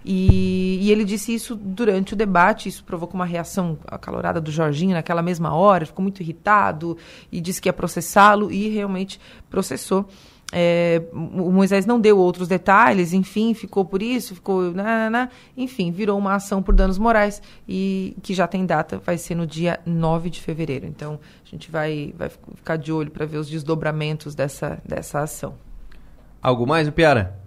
E, 0.04 0.80
e, 0.82 0.90
ele 0.90 1.04
disse 1.04 1.32
isso 1.32 1.54
durante 1.54 2.14
o 2.14 2.16
debate, 2.16 2.68
isso 2.68 2.82
provocou 2.82 3.14
uma 3.14 3.24
reação 3.24 3.78
acalorada 3.86 4.40
do 4.40 4.50
Jorginho 4.50 4.94
naquela 4.94 5.22
mesma 5.22 5.54
hora, 5.54 5.86
ficou 5.86 6.02
muito 6.02 6.20
irritado 6.20 6.98
e 7.30 7.40
disse 7.40 7.60
que 7.60 7.68
ia 7.68 7.72
processá-lo 7.72 8.50
e 8.50 8.68
realmente 8.68 9.20
processou. 9.48 10.08
É, 10.54 11.02
o 11.12 11.50
Moisés 11.50 11.86
não 11.86 11.98
deu 11.98 12.18
outros 12.18 12.46
detalhes, 12.46 13.14
enfim, 13.14 13.54
ficou 13.54 13.86
por 13.86 14.02
isso, 14.02 14.34
ficou. 14.34 14.70
Né, 14.70 14.82
né, 14.82 15.10
né, 15.10 15.28
enfim, 15.56 15.90
virou 15.90 16.18
uma 16.18 16.34
ação 16.34 16.62
por 16.62 16.74
danos 16.74 16.98
morais 16.98 17.40
e 17.66 18.14
que 18.22 18.34
já 18.34 18.46
tem 18.46 18.66
data, 18.66 18.98
vai 18.98 19.16
ser 19.16 19.34
no 19.34 19.46
dia 19.46 19.80
9 19.86 20.28
de 20.28 20.42
fevereiro. 20.42 20.84
Então, 20.86 21.18
a 21.42 21.48
gente 21.48 21.70
vai, 21.70 22.12
vai 22.18 22.28
ficar 22.28 22.76
de 22.76 22.92
olho 22.92 23.10
para 23.10 23.24
ver 23.24 23.38
os 23.38 23.48
desdobramentos 23.48 24.34
dessa, 24.34 24.78
dessa 24.84 25.20
ação. 25.20 25.54
Algo 26.42 26.66
mais, 26.66 26.90
Piara? 26.90 27.40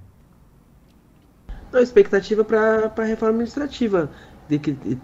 A 1.72 1.82
expectativa 1.82 2.44
para 2.44 2.92
a 2.98 3.04
reforma 3.04 3.36
administrativa, 3.36 4.10
de 4.50 4.58
que, 4.58 4.98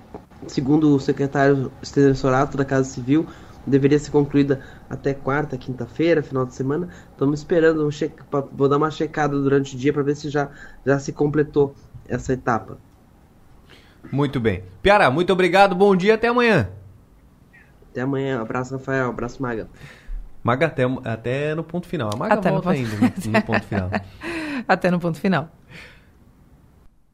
segundo 0.47 0.95
o 0.95 0.99
secretário 0.99 1.71
Sorato 2.15 2.57
da 2.57 2.65
Casa 2.65 2.89
Civil, 2.89 3.27
deveria 3.65 3.99
ser 3.99 4.11
concluída 4.11 4.61
até 4.89 5.13
quarta, 5.13 5.57
quinta-feira, 5.57 6.23
final 6.23 6.45
de 6.45 6.53
semana. 6.53 6.89
Estamos 7.11 7.39
esperando, 7.39 7.85
um 7.85 7.91
cheque, 7.91 8.21
vou 8.51 8.67
dar 8.67 8.77
uma 8.77 8.91
checada 8.91 9.39
durante 9.39 9.75
o 9.75 9.79
dia 9.79 9.93
para 9.93 10.03
ver 10.03 10.15
se 10.15 10.29
já, 10.29 10.49
já 10.85 10.99
se 10.99 11.11
completou 11.11 11.75
essa 12.07 12.33
etapa. 12.33 12.77
Muito 14.11 14.39
bem. 14.39 14.63
Piara, 14.81 15.11
muito 15.11 15.31
obrigado, 15.31 15.75
bom 15.75 15.95
dia, 15.95 16.15
até 16.15 16.27
amanhã. 16.27 16.69
Até 17.91 18.01
amanhã, 18.01 18.41
abraço 18.41 18.73
Rafael, 18.75 19.09
abraço 19.09 19.41
Maga. 19.41 19.67
Maga 20.43 20.67
até, 20.67 20.83
até 21.03 21.55
no 21.55 21.63
ponto 21.63 21.87
final. 21.87 22.09
A 22.13 22.17
Maga 22.17 22.33
até 22.35 22.49
volta 22.49 22.73
no 22.73 22.77
ponto... 22.77 22.93
ainda 22.93 23.11
no, 23.25 23.31
no 23.31 23.41
ponto 23.43 23.65
final. 23.65 23.89
até 24.67 24.91
no 24.91 24.99
ponto 24.99 25.19
final. 25.19 25.49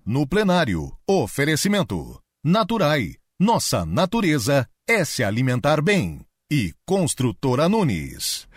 No 0.05 0.25
plenário, 0.25 0.91
oferecimento. 1.05 2.19
Naturai. 2.43 3.15
Nossa 3.39 3.85
natureza 3.85 4.67
é 4.87 5.03
se 5.03 5.23
alimentar 5.23 5.81
bem 5.81 6.26
e 6.49 6.71
Construtora 6.85 7.67
Nunes. 7.67 8.47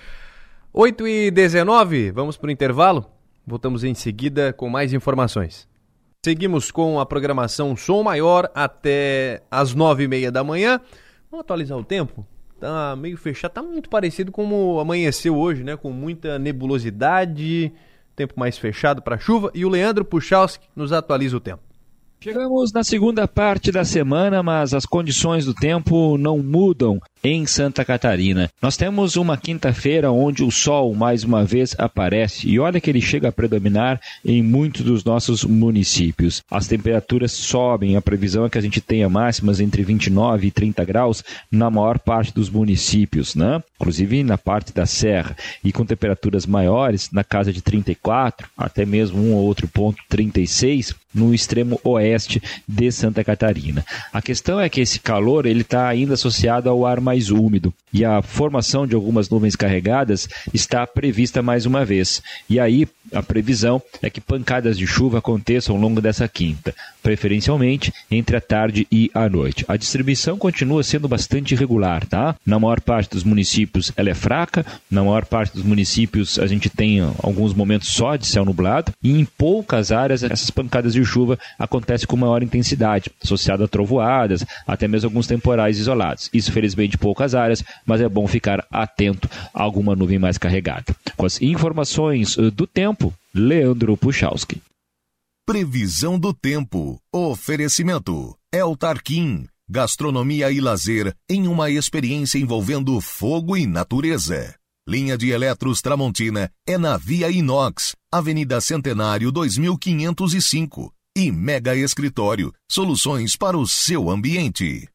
8 0.72 1.08
e 1.08 1.30
19, 1.30 2.12
vamos 2.12 2.36
para 2.36 2.46
o 2.46 2.50
intervalo? 2.50 3.10
Voltamos 3.44 3.82
em 3.82 3.94
seguida 3.94 4.52
com 4.52 4.68
mais 4.68 4.92
informações. 4.92 5.68
Seguimos 6.24 6.70
com 6.70 7.00
a 7.00 7.06
programação 7.06 7.74
Som 7.74 8.04
Maior 8.04 8.48
até 8.54 9.42
as 9.50 9.74
nove 9.74 10.04
e 10.04 10.08
meia 10.08 10.30
da 10.30 10.44
manhã. 10.44 10.80
Vamos 11.30 11.44
atualizar 11.44 11.76
o 11.76 11.84
tempo? 11.84 12.24
Tá 12.60 12.94
meio 12.94 13.16
fechado, 13.16 13.52
tá 13.52 13.62
muito 13.62 13.88
parecido 13.88 14.30
como 14.30 14.78
amanheceu 14.78 15.36
hoje, 15.36 15.64
né? 15.64 15.76
Com 15.76 15.90
muita 15.90 16.38
nebulosidade, 16.38 17.72
tempo 18.14 18.34
mais 18.38 18.56
fechado 18.56 19.02
para 19.02 19.18
chuva. 19.18 19.50
E 19.52 19.64
o 19.64 19.68
Leandro 19.68 20.04
Puchalski 20.04 20.68
nos 20.76 20.92
atualiza 20.92 21.36
o 21.36 21.40
tempo. 21.40 21.69
Chegamos 22.22 22.70
na 22.70 22.84
segunda 22.84 23.26
parte 23.26 23.72
da 23.72 23.82
semana, 23.82 24.42
mas 24.42 24.74
as 24.74 24.84
condições 24.84 25.46
do 25.46 25.54
tempo 25.54 26.18
não 26.18 26.36
mudam 26.36 27.00
em 27.24 27.46
Santa 27.46 27.82
Catarina. 27.82 28.50
Nós 28.60 28.76
temos 28.76 29.16
uma 29.16 29.38
quinta-feira 29.38 30.10
onde 30.12 30.42
o 30.42 30.50
sol 30.50 30.94
mais 30.94 31.24
uma 31.24 31.44
vez 31.44 31.74
aparece 31.78 32.46
e 32.46 32.58
olha 32.58 32.80
que 32.80 32.90
ele 32.90 33.00
chega 33.00 33.28
a 33.28 33.32
predominar 33.32 34.00
em 34.22 34.42
muitos 34.42 34.82
dos 34.82 35.02
nossos 35.02 35.44
municípios. 35.44 36.42
As 36.50 36.66
temperaturas 36.66 37.32
sobem, 37.32 37.96
a 37.96 38.02
previsão 38.02 38.44
é 38.44 38.50
que 38.50 38.58
a 38.58 38.62
gente 38.62 38.82
tenha 38.82 39.08
máximas 39.08 39.58
entre 39.58 39.82
29 39.82 40.46
e 40.46 40.50
30 40.50 40.84
graus 40.84 41.24
na 41.50 41.70
maior 41.70 41.98
parte 41.98 42.34
dos 42.34 42.50
municípios, 42.50 43.34
né? 43.34 43.62
Inclusive 43.80 44.22
na 44.24 44.36
parte 44.36 44.74
da 44.74 44.84
serra 44.84 45.34
e 45.64 45.72
com 45.72 45.86
temperaturas 45.86 46.44
maiores 46.44 47.10
na 47.10 47.24
casa 47.24 47.50
de 47.50 47.62
34, 47.62 48.46
até 48.56 48.84
mesmo 48.84 49.22
um 49.22 49.34
ou 49.34 49.44
outro 49.44 49.66
ponto 49.68 50.02
36 50.08 50.94
no 51.14 51.34
extremo 51.34 51.80
oeste 51.82 52.42
de 52.66 52.90
Santa 52.90 53.24
Catarina. 53.24 53.84
A 54.12 54.22
questão 54.22 54.60
é 54.60 54.68
que 54.68 54.80
esse 54.80 55.00
calor 55.00 55.46
ele 55.46 55.62
está 55.62 55.88
ainda 55.88 56.14
associado 56.14 56.68
ao 56.68 56.86
ar 56.86 57.00
mais 57.00 57.30
úmido 57.30 57.72
e 57.92 58.04
a 58.04 58.22
formação 58.22 58.86
de 58.86 58.94
algumas 58.94 59.28
nuvens 59.28 59.56
carregadas 59.56 60.28
está 60.54 60.86
prevista 60.86 61.42
mais 61.42 61.66
uma 61.66 61.84
vez. 61.84 62.22
E 62.48 62.60
aí 62.60 62.86
a 63.12 63.22
previsão 63.22 63.82
é 64.00 64.08
que 64.08 64.20
pancadas 64.20 64.78
de 64.78 64.86
chuva 64.86 65.18
aconteçam 65.18 65.74
ao 65.74 65.80
longo 65.82 66.00
dessa 66.00 66.28
quinta, 66.28 66.74
preferencialmente 67.02 67.92
entre 68.10 68.36
a 68.36 68.40
tarde 68.40 68.86
e 68.90 69.10
a 69.14 69.28
noite. 69.28 69.64
A 69.68 69.76
distribuição 69.76 70.38
continua 70.38 70.82
sendo 70.82 71.08
bastante 71.08 71.54
irregular, 71.54 72.06
tá? 72.06 72.34
Na 72.44 72.58
maior 72.58 72.80
parte 72.80 73.10
dos 73.10 73.24
municípios 73.24 73.92
ela 73.96 74.10
é 74.10 74.14
fraca, 74.14 74.64
na 74.90 75.02
maior 75.02 75.24
parte 75.24 75.54
dos 75.54 75.62
municípios 75.62 76.38
a 76.38 76.46
gente 76.46 76.68
tem 76.68 77.00
alguns 77.22 77.54
momentos 77.54 77.88
só 77.88 78.16
de 78.16 78.26
céu 78.26 78.44
nublado 78.44 78.92
e 79.02 79.18
em 79.18 79.24
poucas 79.24 79.92
áreas 79.92 80.22
essas 80.22 80.50
pancadas 80.50 80.92
de 80.92 81.04
chuva 81.04 81.38
acontecem 81.58 82.06
com 82.06 82.16
maior 82.16 82.42
intensidade, 82.42 83.10
associada 83.22 83.64
a 83.64 83.68
trovoadas, 83.68 84.44
até 84.66 84.86
mesmo 84.86 85.08
alguns 85.08 85.26
temporais 85.26 85.78
isolados. 85.78 86.28
Isso 86.32 86.52
felizmente 86.52 86.98
poucas 86.98 87.34
áreas, 87.34 87.64
mas 87.84 88.00
é 88.00 88.08
bom 88.08 88.26
ficar 88.26 88.64
atento 88.70 89.28
a 89.52 89.62
alguma 89.62 89.96
nuvem 89.96 90.18
mais 90.18 90.38
carregada. 90.38 90.94
Com 91.16 91.26
as 91.26 91.40
informações 91.40 92.36
eh, 92.38 92.50
do 92.50 92.66
tempo, 92.66 93.12
Leandro 93.34 93.96
Puchalski. 93.96 94.60
Previsão 95.50 96.16
do 96.16 96.32
tempo. 96.32 96.96
Oferecimento. 97.12 98.36
El 98.52 98.76
Tarquim. 98.76 99.48
Gastronomia 99.68 100.48
e 100.48 100.60
lazer 100.60 101.12
em 101.28 101.48
uma 101.48 101.68
experiência 101.68 102.38
envolvendo 102.38 103.00
fogo 103.00 103.56
e 103.56 103.66
natureza. 103.66 104.54
Linha 104.88 105.18
de 105.18 105.30
Eletros 105.30 105.82
Tramontina 105.82 106.52
é 106.64 106.78
na 106.78 106.96
Via 106.96 107.28
Inox, 107.32 107.96
Avenida 108.12 108.60
Centenário 108.60 109.32
2505. 109.32 110.94
E 111.18 111.32
Mega 111.32 111.74
Escritório, 111.74 112.52
soluções 112.70 113.34
para 113.34 113.58
o 113.58 113.66
seu 113.66 114.08
ambiente. 114.08 114.88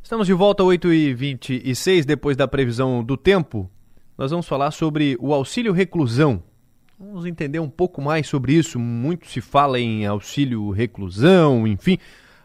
Estamos 0.00 0.28
de 0.28 0.32
volta 0.32 0.62
às 0.62 0.68
8h26, 0.68 2.04
depois 2.04 2.36
da 2.36 2.46
previsão 2.46 3.02
do 3.02 3.16
tempo. 3.16 3.68
Nós 4.16 4.30
vamos 4.30 4.46
falar 4.46 4.70
sobre 4.70 5.16
o 5.18 5.34
auxílio 5.34 5.72
reclusão. 5.72 6.40
Vamos 6.98 7.26
entender 7.26 7.58
um 7.58 7.68
pouco 7.68 8.00
mais 8.00 8.26
sobre 8.26 8.54
isso. 8.54 8.78
Muito 8.78 9.26
se 9.26 9.42
fala 9.42 9.78
em 9.78 10.06
auxílio 10.06 10.70
reclusão, 10.70 11.66
enfim. 11.66 11.98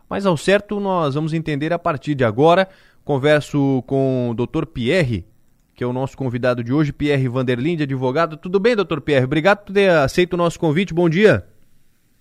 Mas 0.10 0.26
ao 0.26 0.36
certo 0.36 0.78
nós 0.78 1.15
vamos 1.15 1.34
entender 1.34 1.72
a 1.72 1.80
partir 1.80 2.15
de 2.15 2.26
agora. 2.26 2.68
Converso 3.06 3.82
com 3.88 4.30
o 4.30 4.34
Dr. 4.34 4.65
Pierre, 4.65 5.26
que 5.73 5.84
é 5.84 5.88
o 5.88 5.94
nosso 5.94 6.18
convidado 6.18 6.64
de 6.64 6.73
hoje, 6.73 6.91
Pierre 6.91 7.30
Vanderlinde, 7.30 7.84
advogado. 7.84 8.36
Tudo 8.36 8.60
bem, 8.60 8.76
doutor 8.76 8.99
Pierre? 8.99 9.23
Obrigado 9.23 9.65
por 9.65 9.73
ter 9.73 9.90
aceito 9.90 10.34
o 10.34 10.38
nosso 10.38 10.60
convite. 10.60 10.94
Bom 10.94 11.10
dia. 11.10 11.45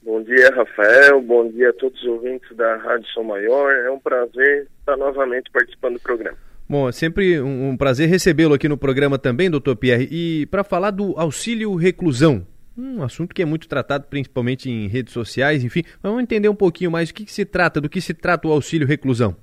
Bom 0.00 0.22
dia, 0.22 0.54
Rafael. 0.54 1.20
Bom 1.20 1.50
dia 1.50 1.70
a 1.70 1.72
todos 1.72 2.00
os 2.00 2.08
ouvintes 2.08 2.56
da 2.56 2.76
Rádio 2.76 3.06
São 3.12 3.24
Maior. 3.24 3.72
É 3.72 3.90
um 3.90 3.98
prazer 3.98 4.68
estar 4.78 4.96
novamente 4.96 5.50
participando 5.50 5.94
do 5.94 6.00
programa. 6.00 6.38
Bom, 6.70 6.88
é 6.88 6.92
sempre 6.92 7.40
um, 7.40 7.70
um 7.70 7.76
prazer 7.76 8.08
recebê-lo 8.08 8.54
aqui 8.54 8.68
no 8.68 8.78
programa 8.78 9.18
também, 9.18 9.50
doutor 9.50 9.74
Pierre. 9.74 10.06
E 10.08 10.46
para 10.46 10.62
falar 10.62 10.92
do 10.92 11.18
auxílio 11.18 11.74
reclusão, 11.74 12.46
um 12.78 13.02
assunto 13.02 13.34
que 13.34 13.42
é 13.42 13.44
muito 13.44 13.68
tratado 13.68 14.06
principalmente 14.06 14.70
em 14.70 14.86
redes 14.86 15.12
sociais, 15.12 15.64
enfim, 15.64 15.82
vamos 16.00 16.22
entender 16.22 16.48
um 16.48 16.54
pouquinho 16.54 16.88
mais 16.88 17.08
do 17.08 17.14
que, 17.14 17.24
que 17.24 17.32
se 17.32 17.44
trata, 17.44 17.80
do 17.80 17.88
que 17.88 18.00
se 18.00 18.14
trata 18.14 18.46
o 18.46 18.52
auxílio 18.52 18.86
reclusão. 18.86 19.36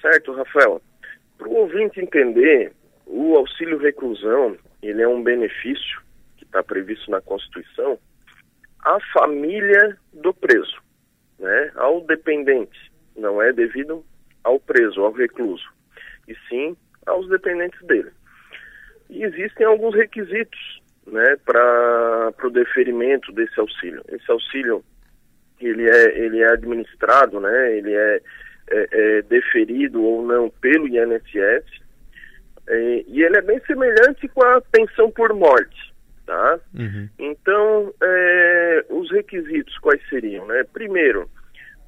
Certo, 0.00 0.32
Rafael. 0.32 0.82
Para 1.38 1.48
o 1.48 1.54
ouvinte 1.54 2.00
entender, 2.00 2.72
o 3.06 3.36
auxílio 3.36 3.78
reclusão, 3.78 4.56
ele 4.82 5.02
é 5.02 5.06
um 5.06 5.22
benefício 5.22 6.02
que 6.36 6.44
está 6.44 6.64
previsto 6.64 7.08
na 7.12 7.20
Constituição 7.20 7.96
à 8.80 8.98
família 9.12 9.96
do 10.12 10.34
preso, 10.34 10.82
né, 11.38 11.70
ao 11.76 12.00
dependente. 12.00 12.90
Não 13.16 13.40
é 13.40 13.52
devido 13.52 14.04
ao 14.42 14.58
preso, 14.58 15.00
ao 15.00 15.12
recluso, 15.12 15.75
e 16.28 16.34
sim 16.48 16.76
aos 17.06 17.28
dependentes 17.28 17.80
dele. 17.86 18.10
E 19.08 19.22
existem 19.24 19.66
alguns 19.66 19.94
requisitos 19.94 20.82
né, 21.06 21.36
para 21.44 22.32
o 22.44 22.50
deferimento 22.50 23.32
desse 23.32 23.58
auxílio. 23.60 24.02
Esse 24.08 24.30
auxílio 24.30 24.84
ele 25.60 25.88
é, 25.88 26.18
ele 26.18 26.40
é 26.40 26.52
administrado, 26.52 27.40
né, 27.40 27.76
ele 27.78 27.94
é 27.94 28.20
é, 28.68 28.88
é, 28.90 29.22
deferido 29.22 30.02
ou 30.02 30.26
não 30.26 30.50
pelo 30.50 30.88
INSS, 30.88 31.64
é, 32.66 33.04
e 33.06 33.22
ele 33.22 33.36
é 33.36 33.42
bem 33.42 33.60
semelhante 33.64 34.26
com 34.28 34.42
a 34.42 34.60
pensão 34.60 35.10
por 35.10 35.32
morte, 35.32 35.94
tá? 36.26 36.58
Uhum. 36.74 37.08
Então, 37.16 37.94
é, 38.02 38.84
os 38.90 39.10
requisitos 39.12 39.78
quais 39.78 40.00
seriam, 40.08 40.46
né? 40.46 40.64
Primeiro, 40.72 41.30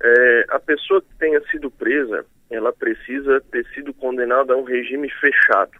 é, 0.00 0.44
a 0.50 0.60
pessoa 0.60 1.02
que 1.02 1.12
tenha 1.18 1.40
sido 1.50 1.68
presa, 1.68 2.24
ela 2.50 2.72
precisa 2.72 3.40
ter 3.50 3.66
sido 3.74 3.92
condenada 3.92 4.54
a 4.54 4.56
um 4.56 4.64
regime 4.64 5.10
fechado, 5.10 5.78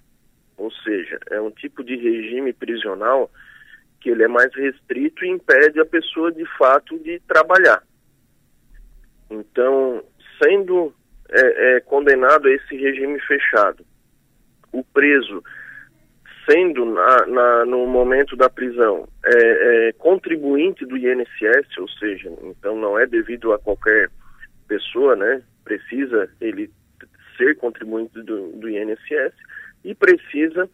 ou 0.56 0.70
seja, 0.70 1.18
é 1.30 1.40
um 1.40 1.50
tipo 1.50 1.82
de 1.82 1.96
regime 1.96 2.52
prisional 2.52 3.30
que 4.00 4.10
ele 4.10 4.22
é 4.22 4.28
mais 4.28 4.54
restrito 4.54 5.24
e 5.24 5.28
impede 5.28 5.80
a 5.80 5.86
pessoa 5.86 6.30
de 6.30 6.44
fato 6.56 6.98
de 6.98 7.20
trabalhar. 7.20 7.82
Então, 9.30 10.04
sendo 10.42 10.94
é, 11.30 11.76
é, 11.76 11.80
condenado 11.80 12.48
a 12.48 12.52
esse 12.52 12.76
regime 12.76 13.18
fechado, 13.20 13.84
o 14.72 14.84
preso 14.84 15.42
sendo 16.48 16.86
na, 16.86 17.26
na, 17.26 17.64
no 17.66 17.86
momento 17.86 18.34
da 18.34 18.48
prisão 18.48 19.06
é, 19.22 19.88
é, 19.88 19.92
contribuinte 19.92 20.86
do 20.86 20.96
INSS, 20.96 21.76
ou 21.78 21.88
seja, 21.90 22.32
então 22.42 22.74
não 22.76 22.98
é 22.98 23.06
devido 23.06 23.52
a 23.52 23.58
qualquer 23.58 24.08
pessoa, 24.68 25.16
né? 25.16 25.42
Precisa 25.64 26.30
ele 26.40 26.70
ser 27.36 27.56
contribuinte 27.56 28.22
do, 28.22 28.52
do 28.52 28.68
INSS 28.68 29.34
e 29.84 29.94
precisa 29.94 30.70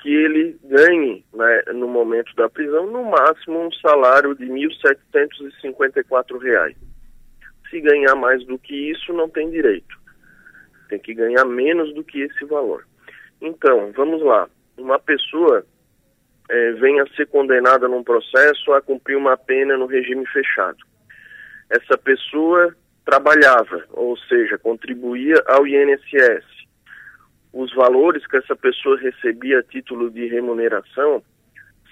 que 0.00 0.14
ele 0.14 0.56
ganhe 0.64 1.24
né, 1.32 1.62
no 1.74 1.88
momento 1.88 2.34
da 2.36 2.48
prisão 2.48 2.86
no 2.86 3.02
máximo 3.04 3.66
um 3.66 3.72
salário 3.72 4.32
de 4.34 4.44
R$ 4.44 4.52
1.754 4.52 6.76
se 7.70 7.80
ganhar 7.80 8.14
mais 8.14 8.44
do 8.46 8.58
que 8.58 8.90
isso, 8.90 9.12
não 9.12 9.28
tem 9.28 9.50
direito. 9.50 9.96
Tem 10.88 10.98
que 10.98 11.14
ganhar 11.14 11.44
menos 11.44 11.94
do 11.94 12.02
que 12.02 12.22
esse 12.22 12.44
valor. 12.44 12.86
Então, 13.40 13.92
vamos 13.92 14.22
lá. 14.22 14.48
Uma 14.76 14.98
pessoa 14.98 15.64
é, 16.48 16.72
vem 16.72 17.00
a 17.00 17.06
ser 17.08 17.26
condenada 17.26 17.86
num 17.86 18.02
processo 18.02 18.72
a 18.72 18.80
cumprir 18.80 19.16
uma 19.16 19.36
pena 19.36 19.76
no 19.76 19.86
regime 19.86 20.26
fechado. 20.28 20.78
Essa 21.68 21.98
pessoa 21.98 22.74
trabalhava, 23.08 23.86
ou 23.92 24.18
seja, 24.18 24.58
contribuía 24.58 25.42
ao 25.46 25.66
INSS. 25.66 26.44
Os 27.54 27.74
valores 27.74 28.26
que 28.26 28.36
essa 28.36 28.54
pessoa 28.54 28.98
recebia 28.98 29.60
a 29.60 29.62
título 29.62 30.10
de 30.10 30.26
remuneração 30.26 31.22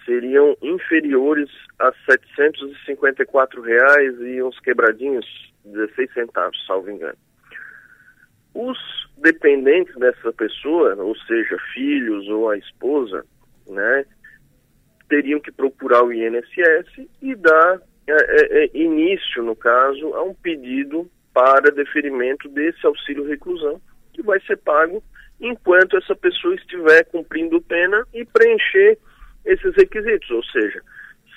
seriam 0.05 0.55
inferiores 0.61 1.49
a 1.79 1.91
754 2.05 3.63
reais 3.63 4.15
e 4.21 4.43
uns 4.43 4.61
quebradinhos 4.61 5.25
16 5.65 6.13
centavos, 6.13 6.67
salvo 6.67 6.91
engano. 6.91 7.17
Os 8.53 8.79
dependentes 9.17 9.97
dessa 9.97 10.31
pessoa, 10.35 10.97
ou 10.97 11.17
seja, 11.21 11.57
filhos 11.73 12.29
ou 12.29 12.51
a 12.51 12.59
esposa, 12.59 13.25
né, 13.67 14.05
teriam 15.09 15.41
que 15.41 15.51
procurar 15.51 16.05
o 16.05 16.13
INSS 16.13 17.09
e 17.23 17.35
dar 17.35 17.81
é, 18.07 18.13
é, 18.13 18.65
é, 18.65 18.71
início, 18.75 19.43
no 19.43 19.57
caso, 19.57 20.15
a 20.15 20.23
um 20.23 20.35
pedido 20.35 21.11
para 21.35 21.73
deferimento 21.73 22.49
desse 22.49 22.87
auxílio 22.87 23.27
reclusão, 23.27 23.81
que 24.13 24.23
vai 24.23 24.41
ser 24.41 24.57
pago 24.59 25.03
enquanto 25.41 25.97
essa 25.97 26.15
pessoa 26.15 26.55
estiver 26.55 27.05
cumprindo 27.05 27.61
pena 27.61 28.07
e 28.15 28.25
preencher 28.25 28.99
esses 29.45 29.75
requisitos, 29.77 30.31
ou 30.31 30.43
seja, 30.45 30.81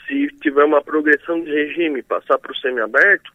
se 0.07 0.27
tiver 0.41 0.63
uma 0.63 0.81
progressão 0.81 1.43
de 1.43 1.51
regime, 1.51 2.01
passar 2.01 2.37
para 2.37 2.51
o 2.51 2.57
semiaberto, 2.57 3.31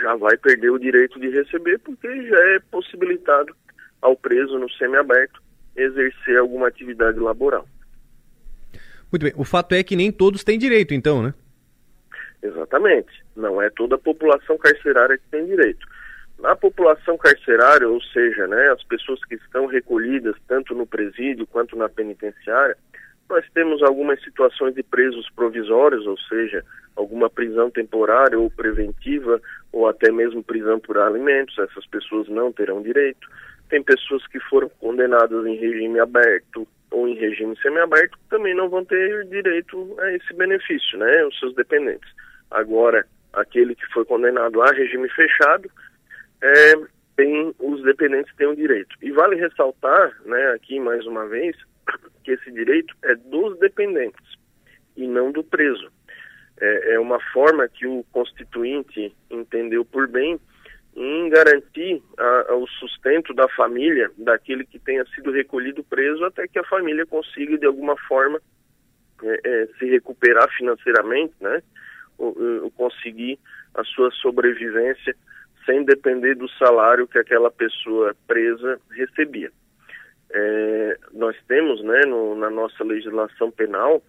já 0.00 0.16
vai 0.16 0.36
perder 0.36 0.70
o 0.70 0.78
direito 0.78 1.20
de 1.20 1.28
receber, 1.28 1.78
porque 1.78 2.08
já 2.26 2.38
é 2.54 2.58
possibilitado 2.70 3.54
ao 4.00 4.16
preso 4.16 4.58
no 4.58 4.70
semiaberto 4.72 5.40
exercer 5.76 6.38
alguma 6.38 6.68
atividade 6.68 7.18
laboral. 7.18 7.68
Muito 9.12 9.22
bem. 9.22 9.32
O 9.36 9.44
fato 9.44 9.74
é 9.74 9.82
que 9.84 9.94
nem 9.94 10.10
todos 10.10 10.42
têm 10.42 10.58
direito, 10.58 10.92
então, 10.94 11.22
né? 11.22 11.34
Exatamente. 12.44 13.24
Não 13.34 13.60
é 13.60 13.70
toda 13.70 13.94
a 13.94 13.98
população 13.98 14.58
carcerária 14.58 15.16
que 15.16 15.24
tem 15.30 15.46
direito. 15.46 15.86
Na 16.38 16.54
população 16.54 17.16
carcerária, 17.16 17.88
ou 17.88 18.00
seja, 18.02 18.46
né, 18.46 18.68
as 18.68 18.82
pessoas 18.84 19.24
que 19.24 19.36
estão 19.36 19.64
recolhidas 19.64 20.36
tanto 20.46 20.74
no 20.74 20.86
presídio 20.86 21.46
quanto 21.46 21.74
na 21.74 21.88
penitenciária, 21.88 22.76
nós 23.30 23.46
temos 23.54 23.82
algumas 23.82 24.22
situações 24.22 24.74
de 24.74 24.82
presos 24.82 25.26
provisórios, 25.30 26.06
ou 26.06 26.18
seja, 26.18 26.62
alguma 26.94 27.30
prisão 27.30 27.70
temporária 27.70 28.38
ou 28.38 28.50
preventiva, 28.50 29.40
ou 29.72 29.88
até 29.88 30.12
mesmo 30.12 30.44
prisão 30.44 30.78
por 30.78 30.98
alimentos, 30.98 31.58
essas 31.58 31.86
pessoas 31.86 32.28
não 32.28 32.52
terão 32.52 32.82
direito. 32.82 33.26
Tem 33.70 33.82
pessoas 33.82 34.26
que 34.26 34.38
foram 34.40 34.68
condenadas 34.68 35.46
em 35.46 35.56
regime 35.56 35.98
aberto 35.98 36.68
ou 36.90 37.08
em 37.08 37.14
regime 37.14 37.56
semiaberto 37.60 38.16
também 38.30 38.54
não 38.54 38.68
vão 38.68 38.84
ter 38.84 39.24
direito 39.26 39.96
a 39.98 40.12
esse 40.12 40.32
benefício, 40.34 40.96
né, 40.98 41.24
os 41.26 41.38
seus 41.38 41.54
dependentes. 41.54 42.08
Agora, 42.54 43.04
aquele 43.32 43.74
que 43.74 43.84
foi 43.92 44.04
condenado 44.04 44.62
a 44.62 44.70
regime 44.70 45.08
fechado, 45.10 45.68
é, 46.40 46.74
tem, 47.16 47.52
os 47.58 47.82
dependentes 47.82 48.34
têm 48.36 48.46
o 48.46 48.56
direito. 48.56 48.96
E 49.02 49.10
vale 49.10 49.34
ressaltar, 49.36 50.12
né, 50.24 50.52
aqui 50.52 50.78
mais 50.78 51.04
uma 51.04 51.26
vez, 51.26 51.56
que 52.22 52.30
esse 52.30 52.50
direito 52.52 52.94
é 53.02 53.16
dos 53.16 53.58
dependentes 53.58 54.38
e 54.96 55.06
não 55.06 55.32
do 55.32 55.42
preso. 55.42 55.90
É, 56.60 56.94
é 56.94 57.00
uma 57.00 57.18
forma 57.32 57.68
que 57.68 57.86
o 57.86 58.04
constituinte 58.12 59.12
entendeu 59.28 59.84
por 59.84 60.06
bem 60.06 60.38
em 60.94 61.28
garantir 61.28 62.00
a, 62.16 62.52
a, 62.52 62.54
o 62.54 62.68
sustento 62.68 63.34
da 63.34 63.48
família 63.48 64.12
daquele 64.16 64.64
que 64.64 64.78
tenha 64.78 65.04
sido 65.06 65.32
recolhido 65.32 65.82
preso 65.82 66.24
até 66.24 66.46
que 66.46 66.58
a 66.58 66.64
família 66.64 67.04
consiga 67.04 67.58
de 67.58 67.66
alguma 67.66 67.96
forma 68.06 68.40
é, 69.24 69.40
é, 69.44 69.66
se 69.76 69.86
recuperar 69.86 70.48
financeiramente, 70.56 71.34
né, 71.40 71.60
conseguir 72.76 73.38
a 73.74 73.84
sua 73.84 74.10
sobrevivência 74.12 75.14
sem 75.66 75.84
depender 75.84 76.34
do 76.34 76.48
salário 76.50 77.08
que 77.08 77.18
aquela 77.18 77.50
pessoa 77.50 78.14
presa 78.26 78.78
recebia. 78.90 79.50
é, 80.34 80.98
nós 81.12 81.36
temos 81.46 81.82
né, 81.82 82.00
no, 82.06 82.34
na 82.34 82.50
nossa 82.50 82.82
legislação 82.82 83.50
penal 83.50 84.02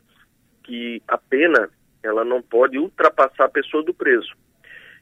que 0.63 1.01
a 1.07 1.17
pena 1.17 1.69
ela 2.01 2.25
não 2.25 2.41
pode 2.41 2.77
ultrapassar 2.77 3.45
a 3.45 3.49
pessoa 3.49 3.83
do 3.83 3.93
preso. 3.93 4.33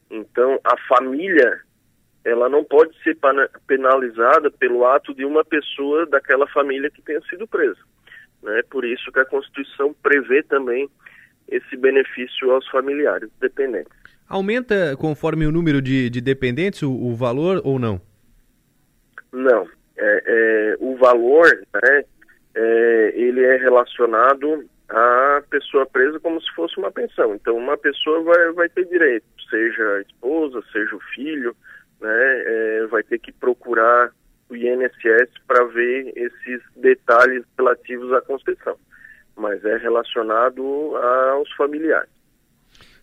Então, 0.09 0.59
a 0.63 0.77
família 0.87 1.61
ela 2.25 2.47
não 2.47 2.63
pode 2.63 2.97
ser 3.03 3.17
penalizada 3.67 4.49
pelo 4.51 4.85
ato 4.85 5.13
de 5.13 5.25
uma 5.25 5.43
pessoa 5.43 6.05
daquela 6.05 6.47
família 6.47 6.89
que 6.89 7.01
tenha 7.01 7.21
sido 7.21 7.47
presa. 7.47 7.79
Né? 8.41 8.61
Por 8.69 8.85
isso 8.85 9.11
que 9.11 9.19
a 9.19 9.25
Constituição 9.25 9.93
prevê 10.01 10.41
também 10.43 10.89
esse 11.47 11.75
benefício 11.77 12.51
aos 12.51 12.67
familiares 12.69 13.29
dependentes. 13.39 13.91
Aumenta 14.27 14.95
conforme 14.97 15.45
o 15.45 15.51
número 15.51 15.81
de, 15.81 16.09
de 16.09 16.21
dependentes 16.21 16.81
o, 16.81 16.91
o 16.91 17.15
valor 17.15 17.61
ou 17.63 17.77
não? 17.77 18.01
Não. 19.31 19.67
É, 19.97 20.23
é, 20.25 20.77
o 20.79 20.95
valor, 20.97 21.45
né, 21.73 22.03
é, 22.55 23.13
ele 23.15 23.43
é 23.43 23.57
relacionado 23.57 24.65
à 24.89 25.43
pessoa 25.49 25.85
presa 25.85 26.19
como 26.19 26.41
se 26.41 26.51
fosse 26.53 26.77
uma 26.77 26.91
pensão. 26.91 27.35
Então, 27.35 27.55
uma 27.57 27.77
pessoa 27.77 28.21
vai, 28.23 28.51
vai 28.53 28.69
ter 28.69 28.85
direito, 28.85 29.25
seja 29.49 29.97
a 29.97 30.01
esposa, 30.01 30.63
seja 30.71 30.95
o 30.95 30.99
filho, 31.15 31.55
né, 32.01 32.43
é, 32.45 32.87
vai 32.87 33.03
ter 33.03 33.19
que 33.19 33.31
procurar 33.31 34.11
o 34.49 34.55
INSS 34.55 35.29
para 35.47 35.65
ver 35.65 36.11
esses 36.15 36.61
detalhes 36.75 37.43
relativos 37.57 38.11
à 38.13 38.21
concessão, 38.21 38.77
mas 39.35 39.63
é 39.65 39.77
relacionado 39.77 40.95
aos 40.95 41.51
familiares. 41.53 42.09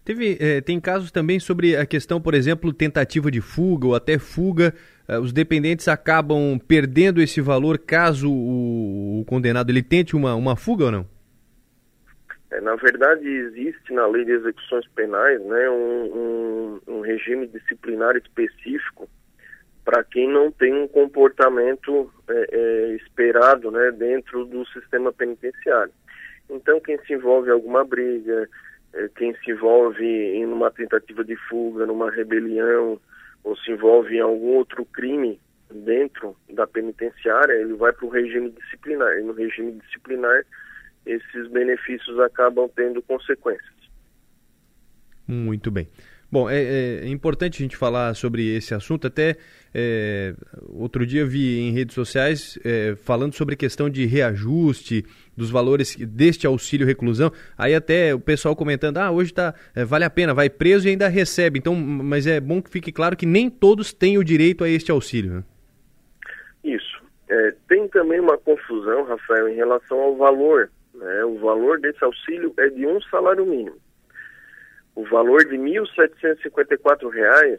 Teve, 0.04 0.38
eh, 0.40 0.60
tem 0.60 0.80
casos 0.80 1.10
também 1.10 1.38
sobre 1.38 1.76
a 1.76 1.84
questão, 1.84 2.20
por 2.20 2.34
exemplo, 2.34 2.72
tentativa 2.72 3.30
de 3.30 3.40
fuga 3.40 3.88
ou 3.88 3.94
até 3.94 4.18
fuga. 4.18 4.74
Eh, 5.06 5.18
os 5.18 5.32
dependentes 5.32 5.88
acabam 5.88 6.58
perdendo 6.58 7.20
esse 7.20 7.40
valor 7.40 7.78
caso 7.78 8.30
o, 8.30 9.20
o 9.20 9.24
condenado 9.26 9.70
ele 9.70 9.82
tente 9.82 10.16
uma, 10.16 10.34
uma 10.34 10.56
fuga 10.56 10.86
ou 10.86 10.90
não? 10.90 11.06
É, 12.50 12.60
na 12.60 12.74
verdade, 12.76 13.28
existe 13.28 13.92
na 13.92 14.06
lei 14.06 14.24
de 14.24 14.32
execuções 14.32 14.86
penais 14.94 15.40
né, 15.44 15.70
um, 15.70 16.80
um, 16.86 16.94
um 16.96 17.00
regime 17.00 17.46
disciplinar 17.46 18.16
específico 18.16 19.08
para 19.84 20.02
quem 20.04 20.28
não 20.28 20.50
tem 20.50 20.74
um 20.74 20.88
comportamento 20.88 22.12
é, 22.28 22.46
é, 22.50 22.96
esperado 22.96 23.70
né, 23.70 23.90
dentro 23.92 24.44
do 24.44 24.66
sistema 24.68 25.12
penitenciário. 25.12 25.92
Então, 26.50 26.80
quem 26.80 26.98
se 27.04 27.12
envolve 27.12 27.48
em 27.48 27.52
alguma 27.52 27.84
briga, 27.84 28.48
é, 28.92 29.08
quem 29.16 29.34
se 29.36 29.50
envolve 29.50 30.04
em 30.04 30.44
uma 30.46 30.70
tentativa 30.70 31.24
de 31.24 31.36
fuga, 31.48 31.86
numa 31.86 32.10
rebelião, 32.10 33.00
ou 33.44 33.56
se 33.56 33.70
envolve 33.70 34.16
em 34.16 34.20
algum 34.20 34.56
outro 34.56 34.84
crime 34.84 35.40
dentro 35.72 36.36
da 36.52 36.66
penitenciária, 36.66 37.52
ele 37.52 37.74
vai 37.74 37.92
para 37.92 38.06
o 38.06 38.10
regime 38.10 38.50
disciplinar. 38.50 39.18
E 39.18 39.22
no 39.22 39.32
regime 39.32 39.72
disciplinar, 39.72 40.44
esses 41.06 41.48
benefícios 41.48 42.18
acabam 42.20 42.68
tendo 42.74 43.00
consequências. 43.02 43.80
Muito 45.26 45.70
bem. 45.70 45.88
Bom, 46.32 46.48
é, 46.48 46.62
é, 47.02 47.08
importante 47.08 47.60
a 47.60 47.64
gente 47.64 47.76
falar 47.76 48.14
sobre 48.14 48.54
esse 48.54 48.72
assunto. 48.72 49.08
Até 49.08 49.36
é, 49.74 50.32
outro 50.68 51.04
dia 51.04 51.26
vi 51.26 51.58
em 51.58 51.72
redes 51.72 51.94
sociais 51.94 52.56
é, 52.64 52.94
falando 52.94 53.34
sobre 53.34 53.56
questão 53.56 53.90
de 53.90 54.06
reajuste 54.06 55.04
dos 55.40 55.50
valores 55.50 55.96
deste 55.96 56.46
auxílio 56.46 56.86
reclusão. 56.86 57.32
Aí 57.58 57.74
até 57.74 58.14
o 58.14 58.20
pessoal 58.20 58.54
comentando: 58.54 58.98
ah, 58.98 59.10
hoje 59.10 59.34
tá, 59.34 59.54
é, 59.74 59.84
vale 59.84 60.04
a 60.04 60.10
pena, 60.10 60.32
vai 60.32 60.48
preso 60.48 60.86
e 60.86 60.90
ainda 60.90 61.08
recebe. 61.08 61.58
Então, 61.58 61.74
mas 61.74 62.26
é 62.26 62.40
bom 62.40 62.62
que 62.62 62.70
fique 62.70 62.92
claro 62.92 63.16
que 63.16 63.26
nem 63.26 63.50
todos 63.50 63.92
têm 63.92 64.18
o 64.18 64.24
direito 64.24 64.62
a 64.62 64.68
este 64.68 64.90
auxílio. 64.90 65.32
Né? 65.32 65.44
Isso. 66.62 67.00
É, 67.28 67.54
tem 67.68 67.88
também 67.88 68.20
uma 68.20 68.38
confusão, 68.38 69.04
Rafael, 69.04 69.48
em 69.48 69.54
relação 69.54 70.00
ao 70.00 70.16
valor. 70.16 70.70
Né? 70.94 71.24
O 71.24 71.38
valor 71.38 71.80
desse 71.80 72.04
auxílio 72.04 72.52
é 72.58 72.68
de 72.68 72.86
um 72.86 73.00
salário 73.02 73.46
mínimo 73.46 73.76
o 74.94 75.04
valor 75.04 75.44
de 75.44 75.56
R$ 75.56 75.80
1.754 75.80 77.58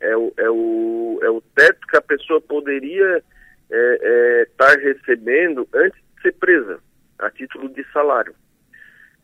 é 0.00 0.16
o, 0.16 0.32
é, 0.36 0.50
o, 0.50 1.18
é 1.22 1.30
o 1.30 1.40
teto 1.54 1.86
que 1.86 1.96
a 1.96 2.02
pessoa 2.02 2.40
poderia 2.40 3.16
estar 3.16 3.22
é, 3.70 4.42
é, 4.42 4.46
tá 4.56 4.68
recebendo 4.74 5.66
antes 5.72 5.98
de 6.16 6.22
ser 6.22 6.34
presa, 6.34 6.78
a 7.18 7.30
título 7.30 7.68
de 7.68 7.84
salário. 7.92 8.34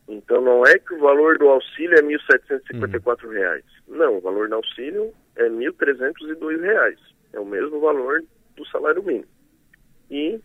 Então 0.09 0.41
não 0.41 0.67
é 0.67 0.79
que 0.79 0.95
o 0.95 1.01
valor 1.01 1.39
do 1.39 1.49
auxílio 1.49 1.95
é 1.97 2.03
R$ 2.03 2.19
1.754. 2.19 3.25
Uhum. 3.25 3.31
Reais. 3.31 3.65
Não, 3.87 4.19
o 4.19 4.21
valor 4.21 4.49
do 4.49 4.57
auxílio 4.57 5.13
é 5.37 5.49
1.302 5.49 6.61
reais. 6.61 6.99
É 7.33 7.39
o 7.39 7.47
mesmo 7.47 7.81
valor 7.81 8.23
do 8.57 8.67
salário 8.67 9.03
mínimo. 9.03 9.29
E 10.11 10.41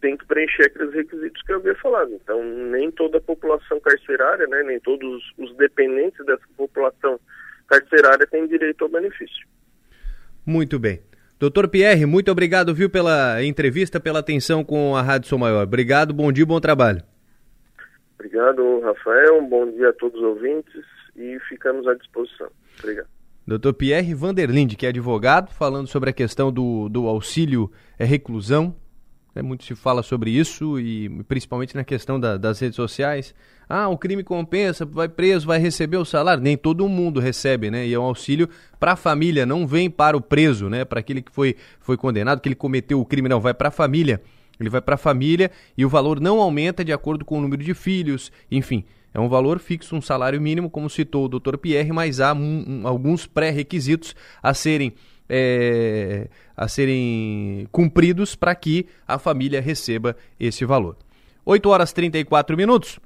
tem 0.00 0.16
que 0.16 0.26
preencher 0.26 0.64
aqueles 0.64 0.94
requisitos 0.94 1.42
que 1.42 1.52
eu 1.52 1.56
havia 1.56 1.74
falado. 1.76 2.12
Então, 2.12 2.42
nem 2.42 2.90
toda 2.90 3.18
a 3.18 3.22
população 3.22 3.80
carcerária, 3.80 4.46
né, 4.46 4.62
nem 4.62 4.80
todos 4.80 5.22
os 5.38 5.54
dependentes 5.56 6.24
dessa 6.24 6.44
população 6.56 7.20
carcerária 7.66 8.26
têm 8.26 8.46
direito 8.46 8.84
ao 8.84 8.90
benefício. 8.90 9.46
Muito 10.44 10.78
bem. 10.78 11.00
Doutor 11.40 11.68
Pierre, 11.68 12.04
muito 12.04 12.30
obrigado, 12.30 12.74
viu, 12.74 12.90
pela 12.90 13.42
entrevista, 13.42 13.98
pela 13.98 14.18
atenção 14.18 14.62
com 14.62 14.94
a 14.94 15.00
Rádio 15.00 15.26
Sou 15.26 15.38
Maior. 15.38 15.64
Obrigado, 15.64 16.12
bom 16.12 16.30
dia, 16.30 16.44
bom 16.44 16.60
trabalho. 16.60 17.02
Obrigado, 18.14 18.80
Rafael. 18.80 19.40
Bom 19.48 19.72
dia 19.72 19.88
a 19.88 19.92
todos 19.94 20.20
os 20.20 20.26
ouvintes 20.26 20.84
e 21.16 21.38
ficamos 21.48 21.88
à 21.88 21.94
disposição. 21.94 22.50
Obrigado. 22.78 23.08
Doutor 23.46 23.72
Pierre 23.72 24.12
Vanderlinde, 24.12 24.76
que 24.76 24.84
é 24.84 24.90
advogado, 24.90 25.50
falando 25.54 25.86
sobre 25.86 26.10
a 26.10 26.12
questão 26.12 26.52
do, 26.52 26.90
do 26.90 27.06
auxílio 27.06 27.72
é, 27.98 28.04
reclusão 28.04 28.76
muito 29.42 29.64
se 29.64 29.74
fala 29.74 30.02
sobre 30.02 30.30
isso 30.30 30.78
e 30.78 31.08
principalmente 31.24 31.76
na 31.76 31.84
questão 31.84 32.18
da, 32.18 32.36
das 32.36 32.58
redes 32.58 32.76
sociais. 32.76 33.34
Ah, 33.68 33.88
o 33.88 33.96
crime 33.96 34.24
compensa, 34.24 34.84
vai 34.84 35.08
preso, 35.08 35.46
vai 35.46 35.60
receber 35.60 35.96
o 35.96 36.04
salário. 36.04 36.42
Nem 36.42 36.56
todo 36.56 36.88
mundo 36.88 37.20
recebe, 37.20 37.70
né? 37.70 37.86
E 37.86 37.94
é 37.94 37.98
um 37.98 38.02
auxílio 38.02 38.48
para 38.80 38.92
a 38.92 38.96
família, 38.96 39.46
não 39.46 39.66
vem 39.66 39.88
para 39.88 40.16
o 40.16 40.20
preso, 40.20 40.68
né? 40.68 40.84
Para 40.84 40.98
aquele 40.98 41.22
que 41.22 41.30
foi, 41.30 41.54
foi 41.78 41.96
condenado, 41.96 42.40
que 42.40 42.48
ele 42.48 42.56
cometeu 42.56 43.00
o 43.00 43.06
crime, 43.06 43.28
não, 43.28 43.40
vai 43.40 43.54
para 43.54 43.68
a 43.68 43.70
família. 43.70 44.20
Ele 44.58 44.68
vai 44.68 44.80
para 44.80 44.96
a 44.96 44.98
família 44.98 45.50
e 45.76 45.86
o 45.86 45.88
valor 45.88 46.20
não 46.20 46.40
aumenta 46.40 46.84
de 46.84 46.92
acordo 46.92 47.24
com 47.24 47.38
o 47.38 47.40
número 47.40 47.62
de 47.62 47.72
filhos, 47.72 48.30
enfim. 48.50 48.84
É 49.12 49.18
um 49.18 49.28
valor 49.28 49.58
fixo, 49.58 49.96
um 49.96 50.00
salário 50.00 50.40
mínimo, 50.40 50.70
como 50.70 50.88
citou 50.88 51.24
o 51.24 51.28
Dr. 51.28 51.56
Pierre, 51.56 51.92
mas 51.92 52.20
há 52.20 52.32
um, 52.32 52.64
um, 52.66 52.86
alguns 52.86 53.26
pré-requisitos 53.26 54.14
a 54.42 54.54
serem 54.54 54.92
é, 55.30 56.28
a 56.56 56.66
serem 56.66 57.68
cumpridos 57.70 58.34
para 58.34 58.54
que 58.54 58.86
a 59.06 59.18
família 59.18 59.60
receba 59.60 60.16
esse 60.38 60.64
valor. 60.64 60.96
8 61.46 61.68
horas 61.68 61.92
34 61.92 62.56
minutos. 62.56 62.98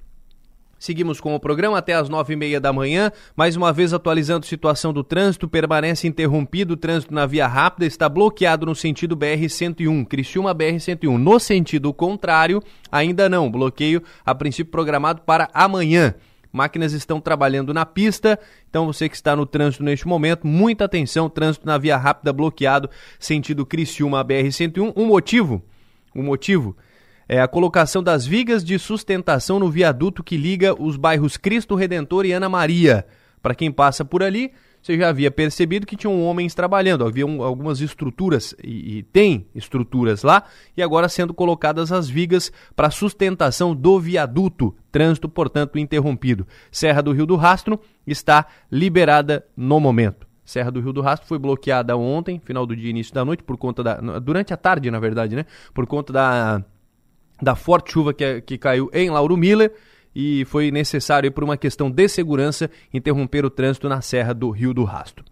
Seguimos 0.79 1.19
com 1.19 1.35
o 1.35 1.41
programa 1.41 1.79
até 1.79 1.95
as 1.95 2.11
nove 2.11 2.35
e 2.35 2.37
meia 2.37 2.61
da 2.61 2.73
manhã. 2.73 3.11
Mais 3.35 3.57
uma 3.57 3.73
vez 3.73 3.95
atualizando 3.95 4.45
a 4.45 4.49
situação 4.49 4.93
do 4.93 5.03
trânsito. 5.03 5.49
Permanece 5.49 6.07
interrompido 6.07 6.75
o 6.75 6.77
trânsito 6.77 7.15
na 7.15 7.25
via 7.25 7.47
rápida. 7.47 7.87
Está 7.87 8.07
bloqueado 8.07 8.67
no 8.67 8.75
sentido 8.75 9.17
BR-101, 9.17 10.07
Criciúma 10.07 10.55
BR-101. 10.55 11.17
No 11.17 11.39
sentido 11.39 11.93
contrário, 11.95 12.63
ainda 12.93 13.31
não. 13.31 13.51
Bloqueio 13.51 14.03
a 14.27 14.35
princípio 14.35 14.71
programado 14.71 15.23
para 15.23 15.49
amanhã. 15.55 16.15
Máquinas 16.55 16.93
estão 16.93 17.21
trabalhando 17.21 17.75
na 17.75 17.85
pista, 17.85 18.39
então 18.71 18.87
você 18.87 19.09
que 19.09 19.17
está 19.17 19.35
no 19.35 19.45
trânsito 19.45 19.83
neste 19.83 20.07
momento, 20.07 20.47
muita 20.47 20.85
atenção, 20.85 21.29
trânsito 21.29 21.67
na 21.67 21.77
via 21.77 21.97
rápida 21.97 22.33
bloqueado, 22.33 22.89
sentido 23.19 23.67
Criciúma 23.67 24.25
BR-101. 24.25 24.93
Um 24.95 25.05
motivo, 25.05 25.61
um 26.15 26.23
motivo 26.23 26.77
é 27.29 27.41
a 27.41 27.49
colocação 27.49 28.05
das 28.05 28.25
vigas 28.25 28.63
de 28.63 28.79
sustentação 28.79 29.59
no 29.59 29.69
viaduto 29.69 30.23
que 30.23 30.37
liga 30.37 30.81
os 30.81 30.97
bairros 30.97 31.37
Cristo 31.37 31.75
Redentor 31.75 32.25
e 32.25 32.31
Ana 32.31 32.49
Maria. 32.49 33.05
Para 33.43 33.57
quem 33.57 33.73
passa 33.73 34.05
por 34.05 34.23
ali, 34.23 34.53
você 34.85 34.99
já 34.99 35.09
havia 35.09 35.31
percebido 35.31 35.87
que 35.87 35.97
tinham 35.97 36.23
homens 36.23 36.55
trabalhando, 36.55 37.07
havia 37.07 37.25
algumas 37.25 37.81
estruturas 37.81 38.55
e, 38.63 38.99
e, 38.99 39.03
tem 39.03 39.47
estruturas 39.55 40.23
lá 40.23 40.45
e 40.77 40.83
agora 40.83 41.09
sendo 41.09 41.33
colocadas 41.33 41.91
as 41.91 42.07
vigas 42.07 42.53
para 42.77 42.91
sustentação 42.91 43.75
do 43.75 43.99
viaduto, 43.99 44.77
trânsito 44.93 45.27
portanto 45.27 45.79
interrompido. 45.79 46.47
Serra 46.71 47.03
do 47.03 47.13
Rio 47.13 47.25
do 47.25 47.35
Rastro 47.35 47.81
está 48.07 48.47
liberada 48.71 49.47
no 49.57 49.81
momento. 49.81 50.27
Serra 50.45 50.71
do 50.71 50.83
Rio 50.83 50.93
do 50.93 51.01
Rastro 51.01 51.27
foi 51.27 51.39
bloqueada 51.39 51.97
ontem, 51.97 52.39
final 52.39 52.67
do 52.67 52.77
dia, 52.77 52.91
início 52.91 53.15
da 53.15 53.25
noite, 53.25 53.43
por 53.43 53.57
conta 53.57 53.83
da 53.83 53.95
durante 54.21 54.53
a 54.53 54.57
tarde, 54.59 54.91
na 54.91 55.01
verdade, 55.01 55.35
né? 55.35 55.47
Por 55.73 55.87
conta 55.87 56.13
da 56.13 56.63
da 57.41 57.55
forte 57.55 57.91
chuva 57.91 58.13
que, 58.13 58.43
que 58.43 58.59
caiu 58.59 58.91
em 58.93 59.09
Lauro 59.09 59.35
Miller 59.35 59.73
e 60.15 60.45
foi 60.45 60.71
necessário, 60.71 61.33
por 61.33 61.43
uma 61.43 61.57
questão 61.57 61.91
de 61.91 62.09
segurança, 62.09 62.71
interromper 62.93 63.45
o 63.45 63.51
trânsito 63.51 63.89
na 63.89 64.01
Serra 64.01 64.33
do 64.33 64.51
Rio 64.51 64.73
do 64.73 64.85
Rastro. 64.85 65.25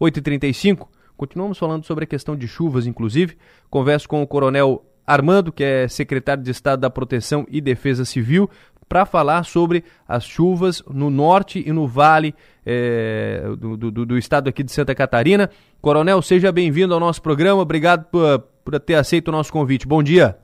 8h35, 0.00 0.86
continuamos 1.16 1.58
falando 1.58 1.84
sobre 1.84 2.04
a 2.04 2.06
questão 2.06 2.36
de 2.36 2.46
chuvas, 2.46 2.86
inclusive. 2.86 3.36
Converso 3.68 4.08
com 4.08 4.22
o 4.22 4.26
Coronel 4.26 4.84
Armando, 5.06 5.52
que 5.52 5.64
é 5.64 5.88
secretário 5.88 6.42
de 6.42 6.50
Estado 6.50 6.80
da 6.80 6.90
Proteção 6.90 7.46
e 7.50 7.60
Defesa 7.60 8.04
Civil, 8.04 8.48
para 8.88 9.04
falar 9.06 9.44
sobre 9.44 9.84
as 10.06 10.24
chuvas 10.24 10.82
no 10.88 11.10
norte 11.10 11.62
e 11.66 11.72
no 11.72 11.86
vale 11.86 12.34
é, 12.64 13.42
do, 13.58 13.76
do, 13.76 14.06
do, 14.06 14.18
estado 14.18 14.48
aqui 14.48 14.62
de 14.62 14.72
Santa 14.72 14.94
Catarina. 14.94 15.50
Coronel, 15.80 16.20
seja 16.22 16.52
bem-vindo 16.52 16.94
ao 16.94 17.00
nosso 17.00 17.20
programa. 17.20 17.62
Obrigado 17.62 18.04
por, 18.04 18.40
por 18.64 18.78
ter 18.80 18.94
aceito 18.94 19.28
o 19.28 19.32
nosso 19.32 19.52
convite. 19.52 19.86
Bom 19.86 20.02
dia. 20.02 20.38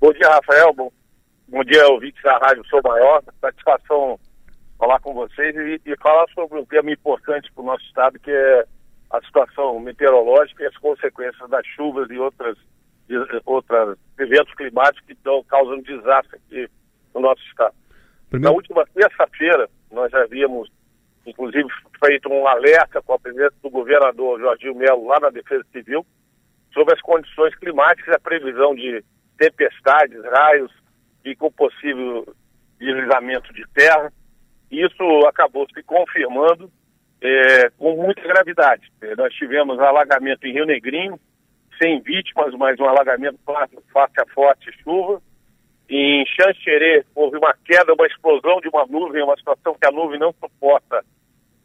Bom 0.00 0.12
dia, 0.12 0.28
Rafael. 0.28 0.72
Bom, 0.74 0.90
bom 1.54 1.62
dia, 1.62 1.86
ouvintes 1.86 2.20
da 2.20 2.36
Rádio 2.38 2.66
Sou 2.66 2.80
Maior. 2.82 3.22
Satisfação 3.40 4.18
falar 4.76 4.98
com 4.98 5.14
vocês 5.14 5.54
e, 5.54 5.80
e 5.86 5.96
falar 5.98 6.26
sobre 6.34 6.58
um 6.58 6.64
tema 6.64 6.90
importante 6.90 7.48
para 7.52 7.62
o 7.62 7.66
nosso 7.66 7.84
estado, 7.84 8.18
que 8.18 8.30
é 8.32 8.64
a 9.08 9.22
situação 9.22 9.78
meteorológica 9.78 10.64
e 10.64 10.66
as 10.66 10.76
consequências 10.78 11.48
das 11.48 11.64
chuvas 11.68 12.10
e 12.10 12.18
outras, 12.18 12.58
e, 13.08 13.14
outras 13.46 13.96
eventos 14.18 14.52
climáticos 14.54 15.06
que 15.06 15.12
estão 15.12 15.44
causando 15.44 15.84
desastre 15.84 16.40
aqui 16.44 16.68
no 17.14 17.20
nosso 17.20 17.40
estado. 17.42 17.74
Primeiro... 18.28 18.50
Na 18.50 18.56
última 18.56 18.84
terça-feira, 18.92 19.70
nós 19.92 20.10
já 20.10 20.22
havíamos, 20.22 20.68
inclusive, 21.24 21.68
feito 22.04 22.28
um 22.28 22.48
alerta 22.48 23.00
com 23.00 23.12
a 23.12 23.18
presença 23.20 23.54
do 23.62 23.70
governador 23.70 24.40
Jorginho 24.40 24.74
Melo 24.74 25.06
lá 25.06 25.20
na 25.20 25.30
Defesa 25.30 25.64
Civil 25.70 26.04
sobre 26.72 26.94
as 26.94 27.00
condições 27.00 27.54
climáticas 27.54 28.08
e 28.08 28.16
a 28.16 28.20
previsão 28.20 28.74
de 28.74 29.04
tempestades, 29.38 30.20
raios 30.24 30.83
e 31.24 31.34
com 31.34 31.50
possível 31.50 32.26
deslizamento 32.78 33.52
de 33.52 33.64
terra. 33.72 34.12
Isso 34.70 35.26
acabou 35.26 35.66
se 35.72 35.82
confirmando 35.82 36.70
é, 37.22 37.70
com 37.78 37.96
muita 37.96 38.22
gravidade. 38.22 38.92
É, 39.00 39.16
nós 39.16 39.32
tivemos 39.34 39.78
alagamento 39.78 40.46
em 40.46 40.52
Rio 40.52 40.66
Negrinho, 40.66 41.18
sem 41.80 42.00
vítimas, 42.00 42.54
mas 42.54 42.78
um 42.78 42.84
alagamento 42.84 43.38
face 43.44 44.20
a 44.20 44.26
forte 44.34 44.70
chuva. 44.82 45.22
Em 45.88 46.24
Xanxerê 46.26 47.04
houve 47.14 47.36
uma 47.36 47.54
queda, 47.64 47.94
uma 47.94 48.06
explosão 48.06 48.60
de 48.60 48.68
uma 48.68 48.86
nuvem, 48.86 49.22
uma 49.22 49.36
situação 49.36 49.74
que 49.74 49.86
a 49.86 49.90
nuvem 49.90 50.18
não 50.18 50.32
suporta 50.32 51.04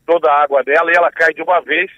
toda 0.06 0.30
a 0.32 0.44
água 0.44 0.64
dela 0.64 0.92
e 0.92 0.98
ela 0.98 1.12
cai 1.12 1.34
de 1.34 1.42
uma 1.42 1.62
vez. 1.62 1.92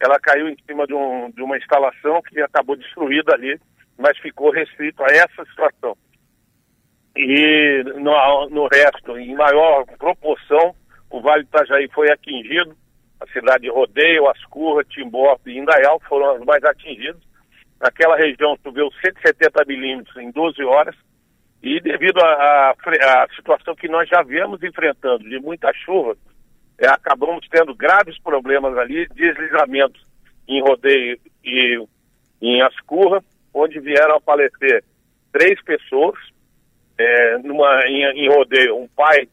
Ela 0.00 0.18
caiu 0.18 0.48
em 0.48 0.56
cima 0.66 0.86
de, 0.86 0.94
um, 0.94 1.30
de 1.30 1.42
uma 1.42 1.56
instalação 1.56 2.20
que 2.22 2.40
acabou 2.40 2.76
destruída 2.76 3.34
ali, 3.34 3.58
mas 3.96 4.18
ficou 4.18 4.50
restrito 4.50 5.02
a 5.02 5.06
essa 5.06 5.44
situação. 5.46 5.96
E 7.16 7.82
no, 7.96 8.48
no 8.50 8.68
resto, 8.68 9.16
em 9.18 9.34
maior 9.34 9.84
proporção, 9.98 10.74
o 11.10 11.20
Vale 11.20 11.44
do 11.44 11.48
Itajaí 11.48 11.88
foi 11.88 12.10
atingido. 12.10 12.76
A 13.20 13.26
cidade 13.28 13.62
de 13.62 13.70
Rodeio, 13.70 14.28
Ascurra, 14.28 14.84
Timbó 14.84 15.38
e 15.46 15.58
Indaial 15.58 16.00
foram 16.08 16.36
as 16.36 16.44
mais 16.44 16.62
atingidas. 16.64 17.22
Naquela 17.80 18.16
região 18.16 18.56
choveu 18.62 18.90
170 19.00 19.64
milímetros 19.66 20.16
em 20.16 20.30
12 20.30 20.62
horas. 20.64 20.96
E 21.62 21.80
devido 21.80 22.18
à 22.20 22.74
situação 23.34 23.74
que 23.74 23.88
nós 23.88 24.08
já 24.08 24.22
viemos 24.22 24.62
enfrentando 24.62 25.28
de 25.28 25.38
muita 25.38 25.72
chuva, 25.72 26.16
é, 26.78 26.86
acabamos 26.86 27.46
tendo 27.48 27.74
graves 27.74 28.18
problemas 28.18 28.76
ali, 28.76 29.06
deslizamentos 29.14 30.04
em 30.46 30.60
Rodeio 30.60 31.18
e 31.44 31.82
em 32.42 32.60
Ascurra, 32.60 33.22
onde 33.54 33.80
vieram 33.80 34.16
a 34.16 34.20
falecer 34.20 34.84
três 35.32 35.62
pessoas, 35.62 36.18
é, 36.98 37.38
numa, 37.38 37.86
em, 37.86 38.24
em 38.24 38.28
Rodeio, 38.28 38.76
um 38.76 38.88
pai 38.88 39.28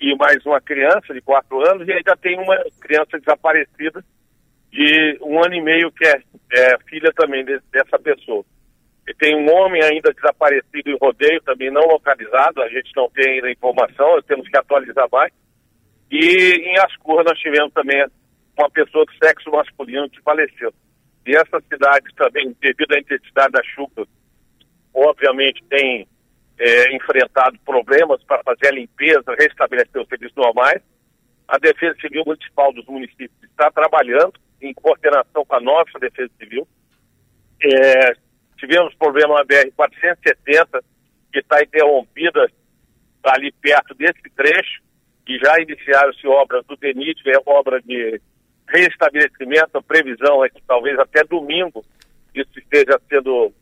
e 0.00 0.14
mais 0.16 0.44
uma 0.46 0.60
criança 0.60 1.12
de 1.12 1.20
quatro 1.20 1.60
anos, 1.68 1.86
e 1.88 1.92
ainda 1.92 2.16
tem 2.16 2.38
uma 2.38 2.56
criança 2.80 3.18
desaparecida 3.18 4.04
de 4.70 5.18
um 5.22 5.42
ano 5.42 5.54
e 5.54 5.62
meio 5.62 5.90
que 5.90 6.06
é, 6.06 6.22
é 6.52 6.78
filha 6.88 7.12
também 7.14 7.44
de, 7.44 7.60
dessa 7.72 7.98
pessoa. 7.98 8.44
E 9.08 9.14
tem 9.14 9.34
um 9.34 9.50
homem 9.50 9.82
ainda 9.82 10.12
desaparecido 10.12 10.90
em 10.90 10.98
rodeio, 11.00 11.40
também 11.42 11.70
não 11.70 11.82
localizado, 11.82 12.62
a 12.62 12.68
gente 12.68 12.92
não 12.94 13.08
tem 13.10 13.34
ainda 13.34 13.50
informação, 13.50 14.20
temos 14.22 14.46
que 14.48 14.56
atualizar 14.56 15.08
mais. 15.10 15.32
E 16.10 16.18
em 16.18 16.78
Ascurra 16.78 17.24
nós 17.24 17.38
tivemos 17.38 17.72
também 17.72 18.04
uma 18.56 18.70
pessoa 18.70 19.06
de 19.06 19.16
sexo 19.18 19.50
masculino 19.50 20.10
que 20.10 20.20
faleceu. 20.20 20.72
E 21.26 21.34
essas 21.34 21.64
cidades 21.64 22.14
também, 22.14 22.54
devido 22.60 22.94
à 22.94 22.98
intensidade 22.98 23.52
da 23.52 23.62
chuva, 23.62 24.06
obviamente 24.94 25.64
tem 25.68 26.06
é, 26.58 26.94
enfrentado 26.94 27.58
problemas 27.64 28.22
para 28.24 28.42
fazer 28.42 28.68
a 28.68 28.72
limpeza, 28.72 29.34
restabelecer 29.38 30.02
os 30.02 30.08
serviços 30.08 30.36
normais. 30.36 30.82
A 31.46 31.58
Defesa 31.58 31.96
Civil 32.00 32.24
Municipal 32.26 32.72
dos 32.72 32.84
municípios 32.86 33.42
está 33.42 33.70
trabalhando 33.70 34.34
em 34.60 34.74
coordenação 34.74 35.44
com 35.44 35.54
a 35.54 35.60
nossa 35.60 35.98
Defesa 35.98 36.30
Civil. 36.38 36.66
É, 37.62 38.14
tivemos 38.58 38.94
problema 38.94 39.34
na 39.34 39.44
BR-470, 39.44 40.82
que 41.32 41.38
está 41.38 41.62
interrompida 41.62 42.50
ali 43.24 43.52
perto 43.52 43.94
desse 43.94 44.22
trecho, 44.34 44.82
e 45.26 45.38
já 45.38 45.60
iniciaram-se 45.60 46.26
obras 46.26 46.64
do 46.66 46.76
DENIT, 46.76 47.22
é 47.28 47.34
obra 47.44 47.80
de 47.82 48.20
restabelecimento, 48.66 49.76
a 49.76 49.82
previsão 49.82 50.44
é 50.44 50.48
que 50.48 50.62
talvez 50.66 50.98
até 50.98 51.22
domingo 51.24 51.84
isso 52.34 52.58
esteja 52.58 53.00
sendo 53.08 53.52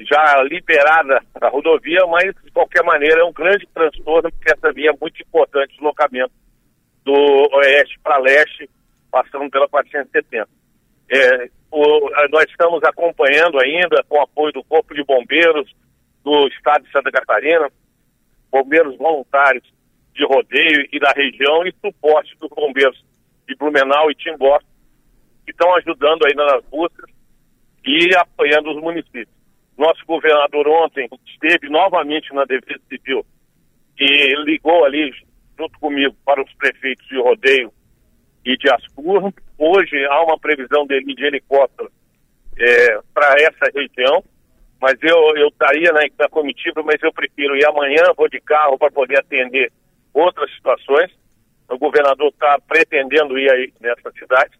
já 0.00 0.42
liberada 0.42 1.20
a 1.40 1.48
rodovia, 1.48 2.06
mas 2.06 2.34
de 2.44 2.50
qualquer 2.52 2.84
maneira 2.84 3.20
é 3.20 3.24
um 3.24 3.32
grande 3.32 3.66
transtorno, 3.74 4.30
porque 4.30 4.52
essa 4.52 4.72
via 4.72 4.90
é 4.90 4.98
muito 5.00 5.20
importante, 5.20 5.72
deslocamento 5.72 6.32
do 7.04 7.48
oeste 7.56 7.98
para 8.02 8.18
leste, 8.18 8.70
passando 9.10 9.50
pela 9.50 9.68
470. 9.68 10.48
É, 11.10 11.50
o, 11.70 12.10
nós 12.30 12.44
estamos 12.48 12.82
acompanhando 12.84 13.58
ainda, 13.60 14.04
com 14.08 14.20
apoio 14.20 14.52
do 14.52 14.64
Corpo 14.64 14.94
de 14.94 15.02
Bombeiros 15.02 15.74
do 16.22 16.46
Estado 16.48 16.84
de 16.84 16.92
Santa 16.92 17.10
Catarina, 17.10 17.70
bombeiros 18.50 18.96
voluntários 18.96 19.64
de 20.14 20.24
rodeio 20.24 20.86
e 20.92 20.98
da 20.98 21.10
região 21.12 21.66
e 21.66 21.74
suporte 21.80 22.36
dos 22.38 22.50
bombeiros 22.50 23.02
de 23.46 23.54
Blumenau 23.56 24.10
e 24.10 24.14
Timbó, 24.14 24.58
que 25.44 25.50
estão 25.50 25.74
ajudando 25.76 26.26
ainda 26.26 26.44
nas 26.44 26.64
buscas 26.66 27.10
e 27.84 28.14
apoiando 28.16 28.70
os 28.70 28.82
municípios. 28.82 29.37
Nosso 29.78 30.04
governador 30.06 30.66
ontem 30.66 31.08
esteve 31.24 31.68
novamente 31.68 32.34
na 32.34 32.44
Defesa 32.44 32.80
Civil 32.88 33.24
e 33.96 34.34
ligou 34.44 34.84
ali, 34.84 35.12
junto 35.56 35.78
comigo, 35.78 36.16
para 36.24 36.42
os 36.42 36.52
prefeitos 36.54 37.06
de 37.06 37.16
Rodeio 37.16 37.72
e 38.44 38.56
de 38.56 38.68
Ascurro. 38.68 39.32
Hoje 39.56 40.04
há 40.06 40.20
uma 40.24 40.36
previsão 40.36 40.84
dele 40.84 41.14
de 41.14 41.24
helicóptero 41.24 41.92
é, 42.58 42.98
para 43.14 43.40
essa 43.40 43.70
região, 43.72 44.24
mas 44.80 44.96
eu, 45.00 45.36
eu 45.36 45.46
estaria 45.46 45.92
na, 45.92 46.00
na 46.18 46.28
comitiva, 46.28 46.82
mas 46.82 47.00
eu 47.00 47.12
prefiro 47.12 47.56
ir 47.56 47.64
amanhã, 47.64 48.02
vou 48.16 48.28
de 48.28 48.40
carro 48.40 48.76
para 48.76 48.90
poder 48.90 49.20
atender 49.20 49.70
outras 50.12 50.52
situações. 50.56 51.12
O 51.68 51.78
governador 51.78 52.30
está 52.30 52.58
pretendendo 52.66 53.38
ir 53.38 53.48
aí 53.48 53.72
nessa 53.80 54.10
cidade 54.10 54.58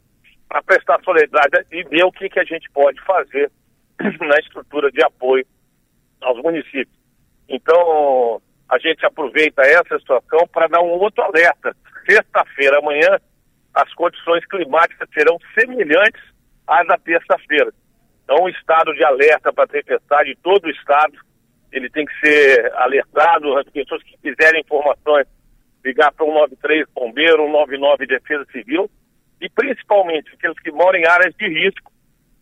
para 0.49 0.63
prestar 0.63 1.03
solidariedade 1.03 1.67
e 1.73 1.83
ver 1.83 2.05
o 2.05 2.13
que, 2.13 2.29
que 2.29 2.39
a 2.39 2.45
gente 2.45 2.71
pode 2.71 3.01
fazer 3.03 3.51
na 4.21 4.39
estrutura 4.39 4.91
de 4.91 5.03
apoio 5.03 5.47
aos 6.21 6.43
municípios. 6.43 6.97
Então, 7.49 8.41
a 8.69 8.79
gente 8.79 9.05
aproveita 9.05 9.63
essa 9.63 9.99
situação 9.99 10.47
para 10.53 10.69
dar 10.69 10.81
um 10.81 10.91
outro 10.91 11.23
alerta. 11.23 11.75
Sexta-feira, 12.07 12.79
amanhã, 12.79 13.19
as 13.75 13.93
condições 13.95 14.45
climáticas 14.47 15.09
serão 15.13 15.39
semelhantes 15.59 16.23
às 16.67 16.87
da 16.87 16.99
terça-feira. 16.99 17.73
Então, 18.25 18.45
um 18.45 18.49
estado 18.49 18.93
de 18.95 19.03
alerta 19.03 19.53
para 19.53 19.67
tempestade, 19.67 20.37
todo 20.43 20.67
o 20.67 20.71
estado, 20.71 21.15
ele 21.73 21.89
tem 21.89 22.05
que 22.05 22.19
ser 22.21 22.73
alertado. 22.75 23.57
As 23.57 23.69
pessoas 23.71 24.03
que 24.03 24.19
quiserem 24.19 24.61
informações, 24.61 25.27
ligar 25.85 26.13
para 26.13 26.27
o 26.27 26.35
93 26.35 26.87
Bombeiro, 26.95 27.47
199 27.47 28.07
Defesa 28.07 28.45
Civil, 28.53 28.91
e 29.41 29.49
principalmente 29.49 30.35
aqueles 30.35 30.59
que 30.59 30.71
moram 30.71 30.99
em 30.99 31.07
áreas 31.07 31.35
de 31.37 31.49
risco, 31.49 31.91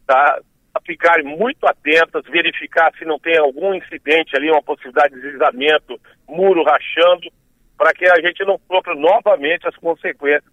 tá? 0.06 0.40
Ficarem 0.84 1.24
muito 1.24 1.64
atentas, 1.66 2.24
verificar 2.30 2.92
se 2.98 3.04
não 3.04 3.18
tem 3.18 3.38
algum 3.38 3.74
incidente 3.74 4.36
ali, 4.36 4.50
uma 4.50 4.62
possibilidade 4.62 5.14
de 5.14 5.20
deslizamento, 5.20 6.00
muro 6.28 6.64
rachando, 6.64 7.30
para 7.76 7.92
que 7.92 8.08
a 8.08 8.20
gente 8.20 8.44
não 8.44 8.58
sofra 8.66 8.94
novamente 8.94 9.66
as 9.68 9.76
consequências 9.76 10.50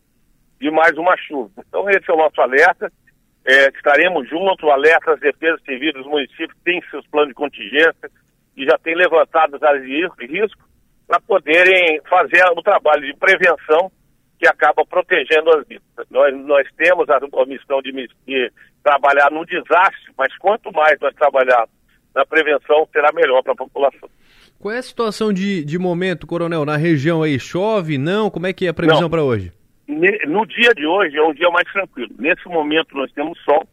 de 0.60 0.70
mais 0.70 0.98
uma 0.98 1.16
chuva. 1.18 1.52
Então 1.68 1.90
esse 1.90 2.10
é 2.10 2.14
o 2.14 2.18
nosso 2.18 2.40
alerta. 2.42 2.92
É, 3.46 3.68
estaremos 3.70 4.30
juntos, 4.30 4.70
alerta 4.70 5.14
às 5.14 5.20
defesas 5.20 5.62
civis 5.64 5.94
dos 5.94 6.06
municípios 6.06 6.58
tem 6.64 6.82
seus 6.90 7.06
planos 7.08 7.30
de 7.30 7.36
contingência 7.36 8.10
e 8.56 8.66
já 8.66 8.78
tem 8.78 8.96
levantado 8.96 9.56
as 9.56 9.64
áreas 9.64 9.84
de 9.84 10.26
risco 10.26 10.64
para 11.08 11.20
poderem 11.20 12.02
fazer 12.10 12.44
o 12.56 12.62
trabalho 12.62 13.06
de 13.06 13.14
prevenção 13.18 13.92
que 14.40 14.48
acaba 14.48 14.86
protegendo 14.86 15.50
as 15.58 15.68
vidas. 15.68 16.08
Nós, 16.10 16.36
nós 16.46 16.68
temos 16.76 17.10
a, 17.10 17.18
a 17.18 17.46
missão 17.46 17.82
de, 17.82 17.92
de, 18.26 18.52
trabalhar 18.84 19.32
no 19.32 19.46
desastre, 19.46 20.12
mas 20.18 20.36
quanto 20.38 20.72
mais 20.72 21.00
nós 21.00 21.16
trabalharmos 21.16 21.70
na 22.14 22.26
prevenção, 22.26 22.88
será 22.92 23.12
melhor 23.12 23.42
para 23.42 23.54
a 23.54 23.56
população. 23.56 24.10
Qual 24.60 24.74
é 24.74 24.78
a 24.78 24.84
situação 24.84 25.34
de, 25.34 25.64
de 25.66 25.80
momento, 25.80 26.28
Coronel, 26.28 26.64
na 26.64 26.78
região 26.78 27.24
aí? 27.24 27.40
Chove, 27.40 27.98
não? 27.98 28.30
Como 28.30 28.46
é 28.46 28.54
que 28.54 28.66
é 28.66 28.70
a 28.70 28.74
previsão 28.74 29.10
para 29.10 29.24
hoje? 29.24 29.52
No 29.88 30.46
dia 30.46 30.74
de 30.74 30.86
hoje 30.86 31.18
é 31.18 31.24
um 31.24 31.34
dia 31.34 31.50
mais 31.50 31.70
tranquilo. 31.72 32.12
Nesse 32.18 32.48
momento 32.48 32.96
nós 32.96 33.12
temos 33.12 33.38
sol, 33.44 33.68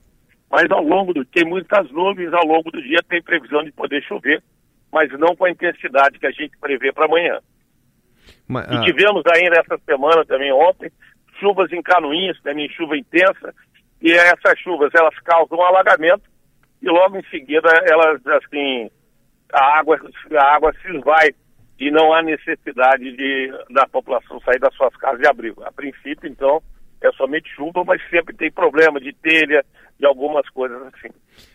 mas 0.51 0.69
ao 0.71 0.83
longo 0.83 1.13
do 1.13 1.25
tem 1.25 1.45
muitas 1.45 1.91
nuvens, 1.93 2.33
ao 2.33 2.45
longo 2.45 2.71
do 2.71 2.83
dia 2.83 2.99
tem 3.09 3.23
previsão 3.23 3.63
de 3.63 3.71
poder 3.73 4.03
chover, 4.03 4.43
mas 4.93 5.11
não 5.19 5.37
com 5.37 5.45
a 5.45 5.51
intensidade 5.51 6.19
que 6.19 6.27
a 6.27 6.33
gente 6.33 6.59
prevê 6.61 6.93
para 6.93 7.05
amanhã. 7.05 7.39
Mas, 8.49 8.67
ah... 8.69 8.75
E 8.75 8.85
tivemos 8.85 9.23
ainda 9.33 9.61
essa 9.61 9.79
semana 9.85 10.25
também, 10.25 10.53
ontem, 10.53 10.91
chuvas 11.39 11.73
em 11.73 11.83
Canoinhas, 11.83 12.41
também 12.43 12.69
chuva 12.71 12.97
intensa, 12.97 13.55
e 14.01 14.13
essas 14.13 14.59
chuvas, 14.59 14.91
elas 14.95 15.19
causam 15.21 15.63
alagamento, 15.63 16.23
e 16.83 16.89
logo 16.89 17.17
em 17.19 17.25
seguida 17.25 17.69
elas, 17.87 18.27
assim, 18.27 18.91
a 19.53 19.79
água, 19.79 20.01
a 20.37 20.55
água 20.55 20.73
se 20.81 20.97
esvai 20.97 21.31
e 21.79 21.91
não 21.91 22.13
há 22.13 22.23
necessidade 22.23 23.17
de, 23.17 23.53
da 23.71 23.87
população 23.87 24.41
sair 24.41 24.59
das 24.59 24.75
suas 24.75 24.95
casas 24.97 25.21
de 25.21 25.29
abrigo. 25.29 25.63
A 25.65 25.73
princípio, 25.73 26.29
então, 26.29 26.63
é 27.03 27.11
somente 27.13 27.49
chuva, 27.55 27.83
mas 27.85 28.01
sempre 28.11 28.35
tem 28.35 28.53
problema 28.53 29.01
de 29.01 29.13
telha, 29.15 29.65
de 29.99 30.07
algumas 30.07 30.49
coisas 30.51 30.81
assim. 30.83 31.09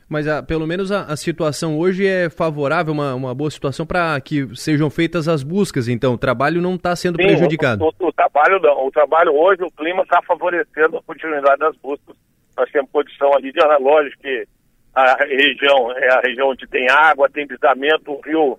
Mas 0.10 0.28
a, 0.28 0.42
pelo 0.42 0.68
menos 0.68 0.92
a, 0.92 1.04
a, 1.04 1.16
situação 1.16 1.78
hoje 1.80 2.08
é 2.08 2.30
favorável, 2.30 2.94
uma, 2.94 3.14
uma 3.16 3.36
boa 3.36 3.50
situação 3.50 3.86
para 3.86 4.20
que 4.22 4.56
sejam 4.56 4.90
feitas 4.90 5.28
as 5.28 5.44
buscas, 5.44 5.88
então 5.88 6.14
o 6.14 6.18
trabalho 6.18 6.62
não 6.62 6.76
está 6.76 6.96
sendo 6.96 7.18
Sim, 7.18 7.28
prejudicado. 7.28 7.84
O, 7.84 7.88
o, 7.88 8.08
o, 8.08 8.14
trabalho 8.14 8.60
não, 8.60 8.88
o 8.88 8.92
trabalho 8.92 9.32
hoje, 9.34 9.64
o 9.64 9.72
clima 9.72 10.04
está 10.04 10.22
favorecendo 10.24 10.98
a 10.98 11.04
continuidade 11.04 11.60
das 11.60 11.76
buscas. 11.78 12.16
Nós 12.58 12.72
temos 12.72 12.90
condição 12.92 13.34
ali 13.34 13.52
de 13.52 13.60
lógico 13.80 14.22
que 14.22 14.48
a 14.94 15.16
região 15.26 15.92
é 15.92 16.14
a 16.14 16.22
região 16.22 16.50
onde 16.50 16.66
tem 16.68 16.90
água, 16.90 17.30
tem 17.30 17.46
deslizamento, 17.46 18.12
o 18.12 18.22
rio 18.22 18.58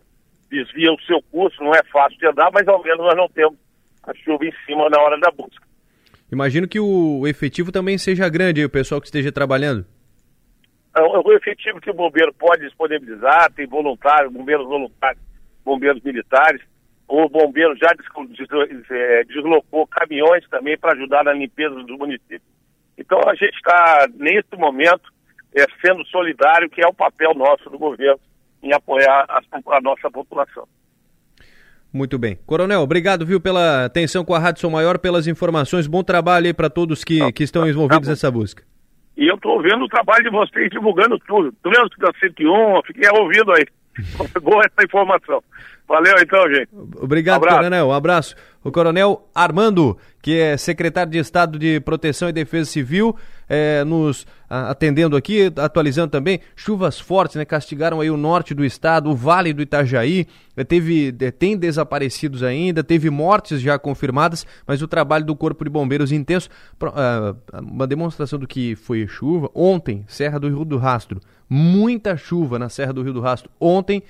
desvia 0.50 0.92
o 0.92 1.00
seu 1.02 1.22
curso, 1.30 1.62
não 1.62 1.72
é 1.72 1.82
fácil 1.90 2.18
de 2.18 2.26
andar, 2.26 2.50
mas 2.52 2.68
ao 2.68 2.82
menos 2.82 2.98
nós 2.98 3.16
não 3.16 3.28
temos 3.28 3.56
a 4.04 4.14
chuva 4.14 4.44
em 4.44 4.52
cima 4.64 4.88
na 4.90 5.00
hora 5.00 5.18
da 5.18 5.30
busca. 5.30 5.64
Imagino 6.30 6.68
que 6.68 6.78
o 6.78 7.26
efetivo 7.26 7.72
também 7.72 7.98
seja 7.98 8.28
grande, 8.28 8.64
o 8.64 8.70
pessoal 8.70 9.00
que 9.00 9.06
esteja 9.06 9.32
trabalhando. 9.32 9.86
É, 10.96 11.00
o 11.00 11.32
efetivo 11.32 11.80
que 11.80 11.90
o 11.90 11.94
bombeiro 11.94 12.32
pode 12.34 12.62
disponibilizar, 12.62 13.52
tem 13.52 13.66
voluntários, 13.66 14.32
bombeiros 14.32 14.66
voluntários, 14.66 15.22
bombeiros 15.64 16.02
militares. 16.02 16.60
O 17.08 17.28
bombeiro 17.28 17.76
já 17.76 17.88
é, 18.90 19.24
deslocou 19.24 19.86
caminhões 19.86 20.46
também 20.48 20.76
para 20.76 20.92
ajudar 20.92 21.22
na 21.24 21.32
limpeza 21.32 21.74
do 21.74 21.96
município. 21.96 22.55
Então 22.98 23.18
a 23.26 23.34
gente 23.34 23.54
está, 23.56 24.08
nesse 24.14 24.56
momento, 24.56 25.12
é, 25.54 25.64
sendo 25.80 26.04
solidário, 26.06 26.70
que 26.70 26.82
é 26.82 26.86
o 26.86 26.94
papel 26.94 27.34
nosso 27.34 27.68
do 27.70 27.78
governo 27.78 28.20
em 28.62 28.72
apoiar 28.72 29.26
a, 29.28 29.40
a 29.76 29.80
nossa 29.80 30.10
população. 30.10 30.66
Muito 31.92 32.18
bem. 32.18 32.36
Coronel, 32.46 32.80
obrigado, 32.80 33.24
viu, 33.24 33.40
pela 33.40 33.86
atenção 33.86 34.24
com 34.24 34.34
a 34.34 34.38
Rádio 34.38 34.60
São 34.60 34.70
Maior, 34.70 34.98
pelas 34.98 35.26
informações. 35.26 35.86
Bom 35.86 36.02
trabalho 36.02 36.46
aí 36.46 36.52
para 36.52 36.68
todos 36.68 37.04
que, 37.04 37.18
tá, 37.18 37.32
que 37.32 37.42
estão 37.42 37.66
envolvidos 37.66 38.06
tá 38.06 38.12
nessa 38.12 38.30
busca. 38.30 38.62
E 39.16 39.26
eu 39.26 39.36
estou 39.36 39.62
vendo 39.62 39.84
o 39.84 39.88
trabalho 39.88 40.24
de 40.24 40.30
vocês 40.30 40.68
divulgando 40.70 41.18
tudo. 41.20 41.52
Trânsito 41.62 41.98
da 41.98 42.12
101, 42.20 42.82
fiquei 42.86 43.08
ouvindo 43.10 43.52
aí. 43.52 43.64
Boa 44.42 44.62
essa 44.66 44.84
informação. 44.84 45.42
Valeu 45.88 46.14
então, 46.20 46.48
gente. 46.52 46.68
Obrigado, 46.96 47.40
Coronel. 47.40 47.88
Um 47.88 47.92
abraço. 47.92 48.34
O 48.64 48.72
Coronel 48.72 49.28
Armando, 49.32 49.96
que 50.20 50.36
é 50.36 50.56
secretário 50.56 51.12
de 51.12 51.18
Estado 51.18 51.56
de 51.56 51.78
Proteção 51.78 52.28
e 52.28 52.32
Defesa 52.32 52.68
Civil, 52.68 53.14
é, 53.48 53.84
nos 53.84 54.26
atendendo 54.50 55.16
aqui, 55.16 55.52
atualizando 55.56 56.10
também, 56.10 56.40
chuvas 56.56 56.98
fortes, 56.98 57.36
né, 57.36 57.44
castigaram 57.44 58.00
aí 58.00 58.10
o 58.10 58.16
norte 58.16 58.54
do 58.54 58.64
estado, 58.64 59.10
o 59.10 59.14
vale 59.14 59.52
do 59.52 59.62
Itajaí, 59.62 60.26
é, 60.56 60.64
teve, 60.64 61.14
é, 61.20 61.30
tem 61.30 61.56
desaparecidos 61.56 62.42
ainda, 62.42 62.82
teve 62.82 63.08
mortes 63.08 63.60
já 63.60 63.78
confirmadas, 63.78 64.44
mas 64.66 64.82
o 64.82 64.88
trabalho 64.88 65.24
do 65.24 65.36
Corpo 65.36 65.62
de 65.62 65.70
Bombeiros 65.70 66.10
intenso, 66.10 66.48
uh, 66.82 67.36
uma 67.60 67.86
demonstração 67.86 68.38
do 68.38 68.48
que 68.48 68.74
foi 68.74 69.06
chuva, 69.06 69.48
ontem, 69.54 70.04
Serra 70.08 70.40
do 70.40 70.48
Rio 70.48 70.64
do 70.64 70.76
Rastro, 70.76 71.20
muita 71.48 72.16
chuva 72.16 72.58
na 72.58 72.68
Serra 72.68 72.92
do 72.92 73.02
Rio 73.02 73.12
do 73.12 73.20
Rastro, 73.20 73.48
ontem 73.60 74.02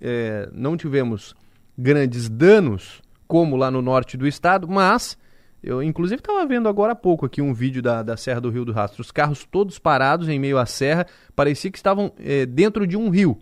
é, 0.00 0.48
não 0.52 0.76
tivemos 0.76 1.34
grandes 1.76 2.28
danos, 2.28 3.02
como 3.26 3.56
lá 3.56 3.70
no 3.70 3.82
norte 3.82 4.16
do 4.16 4.26
estado, 4.26 4.66
mas 4.68 5.18
eu 5.62 5.82
inclusive 5.82 6.20
estava 6.20 6.46
vendo 6.46 6.68
agora 6.68 6.92
há 6.92 6.96
pouco 6.96 7.26
aqui 7.26 7.42
um 7.42 7.52
vídeo 7.52 7.82
da, 7.82 8.02
da 8.02 8.16
Serra 8.16 8.40
do 8.40 8.50
Rio 8.50 8.64
do 8.64 8.72
Rastro. 8.72 9.02
Os 9.02 9.10
carros 9.10 9.44
todos 9.44 9.78
parados 9.78 10.28
em 10.28 10.38
meio 10.38 10.58
à 10.58 10.66
serra, 10.66 11.06
parecia 11.34 11.70
que 11.70 11.78
estavam 11.78 12.12
é, 12.18 12.46
dentro 12.46 12.86
de 12.86 12.96
um 12.96 13.10
rio. 13.10 13.38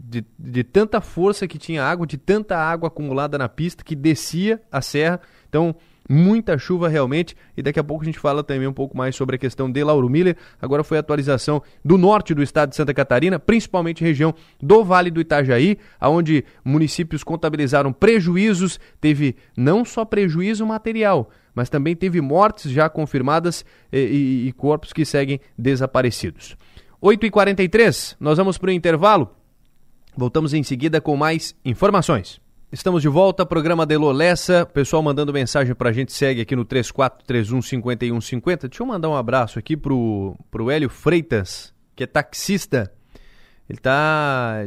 De, 0.00 0.24
de 0.38 0.62
tanta 0.62 1.00
força 1.00 1.48
que 1.48 1.58
tinha 1.58 1.82
água, 1.82 2.06
de 2.06 2.16
tanta 2.16 2.56
água 2.56 2.86
acumulada 2.86 3.36
na 3.36 3.48
pista 3.48 3.82
que 3.82 3.96
descia 3.96 4.62
a 4.70 4.80
serra. 4.80 5.20
Então, 5.48 5.74
muita 6.08 6.56
chuva 6.56 6.88
realmente. 6.88 7.36
E 7.56 7.62
daqui 7.62 7.78
a 7.78 7.84
pouco 7.84 8.02
a 8.02 8.06
gente 8.06 8.18
fala 8.18 8.42
também 8.42 8.66
um 8.66 8.72
pouco 8.72 8.96
mais 8.96 9.14
sobre 9.14 9.36
a 9.36 9.38
questão 9.38 9.70
de 9.70 9.84
Lauro 9.84 10.08
Miller. 10.08 10.36
Agora 10.60 10.82
foi 10.82 10.96
a 10.96 11.00
atualização 11.00 11.62
do 11.84 11.98
norte 11.98 12.34
do 12.34 12.42
estado 12.42 12.70
de 12.70 12.76
Santa 12.76 12.94
Catarina, 12.94 13.38
principalmente 13.38 14.02
região 14.02 14.34
do 14.60 14.82
Vale 14.84 15.10
do 15.10 15.20
Itajaí, 15.20 15.76
onde 16.00 16.44
municípios 16.64 17.22
contabilizaram 17.22 17.92
prejuízos. 17.92 18.80
Teve 19.00 19.36
não 19.56 19.84
só 19.84 20.04
prejuízo 20.04 20.64
material, 20.64 21.30
mas 21.54 21.68
também 21.68 21.94
teve 21.94 22.20
mortes 22.20 22.70
já 22.70 22.88
confirmadas 22.88 23.64
e, 23.92 23.98
e, 23.98 24.48
e 24.48 24.52
corpos 24.52 24.92
que 24.92 25.04
seguem 25.04 25.40
desaparecidos. 25.56 26.56
8h43, 27.02 28.16
nós 28.18 28.38
vamos 28.38 28.58
para 28.58 28.68
o 28.68 28.72
intervalo. 28.72 29.30
Voltamos 30.16 30.52
em 30.52 30.64
seguida 30.64 31.00
com 31.00 31.16
mais 31.16 31.54
informações. 31.64 32.40
Estamos 32.70 33.00
de 33.00 33.08
volta, 33.08 33.46
programa 33.46 33.86
Delô 33.86 34.12
Lessa. 34.12 34.66
Pessoal 34.66 35.02
mandando 35.02 35.32
mensagem 35.32 35.74
pra 35.74 35.90
gente, 35.90 36.12
segue 36.12 36.42
aqui 36.42 36.54
no 36.54 36.66
34315150. 36.66 38.68
Deixa 38.68 38.82
eu 38.82 38.86
mandar 38.86 39.08
um 39.08 39.16
abraço 39.16 39.58
aqui 39.58 39.74
pro, 39.74 40.36
pro 40.50 40.70
Hélio 40.70 40.90
Freitas, 40.90 41.72
que 41.96 42.04
é 42.04 42.06
taxista. 42.06 42.92
Ele 43.70 43.78
tá 43.78 44.66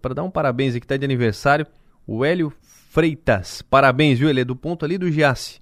para 0.00 0.14
dar 0.14 0.22
um 0.22 0.30
parabéns 0.30 0.76
aqui, 0.76 0.86
tá 0.86 0.96
de 0.96 1.04
aniversário. 1.04 1.66
O 2.06 2.24
Hélio 2.24 2.52
Freitas, 2.90 3.62
parabéns, 3.62 4.20
viu? 4.20 4.30
Ele 4.30 4.42
é 4.42 4.44
do 4.44 4.54
ponto 4.54 4.84
ali 4.84 4.96
do 4.96 5.10
Giasse, 5.10 5.60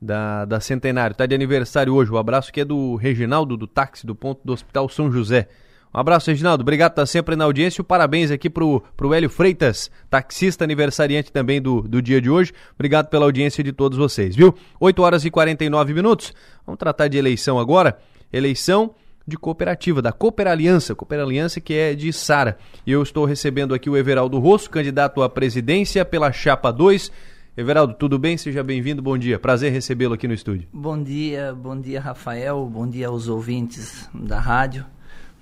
da, 0.00 0.46
da 0.46 0.58
Centenário. 0.58 1.14
Tá 1.14 1.26
de 1.26 1.34
aniversário 1.34 1.94
hoje. 1.94 2.10
O 2.10 2.16
abraço 2.16 2.48
aqui 2.48 2.62
é 2.62 2.64
do 2.64 2.96
Reginaldo, 2.96 3.58
do 3.58 3.66
táxi, 3.66 4.06
do 4.06 4.14
ponto 4.14 4.40
do 4.42 4.54
Hospital 4.54 4.88
São 4.88 5.12
José. 5.12 5.48
Um 5.92 5.98
abraço, 5.98 6.30
Reginaldo. 6.30 6.62
Obrigado 6.62 6.92
estar 6.92 7.06
sempre 7.06 7.34
na 7.34 7.44
audiência. 7.44 7.82
Parabéns 7.82 8.30
aqui 8.30 8.48
pro, 8.48 8.82
pro 8.96 9.12
Hélio 9.12 9.28
Freitas, 9.28 9.90
taxista 10.08 10.62
aniversariante 10.62 11.32
também 11.32 11.60
do, 11.60 11.82
do 11.82 12.00
dia 12.00 12.20
de 12.20 12.30
hoje. 12.30 12.52
Obrigado 12.74 13.08
pela 13.08 13.24
audiência 13.24 13.62
de 13.64 13.72
todos 13.72 13.98
vocês, 13.98 14.36
viu? 14.36 14.54
8 14.78 15.02
horas 15.02 15.24
e 15.24 15.30
49 15.30 15.92
minutos. 15.92 16.32
Vamos 16.64 16.78
tratar 16.78 17.08
de 17.08 17.18
eleição 17.18 17.58
agora. 17.58 17.98
Eleição 18.32 18.94
de 19.26 19.36
cooperativa, 19.36 20.00
da 20.00 20.12
Cooper 20.12 20.46
Aliança, 20.46 20.94
Cooper 20.94 21.20
Aliança 21.20 21.60
que 21.60 21.74
é 21.74 21.94
de 21.94 22.12
Sara. 22.12 22.56
E 22.86 22.92
eu 22.92 23.02
estou 23.02 23.24
recebendo 23.24 23.74
aqui 23.74 23.90
o 23.90 23.96
Everaldo 23.96 24.38
Rosso, 24.38 24.70
candidato 24.70 25.22
à 25.22 25.28
presidência 25.28 26.04
pela 26.04 26.32
Chapa 26.32 26.70
2. 26.70 27.10
Everaldo, 27.56 27.94
tudo 27.94 28.18
bem? 28.18 28.36
Seja 28.36 28.62
bem-vindo, 28.62 29.02
bom 29.02 29.18
dia. 29.18 29.38
Prazer 29.38 29.72
recebê-lo 29.72 30.14
aqui 30.14 30.28
no 30.28 30.34
estúdio. 30.34 30.68
Bom 30.72 31.02
dia, 31.02 31.52
bom 31.52 31.78
dia, 31.78 32.00
Rafael. 32.00 32.64
Bom 32.66 32.88
dia 32.88 33.08
aos 33.08 33.28
ouvintes 33.28 34.08
da 34.14 34.38
rádio. 34.38 34.86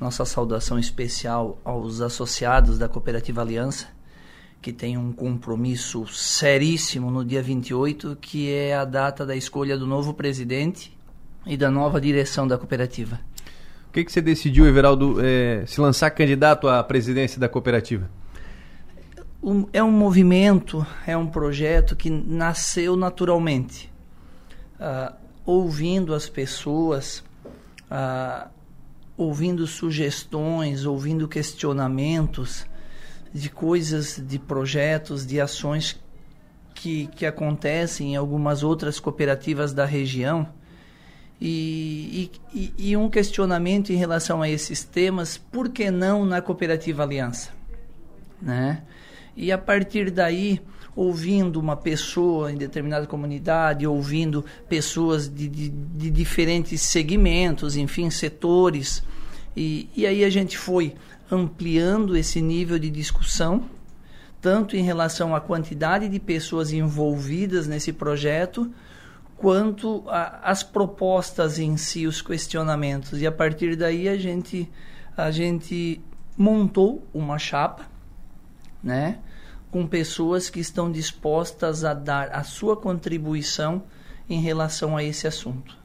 Nossa 0.01 0.25
saudação 0.25 0.79
especial 0.79 1.59
aos 1.65 2.01
associados 2.01 2.79
da 2.79 2.89
Cooperativa 2.89 3.41
Aliança, 3.41 3.87
que 4.63 4.73
tem 4.73 4.97
um 4.97 5.13
compromisso 5.13 6.07
seríssimo 6.07 7.11
no 7.11 7.25
dia 7.25 7.43
28, 7.43 8.17
que 8.21 8.53
é 8.53 8.77
a 8.77 8.85
data 8.85 9.27
da 9.27 9.35
escolha 9.35 9.77
do 9.77 9.87
novo 9.87 10.15
presidente 10.15 10.97
e 11.47 11.57
da 11.57 11.71
nova 11.71 12.01
direção 12.01 12.47
da 12.47 12.57
cooperativa. 12.57 13.21
O 13.89 13.93
que, 13.93 14.05
que 14.05 14.13
você 14.13 14.21
decidiu, 14.21 14.67
Everaldo, 14.67 15.17
é, 15.21 15.65
se 15.67 15.81
lançar 15.81 16.11
candidato 16.11 16.69
à 16.69 16.83
presidência 16.85 17.41
da 17.41 17.49
cooperativa? 17.49 18.09
é 19.73 19.83
um 19.83 19.91
movimento, 19.91 20.87
é 21.07 21.17
um 21.17 21.27
projeto 21.27 21.95
que 21.95 22.11
nasceu 22.11 22.97
naturalmente, 22.97 23.91
uh, 24.81 25.15
ouvindo 25.45 26.13
as 26.13 26.29
pessoas, 26.29 27.23
uh, 27.91 28.49
ouvindo 29.19 29.67
sugestões, 29.67 30.87
ouvindo 30.87 31.27
questionamentos 31.27 32.65
de 33.35 33.51
coisas, 33.51 34.23
de 34.25 34.39
projetos, 34.39 35.27
de 35.27 35.41
ações 35.41 36.01
que, 36.73 37.09
que 37.09 37.27
acontecem 37.27 38.13
em 38.13 38.17
algumas 38.17 38.63
outras 38.63 39.01
cooperativas 39.01 39.75
da 39.75 39.85
região. 39.85 40.49
E, 41.41 42.31
e, 42.55 42.73
e, 42.79 42.97
um 42.97 43.09
questionamento 43.11 43.93
em 43.93 43.97
relação 43.97 44.41
a 44.41 44.49
esses 44.49 44.83
temas, 44.83 45.37
por 45.37 45.69
que 45.69 45.91
não 45.91 46.25
na 46.25 46.41
Cooperativa 46.41 47.03
Aliança? 47.03 47.51
Né? 48.41 48.83
E 49.37 49.53
a 49.53 49.59
partir 49.59 50.11
daí, 50.11 50.61
ouvindo 50.99 51.61
uma 51.61 51.77
pessoa 51.77 52.51
em 52.51 52.57
determinada 52.57 53.07
comunidade, 53.07 53.87
ouvindo 53.87 54.45
pessoas 54.69 55.29
de, 55.33 55.49
de, 55.49 55.69
de 55.69 56.11
diferentes 56.11 56.83
segmentos, 56.83 57.77
enfim, 57.77 58.11
setores. 58.11 59.01
E, 59.57 59.89
e 59.95 60.05
aí 60.05 60.25
a 60.25 60.29
gente 60.29 60.59
foi 60.59 60.97
ampliando 61.31 62.17
esse 62.17 62.43
nível 62.43 62.81
de 62.81 62.91
discussão, 62.91 63.67
tanto 64.41 64.77
em 64.77 64.83
relação 64.83 65.37
à 65.37 65.41
quantidade 65.41 66.09
de 66.09 66.19
pessoas 66.19 66.73
envolvidas 66.73 67.69
nesse 67.69 67.93
projeto, 67.93 68.69
quanto 69.37 70.03
às 70.09 70.65
propostas 70.65 71.61
em 71.61 71.77
si, 71.77 72.09
os 72.09 72.21
questionamentos. 72.21 73.23
E 73.23 73.27
a 73.27 73.31
partir 73.31 73.77
daí 73.77 74.09
a 74.09 74.17
gente, 74.17 74.69
a 75.17 75.31
gente 75.31 76.01
montou 76.37 77.07
uma 77.15 77.39
chapa, 77.39 77.87
né? 78.83 79.19
Com 79.71 79.87
pessoas 79.87 80.49
que 80.49 80.61
estão 80.61 80.91
dispostas 80.91 81.85
a 81.85 81.95
dar 81.95 82.31
a 82.31 82.43
sua 82.43 82.77
contribuição 82.77 83.83
em 84.29 84.41
relação 84.41 84.97
a 84.97 85.05
esse 85.05 85.27
assunto. 85.27 85.77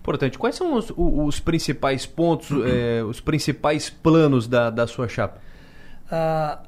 Importante. 0.00 0.38
Quais 0.38 0.54
são 0.54 0.74
os, 0.74 0.92
os 0.96 1.38
principais 1.40 2.06
pontos, 2.06 2.50
uhum. 2.50 2.64
é, 2.66 3.02
os 3.02 3.20
principais 3.20 3.90
planos 3.90 4.46
da, 4.46 4.70
da 4.70 4.86
sua 4.86 5.08
chapa? 5.08 5.40
Ah, 6.10 6.60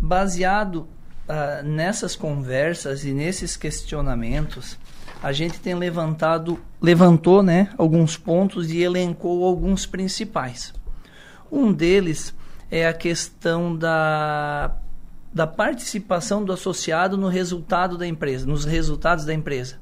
baseado 0.00 0.88
uh, 1.28 1.62
nessas 1.62 2.16
conversas 2.16 3.04
e 3.04 3.12
nesses 3.12 3.56
questionamentos, 3.56 4.78
a 5.22 5.32
gente 5.32 5.60
tem 5.60 5.74
levantado, 5.74 6.58
levantou 6.80 7.42
né, 7.42 7.68
alguns 7.76 8.16
pontos 8.16 8.70
e 8.70 8.80
elencou 8.80 9.44
alguns 9.44 9.84
principais. 9.84 10.72
Um 11.50 11.72
deles 11.72 12.34
é 12.70 12.86
a 12.86 12.92
questão 12.92 13.76
da, 13.76 14.76
da 15.32 15.46
participação 15.46 16.44
do 16.44 16.52
associado 16.52 17.16
no 17.16 17.28
resultado 17.28 17.98
da 17.98 18.06
empresa, 18.06 18.46
nos 18.46 18.64
resultados 18.64 19.24
da 19.24 19.34
empresa. 19.34 19.76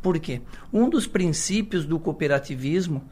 Por 0.00 0.18
quê? 0.18 0.42
Um 0.72 0.88
dos 0.88 1.06
princípios 1.06 1.84
do 1.84 1.98
cooperativismo 1.98 3.02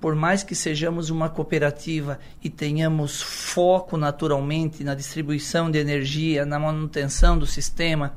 por 0.00 0.14
mais 0.14 0.42
que 0.42 0.54
sejamos 0.54 1.10
uma 1.10 1.28
cooperativa 1.28 2.18
e 2.42 2.50
tenhamos 2.50 3.22
foco 3.22 3.96
naturalmente 3.96 4.84
na 4.84 4.94
distribuição 4.94 5.70
de 5.70 5.78
energia, 5.78 6.44
na 6.44 6.58
manutenção 6.58 7.38
do 7.38 7.46
sistema, 7.46 8.14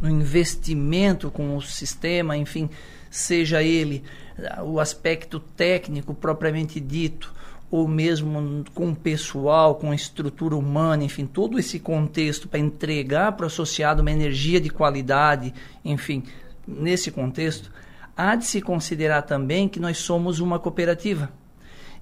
no 0.00 0.08
investimento 0.08 1.30
com 1.30 1.56
o 1.56 1.60
sistema, 1.60 2.36
enfim, 2.36 2.70
seja 3.10 3.62
ele 3.62 4.04
ah, 4.38 4.62
o 4.62 4.78
aspecto 4.78 5.40
técnico 5.40 6.14
propriamente 6.14 6.78
dito, 6.78 7.34
ou 7.70 7.86
mesmo 7.86 8.64
com 8.74 8.90
o 8.90 8.96
pessoal, 8.96 9.76
com 9.76 9.92
a 9.92 9.94
estrutura 9.94 10.56
humana, 10.56 11.04
enfim, 11.04 11.24
todo 11.24 11.58
esse 11.58 11.78
contexto 11.78 12.48
para 12.48 12.58
entregar 12.58 13.32
para 13.32 13.44
o 13.44 13.46
associado 13.46 14.02
uma 14.02 14.10
energia 14.10 14.60
de 14.60 14.70
qualidade, 14.70 15.54
enfim, 15.84 16.24
nesse 16.66 17.12
contexto, 17.12 17.70
há 18.16 18.34
de 18.34 18.44
se 18.44 18.60
considerar 18.60 19.22
também 19.22 19.68
que 19.68 19.78
nós 19.78 19.98
somos 19.98 20.40
uma 20.40 20.58
cooperativa. 20.58 21.30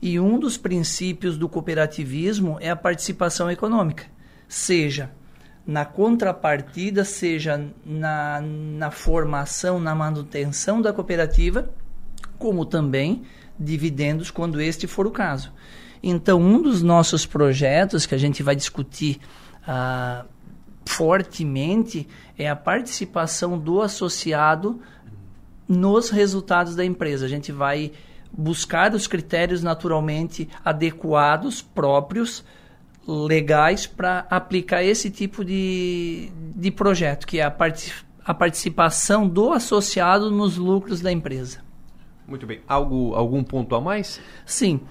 E 0.01 0.19
um 0.19 0.39
dos 0.39 0.57
princípios 0.57 1.37
do 1.37 1.49
cooperativismo 1.49 2.57
é 2.61 2.71
a 2.71 2.77
participação 2.77 3.51
econômica, 3.51 4.05
seja 4.49 5.11
na 5.67 5.85
contrapartida, 5.85 7.05
seja 7.05 7.63
na, 7.85 8.41
na 8.41 8.91
formação, 8.91 9.79
na 9.79 9.95
manutenção 9.95 10.81
da 10.81 10.95
cooperativa, 10.95 11.69
como 12.39 12.65
também 12.65 13.25
dividendos 13.59 14.31
quando 14.31 14.61
este 14.61 14.87
for 14.87 15.07
o 15.07 15.11
caso. 15.11 15.53
Então, 16.03 16.41
um 16.41 16.63
dos 16.63 16.83
nossos 16.83 17.27
projetos 17.27 18.07
que 18.07 18.15
a 18.15 18.19
gente 18.19 18.43
vai 18.43 18.55
discutir 18.55 19.19
ah, 19.67 20.25
fortemente 20.87 22.09
é 22.37 22.49
a 22.49 22.57
participação 22.57 23.59
do 23.59 23.83
associado 23.83 24.81
nos 25.69 26.09
resultados 26.09 26.75
da 26.75 26.85
empresa. 26.85 27.27
A 27.27 27.29
gente 27.29 27.53
vai 27.53 27.93
buscar 28.33 28.95
os 28.95 29.07
critérios 29.07 29.63
naturalmente 29.63 30.49
adequados, 30.65 31.61
próprios, 31.61 32.45
legais, 33.07 33.87
para 33.87 34.27
aplicar 34.31 34.83
esse 34.83 35.11
tipo 35.11 35.45
de, 35.45 36.31
de 36.55 36.71
projeto, 36.71 37.27
que 37.27 37.39
é 37.39 37.43
a, 37.43 37.51
part 37.51 37.93
a 38.25 38.35
participação 38.35 39.27
do 39.27 39.53
associado 39.53 40.31
nos 40.31 40.57
lucros 40.57 41.01
da 41.01 41.11
empresa. 41.11 41.68
Muito 42.29 42.47
bem. 42.47 42.61
Algo, 42.69 43.15
algum 43.15 43.43
ponto 43.43 43.75
a 43.75 43.81
mais? 43.81 44.21
Sim. 44.45 44.83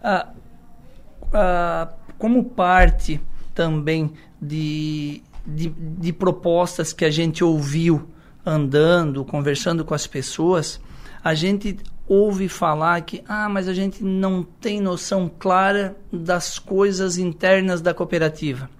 Ah, 0.00 0.28
ah, 1.32 1.92
como 2.16 2.44
parte 2.44 3.20
também 3.52 4.12
de, 4.40 5.20
de, 5.44 5.68
de 5.70 6.12
propostas 6.12 6.92
que 6.92 7.04
a 7.04 7.10
gente 7.10 7.42
ouviu 7.42 8.08
andando, 8.46 9.24
conversando 9.24 9.84
com 9.84 9.92
as 9.92 10.06
pessoas, 10.06 10.80
a 11.22 11.34
gente 11.34 11.76
ouve 12.06 12.48
falar 12.48 13.00
que, 13.00 13.24
ah, 13.26 13.48
mas 13.48 13.66
a 13.66 13.74
gente 13.74 14.04
não 14.04 14.44
tem 14.44 14.80
noção 14.80 15.28
clara 15.28 15.96
das 16.12 16.60
coisas 16.60 17.18
internas 17.18 17.80
da 17.80 17.92
cooperativa. 17.92 18.70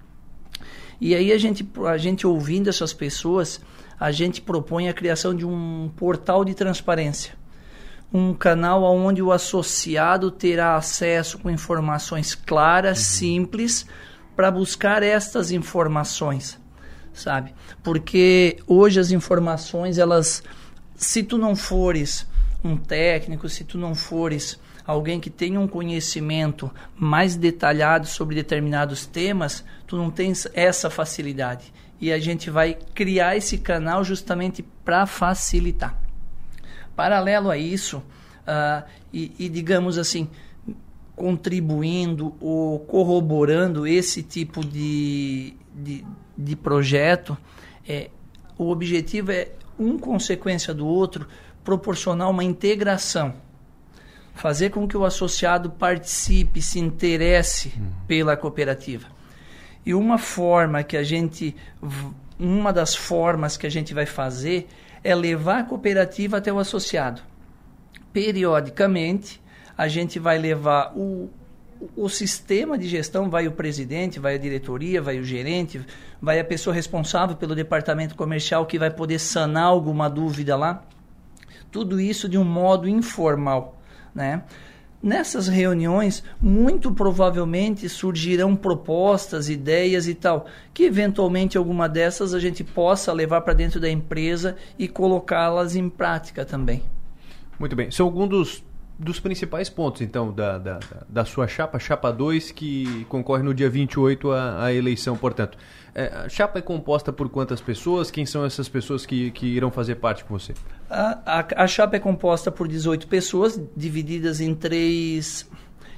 E 1.01 1.13
aí 1.13 1.33
a 1.33 1.37
gente, 1.37 1.67
a 1.85 1.97
gente 1.97 2.25
ouvindo 2.25 2.69
essas 2.69 2.93
pessoas, 2.93 3.59
a 3.99 4.11
gente 4.11 4.41
propõe 4.41 4.87
a 4.87 4.93
criação 4.93 5.35
de 5.35 5.45
um 5.45 5.91
portal 5.97 6.45
de 6.45 6.53
transparência. 6.53 7.33
Um 8.15 8.33
canal 8.33 8.83
onde 8.83 9.21
o 9.21 9.31
associado 9.31 10.31
terá 10.31 10.75
acesso 10.75 11.37
com 11.37 11.49
informações 11.49 12.33
claras, 12.33 12.99
uhum. 12.99 13.03
simples, 13.03 13.85
para 14.35 14.49
buscar 14.49 15.03
estas 15.03 15.51
informações 15.51 16.59
sabe? 17.15 17.53
Porque 17.81 18.57
hoje 18.67 18.99
as 18.99 19.11
informações, 19.11 19.97
elas, 19.97 20.43
se 20.95 21.23
tu 21.23 21.37
não 21.37 21.55
fores 21.55 22.27
um 22.63 22.77
técnico, 22.77 23.47
se 23.47 23.63
tu 23.63 23.77
não 23.77 23.95
fores 23.95 24.59
alguém 24.85 25.19
que 25.19 25.29
tenha 25.29 25.59
um 25.59 25.67
conhecimento 25.67 26.69
mais 26.95 27.35
detalhado 27.35 28.05
sobre 28.05 28.35
determinados 28.35 29.05
temas, 29.05 29.63
tu 29.87 29.95
não 29.97 30.11
tens 30.11 30.47
essa 30.53 30.89
facilidade. 30.89 31.73
E 31.99 32.11
a 32.11 32.19
gente 32.19 32.49
vai 32.49 32.77
criar 32.93 33.37
esse 33.37 33.57
canal 33.57 34.03
justamente 34.03 34.61
para 34.83 35.05
facilitar. 35.05 36.04
Paralelo 36.95 37.49
a 37.49 37.57
isso, 37.57 37.97
uh, 37.97 38.83
e, 39.13 39.33
e 39.37 39.49
digamos 39.49 39.97
assim, 39.97 40.29
contribuindo 41.15 42.35
ou 42.39 42.79
corroborando 42.79 43.87
esse 43.87 44.21
tipo 44.21 44.63
de, 44.63 45.53
de, 45.73 46.05
de 46.37 46.55
projeto, 46.55 47.37
é, 47.87 48.09
o 48.57 48.69
objetivo 48.69 49.31
é, 49.31 49.49
um 49.79 49.97
consequência 49.97 50.73
do 50.73 50.85
outro, 50.85 51.27
proporcionar 51.63 52.29
uma 52.29 52.43
integração. 52.43 53.33
Fazer 54.33 54.69
com 54.69 54.87
que 54.87 54.97
o 54.97 55.05
associado 55.05 55.69
participe, 55.69 56.61
se 56.61 56.79
interesse 56.79 57.73
uhum. 57.77 57.91
pela 58.05 58.35
cooperativa. 58.35 59.07
E 59.85 59.93
uma 59.93 60.17
forma 60.17 60.83
que 60.83 60.97
a 60.97 61.03
gente. 61.03 61.55
Uma 62.37 62.73
das 62.73 62.93
formas 62.93 63.55
que 63.55 63.65
a 63.65 63.69
gente 63.69 63.93
vai 63.93 64.05
fazer 64.05 64.67
é 65.05 65.13
levar 65.13 65.59
a 65.59 65.63
cooperativa 65.63 66.37
até 66.37 66.51
o 66.51 66.57
associado. 66.57 67.21
Periodicamente, 68.11 69.39
a 69.77 69.87
gente 69.87 70.17
vai 70.17 70.39
levar 70.39 70.93
o, 70.97 71.29
o 71.95 72.09
sistema 72.09 72.75
de 72.75 72.87
gestão 72.87 73.29
vai 73.29 73.47
o 73.47 73.51
presidente, 73.51 74.19
vai 74.19 74.33
a 74.33 74.37
diretoria, 74.39 74.99
vai 75.03 75.19
o 75.19 75.23
gerente, 75.23 75.79
vai 76.19 76.39
a 76.39 76.43
pessoa 76.43 76.73
responsável 76.73 77.35
pelo 77.35 77.53
departamento 77.53 78.15
comercial 78.15 78.65
que 78.65 78.79
vai 78.79 78.89
poder 78.89 79.19
sanar 79.19 79.65
alguma 79.65 80.09
dúvida 80.09 80.55
lá. 80.55 80.83
Tudo 81.71 82.01
isso 82.01 82.27
de 82.27 82.37
um 82.39 82.43
modo 82.43 82.89
informal, 82.89 83.79
né? 84.13 84.41
Nessas 85.05 85.47
reuniões, 85.47 86.23
muito 86.41 86.91
provavelmente 86.91 87.87
surgirão 87.87 88.55
propostas, 88.55 89.51
ideias 89.51 90.07
e 90.07 90.15
tal, 90.15 90.47
que 90.73 90.81
eventualmente 90.81 91.59
alguma 91.59 91.87
dessas 91.87 92.33
a 92.33 92.39
gente 92.39 92.63
possa 92.63 93.13
levar 93.13 93.41
para 93.41 93.53
dentro 93.53 93.79
da 93.79 93.87
empresa 93.87 94.55
e 94.79 94.87
colocá-las 94.87 95.75
em 95.75 95.87
prática 95.89 96.43
também. 96.43 96.81
Muito 97.59 97.75
bem. 97.75 97.91
São 97.91 98.07
alguns 98.07 98.29
dos 98.29 98.65
dos 98.97 99.19
principais 99.19 99.69
pontos, 99.69 100.01
então, 100.01 100.31
da, 100.31 100.57
da, 100.57 100.79
da 101.07 101.25
sua 101.25 101.47
chapa, 101.47 101.77
chapa 101.77 102.11
2, 102.11 102.51
que 102.51 103.05
concorre 103.09 103.43
no 103.43 103.53
dia 103.53 103.69
28 103.69 104.31
à, 104.31 104.63
à 104.63 104.73
eleição, 104.73 105.17
portanto. 105.17 105.57
É, 105.97 106.07
a 106.25 106.27
chapa 106.27 106.59
é 106.59 106.61
composta 106.61 107.13
por 107.13 107.29
quantas 107.29 107.61
pessoas? 107.61 108.11
Quem 108.11 108.25
são 108.25 108.43
essas 108.43 108.67
pessoas 108.67 109.05
que, 109.05 109.31
que 109.31 109.45
irão 109.45 109.71
fazer 109.71 109.95
parte 109.95 110.25
com 110.25 110.37
você? 110.37 110.53
A, 110.89 111.39
a, 111.39 111.63
a 111.63 111.67
chapa 111.67 111.95
é 111.95 111.99
composta 111.99 112.51
por 112.51 112.67
18 112.67 113.07
pessoas, 113.07 113.57
divididas 113.77 114.41
em 114.41 114.53
três, 114.53 115.49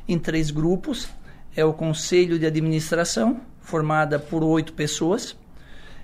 em 0.07 0.19
três 0.19 0.52
grupos. 0.52 1.10
É 1.56 1.65
o 1.65 1.74
Conselho 1.74 2.38
de 2.38 2.45
Administração, 2.45 3.41
formada 3.60 4.19
por 4.19 4.44
oito 4.44 4.74
pessoas. 4.74 5.36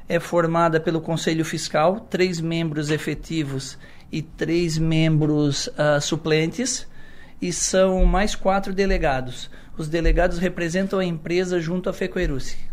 É 0.10 0.20
formada 0.20 0.80
pelo 0.80 1.00
Conselho 1.00 1.46
Fiscal, 1.46 2.00
três 2.10 2.42
membros 2.42 2.90
efetivos 2.90 3.78
e 4.12 4.24
três 4.24 4.76
membros 4.76 5.68
uh, 5.68 6.02
suplentes 6.02 6.88
e 7.40 7.54
são 7.54 8.04
mais 8.06 8.34
quatro 8.34 8.74
delegados. 8.74 9.52
Os 9.78 9.88
delegados 9.88 10.40
representam 10.40 10.98
a 10.98 11.06
empresa 11.06 11.60
junto 11.60 11.90
à 11.90 11.94
Fecoeruci. 11.94 12.73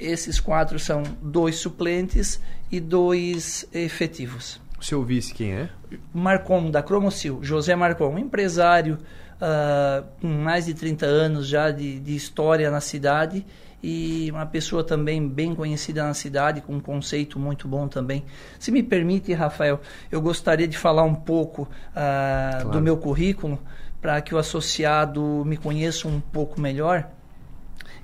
Esses 0.00 0.38
quatro 0.38 0.78
são 0.78 1.02
dois 1.20 1.56
suplentes 1.56 2.40
e 2.70 2.78
dois 2.78 3.66
efetivos. 3.72 4.60
O 4.78 4.84
seu 4.84 5.02
vice 5.02 5.34
quem 5.34 5.52
é? 5.52 5.68
Marcon, 6.14 6.70
da 6.70 6.82
Cromocil. 6.82 7.40
José 7.42 7.74
Marcon, 7.74 8.16
empresário 8.16 8.98
uh, 9.38 10.06
com 10.20 10.28
mais 10.28 10.66
de 10.66 10.74
30 10.74 11.04
anos 11.04 11.48
já 11.48 11.70
de, 11.70 11.98
de 11.98 12.14
história 12.14 12.70
na 12.70 12.80
cidade 12.80 13.44
e 13.82 14.28
uma 14.32 14.46
pessoa 14.46 14.82
também 14.82 15.26
bem 15.26 15.54
conhecida 15.54 16.04
na 16.04 16.14
cidade, 16.14 16.60
com 16.60 16.74
um 16.74 16.80
conceito 16.80 17.38
muito 17.38 17.68
bom 17.68 17.86
também. 17.86 18.24
Se 18.58 18.70
me 18.70 18.82
permite, 18.82 19.32
Rafael, 19.32 19.80
eu 20.10 20.20
gostaria 20.20 20.66
de 20.66 20.76
falar 20.76 21.04
um 21.04 21.14
pouco 21.14 21.62
uh, 21.62 21.68
claro. 21.92 22.70
do 22.70 22.80
meu 22.80 22.96
currículo 22.96 23.58
para 24.00 24.20
que 24.20 24.34
o 24.34 24.38
associado 24.38 25.44
me 25.44 25.56
conheça 25.56 26.08
um 26.08 26.20
pouco 26.20 26.60
melhor. 26.60 27.08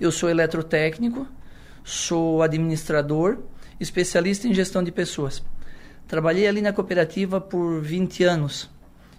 Eu 0.01 0.11
sou 0.11 0.29
eletrotécnico, 0.29 1.27
sou 1.85 2.43
administrador, 2.43 3.39
especialista 3.79 4.49
em 4.49 4.55
gestão 4.55 4.83
de 4.83 4.91
pessoas. 4.91 5.45
Trabalhei 6.09 6.49
ali 6.49 6.61
na 6.61 6.73
cooperativa 6.73 7.41
por 7.41 7.81
20 7.81 8.25
anos 8.25 8.71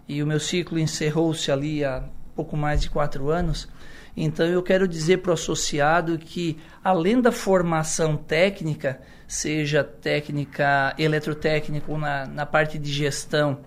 e 0.07 0.21
o 0.21 0.27
meu 0.27 0.39
ciclo 0.39 0.77
encerrou-se 0.77 1.51
ali 1.51 1.85
há 1.85 2.03
pouco 2.35 2.57
mais 2.57 2.81
de 2.81 2.89
quatro 2.89 3.29
anos 3.29 3.67
Então 4.15 4.45
eu 4.45 4.63
quero 4.63 4.87
dizer 4.87 5.17
para 5.17 5.31
o 5.31 5.33
associado 5.33 6.17
que, 6.17 6.57
além 6.83 7.19
da 7.19 7.31
formação 7.31 8.15
técnica, 8.15 9.01
seja 9.27 9.83
técnica 9.83 10.95
eletrotécnica 10.97 11.91
ou 11.91 11.97
na, 11.97 12.25
na 12.25 12.45
parte 12.45 12.79
de 12.79 12.91
gestão, 12.91 13.59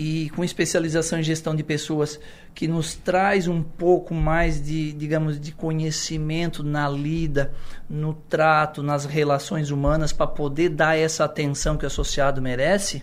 e 0.00 0.30
com 0.30 0.44
especialização 0.44 1.18
em 1.18 1.24
gestão 1.24 1.56
de 1.56 1.64
pessoas, 1.64 2.20
que 2.54 2.68
nos 2.68 2.94
traz 2.94 3.48
um 3.48 3.60
pouco 3.60 4.14
mais 4.14 4.64
de, 4.64 4.92
digamos, 4.92 5.40
de 5.40 5.50
conhecimento 5.50 6.62
na 6.62 6.88
lida, 6.88 7.52
no 7.90 8.14
trato, 8.14 8.80
nas 8.80 9.04
relações 9.04 9.72
humanas, 9.72 10.12
para 10.12 10.28
poder 10.28 10.68
dar 10.68 10.96
essa 10.96 11.24
atenção 11.24 11.76
que 11.76 11.82
o 11.82 11.88
associado 11.88 12.40
merece. 12.40 13.02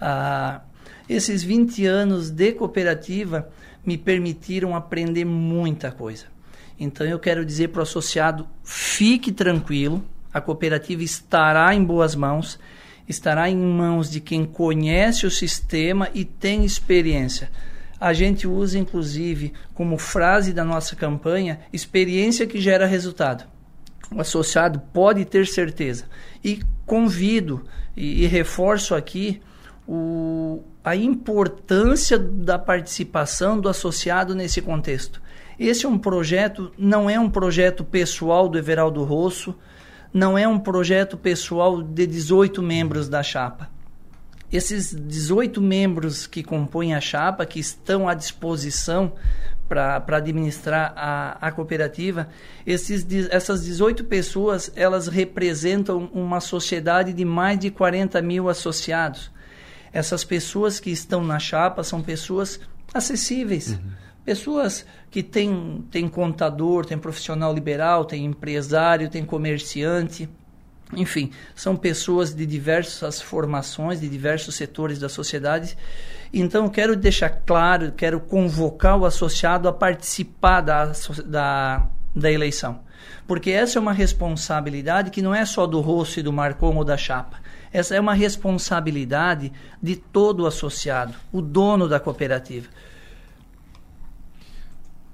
Ah, 0.00 0.62
esses 1.06 1.42
20 1.42 1.84
anos 1.84 2.30
de 2.30 2.52
cooperativa 2.52 3.50
me 3.84 3.98
permitiram 3.98 4.74
aprender 4.74 5.26
muita 5.26 5.92
coisa. 5.92 6.24
Então 6.80 7.06
eu 7.06 7.18
quero 7.18 7.44
dizer 7.44 7.68
para 7.68 7.80
o 7.80 7.82
associado: 7.82 8.48
fique 8.64 9.30
tranquilo, 9.32 10.02
a 10.32 10.40
cooperativa 10.40 11.02
estará 11.02 11.74
em 11.74 11.84
boas 11.84 12.14
mãos, 12.14 12.58
estará 13.08 13.48
em 13.48 13.56
mãos 13.56 14.10
de 14.10 14.20
quem 14.20 14.44
conhece 14.44 15.26
o 15.26 15.30
sistema 15.30 16.08
e 16.14 16.24
tem 16.24 16.64
experiência. 16.64 17.50
A 18.00 18.12
gente 18.12 18.48
usa, 18.48 18.78
inclusive, 18.78 19.52
como 19.74 19.96
frase 19.96 20.52
da 20.52 20.64
nossa 20.64 20.96
campanha, 20.96 21.60
experiência 21.72 22.46
que 22.46 22.60
gera 22.60 22.86
resultado. 22.86 23.44
O 24.14 24.20
associado 24.20 24.80
pode 24.92 25.24
ter 25.24 25.46
certeza. 25.46 26.06
E 26.42 26.60
convido 26.84 27.64
e, 27.96 28.24
e 28.24 28.26
reforço 28.26 28.94
aqui 28.94 29.40
o, 29.86 30.62
a 30.84 30.96
importância 30.96 32.18
da 32.18 32.58
participação 32.58 33.60
do 33.60 33.68
associado 33.68 34.34
nesse 34.34 34.60
contexto. 34.60 35.22
Esse 35.58 35.86
é 35.86 35.88
um 35.88 35.98
projeto, 35.98 36.72
não 36.76 37.08
é 37.08 37.18
um 37.18 37.30
projeto 37.30 37.84
pessoal 37.84 38.48
do 38.48 38.58
Everaldo 38.58 39.04
Rosso, 39.04 39.54
não 40.12 40.36
é 40.36 40.46
um 40.46 40.58
projeto 40.58 41.16
pessoal 41.16 41.82
de 41.82 42.06
18 42.06 42.62
membros 42.62 43.08
da 43.08 43.22
chapa. 43.22 43.70
Esses 44.52 44.94
18 44.94 45.60
membros 45.62 46.26
que 46.26 46.42
compõem 46.42 46.94
a 46.94 47.00
chapa, 47.00 47.46
que 47.46 47.58
estão 47.58 48.06
à 48.06 48.12
disposição 48.12 49.14
para 49.66 50.18
administrar 50.18 50.92
a, 50.94 51.38
a 51.40 51.50
cooperativa, 51.50 52.28
esses, 52.66 53.06
essas 53.30 53.64
18 53.64 54.04
pessoas, 54.04 54.70
elas 54.76 55.08
representam 55.08 56.10
uma 56.12 56.40
sociedade 56.40 57.14
de 57.14 57.24
mais 57.24 57.58
de 57.58 57.70
40 57.70 58.20
mil 58.20 58.50
associados. 58.50 59.30
Essas 59.90 60.24
pessoas 60.24 60.78
que 60.78 60.90
estão 60.90 61.24
na 61.24 61.38
chapa 61.38 61.82
são 61.82 62.02
pessoas 62.02 62.60
acessíveis. 62.92 63.70
Uhum. 63.70 63.78
Pessoas 64.24 64.86
que 65.10 65.22
têm, 65.22 65.84
têm 65.90 66.08
contador, 66.08 66.86
têm 66.86 66.96
profissional 66.96 67.52
liberal, 67.52 68.04
têm 68.04 68.24
empresário, 68.24 69.10
têm 69.10 69.24
comerciante, 69.24 70.28
enfim, 70.94 71.30
são 71.54 71.74
pessoas 71.74 72.34
de 72.34 72.44
diversas 72.44 73.20
formações, 73.20 74.00
de 74.00 74.08
diversos 74.08 74.54
setores 74.54 74.98
da 74.98 75.08
sociedade. 75.08 75.76
Então, 76.32 76.68
quero 76.68 76.94
deixar 76.94 77.30
claro, 77.30 77.92
quero 77.92 78.20
convocar 78.20 78.98
o 78.98 79.06
associado 79.06 79.68
a 79.68 79.72
participar 79.72 80.60
da, 80.60 80.92
da, 81.24 81.86
da 82.14 82.30
eleição. 82.30 82.80
Porque 83.26 83.50
essa 83.50 83.78
é 83.78 83.80
uma 83.80 83.92
responsabilidade 83.92 85.10
que 85.10 85.22
não 85.22 85.34
é 85.34 85.44
só 85.44 85.66
do 85.66 85.80
Rosso 85.80 86.20
e 86.20 86.22
do 86.22 86.32
Marcon 86.32 86.76
ou 86.76 86.84
da 86.84 86.96
Chapa. 86.96 87.38
Essa 87.72 87.94
é 87.94 88.00
uma 88.00 88.14
responsabilidade 88.14 89.50
de 89.82 89.96
todo 89.96 90.40
o 90.40 90.46
associado, 90.46 91.14
o 91.32 91.40
dono 91.40 91.88
da 91.88 91.98
cooperativa. 91.98 92.68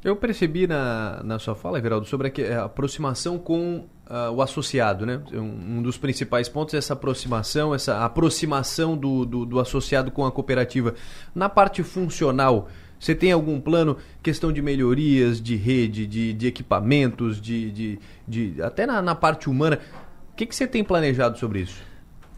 Eu 0.08 0.16
percebi 0.16 0.66
na, 0.66 1.20
na 1.22 1.38
sua 1.38 1.54
fala, 1.54 1.76
Everaldo, 1.76 2.06
sobre 2.06 2.32
a, 2.42 2.62
a 2.62 2.64
aproximação 2.64 3.38
com 3.38 3.84
uh, 4.08 4.32
o 4.32 4.40
associado, 4.40 5.04
né? 5.04 5.20
Um, 5.34 5.76
um, 5.76 5.82
dos 5.82 5.98
principais 5.98 6.48
pontos 6.48 6.72
é 6.72 6.78
essa 6.78 6.94
aproximação, 6.94 7.74
essa 7.74 8.02
aproximação 8.02 8.96
do, 8.96 9.26
do, 9.26 9.44
do 9.44 9.60
associado 9.60 10.10
com 10.10 10.24
a 10.24 10.32
cooperativa. 10.32 10.94
Na 11.34 11.46
parte 11.50 11.82
funcional, 11.82 12.70
você 12.98 13.14
tem 13.14 13.32
algum 13.32 13.60
plano, 13.60 13.98
questão 14.22 14.50
de 14.50 14.62
melhorias, 14.62 15.42
de 15.42 15.56
rede, 15.56 16.06
de, 16.06 16.32
de 16.32 16.46
equipamentos, 16.46 17.38
de, 17.38 17.70
de, 17.70 17.98
de 18.26 18.62
até 18.62 18.86
na, 18.86 19.02
na, 19.02 19.14
parte 19.14 19.50
humana? 19.50 19.78
O 20.32 20.36
que, 20.36 20.46
que 20.46 20.56
você 20.56 20.66
tem 20.66 20.82
planejado 20.82 21.38
sobre 21.38 21.60
isso? 21.60 21.82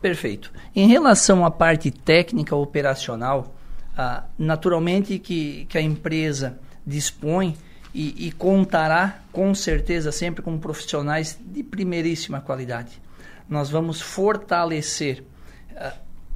Perfeito. 0.02 0.52
Em 0.74 0.88
relação 0.88 1.47
à 1.47 1.52
parte 1.52 1.92
técnica 1.92 2.56
operacional, 2.56 3.55
ah, 3.97 4.24
naturalmente 4.36 5.20
que, 5.20 5.66
que 5.66 5.78
a 5.78 5.80
empresa 5.80 6.59
dispõe 6.86 7.57
e, 7.93 8.28
e, 8.28 8.32
contará 8.32 9.20
com 9.32 9.55
certeza 9.55 10.12
sempre 10.12 10.43
com 10.43 10.59
profissionais 10.59 11.39
de 11.40 11.62
primeiríssima 11.62 12.40
qualidade. 12.40 13.01
Nós 13.48 13.69
vamos 13.69 14.01
fortalecer 14.01 15.24
uh, 15.73 15.93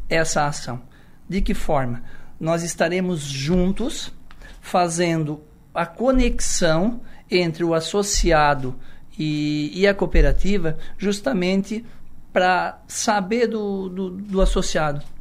essa 0.09 0.47
ação. 0.47 0.83
De 1.29 1.41
que 1.41 1.55
forma? 1.55 2.03
Nós 2.41 2.65
estaremos 2.65 3.21
juntos 3.21 4.13
fazendo 4.61 5.43
a 5.73 5.87
conexão 5.87 7.01
entre 7.31 7.63
o 7.63 7.73
associado 7.73 8.75
e, 9.17 9.71
e 9.73 9.87
a 9.87 9.95
cooperativa, 9.95 10.77
justamente 10.99 11.85
para 12.33 12.83
saber 12.89 13.47
do, 13.47 13.89
do, 13.89 14.11
do 14.11 14.41
associado 14.43 15.14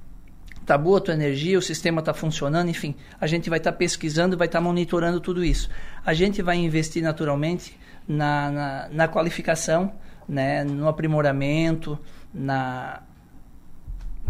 Tá 0.65 0.77
boa 0.77 0.98
a 0.98 1.02
tua 1.02 1.14
energia, 1.14 1.60
o 1.60 1.61
sistema 1.61 1.99
está 1.99 2.14
funcionando, 2.14 2.69
enfim, 2.69 2.95
a 3.19 3.27
gente 3.27 3.49
vai 3.49 3.60
estar 3.60 3.72
tá 3.72 3.77
pesquisando, 3.77 4.38
vai 4.38 4.48
estar 4.48 4.60
tá 4.60 4.64
monitorando 4.64 5.19
tudo 5.19 5.44
isso. 5.44 5.69
A 6.06 6.14
gente 6.14 6.41
vai 6.41 6.56
investir 6.57 7.03
naturalmente 7.03 7.77
na, 8.07 8.49
na, 8.49 8.90
na 8.90 9.07
qualificação, 9.07 9.94
né, 10.27 10.64
no 10.64 10.88
aprimoramento, 10.88 11.99
na 12.34 13.02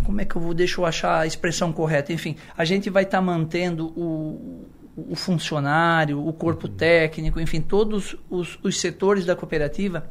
como 0.03 0.19
é 0.19 0.25
que 0.25 0.35
eu 0.35 0.41
vou 0.41 0.53
deixa 0.53 0.81
eu 0.81 0.85
achar 0.85 1.19
a 1.19 1.25
expressão 1.25 1.71
correta, 1.71 2.11
enfim, 2.11 2.35
a 2.57 2.65
gente 2.65 2.89
vai 2.89 3.03
estar 3.03 3.19
tá 3.19 3.21
mantendo 3.21 3.87
o, 3.95 4.67
o 4.95 5.15
funcionário, 5.15 6.25
o 6.25 6.33
corpo 6.33 6.67
uhum. 6.67 6.73
técnico, 6.73 7.39
enfim, 7.39 7.61
todos 7.61 8.15
os, 8.29 8.59
os 8.61 8.79
setores 8.81 9.25
da 9.25 9.35
cooperativa, 9.35 10.09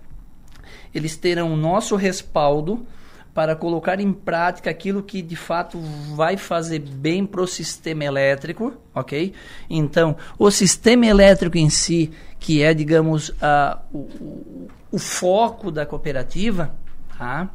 eles 0.95 1.17
terão 1.17 1.53
o 1.53 1.57
nosso 1.57 1.97
respaldo 1.97 2.87
para 3.35 3.57
colocar 3.57 3.99
em 3.99 4.13
prática 4.13 4.71
aquilo 4.71 5.03
que 5.03 5.23
de 5.23 5.37
fato 5.37 5.79
vai 6.15 6.37
fazer 6.37 6.81
bem 6.81 7.25
para 7.25 7.41
o 7.41 7.47
sistema 7.47 8.05
elétrico, 8.05 8.75
ok? 8.95 9.33
Então, 9.71 10.17
o 10.39 10.51
sistema 10.51 11.07
elétrico 11.07 11.57
em 11.57 11.71
si, 11.71 12.11
que 12.39 12.63
é, 12.63 12.75
digamos, 12.75 13.31
uh, 13.31 13.79
o, 13.93 14.69
o, 14.91 14.99
foco 14.99 15.71
da 15.71 15.87
cooperativa, 15.87 16.75
tá? 17.17 17.49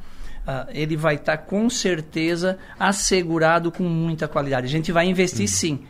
Uh, 0.48 0.72
ele 0.74 0.96
vai 0.96 1.16
estar 1.16 1.38
tá, 1.38 1.44
com 1.44 1.70
certeza 1.70 2.58
assegurado 2.80 3.72
com 3.72 3.84
muita 3.84 4.28
qualidade. 4.28 4.66
A 4.66 4.70
gente 4.70 4.92
vai 4.92 5.06
investir 5.08 5.46
hum. 5.46 5.48
sim. 5.48 5.86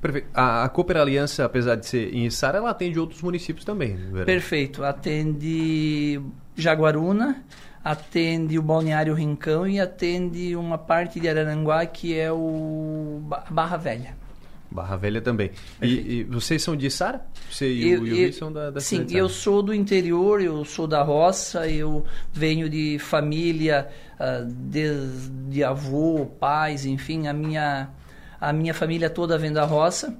Perfeito. 0.00 0.28
A, 0.34 0.64
a 0.64 0.68
Cooper 0.68 0.96
Aliança, 0.96 1.44
apesar 1.44 1.76
de 1.76 1.86
ser 1.86 2.14
em 2.14 2.26
Içara, 2.26 2.58
ela 2.58 2.70
atende 2.70 2.98
outros 2.98 3.22
municípios 3.22 3.64
também. 3.64 3.94
Né, 3.94 4.24
Perfeito. 4.24 4.82
Atende 4.82 6.20
Jaguaruna, 6.56 7.42
atende 7.84 8.58
o 8.58 8.62
Balneário 8.62 9.14
Rincão 9.14 9.66
e 9.66 9.80
atende 9.80 10.54
uma 10.54 10.78
parte 10.78 11.18
de 11.18 11.28
Araranguá 11.28 11.84
que 11.86 12.18
é 12.18 12.30
o 12.30 13.22
Barra 13.50 13.76
Velha. 13.76 14.20
Barra 14.70 14.96
Velha 14.96 15.20
também. 15.20 15.50
E, 15.82 16.20
e, 16.20 16.24
vocês 16.24 16.62
são 16.62 16.76
de 16.76 16.88
Sara? 16.90 17.26
Você 17.50 17.72
e 17.72 17.90
eu, 17.90 18.02
o 18.02 18.06
Yuri 18.06 18.32
são 18.32 18.52
da, 18.52 18.70
da 18.70 18.80
Sim, 18.80 19.04
eu 19.10 19.28
sou 19.28 19.62
do 19.62 19.74
interior, 19.74 20.40
eu 20.40 20.64
sou 20.64 20.86
da 20.86 21.02
roça, 21.02 21.66
eu 21.66 22.04
venho 22.32 22.68
de 22.68 22.98
família 23.00 23.88
uh, 24.14 24.44
desde 24.46 25.64
avô, 25.64 26.26
pais, 26.38 26.86
enfim, 26.86 27.26
a 27.26 27.32
minha, 27.32 27.88
a 28.40 28.52
minha 28.52 28.72
família 28.72 29.10
toda 29.10 29.36
vem 29.36 29.52
da 29.52 29.64
roça. 29.64 30.16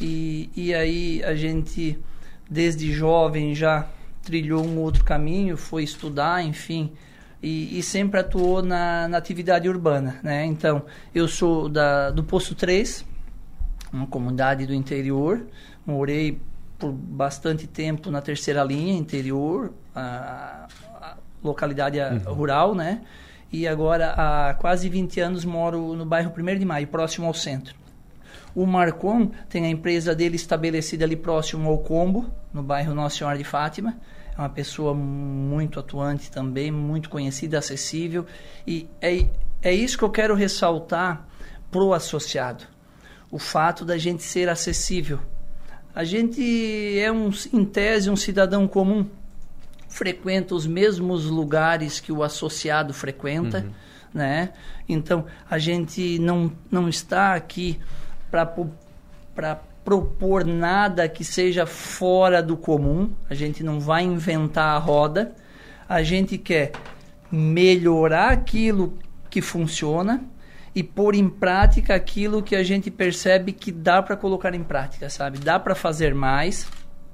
E, 0.00 0.50
e 0.56 0.74
aí 0.74 1.22
a 1.22 1.36
gente, 1.36 1.96
desde 2.50 2.92
jovem, 2.92 3.54
já 3.54 3.86
trilhou 4.26 4.66
um 4.66 4.80
outro 4.80 5.04
caminho, 5.04 5.56
foi 5.56 5.84
estudar, 5.84 6.42
enfim, 6.42 6.92
e, 7.40 7.78
e 7.78 7.82
sempre 7.82 8.18
atuou 8.18 8.60
na, 8.60 9.06
na, 9.06 9.16
atividade 9.16 9.68
urbana, 9.68 10.18
né? 10.20 10.44
Então, 10.44 10.82
eu 11.14 11.28
sou 11.28 11.68
da, 11.68 12.10
do 12.10 12.24
Poço 12.24 12.56
3, 12.56 13.04
uma 13.92 14.06
comunidade 14.08 14.66
do 14.66 14.74
interior, 14.74 15.46
morei 15.86 16.40
por 16.76 16.90
bastante 16.90 17.68
tempo 17.68 18.10
na 18.10 18.20
terceira 18.20 18.64
linha, 18.64 18.98
interior, 18.98 19.72
a, 19.94 20.66
a 21.00 21.16
localidade 21.42 22.00
uhum. 22.00 22.34
rural, 22.34 22.74
né? 22.74 23.02
E 23.52 23.68
agora, 23.68 24.12
há 24.16 24.54
quase 24.54 24.88
20 24.88 25.20
anos, 25.20 25.44
moro 25.44 25.94
no 25.94 26.04
bairro 26.04 26.32
1 26.36 26.58
de 26.58 26.64
Maio, 26.64 26.88
próximo 26.88 27.28
ao 27.28 27.34
centro. 27.34 27.76
O 28.56 28.66
Marcon 28.66 29.30
tem 29.48 29.66
a 29.66 29.68
empresa 29.68 30.16
dele 30.16 30.34
estabelecida 30.34 31.04
ali 31.04 31.14
próximo 31.14 31.68
ao 31.68 31.78
Combo, 31.78 32.28
no 32.52 32.62
bairro 32.62 32.92
Nossa 32.92 33.18
Senhora 33.18 33.38
de 33.38 33.44
Fátima 33.44 33.96
é 34.36 34.40
uma 34.40 34.48
pessoa 34.48 34.94
muito 34.94 35.80
atuante 35.80 36.30
também, 36.30 36.70
muito 36.70 37.08
conhecida, 37.08 37.58
acessível. 37.58 38.26
E 38.66 38.88
é, 39.00 39.26
é 39.62 39.72
isso 39.72 39.96
que 39.96 40.04
eu 40.04 40.10
quero 40.10 40.34
ressaltar 40.34 41.26
para 41.70 41.82
o 41.82 41.94
associado. 41.94 42.64
O 43.30 43.38
fato 43.38 43.84
da 43.84 43.96
gente 43.96 44.22
ser 44.22 44.48
acessível. 44.48 45.18
A 45.94 46.04
gente 46.04 46.98
é, 46.98 47.10
um, 47.10 47.30
em 47.52 47.64
tese, 47.64 48.10
um 48.10 48.16
cidadão 48.16 48.68
comum, 48.68 49.08
frequenta 49.88 50.54
os 50.54 50.66
mesmos 50.66 51.24
lugares 51.24 51.98
que 51.98 52.12
o 52.12 52.22
associado 52.22 52.92
frequenta, 52.92 53.60
uhum. 53.60 53.72
né? 54.12 54.52
Então, 54.86 55.24
a 55.48 55.58
gente 55.58 56.18
não, 56.18 56.52
não 56.70 56.88
está 56.88 57.34
aqui 57.34 57.80
para 58.30 59.60
propor 59.86 60.44
nada 60.44 61.08
que 61.08 61.24
seja 61.24 61.64
fora 61.64 62.42
do 62.42 62.56
comum, 62.56 63.12
a 63.30 63.34
gente 63.34 63.62
não 63.62 63.78
vai 63.78 64.02
inventar 64.02 64.74
a 64.74 64.78
roda, 64.78 65.32
a 65.88 66.02
gente 66.02 66.36
quer 66.36 66.72
melhorar 67.30 68.32
aquilo 68.32 68.98
que 69.30 69.40
funciona 69.40 70.24
e 70.74 70.82
pôr 70.82 71.14
em 71.14 71.28
prática 71.28 71.94
aquilo 71.94 72.42
que 72.42 72.56
a 72.56 72.64
gente 72.64 72.90
percebe 72.90 73.52
que 73.52 73.70
dá 73.70 74.02
para 74.02 74.16
colocar 74.16 74.56
em 74.56 74.64
prática, 74.64 75.08
sabe? 75.08 75.38
Dá 75.38 75.56
para 75.60 75.76
fazer 75.76 76.12
mais, 76.12 76.68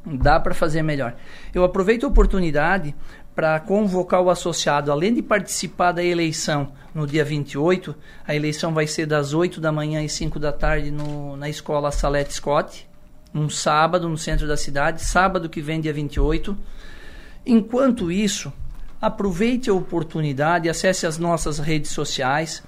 dá 0.06 0.40
para 0.40 0.54
fazer 0.54 0.80
melhor. 0.80 1.14
Eu 1.54 1.64
aproveito 1.64 2.04
a 2.04 2.08
oportunidade 2.08 2.94
para 3.34 3.58
convocar 3.60 4.20
o 4.20 4.30
associado, 4.30 4.92
além 4.92 5.14
de 5.14 5.22
participar 5.22 5.92
da 5.92 6.04
eleição 6.04 6.72
no 6.94 7.06
dia 7.06 7.24
28, 7.24 7.94
a 8.26 8.34
eleição 8.34 8.74
vai 8.74 8.86
ser 8.86 9.06
das 9.06 9.32
8 9.32 9.60
da 9.60 9.72
manhã 9.72 10.02
e 10.02 10.08
5 10.08 10.38
da 10.38 10.52
tarde 10.52 10.90
no, 10.90 11.36
na 11.36 11.48
escola 11.48 11.90
Salete 11.90 12.34
Scott, 12.34 12.86
um 13.34 13.48
sábado 13.48 14.08
no 14.08 14.18
centro 14.18 14.46
da 14.46 14.56
cidade, 14.56 15.02
sábado 15.02 15.48
que 15.48 15.62
vem, 15.62 15.80
dia 15.80 15.92
28. 15.92 16.56
Enquanto 17.46 18.12
isso, 18.12 18.52
aproveite 19.00 19.70
a 19.70 19.74
oportunidade, 19.74 20.68
acesse 20.68 21.06
as 21.06 21.16
nossas 21.16 21.58
redes 21.58 21.90
sociais, 21.90 22.62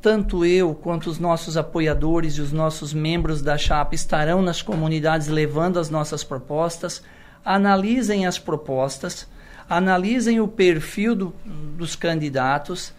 tanto 0.00 0.44
eu 0.44 0.74
quanto 0.74 1.10
os 1.10 1.18
nossos 1.18 1.56
apoiadores 1.56 2.34
e 2.34 2.40
os 2.40 2.52
nossos 2.52 2.94
membros 2.94 3.42
da 3.42 3.58
chapa 3.58 3.94
estarão 3.94 4.40
nas 4.40 4.62
comunidades 4.62 5.28
levando 5.28 5.78
as 5.78 5.90
nossas 5.90 6.24
propostas. 6.24 7.02
Analisem 7.44 8.24
as 8.24 8.38
propostas, 8.38 9.26
analisem 9.68 10.40
o 10.40 10.48
perfil 10.48 11.14
do, 11.14 11.34
dos 11.76 11.94
candidatos, 11.94 12.92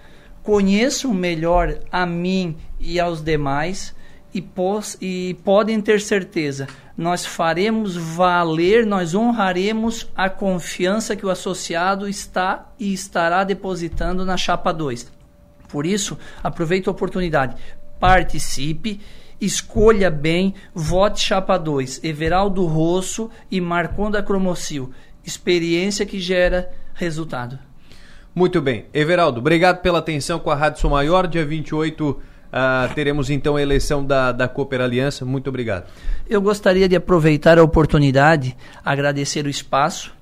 conheçam 0.43 1.13
melhor 1.13 1.79
a 1.91 2.05
mim 2.05 2.57
e 2.79 2.99
aos 2.99 3.21
demais 3.21 3.95
e, 4.33 4.41
pos, 4.41 4.97
e 5.01 5.35
podem 5.43 5.81
ter 5.81 5.99
certeza, 5.99 6.67
nós 6.95 7.25
faremos 7.25 7.95
valer, 7.95 8.85
nós 8.85 9.15
honraremos 9.15 10.09
a 10.15 10.29
confiança 10.29 11.15
que 11.15 11.25
o 11.25 11.29
associado 11.29 12.07
está 12.07 12.69
e 12.79 12.93
estará 12.93 13.43
depositando 13.43 14.23
na 14.23 14.37
chapa 14.37 14.71
2 14.71 15.19
por 15.69 15.85
isso, 15.85 16.17
aproveite 16.43 16.89
a 16.89 16.91
oportunidade, 16.91 17.55
participe, 17.99 18.99
escolha 19.39 20.09
bem, 20.09 20.55
vote 20.73 21.21
chapa 21.21 21.57
2, 21.57 22.03
Everaldo 22.03 22.65
Rosso 22.65 23.29
e 23.49 23.61
Marconda 23.61 24.21
Cromocil. 24.21 24.91
Experiência 25.25 26.05
que 26.05 26.19
gera 26.19 26.69
resultado. 26.93 27.59
Muito 28.33 28.61
bem. 28.61 28.85
Everaldo, 28.93 29.39
obrigado 29.39 29.81
pela 29.81 29.99
atenção 29.99 30.39
com 30.39 30.49
a 30.49 30.55
Rádio 30.55 30.81
Sou 30.81 30.91
Maior. 30.91 31.27
Dia 31.27 31.45
28 31.45 32.09
uh, 32.09 32.21
ah, 32.51 32.89
teremos 32.95 33.29
então 33.29 33.55
a 33.55 33.61
eleição 33.61 34.05
da, 34.05 34.31
da 34.31 34.47
Cooper 34.47 34.81
Aliança. 34.81 35.25
Muito 35.25 35.49
obrigado. 35.49 35.89
Eu 36.27 36.41
gostaria 36.41 36.87
de 36.87 36.95
aproveitar 36.95 37.57
a 37.57 37.63
oportunidade, 37.63 38.55
agradecer 38.83 39.45
o 39.45 39.49
espaço 39.49 40.13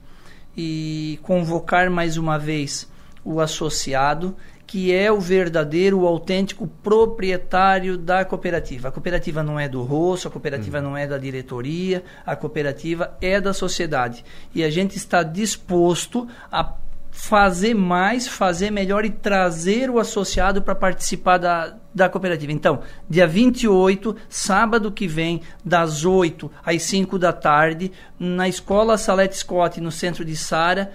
e 0.55 1.19
convocar 1.21 1.89
mais 1.89 2.17
uma 2.17 2.39
vez 2.39 2.89
o 3.23 3.39
associado 3.39 4.35
que 4.67 4.93
é 4.93 5.09
o 5.09 5.19
verdadeiro, 5.19 6.01
o 6.01 6.05
autêntico 6.05 6.67
proprietário 6.67 7.97
da 7.97 8.25
cooperativa. 8.25 8.89
A 8.89 8.91
cooperativa 8.91 9.41
não 9.41 9.57
é 9.57 9.69
do 9.69 9.81
rosto, 9.81 10.27
a 10.27 10.31
cooperativa 10.31 10.79
hum. 10.79 10.83
não 10.83 10.97
é 10.97 11.07
da 11.07 11.17
diretoria, 11.17 12.03
a 12.25 12.35
cooperativa 12.35 13.17
é 13.21 13.39
da 13.39 13.53
sociedade. 13.53 14.25
E 14.53 14.65
a 14.65 14.69
gente 14.69 14.97
está 14.97 15.23
disposto 15.23 16.27
a 16.51 16.73
fazer 17.09 17.73
mais, 17.73 18.27
fazer 18.27 18.69
melhor 18.69 19.05
e 19.05 19.09
trazer 19.09 19.89
o 19.89 19.99
associado 19.99 20.61
para 20.61 20.75
participar 20.75 21.37
da, 21.37 21.73
da 21.95 22.09
cooperativa. 22.09 22.51
Então, 22.51 22.81
dia 23.09 23.25
28, 23.25 24.15
sábado 24.29 24.91
que 24.91 25.07
vem, 25.07 25.41
das 25.63 26.03
8 26.03 26.51
às 26.63 26.83
5 26.83 27.17
da 27.17 27.31
tarde, 27.31 27.91
na 28.19 28.49
Escola 28.49 28.97
Salete 28.97 29.37
Scott, 29.37 29.79
no 29.79 29.91
centro 29.91 30.25
de 30.25 30.35
Sara, 30.35 30.91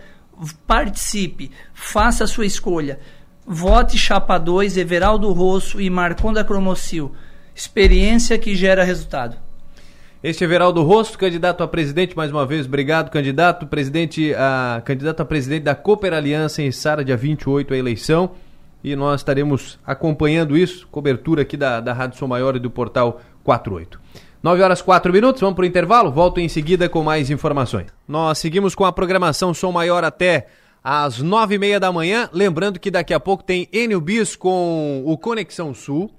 participe, 0.66 1.50
faça 1.72 2.24
a 2.24 2.26
sua 2.28 2.46
escolha 2.46 3.00
Vote 3.46 3.98
Chapa 3.98 4.38
2, 4.38 4.76
Everaldo 4.76 5.30
Rosso 5.32 5.80
e 5.80 5.90
Marconda 5.90 6.44
Cromocil. 6.44 7.12
Experiência 7.54 8.38
que 8.38 8.54
gera 8.54 8.84
resultado. 8.84 9.36
Este 10.22 10.44
é 10.44 10.46
Everaldo 10.46 10.82
Rosso, 10.84 11.18
candidato 11.18 11.64
a 11.64 11.68
presidente, 11.68 12.16
mais 12.16 12.30
uma 12.30 12.46
vez, 12.46 12.66
obrigado, 12.66 13.10
candidato, 13.10 13.66
presidente, 13.66 14.32
a, 14.34 14.80
candidato 14.84 15.20
a 15.20 15.24
presidente 15.24 15.64
da 15.64 15.74
Cooper 15.74 16.14
Aliança 16.14 16.62
em 16.62 16.70
Sara, 16.70 17.04
dia 17.04 17.16
28, 17.16 17.74
a 17.74 17.76
eleição. 17.76 18.30
E 18.84 18.94
nós 18.94 19.20
estaremos 19.20 19.78
acompanhando 19.84 20.56
isso, 20.56 20.86
cobertura 20.92 21.42
aqui 21.42 21.56
da, 21.56 21.80
da 21.80 21.92
Rádio 21.92 22.18
Som 22.18 22.28
Maior 22.28 22.54
e 22.54 22.60
do 22.60 22.70
Portal 22.70 23.20
48. 23.42 24.00
9 24.40 24.62
horas 24.62 24.80
4 24.80 25.12
minutos, 25.12 25.40
vamos 25.40 25.56
para 25.56 25.62
o 25.62 25.66
intervalo, 25.66 26.12
volto 26.12 26.38
em 26.38 26.48
seguida 26.48 26.88
com 26.88 27.02
mais 27.02 27.28
informações. 27.28 27.86
Nós 28.06 28.38
seguimos 28.38 28.76
com 28.76 28.84
a 28.84 28.92
programação 28.92 29.52
Som 29.52 29.72
Maior 29.72 30.04
até 30.04 30.46
às 30.82 31.18
nove 31.18 31.54
e 31.54 31.58
meia 31.58 31.78
da 31.78 31.92
manhã. 31.92 32.28
Lembrando 32.32 32.80
que 32.80 32.90
daqui 32.90 33.14
a 33.14 33.20
pouco 33.20 33.44
tem 33.44 33.68
Enio 33.72 34.00
Bis 34.00 34.34
com 34.34 35.02
o 35.06 35.16
Conexão 35.16 35.72
Sul. 35.72 36.10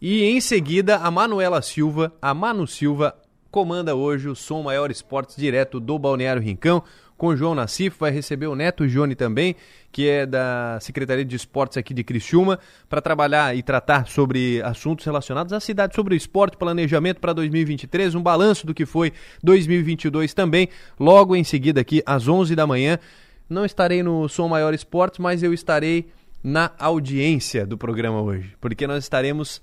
E 0.00 0.24
em 0.24 0.40
seguida, 0.40 0.96
a 0.96 1.10
Manuela 1.10 1.62
Silva, 1.62 2.12
a 2.20 2.34
Manu 2.34 2.66
Silva, 2.66 3.16
comanda 3.50 3.94
hoje 3.94 4.28
o 4.28 4.36
Som 4.36 4.62
Maior 4.62 4.90
Esportes 4.90 5.36
direto 5.36 5.80
do 5.80 5.98
Balneário 5.98 6.42
Rincão. 6.42 6.82
Com 7.16 7.34
João 7.34 7.54
Nassif, 7.54 7.96
vai 7.98 8.10
receber 8.10 8.46
o 8.46 8.54
Neto 8.54 8.86
Jone 8.86 9.14
também, 9.14 9.56
que 9.90 10.06
é 10.06 10.26
da 10.26 10.76
Secretaria 10.82 11.24
de 11.24 11.34
Esportes 11.34 11.78
aqui 11.78 11.94
de 11.94 12.04
Criciúma, 12.04 12.58
para 12.90 13.00
trabalhar 13.00 13.56
e 13.56 13.62
tratar 13.62 14.06
sobre 14.06 14.60
assuntos 14.60 15.06
relacionados 15.06 15.50
à 15.54 15.58
cidade, 15.58 15.94
sobre 15.94 16.12
o 16.12 16.16
esporte, 16.16 16.58
planejamento 16.58 17.18
para 17.18 17.32
2023, 17.32 18.14
um 18.14 18.22
balanço 18.22 18.66
do 18.66 18.74
que 18.74 18.84
foi 18.84 19.14
2022 19.42 20.34
também. 20.34 20.68
Logo 21.00 21.34
em 21.34 21.42
seguida, 21.42 21.80
aqui 21.80 22.02
às 22.04 22.28
11 22.28 22.54
da 22.54 22.66
manhã, 22.66 22.98
não 23.48 23.64
estarei 23.64 24.02
no 24.02 24.28
Som 24.28 24.48
Maior 24.48 24.74
Esportes, 24.74 25.18
mas 25.18 25.42
eu 25.42 25.52
estarei 25.52 26.08
na 26.42 26.70
audiência 26.78 27.66
do 27.66 27.76
programa 27.76 28.20
hoje, 28.20 28.56
porque 28.60 28.86
nós 28.86 29.04
estaremos 29.04 29.60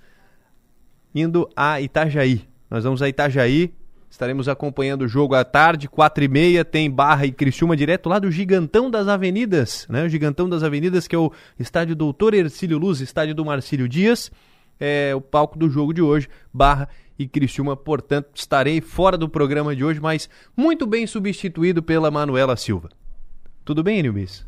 indo 1.13 1.49
a 1.55 1.79
Itajaí. 1.79 2.41
Nós 2.69 2.83
vamos 2.83 3.01
a 3.01 3.07
Itajaí, 3.07 3.73
estaremos 4.09 4.49
acompanhando 4.49 5.03
o 5.03 5.07
jogo 5.07 5.35
à 5.35 5.43
tarde, 5.43 5.87
quatro 5.87 6.23
e 6.23 6.27
meia, 6.27 6.65
tem 6.65 6.89
Barra 6.89 7.25
e 7.25 7.31
Criciúma 7.31 7.75
direto 7.75 8.09
lá 8.09 8.19
do 8.19 8.31
Gigantão 8.31 8.89
das 8.89 9.07
Avenidas, 9.07 9.87
né? 9.89 10.03
O 10.03 10.09
Gigantão 10.09 10.49
das 10.49 10.63
Avenidas, 10.63 11.07
que 11.07 11.15
é 11.15 11.19
o 11.19 11.31
estádio 11.59 11.95
Doutor 11.95 12.33
Ercílio 12.33 12.77
Luz, 12.77 12.99
estádio 12.99 13.35
do 13.35 13.45
Marcílio 13.45 13.87
Dias, 13.87 14.31
é 14.79 15.13
o 15.15 15.21
palco 15.21 15.57
do 15.57 15.69
jogo 15.69 15.93
de 15.93 16.01
hoje, 16.01 16.27
Barra 16.51 16.89
e 17.17 17.27
Criciúma, 17.27 17.77
portanto, 17.77 18.29
estarei 18.33 18.81
fora 18.81 19.17
do 19.17 19.29
programa 19.29 19.75
de 19.75 19.83
hoje, 19.83 19.99
mas 20.01 20.29
muito 20.57 20.85
bem 20.85 21.05
substituído 21.05 21.81
pela 21.83 22.09
Manuela 22.09 22.55
Silva. 22.55 22.89
Tudo 23.65 23.81
bem, 23.81 24.01
Nilmis? 24.03 24.45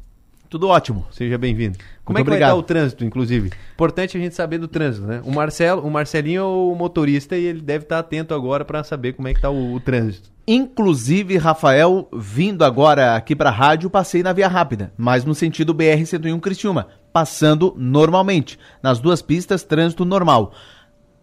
Tudo 0.49 0.67
ótimo. 0.67 1.07
Seja 1.09 1.37
bem-vindo. 1.37 1.77
Como 2.03 2.17
Muito 2.17 2.19
é 2.19 2.23
que 2.23 2.29
obrigado. 2.29 2.49
vai 2.49 2.59
estar 2.59 2.59
o 2.59 2.63
trânsito, 2.63 3.05
inclusive? 3.05 3.49
Importante 3.73 4.17
a 4.17 4.19
gente 4.19 4.35
saber 4.35 4.57
do 4.57 4.67
trânsito, 4.67 5.07
né? 5.07 5.21
O 5.23 5.31
Marcelo, 5.31 5.81
o 5.81 5.89
Marcelinho 5.89 6.41
é 6.41 6.43
o 6.43 6.75
motorista 6.75 7.37
e 7.37 7.45
ele 7.45 7.61
deve 7.61 7.85
estar 7.85 7.99
atento 7.99 8.33
agora 8.33 8.65
para 8.65 8.83
saber 8.83 9.13
como 9.13 9.27
é 9.27 9.31
que 9.31 9.37
está 9.37 9.49
o, 9.49 9.73
o, 9.73 9.79
trânsito. 9.79 10.29
Inclusive, 10.45 11.37
Rafael, 11.37 12.09
vindo 12.13 12.65
agora 12.65 13.15
aqui 13.15 13.35
para 13.35 13.49
a 13.49 13.53
rádio, 13.53 13.89
passei 13.89 14.21
na 14.21 14.33
via 14.33 14.49
rápida, 14.49 14.93
mas 14.97 15.23
no 15.23 15.33
sentido 15.33 15.73
BR-101 15.73 16.39
Criciúma, 16.41 16.87
passando 17.13 17.73
normalmente. 17.77 18.59
Nas 18.83 18.99
duas 18.99 19.21
pistas, 19.21 19.63
trânsito 19.63 20.03
normal. 20.03 20.53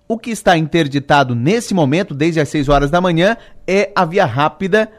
O 0.08 0.18
que 0.18 0.30
está 0.30 0.56
interditado 0.56 1.34
nesse 1.34 1.74
momento, 1.74 2.14
desde 2.14 2.40
as 2.40 2.48
6 2.48 2.68
horas 2.70 2.90
da 2.90 3.02
manhã, 3.02 3.36
é 3.66 3.92
a 3.94 4.04
via 4.06 4.24
rápida 4.24 4.90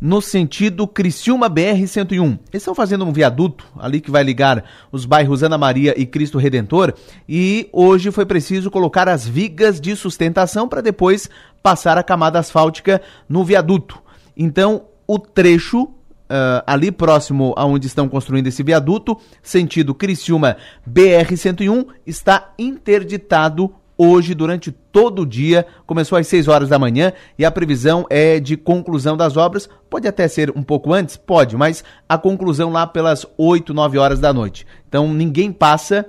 no 0.00 0.22
sentido 0.22 0.88
Criciúma 0.88 1.50
BR-101. 1.50 2.22
Eles 2.22 2.40
estão 2.54 2.74
fazendo 2.74 3.04
um 3.04 3.12
viaduto 3.12 3.66
ali 3.78 4.00
que 4.00 4.10
vai 4.10 4.22
ligar 4.22 4.64
os 4.90 5.04
bairros 5.04 5.42
Ana 5.42 5.58
Maria 5.58 5.94
e 6.00 6.06
Cristo 6.06 6.38
Redentor 6.38 6.94
e 7.28 7.68
hoje 7.72 8.10
foi 8.10 8.24
preciso 8.24 8.70
colocar 8.70 9.08
as 9.08 9.26
vigas 9.28 9.80
de 9.80 9.94
sustentação 9.94 10.66
para 10.66 10.80
depois 10.80 11.28
passar 11.62 11.98
a 11.98 12.02
camada 12.02 12.38
asfáltica 12.38 13.02
no 13.28 13.44
viaduto. 13.44 14.00
Então, 14.36 14.86
o 15.06 15.18
trecho 15.18 15.88
Uh, 16.30 16.62
ali 16.64 16.92
próximo 16.92 17.52
aonde 17.56 17.88
estão 17.88 18.08
construindo 18.08 18.46
esse 18.46 18.62
viaduto, 18.62 19.18
sentido 19.42 19.92
Criciúma 19.92 20.56
BR-101, 20.88 21.88
está 22.06 22.54
interditado 22.56 23.74
hoje 24.00 24.34
durante 24.34 24.72
todo 24.72 25.22
o 25.22 25.26
dia. 25.26 25.66
Começou 25.84 26.16
às 26.16 26.26
6 26.26 26.48
horas 26.48 26.70
da 26.70 26.78
manhã 26.78 27.12
e 27.38 27.44
a 27.44 27.50
previsão 27.50 28.06
é 28.08 28.40
de 28.40 28.56
conclusão 28.56 29.14
das 29.14 29.36
obras. 29.36 29.68
Pode 29.90 30.08
até 30.08 30.26
ser 30.26 30.50
um 30.56 30.62
pouco 30.62 30.94
antes? 30.94 31.18
Pode, 31.18 31.54
mas 31.54 31.84
a 32.08 32.16
conclusão 32.16 32.70
lá 32.70 32.86
pelas 32.86 33.26
8, 33.36 33.74
9 33.74 33.98
horas 33.98 34.18
da 34.18 34.32
noite. 34.32 34.66
Então 34.88 35.12
ninguém 35.12 35.52
passa. 35.52 36.06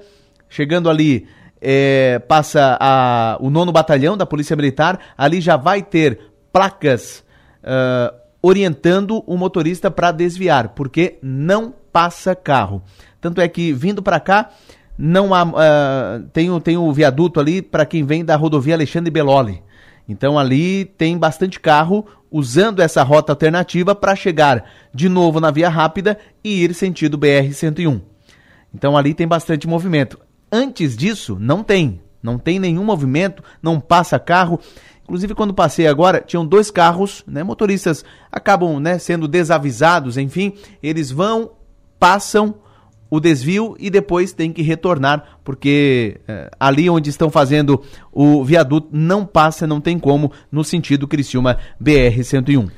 Chegando 0.47 0.89
ali, 0.89 1.27
é, 1.59 2.19
passa 2.19 2.77
a, 2.79 3.37
o 3.41 3.49
nono 3.49 3.73
batalhão 3.73 4.15
da 4.15 4.25
Polícia 4.25 4.55
Militar. 4.55 4.97
Ali 5.17 5.41
já 5.41 5.57
vai 5.57 5.83
ter 5.83 6.17
placas 6.53 7.25
uh, 7.61 8.15
orientando 8.41 9.21
o 9.27 9.35
motorista 9.35 9.91
para 9.91 10.11
desviar, 10.11 10.69
porque 10.69 11.19
não 11.21 11.73
passa 11.91 12.35
carro. 12.35 12.81
Tanto 13.19 13.41
é 13.41 13.47
que 13.47 13.71
vindo 13.73 14.01
para 14.01 14.19
cá, 14.19 14.49
não 15.03 15.33
há, 15.33 15.43
uh, 15.43 16.23
tem, 16.31 16.59
tem 16.59 16.77
o 16.77 16.93
viaduto 16.93 17.39
ali 17.39 17.59
para 17.59 17.87
quem 17.87 18.05
vem 18.05 18.23
da 18.23 18.35
rodovia 18.35 18.75
Alexandre 18.75 19.09
Beloli. 19.09 19.63
Então 20.07 20.37
ali 20.37 20.85
tem 20.85 21.17
bastante 21.17 21.59
carro 21.59 22.05
usando 22.29 22.81
essa 22.81 23.01
rota 23.01 23.31
alternativa 23.31 23.95
para 23.95 24.15
chegar 24.15 24.63
de 24.93 25.09
novo 25.09 25.39
na 25.39 25.49
via 25.49 25.69
rápida 25.69 26.19
e 26.43 26.63
ir 26.63 26.75
sentido 26.75 27.17
BR-101. 27.17 27.99
Então 28.71 28.95
ali 28.95 29.15
tem 29.15 29.27
bastante 29.27 29.67
movimento. 29.67 30.19
Antes 30.51 30.95
disso, 30.95 31.35
não 31.39 31.63
tem. 31.63 31.99
Não 32.21 32.37
tem 32.37 32.59
nenhum 32.59 32.83
movimento, 32.83 33.43
não 33.59 33.79
passa 33.79 34.19
carro. 34.19 34.59
Inclusive, 35.03 35.33
quando 35.33 35.51
passei 35.51 35.87
agora, 35.87 36.21
tinham 36.21 36.45
dois 36.45 36.69
carros, 36.69 37.23
né? 37.25 37.41
Motoristas 37.41 38.05
acabam 38.31 38.79
né, 38.79 38.99
sendo 38.99 39.27
desavisados, 39.27 40.15
enfim, 40.15 40.53
eles 40.83 41.09
vão, 41.09 41.53
passam 41.99 42.53
o 43.11 43.19
desvio 43.19 43.75
e 43.77 43.89
depois 43.89 44.31
tem 44.31 44.53
que 44.53 44.61
retornar, 44.61 45.39
porque 45.43 46.21
é, 46.25 46.49
ali 46.57 46.89
onde 46.89 47.09
estão 47.09 47.29
fazendo 47.29 47.83
o 48.09 48.41
viaduto 48.41 48.87
não 48.89 49.25
passa, 49.25 49.67
não 49.67 49.81
tem 49.81 49.99
como, 49.99 50.31
no 50.49 50.63
sentido 50.63 51.09
Criciúma 51.09 51.57
BR-101. 51.83 52.71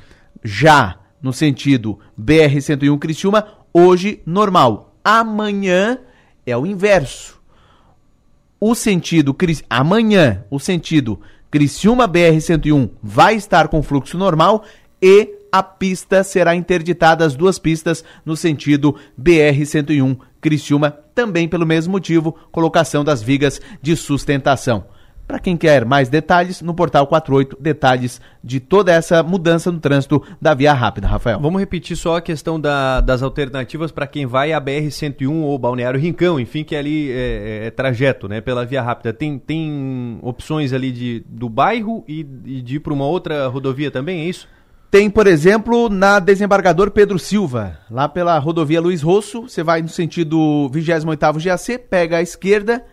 Já 0.44 1.00
no 1.22 1.32
sentido 1.32 2.00
BR-101 2.20 2.98
Criciúma, 2.98 3.46
hoje 3.72 4.22
normal. 4.26 4.96
Amanhã 5.04 6.00
é 6.46 6.58
o 6.58 6.66
inverso. 6.66 7.40
O 8.60 8.74
sentido 8.74 9.36
amanhã, 9.70 10.44
o 10.50 10.60
sentido 10.60 11.22
Criciúma 11.52 12.08
BR-101 12.08 12.90
vai 13.04 13.36
estar 13.36 13.68
com 13.68 13.84
fluxo 13.84 14.18
normal 14.18 14.64
e 15.00 15.33
a 15.54 15.62
pista 15.62 16.24
será 16.24 16.56
interditada, 16.56 17.24
as 17.24 17.36
duas 17.36 17.60
pistas, 17.60 18.04
no 18.26 18.36
sentido 18.36 18.96
BR-101 19.22 20.18
Criciúma, 20.42 20.90
também 21.14 21.48
pelo 21.48 21.64
mesmo 21.64 21.92
motivo, 21.92 22.36
colocação 22.52 23.04
das 23.04 23.22
vigas 23.22 23.62
de 23.80 23.96
sustentação. 23.96 24.86
Para 25.28 25.38
quem 25.38 25.56
quer 25.56 25.86
mais 25.86 26.10
detalhes, 26.10 26.60
no 26.60 26.74
portal 26.74 27.06
48, 27.06 27.56
detalhes 27.60 28.20
de 28.44 28.60
toda 28.60 28.92
essa 28.92 29.22
mudança 29.22 29.72
no 29.72 29.80
trânsito 29.80 30.24
da 30.42 30.56
via 30.56 30.74
rápida, 30.74 31.08
Rafael. 31.08 31.40
Vamos 31.40 31.60
repetir 31.60 31.96
só 31.96 32.18
a 32.18 32.22
questão 32.22 32.60
da, 32.60 33.00
das 33.00 33.22
alternativas 33.22 33.92
para 33.92 34.08
quem 34.08 34.26
vai 34.26 34.54
a 34.54 34.60
BR-101 34.60 35.44
ou 35.44 35.58
Balneário 35.60 36.00
Rincão, 36.00 36.40
enfim, 36.40 36.64
que 36.64 36.76
é 36.76 36.80
ali 36.80 37.12
é, 37.12 37.68
é, 37.68 37.72
trajeto, 37.72 38.28
né, 38.28 38.42
pela 38.42 38.66
via 38.66 38.82
rápida. 38.82 39.14
Tem, 39.14 39.38
tem 39.38 40.18
opções 40.24 40.74
ali 40.74 40.92
de, 40.92 41.24
do 41.30 41.48
bairro 41.48 42.04
e, 42.08 42.22
e 42.44 42.62
de 42.62 42.78
ir 42.78 42.80
para 42.80 42.92
uma 42.92 43.06
outra 43.06 43.48
rodovia 43.48 43.92
também, 43.92 44.22
é 44.22 44.26
isso? 44.26 44.48
Tem, 44.94 45.10
por 45.10 45.26
exemplo, 45.26 45.90
na 45.90 46.20
desembargador 46.20 46.92
Pedro 46.92 47.18
Silva, 47.18 47.80
lá 47.90 48.08
pela 48.08 48.38
rodovia 48.38 48.80
Luiz 48.80 49.02
Rosso, 49.02 49.50
você 49.50 49.64
vai 49.64 49.82
no 49.82 49.90
sentido 49.90 50.70
28º 50.72 51.44
GAC, 51.44 51.80
pega 51.80 52.18
a 52.18 52.22
esquerda, 52.22 52.86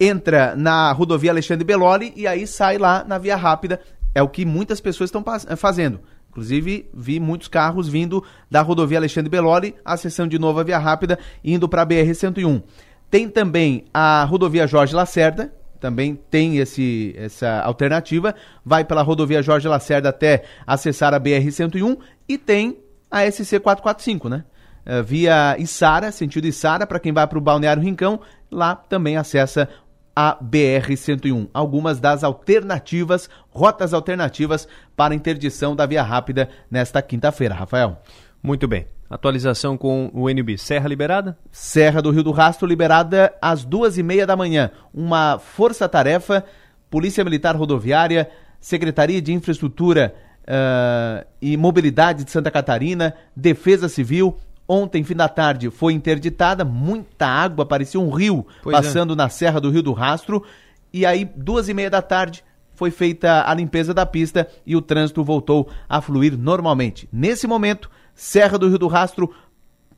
entra 0.00 0.56
na 0.56 0.90
rodovia 0.90 1.30
Alexandre 1.30 1.64
Beloli 1.64 2.12
e 2.16 2.26
aí 2.26 2.44
sai 2.44 2.76
lá 2.76 3.04
na 3.06 3.18
via 3.18 3.36
rápida. 3.36 3.78
É 4.12 4.20
o 4.20 4.28
que 4.28 4.44
muitas 4.44 4.80
pessoas 4.80 5.10
estão 5.10 5.24
fazendo. 5.56 6.00
Inclusive, 6.28 6.90
vi 6.92 7.20
muitos 7.20 7.46
carros 7.46 7.86
vindo 7.86 8.24
da 8.50 8.60
rodovia 8.60 8.98
Alexandre 8.98 9.30
Beloli, 9.30 9.76
acessando 9.84 10.30
de 10.30 10.40
novo 10.40 10.58
a 10.58 10.64
via 10.64 10.78
rápida, 10.78 11.20
indo 11.44 11.68
para 11.68 11.82
a 11.82 11.86
BR-101. 11.86 12.64
Tem 13.08 13.28
também 13.28 13.84
a 13.94 14.24
rodovia 14.24 14.66
Jorge 14.66 14.92
Lacerda, 14.92 15.54
também 15.84 16.18
tem 16.30 16.56
esse, 16.56 17.14
essa 17.14 17.60
alternativa, 17.60 18.34
vai 18.64 18.86
pela 18.86 19.02
rodovia 19.02 19.42
Jorge 19.42 19.68
Lacerda 19.68 20.08
até 20.08 20.44
acessar 20.66 21.12
a 21.12 21.20
BR-101 21.20 21.98
e 22.26 22.38
tem 22.38 22.78
a 23.10 23.26
SC-445, 23.26 24.30
né? 24.30 24.44
Uh, 24.86 25.04
via 25.04 25.56
Içara, 25.58 26.10
sentido 26.10 26.46
Içara, 26.46 26.86
para 26.86 26.98
quem 26.98 27.12
vai 27.12 27.26
para 27.26 27.36
o 27.36 27.40
Balneário 27.40 27.82
Rincão, 27.82 28.18
lá 28.50 28.74
também 28.74 29.18
acessa 29.18 29.68
a 30.16 30.38
BR-101. 30.42 31.50
Algumas 31.52 32.00
das 32.00 32.24
alternativas, 32.24 33.28
rotas 33.50 33.92
alternativas 33.92 34.66
para 34.96 35.14
interdição 35.14 35.76
da 35.76 35.84
via 35.84 36.02
rápida 36.02 36.48
nesta 36.70 37.02
quinta-feira, 37.02 37.54
Rafael. 37.54 38.00
Muito 38.44 38.68
bem. 38.68 38.86
Atualização 39.08 39.74
com 39.74 40.10
o 40.12 40.28
NB. 40.28 40.58
Serra 40.58 40.86
liberada? 40.86 41.38
Serra 41.50 42.02
do 42.02 42.10
Rio 42.10 42.22
do 42.22 42.30
Rastro 42.30 42.68
liberada 42.68 43.32
às 43.40 43.64
duas 43.64 43.96
e 43.96 44.02
meia 44.02 44.26
da 44.26 44.36
manhã. 44.36 44.70
Uma 44.92 45.38
força-tarefa, 45.38 46.44
Polícia 46.90 47.24
Militar 47.24 47.56
Rodoviária, 47.56 48.28
Secretaria 48.60 49.22
de 49.22 49.32
Infraestrutura 49.32 50.14
uh, 50.42 51.26
e 51.40 51.56
Mobilidade 51.56 52.22
de 52.22 52.30
Santa 52.30 52.50
Catarina, 52.50 53.14
Defesa 53.34 53.88
Civil. 53.88 54.36
Ontem, 54.68 55.02
fim 55.04 55.16
da 55.16 55.28
tarde, 55.28 55.70
foi 55.70 55.94
interditada, 55.94 56.66
muita 56.66 57.26
água, 57.26 57.64
parecia 57.64 57.98
um 57.98 58.10
rio 58.10 58.46
pois 58.62 58.76
é. 58.76 58.78
passando 58.78 59.14
é. 59.14 59.16
na 59.16 59.30
Serra 59.30 59.58
do 59.58 59.70
Rio 59.70 59.82
do 59.82 59.94
Rastro. 59.94 60.44
E 60.92 61.06
aí, 61.06 61.24
duas 61.34 61.70
e 61.70 61.72
meia 61.72 61.88
da 61.88 62.02
tarde, 62.02 62.44
foi 62.74 62.90
feita 62.90 63.48
a 63.48 63.54
limpeza 63.54 63.94
da 63.94 64.04
pista 64.04 64.46
e 64.66 64.76
o 64.76 64.82
trânsito 64.82 65.24
voltou 65.24 65.70
a 65.88 66.02
fluir 66.02 66.36
normalmente. 66.36 67.08
Nesse 67.10 67.46
momento, 67.46 67.88
Serra 68.14 68.58
do 68.58 68.68
Rio 68.68 68.78
do 68.78 68.86
Rastro, 68.86 69.34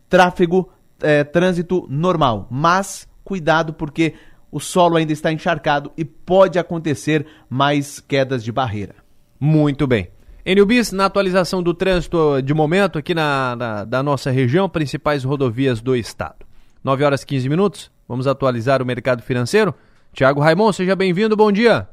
tráfego, 0.09 0.70
é, 1.01 1.24
trânsito 1.24 1.86
normal. 1.88 2.47
Mas 2.51 3.09
cuidado 3.22 3.72
porque 3.72 4.14
o 4.51 4.60
solo 4.60 4.97
ainda 4.97 5.12
está 5.12 5.32
encharcado 5.32 5.93
e 5.97 6.05
pode 6.05 6.59
acontecer 6.59 7.26
mais 7.48 8.01
quedas 8.01 8.43
de 8.43 8.52
barreira. 8.52 8.94
Muito 9.38 9.86
bem. 9.86 10.09
Enilbis, 10.44 10.93
na 10.93 11.06
atualização 11.06 11.60
do 11.62 11.74
trânsito 11.74 12.40
de 12.40 12.55
momento 12.55 12.98
aqui 12.98 13.12
na, 13.12 13.56
na, 13.56 13.84
da 13.84 14.02
nossa 14.02 14.30
região, 14.30 14.68
principais 14.68 15.24
rodovias 15.24 15.80
do 15.80 15.97
estado. 15.97 16.47
9 16.84 17.05
horas 17.05 17.22
e 17.22 17.26
15 17.26 17.48
minutos, 17.48 17.90
vamos 18.09 18.28
atualizar 18.28 18.80
o 18.80 18.86
mercado 18.86 19.22
financeiro. 19.22 19.74
Tiago 20.12 20.40
Raimon, 20.40 20.72
seja 20.72 20.94
bem-vindo, 20.94 21.36
bom 21.36 21.51
dia. 21.51 21.88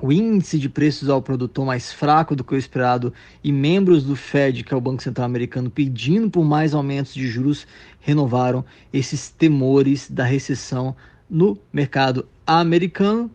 o 0.00 0.12
índice 0.12 0.58
de 0.58 0.68
preços 0.68 1.08
ao 1.08 1.22
produtor 1.22 1.64
mais 1.64 1.92
fraco 1.92 2.36
do 2.36 2.44
que 2.44 2.54
o 2.54 2.58
esperado 2.58 3.12
e 3.42 3.50
membros 3.50 4.04
do 4.04 4.14
Fed, 4.14 4.62
que 4.62 4.72
é 4.72 4.76
o 4.76 4.80
Banco 4.80 5.02
Central 5.02 5.24
Americano, 5.24 5.70
pedindo 5.70 6.30
por 6.30 6.44
mais 6.44 6.74
aumentos 6.74 7.14
de 7.14 7.26
juros, 7.26 7.66
renovaram 8.00 8.64
esses 8.92 9.30
temores 9.30 10.08
da 10.10 10.24
recessão 10.24 10.94
no 11.28 11.58
mercado 11.72 12.26
americano. 12.46 13.30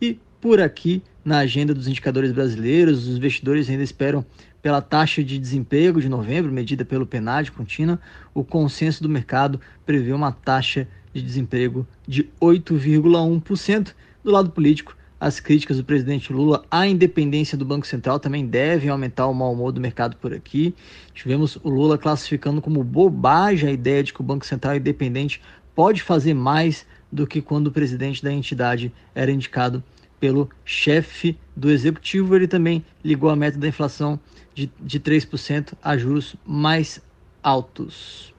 E 0.00 0.18
por 0.40 0.60
aqui, 0.60 1.02
na 1.28 1.38
agenda 1.38 1.74
dos 1.74 1.86
indicadores 1.86 2.32
brasileiros, 2.32 3.06
os 3.06 3.16
investidores 3.16 3.68
ainda 3.68 3.82
esperam 3.82 4.24
pela 4.62 4.80
taxa 4.80 5.22
de 5.22 5.38
desemprego 5.38 6.00
de 6.00 6.08
novembro, 6.08 6.50
medida 6.50 6.84
pelo 6.84 7.06
PNAD 7.06 7.52
contínua. 7.52 8.00
O 8.34 8.42
consenso 8.42 9.02
do 9.02 9.08
mercado 9.08 9.60
prevê 9.84 10.12
uma 10.12 10.32
taxa 10.32 10.88
de 11.12 11.22
desemprego 11.22 11.86
de 12.06 12.24
8,1%. 12.40 13.94
Do 14.24 14.30
lado 14.30 14.50
político, 14.50 14.96
as 15.20 15.38
críticas 15.38 15.76
do 15.76 15.84
presidente 15.84 16.32
Lula 16.32 16.64
à 16.70 16.86
independência 16.86 17.58
do 17.58 17.64
Banco 17.64 17.86
Central 17.86 18.18
também 18.18 18.46
devem 18.46 18.88
aumentar 18.88 19.26
o 19.26 19.34
mau 19.34 19.52
humor 19.52 19.70
do 19.70 19.80
mercado 19.80 20.16
por 20.16 20.32
aqui. 20.32 20.74
Tivemos 21.12 21.56
o 21.56 21.68
Lula 21.68 21.98
classificando 21.98 22.62
como 22.62 22.82
bobagem 22.82 23.68
a 23.68 23.72
ideia 23.72 24.02
de 24.02 24.14
que 24.14 24.20
o 24.20 24.24
Banco 24.24 24.46
Central 24.46 24.76
independente 24.76 25.42
pode 25.74 26.02
fazer 26.02 26.34
mais 26.34 26.86
do 27.12 27.26
que 27.26 27.42
quando 27.42 27.66
o 27.66 27.72
presidente 27.72 28.22
da 28.22 28.32
entidade 28.32 28.92
era 29.14 29.30
indicado 29.30 29.82
pelo 30.20 30.48
chefe 30.64 31.38
do 31.56 31.70
executivo. 31.70 32.34
Ele 32.34 32.48
também 32.48 32.84
ligou 33.04 33.30
a 33.30 33.36
meta 33.36 33.58
da 33.58 33.68
inflação 33.68 34.18
de, 34.54 34.70
de 34.80 35.00
3% 35.00 35.74
a 35.82 35.96
juros 35.96 36.36
mais 36.44 37.00
altos. 37.42 38.34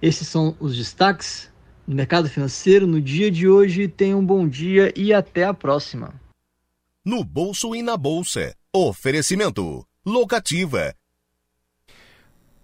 Esses 0.00 0.28
são 0.28 0.56
os 0.60 0.76
destaques 0.76 1.50
no 1.86 1.94
mercado 1.94 2.28
financeiro 2.28 2.86
no 2.86 3.00
dia 3.00 3.30
de 3.30 3.48
hoje. 3.48 3.88
Tenham 3.88 4.20
um 4.20 4.26
bom 4.26 4.46
dia 4.46 4.92
e 4.96 5.12
até 5.12 5.44
a 5.44 5.54
próxima. 5.54 6.14
No 7.04 7.24
bolso 7.24 7.74
e 7.74 7.82
na 7.82 7.96
bolsa. 7.96 8.54
Oferecimento. 8.72 9.86
Locativa. 10.04 10.94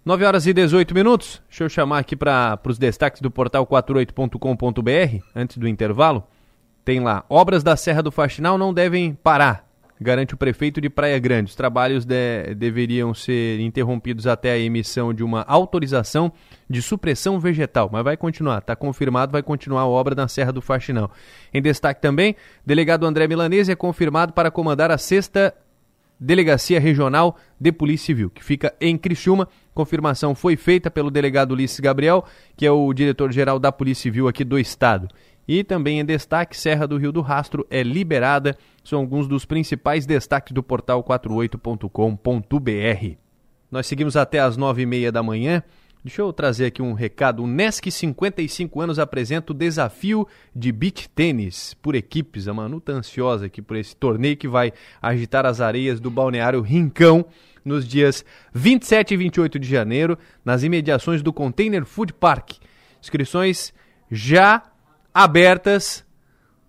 9 0.03 0.25
horas 0.25 0.47
e 0.47 0.53
18 0.53 0.95
minutos. 0.95 1.41
Deixa 1.47 1.63
eu 1.63 1.69
chamar 1.69 1.99
aqui 1.99 2.15
para 2.15 2.59
os 2.67 2.79
destaques 2.79 3.21
do 3.21 3.29
portal 3.29 3.67
48.com.br, 3.67 5.23
antes 5.35 5.57
do 5.57 5.67
intervalo. 5.67 6.27
Tem 6.83 6.99
lá: 6.99 7.23
obras 7.29 7.63
da 7.63 7.75
Serra 7.75 8.01
do 8.01 8.11
Faxinal 8.11 8.57
não 8.57 8.73
devem 8.73 9.13
parar 9.13 9.71
garante 10.01 10.33
o 10.33 10.37
prefeito 10.37 10.81
de 10.81 10.89
Praia 10.89 11.19
Grande. 11.19 11.51
Os 11.51 11.55
trabalhos 11.55 12.03
de, 12.03 12.55
deveriam 12.55 13.13
ser 13.13 13.59
interrompidos 13.59 14.25
até 14.25 14.51
a 14.51 14.57
emissão 14.57 15.13
de 15.13 15.23
uma 15.23 15.43
autorização 15.43 16.33
de 16.67 16.81
supressão 16.81 17.39
vegetal, 17.39 17.87
mas 17.91 18.03
vai 18.03 18.17
continuar, 18.17 18.57
está 18.57 18.75
confirmado, 18.75 19.31
vai 19.31 19.43
continuar 19.43 19.81
a 19.81 19.87
obra 19.87 20.15
na 20.15 20.27
Serra 20.27 20.51
do 20.51 20.61
Faxinal. 20.61 21.11
Em 21.53 21.61
destaque 21.61 22.01
também, 22.01 22.35
delegado 22.65 23.05
André 23.05 23.27
Milanese 23.27 23.71
é 23.71 23.75
confirmado 23.75 24.33
para 24.33 24.49
comandar 24.49 24.89
a 24.89 24.97
sexta 24.97 25.53
Delegacia 26.19 26.79
Regional 26.79 27.35
de 27.59 27.71
Polícia 27.71 28.07
Civil, 28.07 28.29
que 28.29 28.43
fica 28.43 28.73
em 28.79 28.95
Criciúma. 28.95 29.47
Confirmação 29.73 30.35
foi 30.35 30.55
feita 30.55 30.91
pelo 30.91 31.09
delegado 31.09 31.51
Ulisses 31.51 31.79
Gabriel, 31.79 32.23
que 32.55 32.63
é 32.65 32.71
o 32.71 32.93
diretor-geral 32.93 33.57
da 33.57 33.71
Polícia 33.71 34.03
Civil 34.03 34.27
aqui 34.27 34.43
do 34.43 34.59
estado. 34.59 35.07
E 35.47 35.63
também 35.63 35.99
em 35.99 36.05
destaque, 36.05 36.57
Serra 36.57 36.87
do 36.87 36.97
Rio 36.97 37.11
do 37.11 37.21
Rastro 37.21 37.65
é 37.69 37.83
liberada. 37.83 38.57
São 38.83 38.99
alguns 38.99 39.27
dos 39.27 39.45
principais 39.45 40.05
destaques 40.05 40.53
do 40.53 40.63
portal 40.63 41.03
48.com.br. 41.03 43.17
Nós 43.69 43.87
seguimos 43.87 44.15
até 44.15 44.39
às 44.39 44.57
nove 44.57 44.83
e 44.83 44.85
meia 44.85 45.11
da 45.11 45.23
manhã. 45.23 45.63
Deixa 46.03 46.21
eu 46.21 46.33
trazer 46.33 46.65
aqui 46.65 46.81
um 46.81 46.93
recado. 46.93 47.43
O 47.43 47.47
NESC 47.47 47.91
55 47.91 48.81
anos 48.81 48.97
apresenta 48.97 49.51
o 49.51 49.55
desafio 49.55 50.27
de 50.55 50.71
beach 50.71 51.07
tênis 51.09 51.75
por 51.75 51.93
equipes. 51.93 52.47
A 52.47 52.53
Manu 52.53 52.81
tá 52.81 52.93
ansiosa 52.93 53.45
aqui 53.45 53.61
por 53.61 53.77
esse 53.77 53.95
torneio 53.95 54.35
que 54.35 54.47
vai 54.47 54.73
agitar 54.99 55.45
as 55.45 55.61
areias 55.61 55.99
do 55.99 56.09
balneário 56.09 56.61
Rincão 56.61 57.23
nos 57.63 57.87
dias 57.87 58.25
27 58.51 59.13
e 59.13 59.17
28 59.17 59.59
de 59.59 59.67
janeiro, 59.67 60.17
nas 60.43 60.63
imediações 60.63 61.21
do 61.21 61.31
Container 61.31 61.85
Food 61.85 62.13
Park. 62.13 62.53
Inscrições 62.99 63.71
já 64.09 64.63
abertas. 65.13 66.05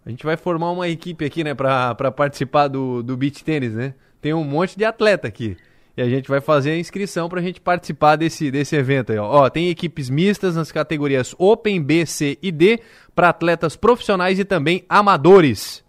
A 0.04 0.10
gente 0.10 0.24
vai 0.24 0.36
formar 0.36 0.70
uma 0.70 0.88
equipe 0.88 1.24
aqui, 1.24 1.44
né, 1.44 1.54
para 1.54 2.10
participar 2.10 2.68
do, 2.68 3.02
do 3.02 3.16
beach 3.16 3.44
tênis, 3.44 3.74
né? 3.74 3.94
Tem 4.20 4.34
um 4.34 4.44
monte 4.44 4.76
de 4.76 4.84
atleta 4.84 5.28
aqui. 5.28 5.56
E 5.96 6.00
a 6.00 6.08
gente 6.08 6.28
vai 6.28 6.40
fazer 6.40 6.70
a 6.70 6.78
inscrição 6.78 7.28
para 7.28 7.40
a 7.40 7.42
gente 7.42 7.60
participar 7.60 8.16
desse, 8.16 8.50
desse 8.50 8.74
evento 8.74 9.12
aí. 9.12 9.18
Ó. 9.18 9.44
ó, 9.44 9.50
tem 9.50 9.68
equipes 9.68 10.08
mistas 10.08 10.56
nas 10.56 10.72
categorias 10.72 11.34
Open, 11.38 11.82
B, 11.82 12.06
C 12.06 12.38
e 12.40 12.50
D 12.50 12.80
para 13.14 13.28
atletas 13.28 13.76
profissionais 13.76 14.38
e 14.38 14.44
também 14.44 14.84
amadores. 14.88 15.84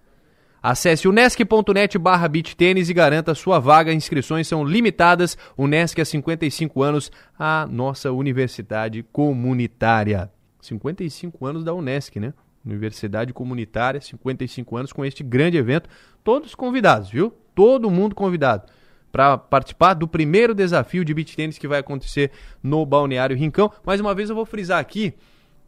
Acesse 0.61 1.07
unesc.net 1.07 1.97
barra 1.97 2.29
tênis 2.55 2.89
e 2.89 2.93
garanta 2.93 3.35
sua 3.35 3.59
vaga. 3.59 3.93
Inscrições 3.93 4.47
são 4.47 4.63
limitadas. 4.63 5.37
Unesc 5.57 5.99
há 5.99 6.05
55 6.05 6.81
anos, 6.81 7.11
a 7.37 7.67
nossa 7.69 8.11
universidade 8.11 9.03
comunitária. 9.11 10.29
55 10.61 11.45
anos 11.45 11.63
da 11.63 11.73
Unesc, 11.73 12.17
né? 12.17 12.33
Universidade 12.65 13.33
Comunitária, 13.33 13.99
55 13.99 14.77
anos 14.77 14.93
com 14.93 15.03
este 15.03 15.23
grande 15.23 15.57
evento. 15.57 15.89
Todos 16.23 16.55
convidados, 16.55 17.09
viu? 17.09 17.33
Todo 17.53 17.89
mundo 17.89 18.15
convidado 18.15 18.71
para 19.11 19.37
participar 19.37 19.93
do 19.93 20.07
primeiro 20.07 20.55
desafio 20.55 21.05
de 21.05 21.13
beach 21.13 21.35
tênis 21.35 21.59
que 21.59 21.67
vai 21.67 21.79
acontecer 21.79 22.31
no 22.63 22.83
Balneário 22.83 23.37
Rincão. 23.37 23.71
Mais 23.85 24.01
uma 24.01 24.15
vez 24.15 24.29
eu 24.29 24.35
vou 24.35 24.45
frisar 24.45 24.79
aqui 24.79 25.13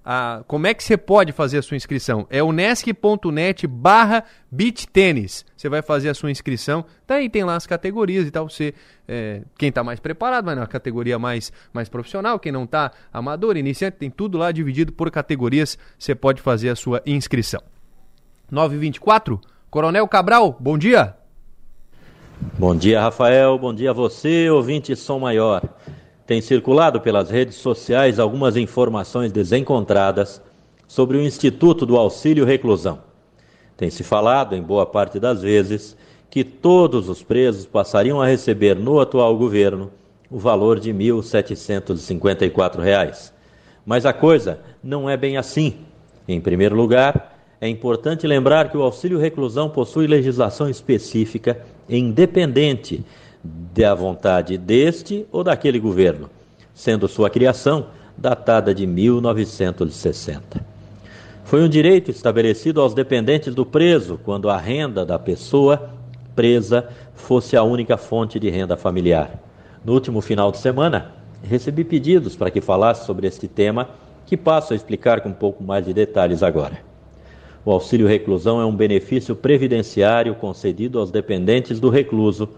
a, 0.06 0.44
como 0.48 0.68
é 0.68 0.74
que 0.74 0.84
você 0.84 0.96
pode 0.96 1.32
fazer 1.32 1.58
a 1.58 1.62
sua 1.64 1.76
inscrição? 1.76 2.28
É 2.30 2.44
unesc.net 2.44 3.66
barra 3.66 4.24
beachtênis. 4.52 5.44
Você 5.58 5.68
vai 5.68 5.82
fazer 5.82 6.10
a 6.10 6.14
sua 6.14 6.30
inscrição, 6.30 6.86
daí 7.08 7.28
tem 7.28 7.44
lá 7.44 7.56
as 7.56 7.66
categorias 7.66 8.28
e 8.28 8.32
tal. 8.32 8.48
Você, 8.48 8.76
é, 9.08 9.42
quem 9.58 9.70
está 9.70 9.84
mais 9.84 10.00
preparado 10.00 10.46
vai 10.46 10.54
na 10.54 10.68
categoria 10.68 11.18
mais, 11.18 11.52
mais 11.74 11.90
profissional, 11.90 12.38
quem 12.38 12.52
não 12.52 12.66
está 12.66 12.92
amador, 13.12 13.58
iniciante, 13.58 13.98
tem 13.98 14.12
tudo 14.12 14.38
lá 14.38 14.52
dividido 14.52 14.94
por 14.94 15.10
categorias. 15.10 15.76
Você 15.98 16.14
pode 16.14 16.40
fazer 16.40 16.70
a 16.70 16.76
sua 16.76 17.02
inscrição. 17.04 17.64
924, 18.52 19.42
Coronel 19.72 20.08
Cabral, 20.08 20.56
bom 20.60 20.78
dia. 20.78 21.16
Bom 22.60 22.76
dia, 22.76 23.02
Rafael. 23.02 23.58
Bom 23.58 23.74
dia 23.74 23.90
a 23.90 23.94
você, 23.94 24.50
ouvinte 24.50 24.96
Som 24.96 25.20
Maior. 25.20 25.64
Tem 26.26 26.42
circulado 26.42 27.00
pelas 27.02 27.30
redes 27.30 27.56
sociais 27.56 28.20
algumas 28.20 28.58
informações 28.58 29.32
desencontradas 29.32 30.42
sobre 30.88 31.18
o 31.18 31.22
Instituto 31.22 31.86
do 31.86 31.98
Auxílio 31.98 32.46
Reclusão. 32.46 32.98
Tem 33.78 33.92
se 33.92 34.04
falado, 34.04 34.56
em 34.56 34.62
boa 34.62 34.88
parte 34.88 35.20
das 35.20 35.44
vezes, 35.44 35.96
que 36.30 36.44
todos 36.44 37.08
os 37.10 37.22
presos 37.22 37.68
passariam 37.68 38.22
a 38.22 38.28
receber 38.28 38.76
no 38.76 39.00
atual 39.00 39.38
governo 39.38 39.92
o 40.30 40.38
valor 40.40 40.80
de 40.80 40.92
R$ 40.92 40.98
1.754. 40.98 43.32
Mas 43.86 44.06
a 44.06 44.14
coisa 44.14 44.60
não 44.84 45.08
é 45.08 45.16
bem 45.16 45.38
assim. 45.38 45.76
Em 46.28 46.42
primeiro 46.42 46.76
lugar, 46.76 47.38
é 47.62 47.68
importante 47.68 48.26
lembrar 48.26 48.72
que 48.72 48.78
o 48.78 48.82
auxílio 48.82 49.20
reclusão 49.20 49.70
possui 49.70 50.08
legislação 50.08 50.68
específica 50.68 51.64
independente 51.88 53.06
da 53.74 53.94
vontade 53.94 54.58
deste 54.58 55.26
ou 55.32 55.44
daquele 55.44 55.80
governo, 55.80 56.30
sendo 56.74 57.08
sua 57.08 57.30
criação 57.30 57.88
datada 58.18 58.74
de 58.74 58.88
1960. 58.88 60.66
Foi 61.44 61.64
um 61.64 61.70
direito 61.70 62.10
estabelecido 62.10 62.82
aos 62.82 62.94
dependentes 62.94 63.54
do 63.54 63.66
preso 63.66 64.20
quando 64.24 64.50
a 64.50 64.58
renda 64.58 65.06
da 65.06 65.20
pessoa 65.20 65.92
presa 66.36 66.90
fosse 67.14 67.56
a 67.56 67.64
única 67.64 67.98
fonte 67.98 68.40
de 68.40 68.50
renda 68.50 68.76
familiar. 68.76 69.40
No 69.84 69.94
último 69.94 70.22
final 70.22 70.52
de 70.52 70.58
semana, 70.58 71.14
recebi 71.44 71.84
pedidos 71.84 72.36
para 72.36 72.50
que 72.50 72.62
falasse 72.62 73.06
sobre 73.06 73.28
este 73.28 73.48
tema, 73.48 73.90
que 74.26 74.36
passo 74.36 74.74
a 74.74 74.76
explicar 74.76 75.22
com 75.22 75.30
um 75.30 75.34
pouco 75.34 75.64
mais 75.64 75.86
de 75.86 75.94
detalhes 75.94 76.42
agora. 76.42 76.80
O 77.64 77.72
auxílio 77.72 78.08
reclusão 78.08 78.60
é 78.60 78.66
um 78.66 78.76
benefício 78.76 79.36
previdenciário 79.36 80.34
concedido 80.36 81.00
aos 81.00 81.12
dependentes 81.12 81.80
do 81.80 81.90
recluso 81.90 82.50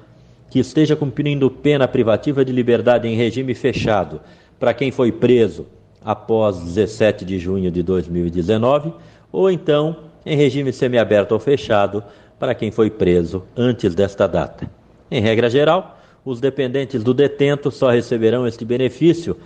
que 0.49 0.59
esteja 0.59 0.95
cumprindo 0.95 1.49
pena 1.49 1.87
privativa 1.87 2.43
de 2.43 2.51
liberdade 2.51 3.07
em 3.07 3.15
regime 3.15 3.53
fechado 3.53 4.21
para 4.59 4.73
quem 4.73 4.91
foi 4.91 5.11
preso 5.11 5.67
após 6.03 6.59
17 6.59 7.25
de 7.25 7.37
junho 7.37 7.69
de 7.69 7.83
2019, 7.83 8.93
ou 9.31 9.51
então 9.51 9.97
em 10.25 10.35
regime 10.35 10.71
semiaberto 10.71 11.33
ou 11.33 11.39
fechado 11.39 12.03
para 12.39 12.55
quem 12.55 12.71
foi 12.71 12.89
preso 12.89 13.43
antes 13.55 13.93
desta 13.93 14.27
data. 14.27 14.69
Em 15.09 15.21
regra 15.21 15.49
geral, 15.49 15.99
os 16.23 16.39
dependentes 16.39 17.03
do 17.03 17.13
detento 17.13 17.71
só 17.71 17.89
receberão 17.89 18.47
este 18.47 18.65
benefício 18.65 19.37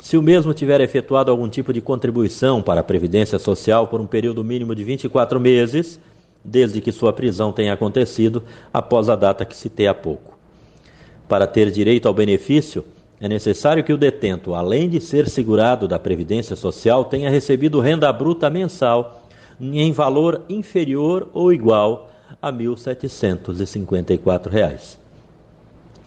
se 0.00 0.16
o 0.16 0.22
mesmo 0.22 0.52
tiver 0.52 0.80
efetuado 0.80 1.30
algum 1.30 1.48
tipo 1.48 1.72
de 1.72 1.80
contribuição 1.80 2.62
para 2.62 2.80
a 2.80 2.84
Previdência 2.84 3.38
Social 3.38 3.88
por 3.88 4.00
um 4.00 4.06
período 4.06 4.44
mínimo 4.44 4.74
de 4.74 4.84
24 4.84 5.40
meses, 5.40 5.98
desde 6.44 6.80
que 6.80 6.92
sua 6.92 7.12
prisão 7.12 7.50
tenha 7.50 7.72
acontecido 7.72 8.42
após 8.72 9.08
a 9.08 9.16
data 9.16 9.44
que 9.44 9.56
citei 9.56 9.86
há 9.86 9.94
pouco. 9.94 10.35
Para 11.28 11.46
ter 11.46 11.70
direito 11.70 12.06
ao 12.06 12.14
benefício, 12.14 12.84
é 13.20 13.28
necessário 13.28 13.82
que 13.82 13.92
o 13.92 13.98
detento, 13.98 14.54
além 14.54 14.88
de 14.88 15.00
ser 15.00 15.28
segurado 15.28 15.88
da 15.88 15.98
Previdência 15.98 16.54
Social, 16.54 17.04
tenha 17.04 17.30
recebido 17.30 17.80
renda 17.80 18.12
bruta 18.12 18.48
mensal 18.48 19.22
em 19.60 19.92
valor 19.92 20.42
inferior 20.48 21.28
ou 21.32 21.52
igual 21.52 22.10
a 22.40 22.50
R$ 22.50 22.58
1.754. 22.58 24.96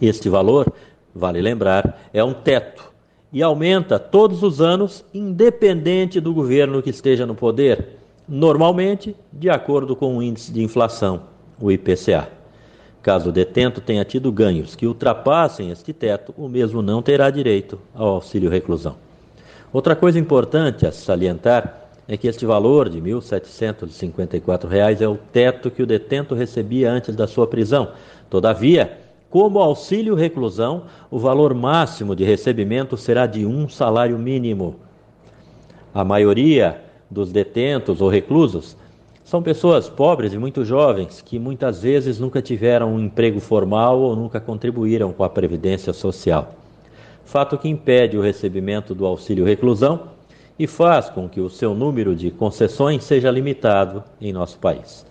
Este 0.00 0.28
valor, 0.28 0.72
vale 1.14 1.42
lembrar, 1.42 2.08
é 2.14 2.24
um 2.24 2.32
teto 2.32 2.90
e 3.32 3.42
aumenta 3.42 3.98
todos 3.98 4.42
os 4.42 4.60
anos, 4.60 5.04
independente 5.12 6.20
do 6.20 6.32
governo 6.32 6.82
que 6.82 6.90
esteja 6.90 7.26
no 7.26 7.34
poder, 7.34 7.98
normalmente 8.28 9.16
de 9.32 9.50
acordo 9.50 9.94
com 9.94 10.16
o 10.16 10.22
índice 10.22 10.52
de 10.52 10.62
inflação, 10.62 11.22
o 11.60 11.70
IPCA. 11.70 12.39
Caso 13.02 13.30
o 13.30 13.32
detento 13.32 13.80
tenha 13.80 14.04
tido 14.04 14.30
ganhos 14.30 14.76
que 14.76 14.86
ultrapassem 14.86 15.70
este 15.70 15.92
teto, 15.92 16.34
o 16.36 16.48
mesmo 16.48 16.82
não 16.82 17.00
terá 17.00 17.30
direito 17.30 17.78
ao 17.94 18.08
auxílio 18.08 18.50
reclusão. 18.50 18.96
Outra 19.72 19.96
coisa 19.96 20.18
importante 20.18 20.84
a 20.86 20.92
salientar 20.92 21.88
é 22.06 22.16
que 22.16 22.28
este 22.28 22.44
valor 22.44 22.90
de 22.90 22.98
R$ 22.98 23.12
1.754 23.12 25.00
é 25.00 25.08
o 25.08 25.16
teto 25.16 25.70
que 25.70 25.82
o 25.82 25.86
detento 25.86 26.34
recebia 26.34 26.90
antes 26.90 27.14
da 27.14 27.26
sua 27.26 27.46
prisão. 27.46 27.92
Todavia, 28.28 28.98
como 29.30 29.60
auxílio 29.60 30.16
reclusão, 30.16 30.82
o 31.08 31.18
valor 31.18 31.54
máximo 31.54 32.16
de 32.16 32.24
recebimento 32.24 32.96
será 32.96 33.26
de 33.26 33.46
um 33.46 33.68
salário 33.68 34.18
mínimo. 34.18 34.74
A 35.94 36.04
maioria 36.04 36.82
dos 37.08 37.30
detentos 37.30 38.00
ou 38.00 38.08
reclusos 38.08 38.76
são 39.30 39.40
pessoas 39.40 39.88
pobres 39.88 40.32
e 40.32 40.38
muito 40.38 40.64
jovens 40.64 41.22
que 41.22 41.38
muitas 41.38 41.82
vezes 41.82 42.18
nunca 42.18 42.42
tiveram 42.42 42.92
um 42.92 42.98
emprego 42.98 43.38
formal 43.38 44.00
ou 44.00 44.16
nunca 44.16 44.40
contribuíram 44.40 45.12
com 45.12 45.22
a 45.22 45.30
previdência 45.30 45.92
social. 45.92 46.56
Fato 47.24 47.56
que 47.56 47.68
impede 47.68 48.18
o 48.18 48.20
recebimento 48.20 48.92
do 48.92 49.06
auxílio 49.06 49.44
reclusão 49.44 50.08
e 50.58 50.66
faz 50.66 51.08
com 51.08 51.28
que 51.28 51.40
o 51.40 51.48
seu 51.48 51.76
número 51.76 52.16
de 52.16 52.32
concessões 52.32 53.04
seja 53.04 53.30
limitado 53.30 54.02
em 54.20 54.32
nosso 54.32 54.58
país. 54.58 55.06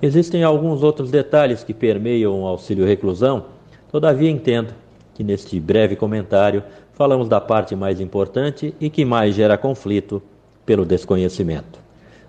Existem 0.00 0.44
alguns 0.44 0.84
outros 0.84 1.10
detalhes 1.10 1.64
que 1.64 1.74
permeiam 1.74 2.42
o 2.42 2.46
auxílio 2.46 2.86
reclusão, 2.86 3.46
todavia 3.90 4.30
entendo 4.30 4.72
que 5.12 5.24
neste 5.24 5.58
breve 5.58 5.96
comentário 5.96 6.62
falamos 6.92 7.28
da 7.28 7.40
parte 7.40 7.74
mais 7.74 8.00
importante 8.00 8.72
e 8.80 8.88
que 8.88 9.04
mais 9.04 9.34
gera 9.34 9.58
conflito 9.58 10.22
pelo 10.64 10.84
desconhecimento. 10.84 11.87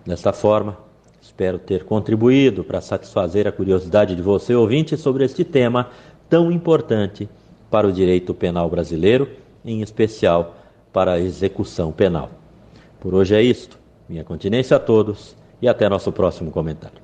Desta 0.09 0.33
forma, 0.33 0.75
espero 1.21 1.59
ter 1.59 1.83
contribuído 1.83 2.63
para 2.63 2.81
satisfazer 2.81 3.47
a 3.47 3.51
curiosidade 3.51 4.15
de 4.15 4.23
você, 4.23 4.55
ouvinte, 4.55 4.97
sobre 4.97 5.23
este 5.23 5.43
tema 5.43 5.91
tão 6.27 6.51
importante 6.51 7.29
para 7.69 7.87
o 7.87 7.91
direito 7.93 8.33
penal 8.33 8.67
brasileiro, 8.71 9.29
em 9.63 9.83
especial 9.83 10.57
para 10.91 11.11
a 11.13 11.19
execução 11.19 11.91
penal. 11.91 12.31
Por 12.99 13.13
hoje 13.13 13.35
é 13.35 13.43
isto. 13.43 13.77
Minha 14.09 14.23
continência 14.23 14.77
a 14.77 14.79
todos 14.79 15.35
e 15.61 15.67
até 15.67 15.87
nosso 15.87 16.11
próximo 16.11 16.49
comentário. 16.49 16.97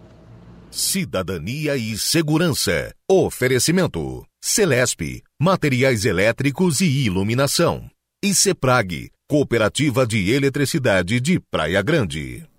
Cidadania 0.72 1.78
e 1.78 1.96
Segurança. 2.00 2.92
Oferecimento. 3.08 4.26
Celesp. 4.42 5.22
Materiais 5.40 6.06
elétricos 6.06 6.82
e 6.82 7.06
iluminação. 7.06 7.88
E 8.24 8.34
Ceprag. 8.34 9.12
Cooperativa 9.30 10.08
de 10.08 10.32
Eletricidade 10.32 11.20
de 11.20 11.40
Praia 11.40 11.84
Grande. 11.84 12.55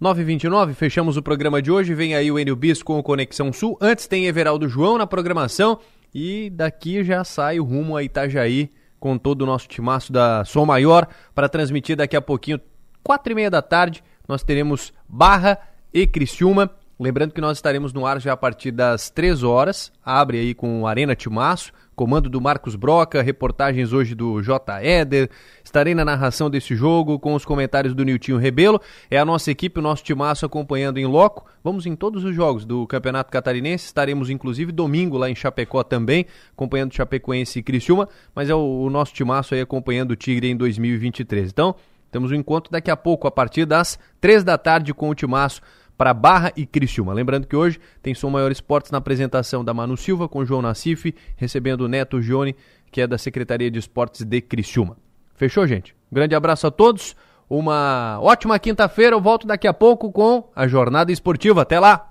929, 0.00 0.72
fechamos 0.72 1.18
o 1.18 1.22
programa 1.22 1.60
de 1.60 1.70
hoje. 1.70 1.94
Vem 1.94 2.14
aí 2.14 2.32
o 2.32 2.38
Enio 2.38 2.56
Bis 2.56 2.82
com 2.82 2.98
o 2.98 3.02
Conexão 3.02 3.52
Sul. 3.52 3.76
Antes 3.82 4.06
tem 4.06 4.24
Everaldo 4.24 4.66
João 4.66 4.96
na 4.96 5.06
programação. 5.06 5.78
E 6.14 6.48
daqui 6.48 7.04
já 7.04 7.22
sai 7.22 7.60
o 7.60 7.64
rumo 7.64 7.94
a 7.94 8.02
Itajaí 8.02 8.70
com 8.98 9.18
todo 9.18 9.42
o 9.42 9.46
nosso 9.46 9.68
timaço 9.68 10.10
da 10.10 10.42
Som 10.46 10.64
Maior 10.64 11.06
para 11.34 11.50
transmitir 11.50 11.96
daqui 11.96 12.16
a 12.16 12.22
pouquinho, 12.22 12.58
quatro 13.02 13.30
e 13.30 13.34
meia 13.34 13.50
da 13.50 13.60
tarde. 13.60 14.02
Nós 14.26 14.42
teremos 14.42 14.90
Barra 15.06 15.58
e 15.92 16.06
Criciúma. 16.06 16.70
Lembrando 16.98 17.34
que 17.34 17.40
nós 17.40 17.58
estaremos 17.58 17.92
no 17.92 18.06
ar 18.06 18.18
já 18.20 18.32
a 18.32 18.36
partir 18.38 18.70
das 18.70 19.10
3 19.10 19.42
horas. 19.42 19.92
Abre 20.02 20.38
aí 20.38 20.54
com 20.54 20.86
Arena 20.86 21.14
Timaço, 21.14 21.72
comando 21.94 22.30
do 22.30 22.40
Marcos 22.40 22.74
Broca, 22.74 23.20
reportagens 23.20 23.92
hoje 23.92 24.14
do 24.14 24.42
J. 24.42 24.80
Éder. 24.82 25.28
Estarei 25.70 25.94
na 25.94 26.04
narração 26.04 26.50
desse 26.50 26.74
jogo 26.74 27.16
com 27.16 27.32
os 27.32 27.44
comentários 27.44 27.94
do 27.94 28.04
Niltinho 28.04 28.38
Rebelo. 28.38 28.80
É 29.08 29.16
a 29.16 29.24
nossa 29.24 29.52
equipe, 29.52 29.78
o 29.78 29.82
nosso 29.82 30.02
timaço 30.02 30.44
acompanhando 30.44 30.98
em 30.98 31.06
loco. 31.06 31.46
Vamos 31.62 31.86
em 31.86 31.94
todos 31.94 32.24
os 32.24 32.34
jogos 32.34 32.64
do 32.64 32.88
Campeonato 32.88 33.30
Catarinense. 33.30 33.84
Estaremos 33.84 34.30
inclusive 34.30 34.72
domingo 34.72 35.16
lá 35.16 35.30
em 35.30 35.34
Chapecó 35.36 35.84
também, 35.84 36.26
acompanhando 36.52 36.92
Chapecoense 36.92 37.60
e 37.60 37.62
Criciúma. 37.62 38.08
Mas 38.34 38.50
é 38.50 38.54
o, 38.54 38.58
o 38.58 38.90
nosse 38.90 39.12
timaço 39.12 39.54
aí 39.54 39.60
acompanhando 39.60 40.10
o 40.10 40.16
Tigre 40.16 40.50
em 40.50 40.56
2023. 40.56 41.50
Então, 41.50 41.76
temos 42.10 42.32
um 42.32 42.34
encontro 42.34 42.72
daqui 42.72 42.90
a 42.90 42.96
pouco, 42.96 43.28
a 43.28 43.30
partir 43.30 43.64
das 43.64 43.96
3 44.20 44.42
da 44.42 44.58
tarde, 44.58 44.92
com 44.92 45.08
o 45.08 45.14
timaço 45.14 45.62
para 45.96 46.12
Barra 46.12 46.52
e 46.56 46.66
Criciúma. 46.66 47.12
Lembrando 47.12 47.46
que 47.46 47.54
hoje 47.54 47.78
tem 48.02 48.12
Som 48.12 48.30
Maior 48.30 48.50
Esportes 48.50 48.90
na 48.90 48.98
apresentação 48.98 49.64
da 49.64 49.72
Manu 49.72 49.96
Silva 49.96 50.28
com 50.28 50.44
João 50.44 50.62
Nassif, 50.62 51.14
recebendo 51.36 51.82
o 51.82 51.88
Neto 51.88 52.20
Gione, 52.20 52.56
que 52.90 53.00
é 53.00 53.06
da 53.06 53.16
Secretaria 53.16 53.70
de 53.70 53.78
Esportes 53.78 54.24
de 54.24 54.40
Criciúma. 54.40 54.96
Fechou, 55.40 55.66
gente? 55.66 55.96
Grande 56.12 56.34
abraço 56.34 56.66
a 56.66 56.70
todos. 56.70 57.16
Uma 57.48 58.18
ótima 58.20 58.58
quinta-feira. 58.58 59.16
Eu 59.16 59.22
volto 59.22 59.46
daqui 59.46 59.66
a 59.66 59.72
pouco 59.72 60.12
com 60.12 60.50
a 60.54 60.68
jornada 60.68 61.10
esportiva. 61.10 61.62
Até 61.62 61.80
lá! 61.80 62.09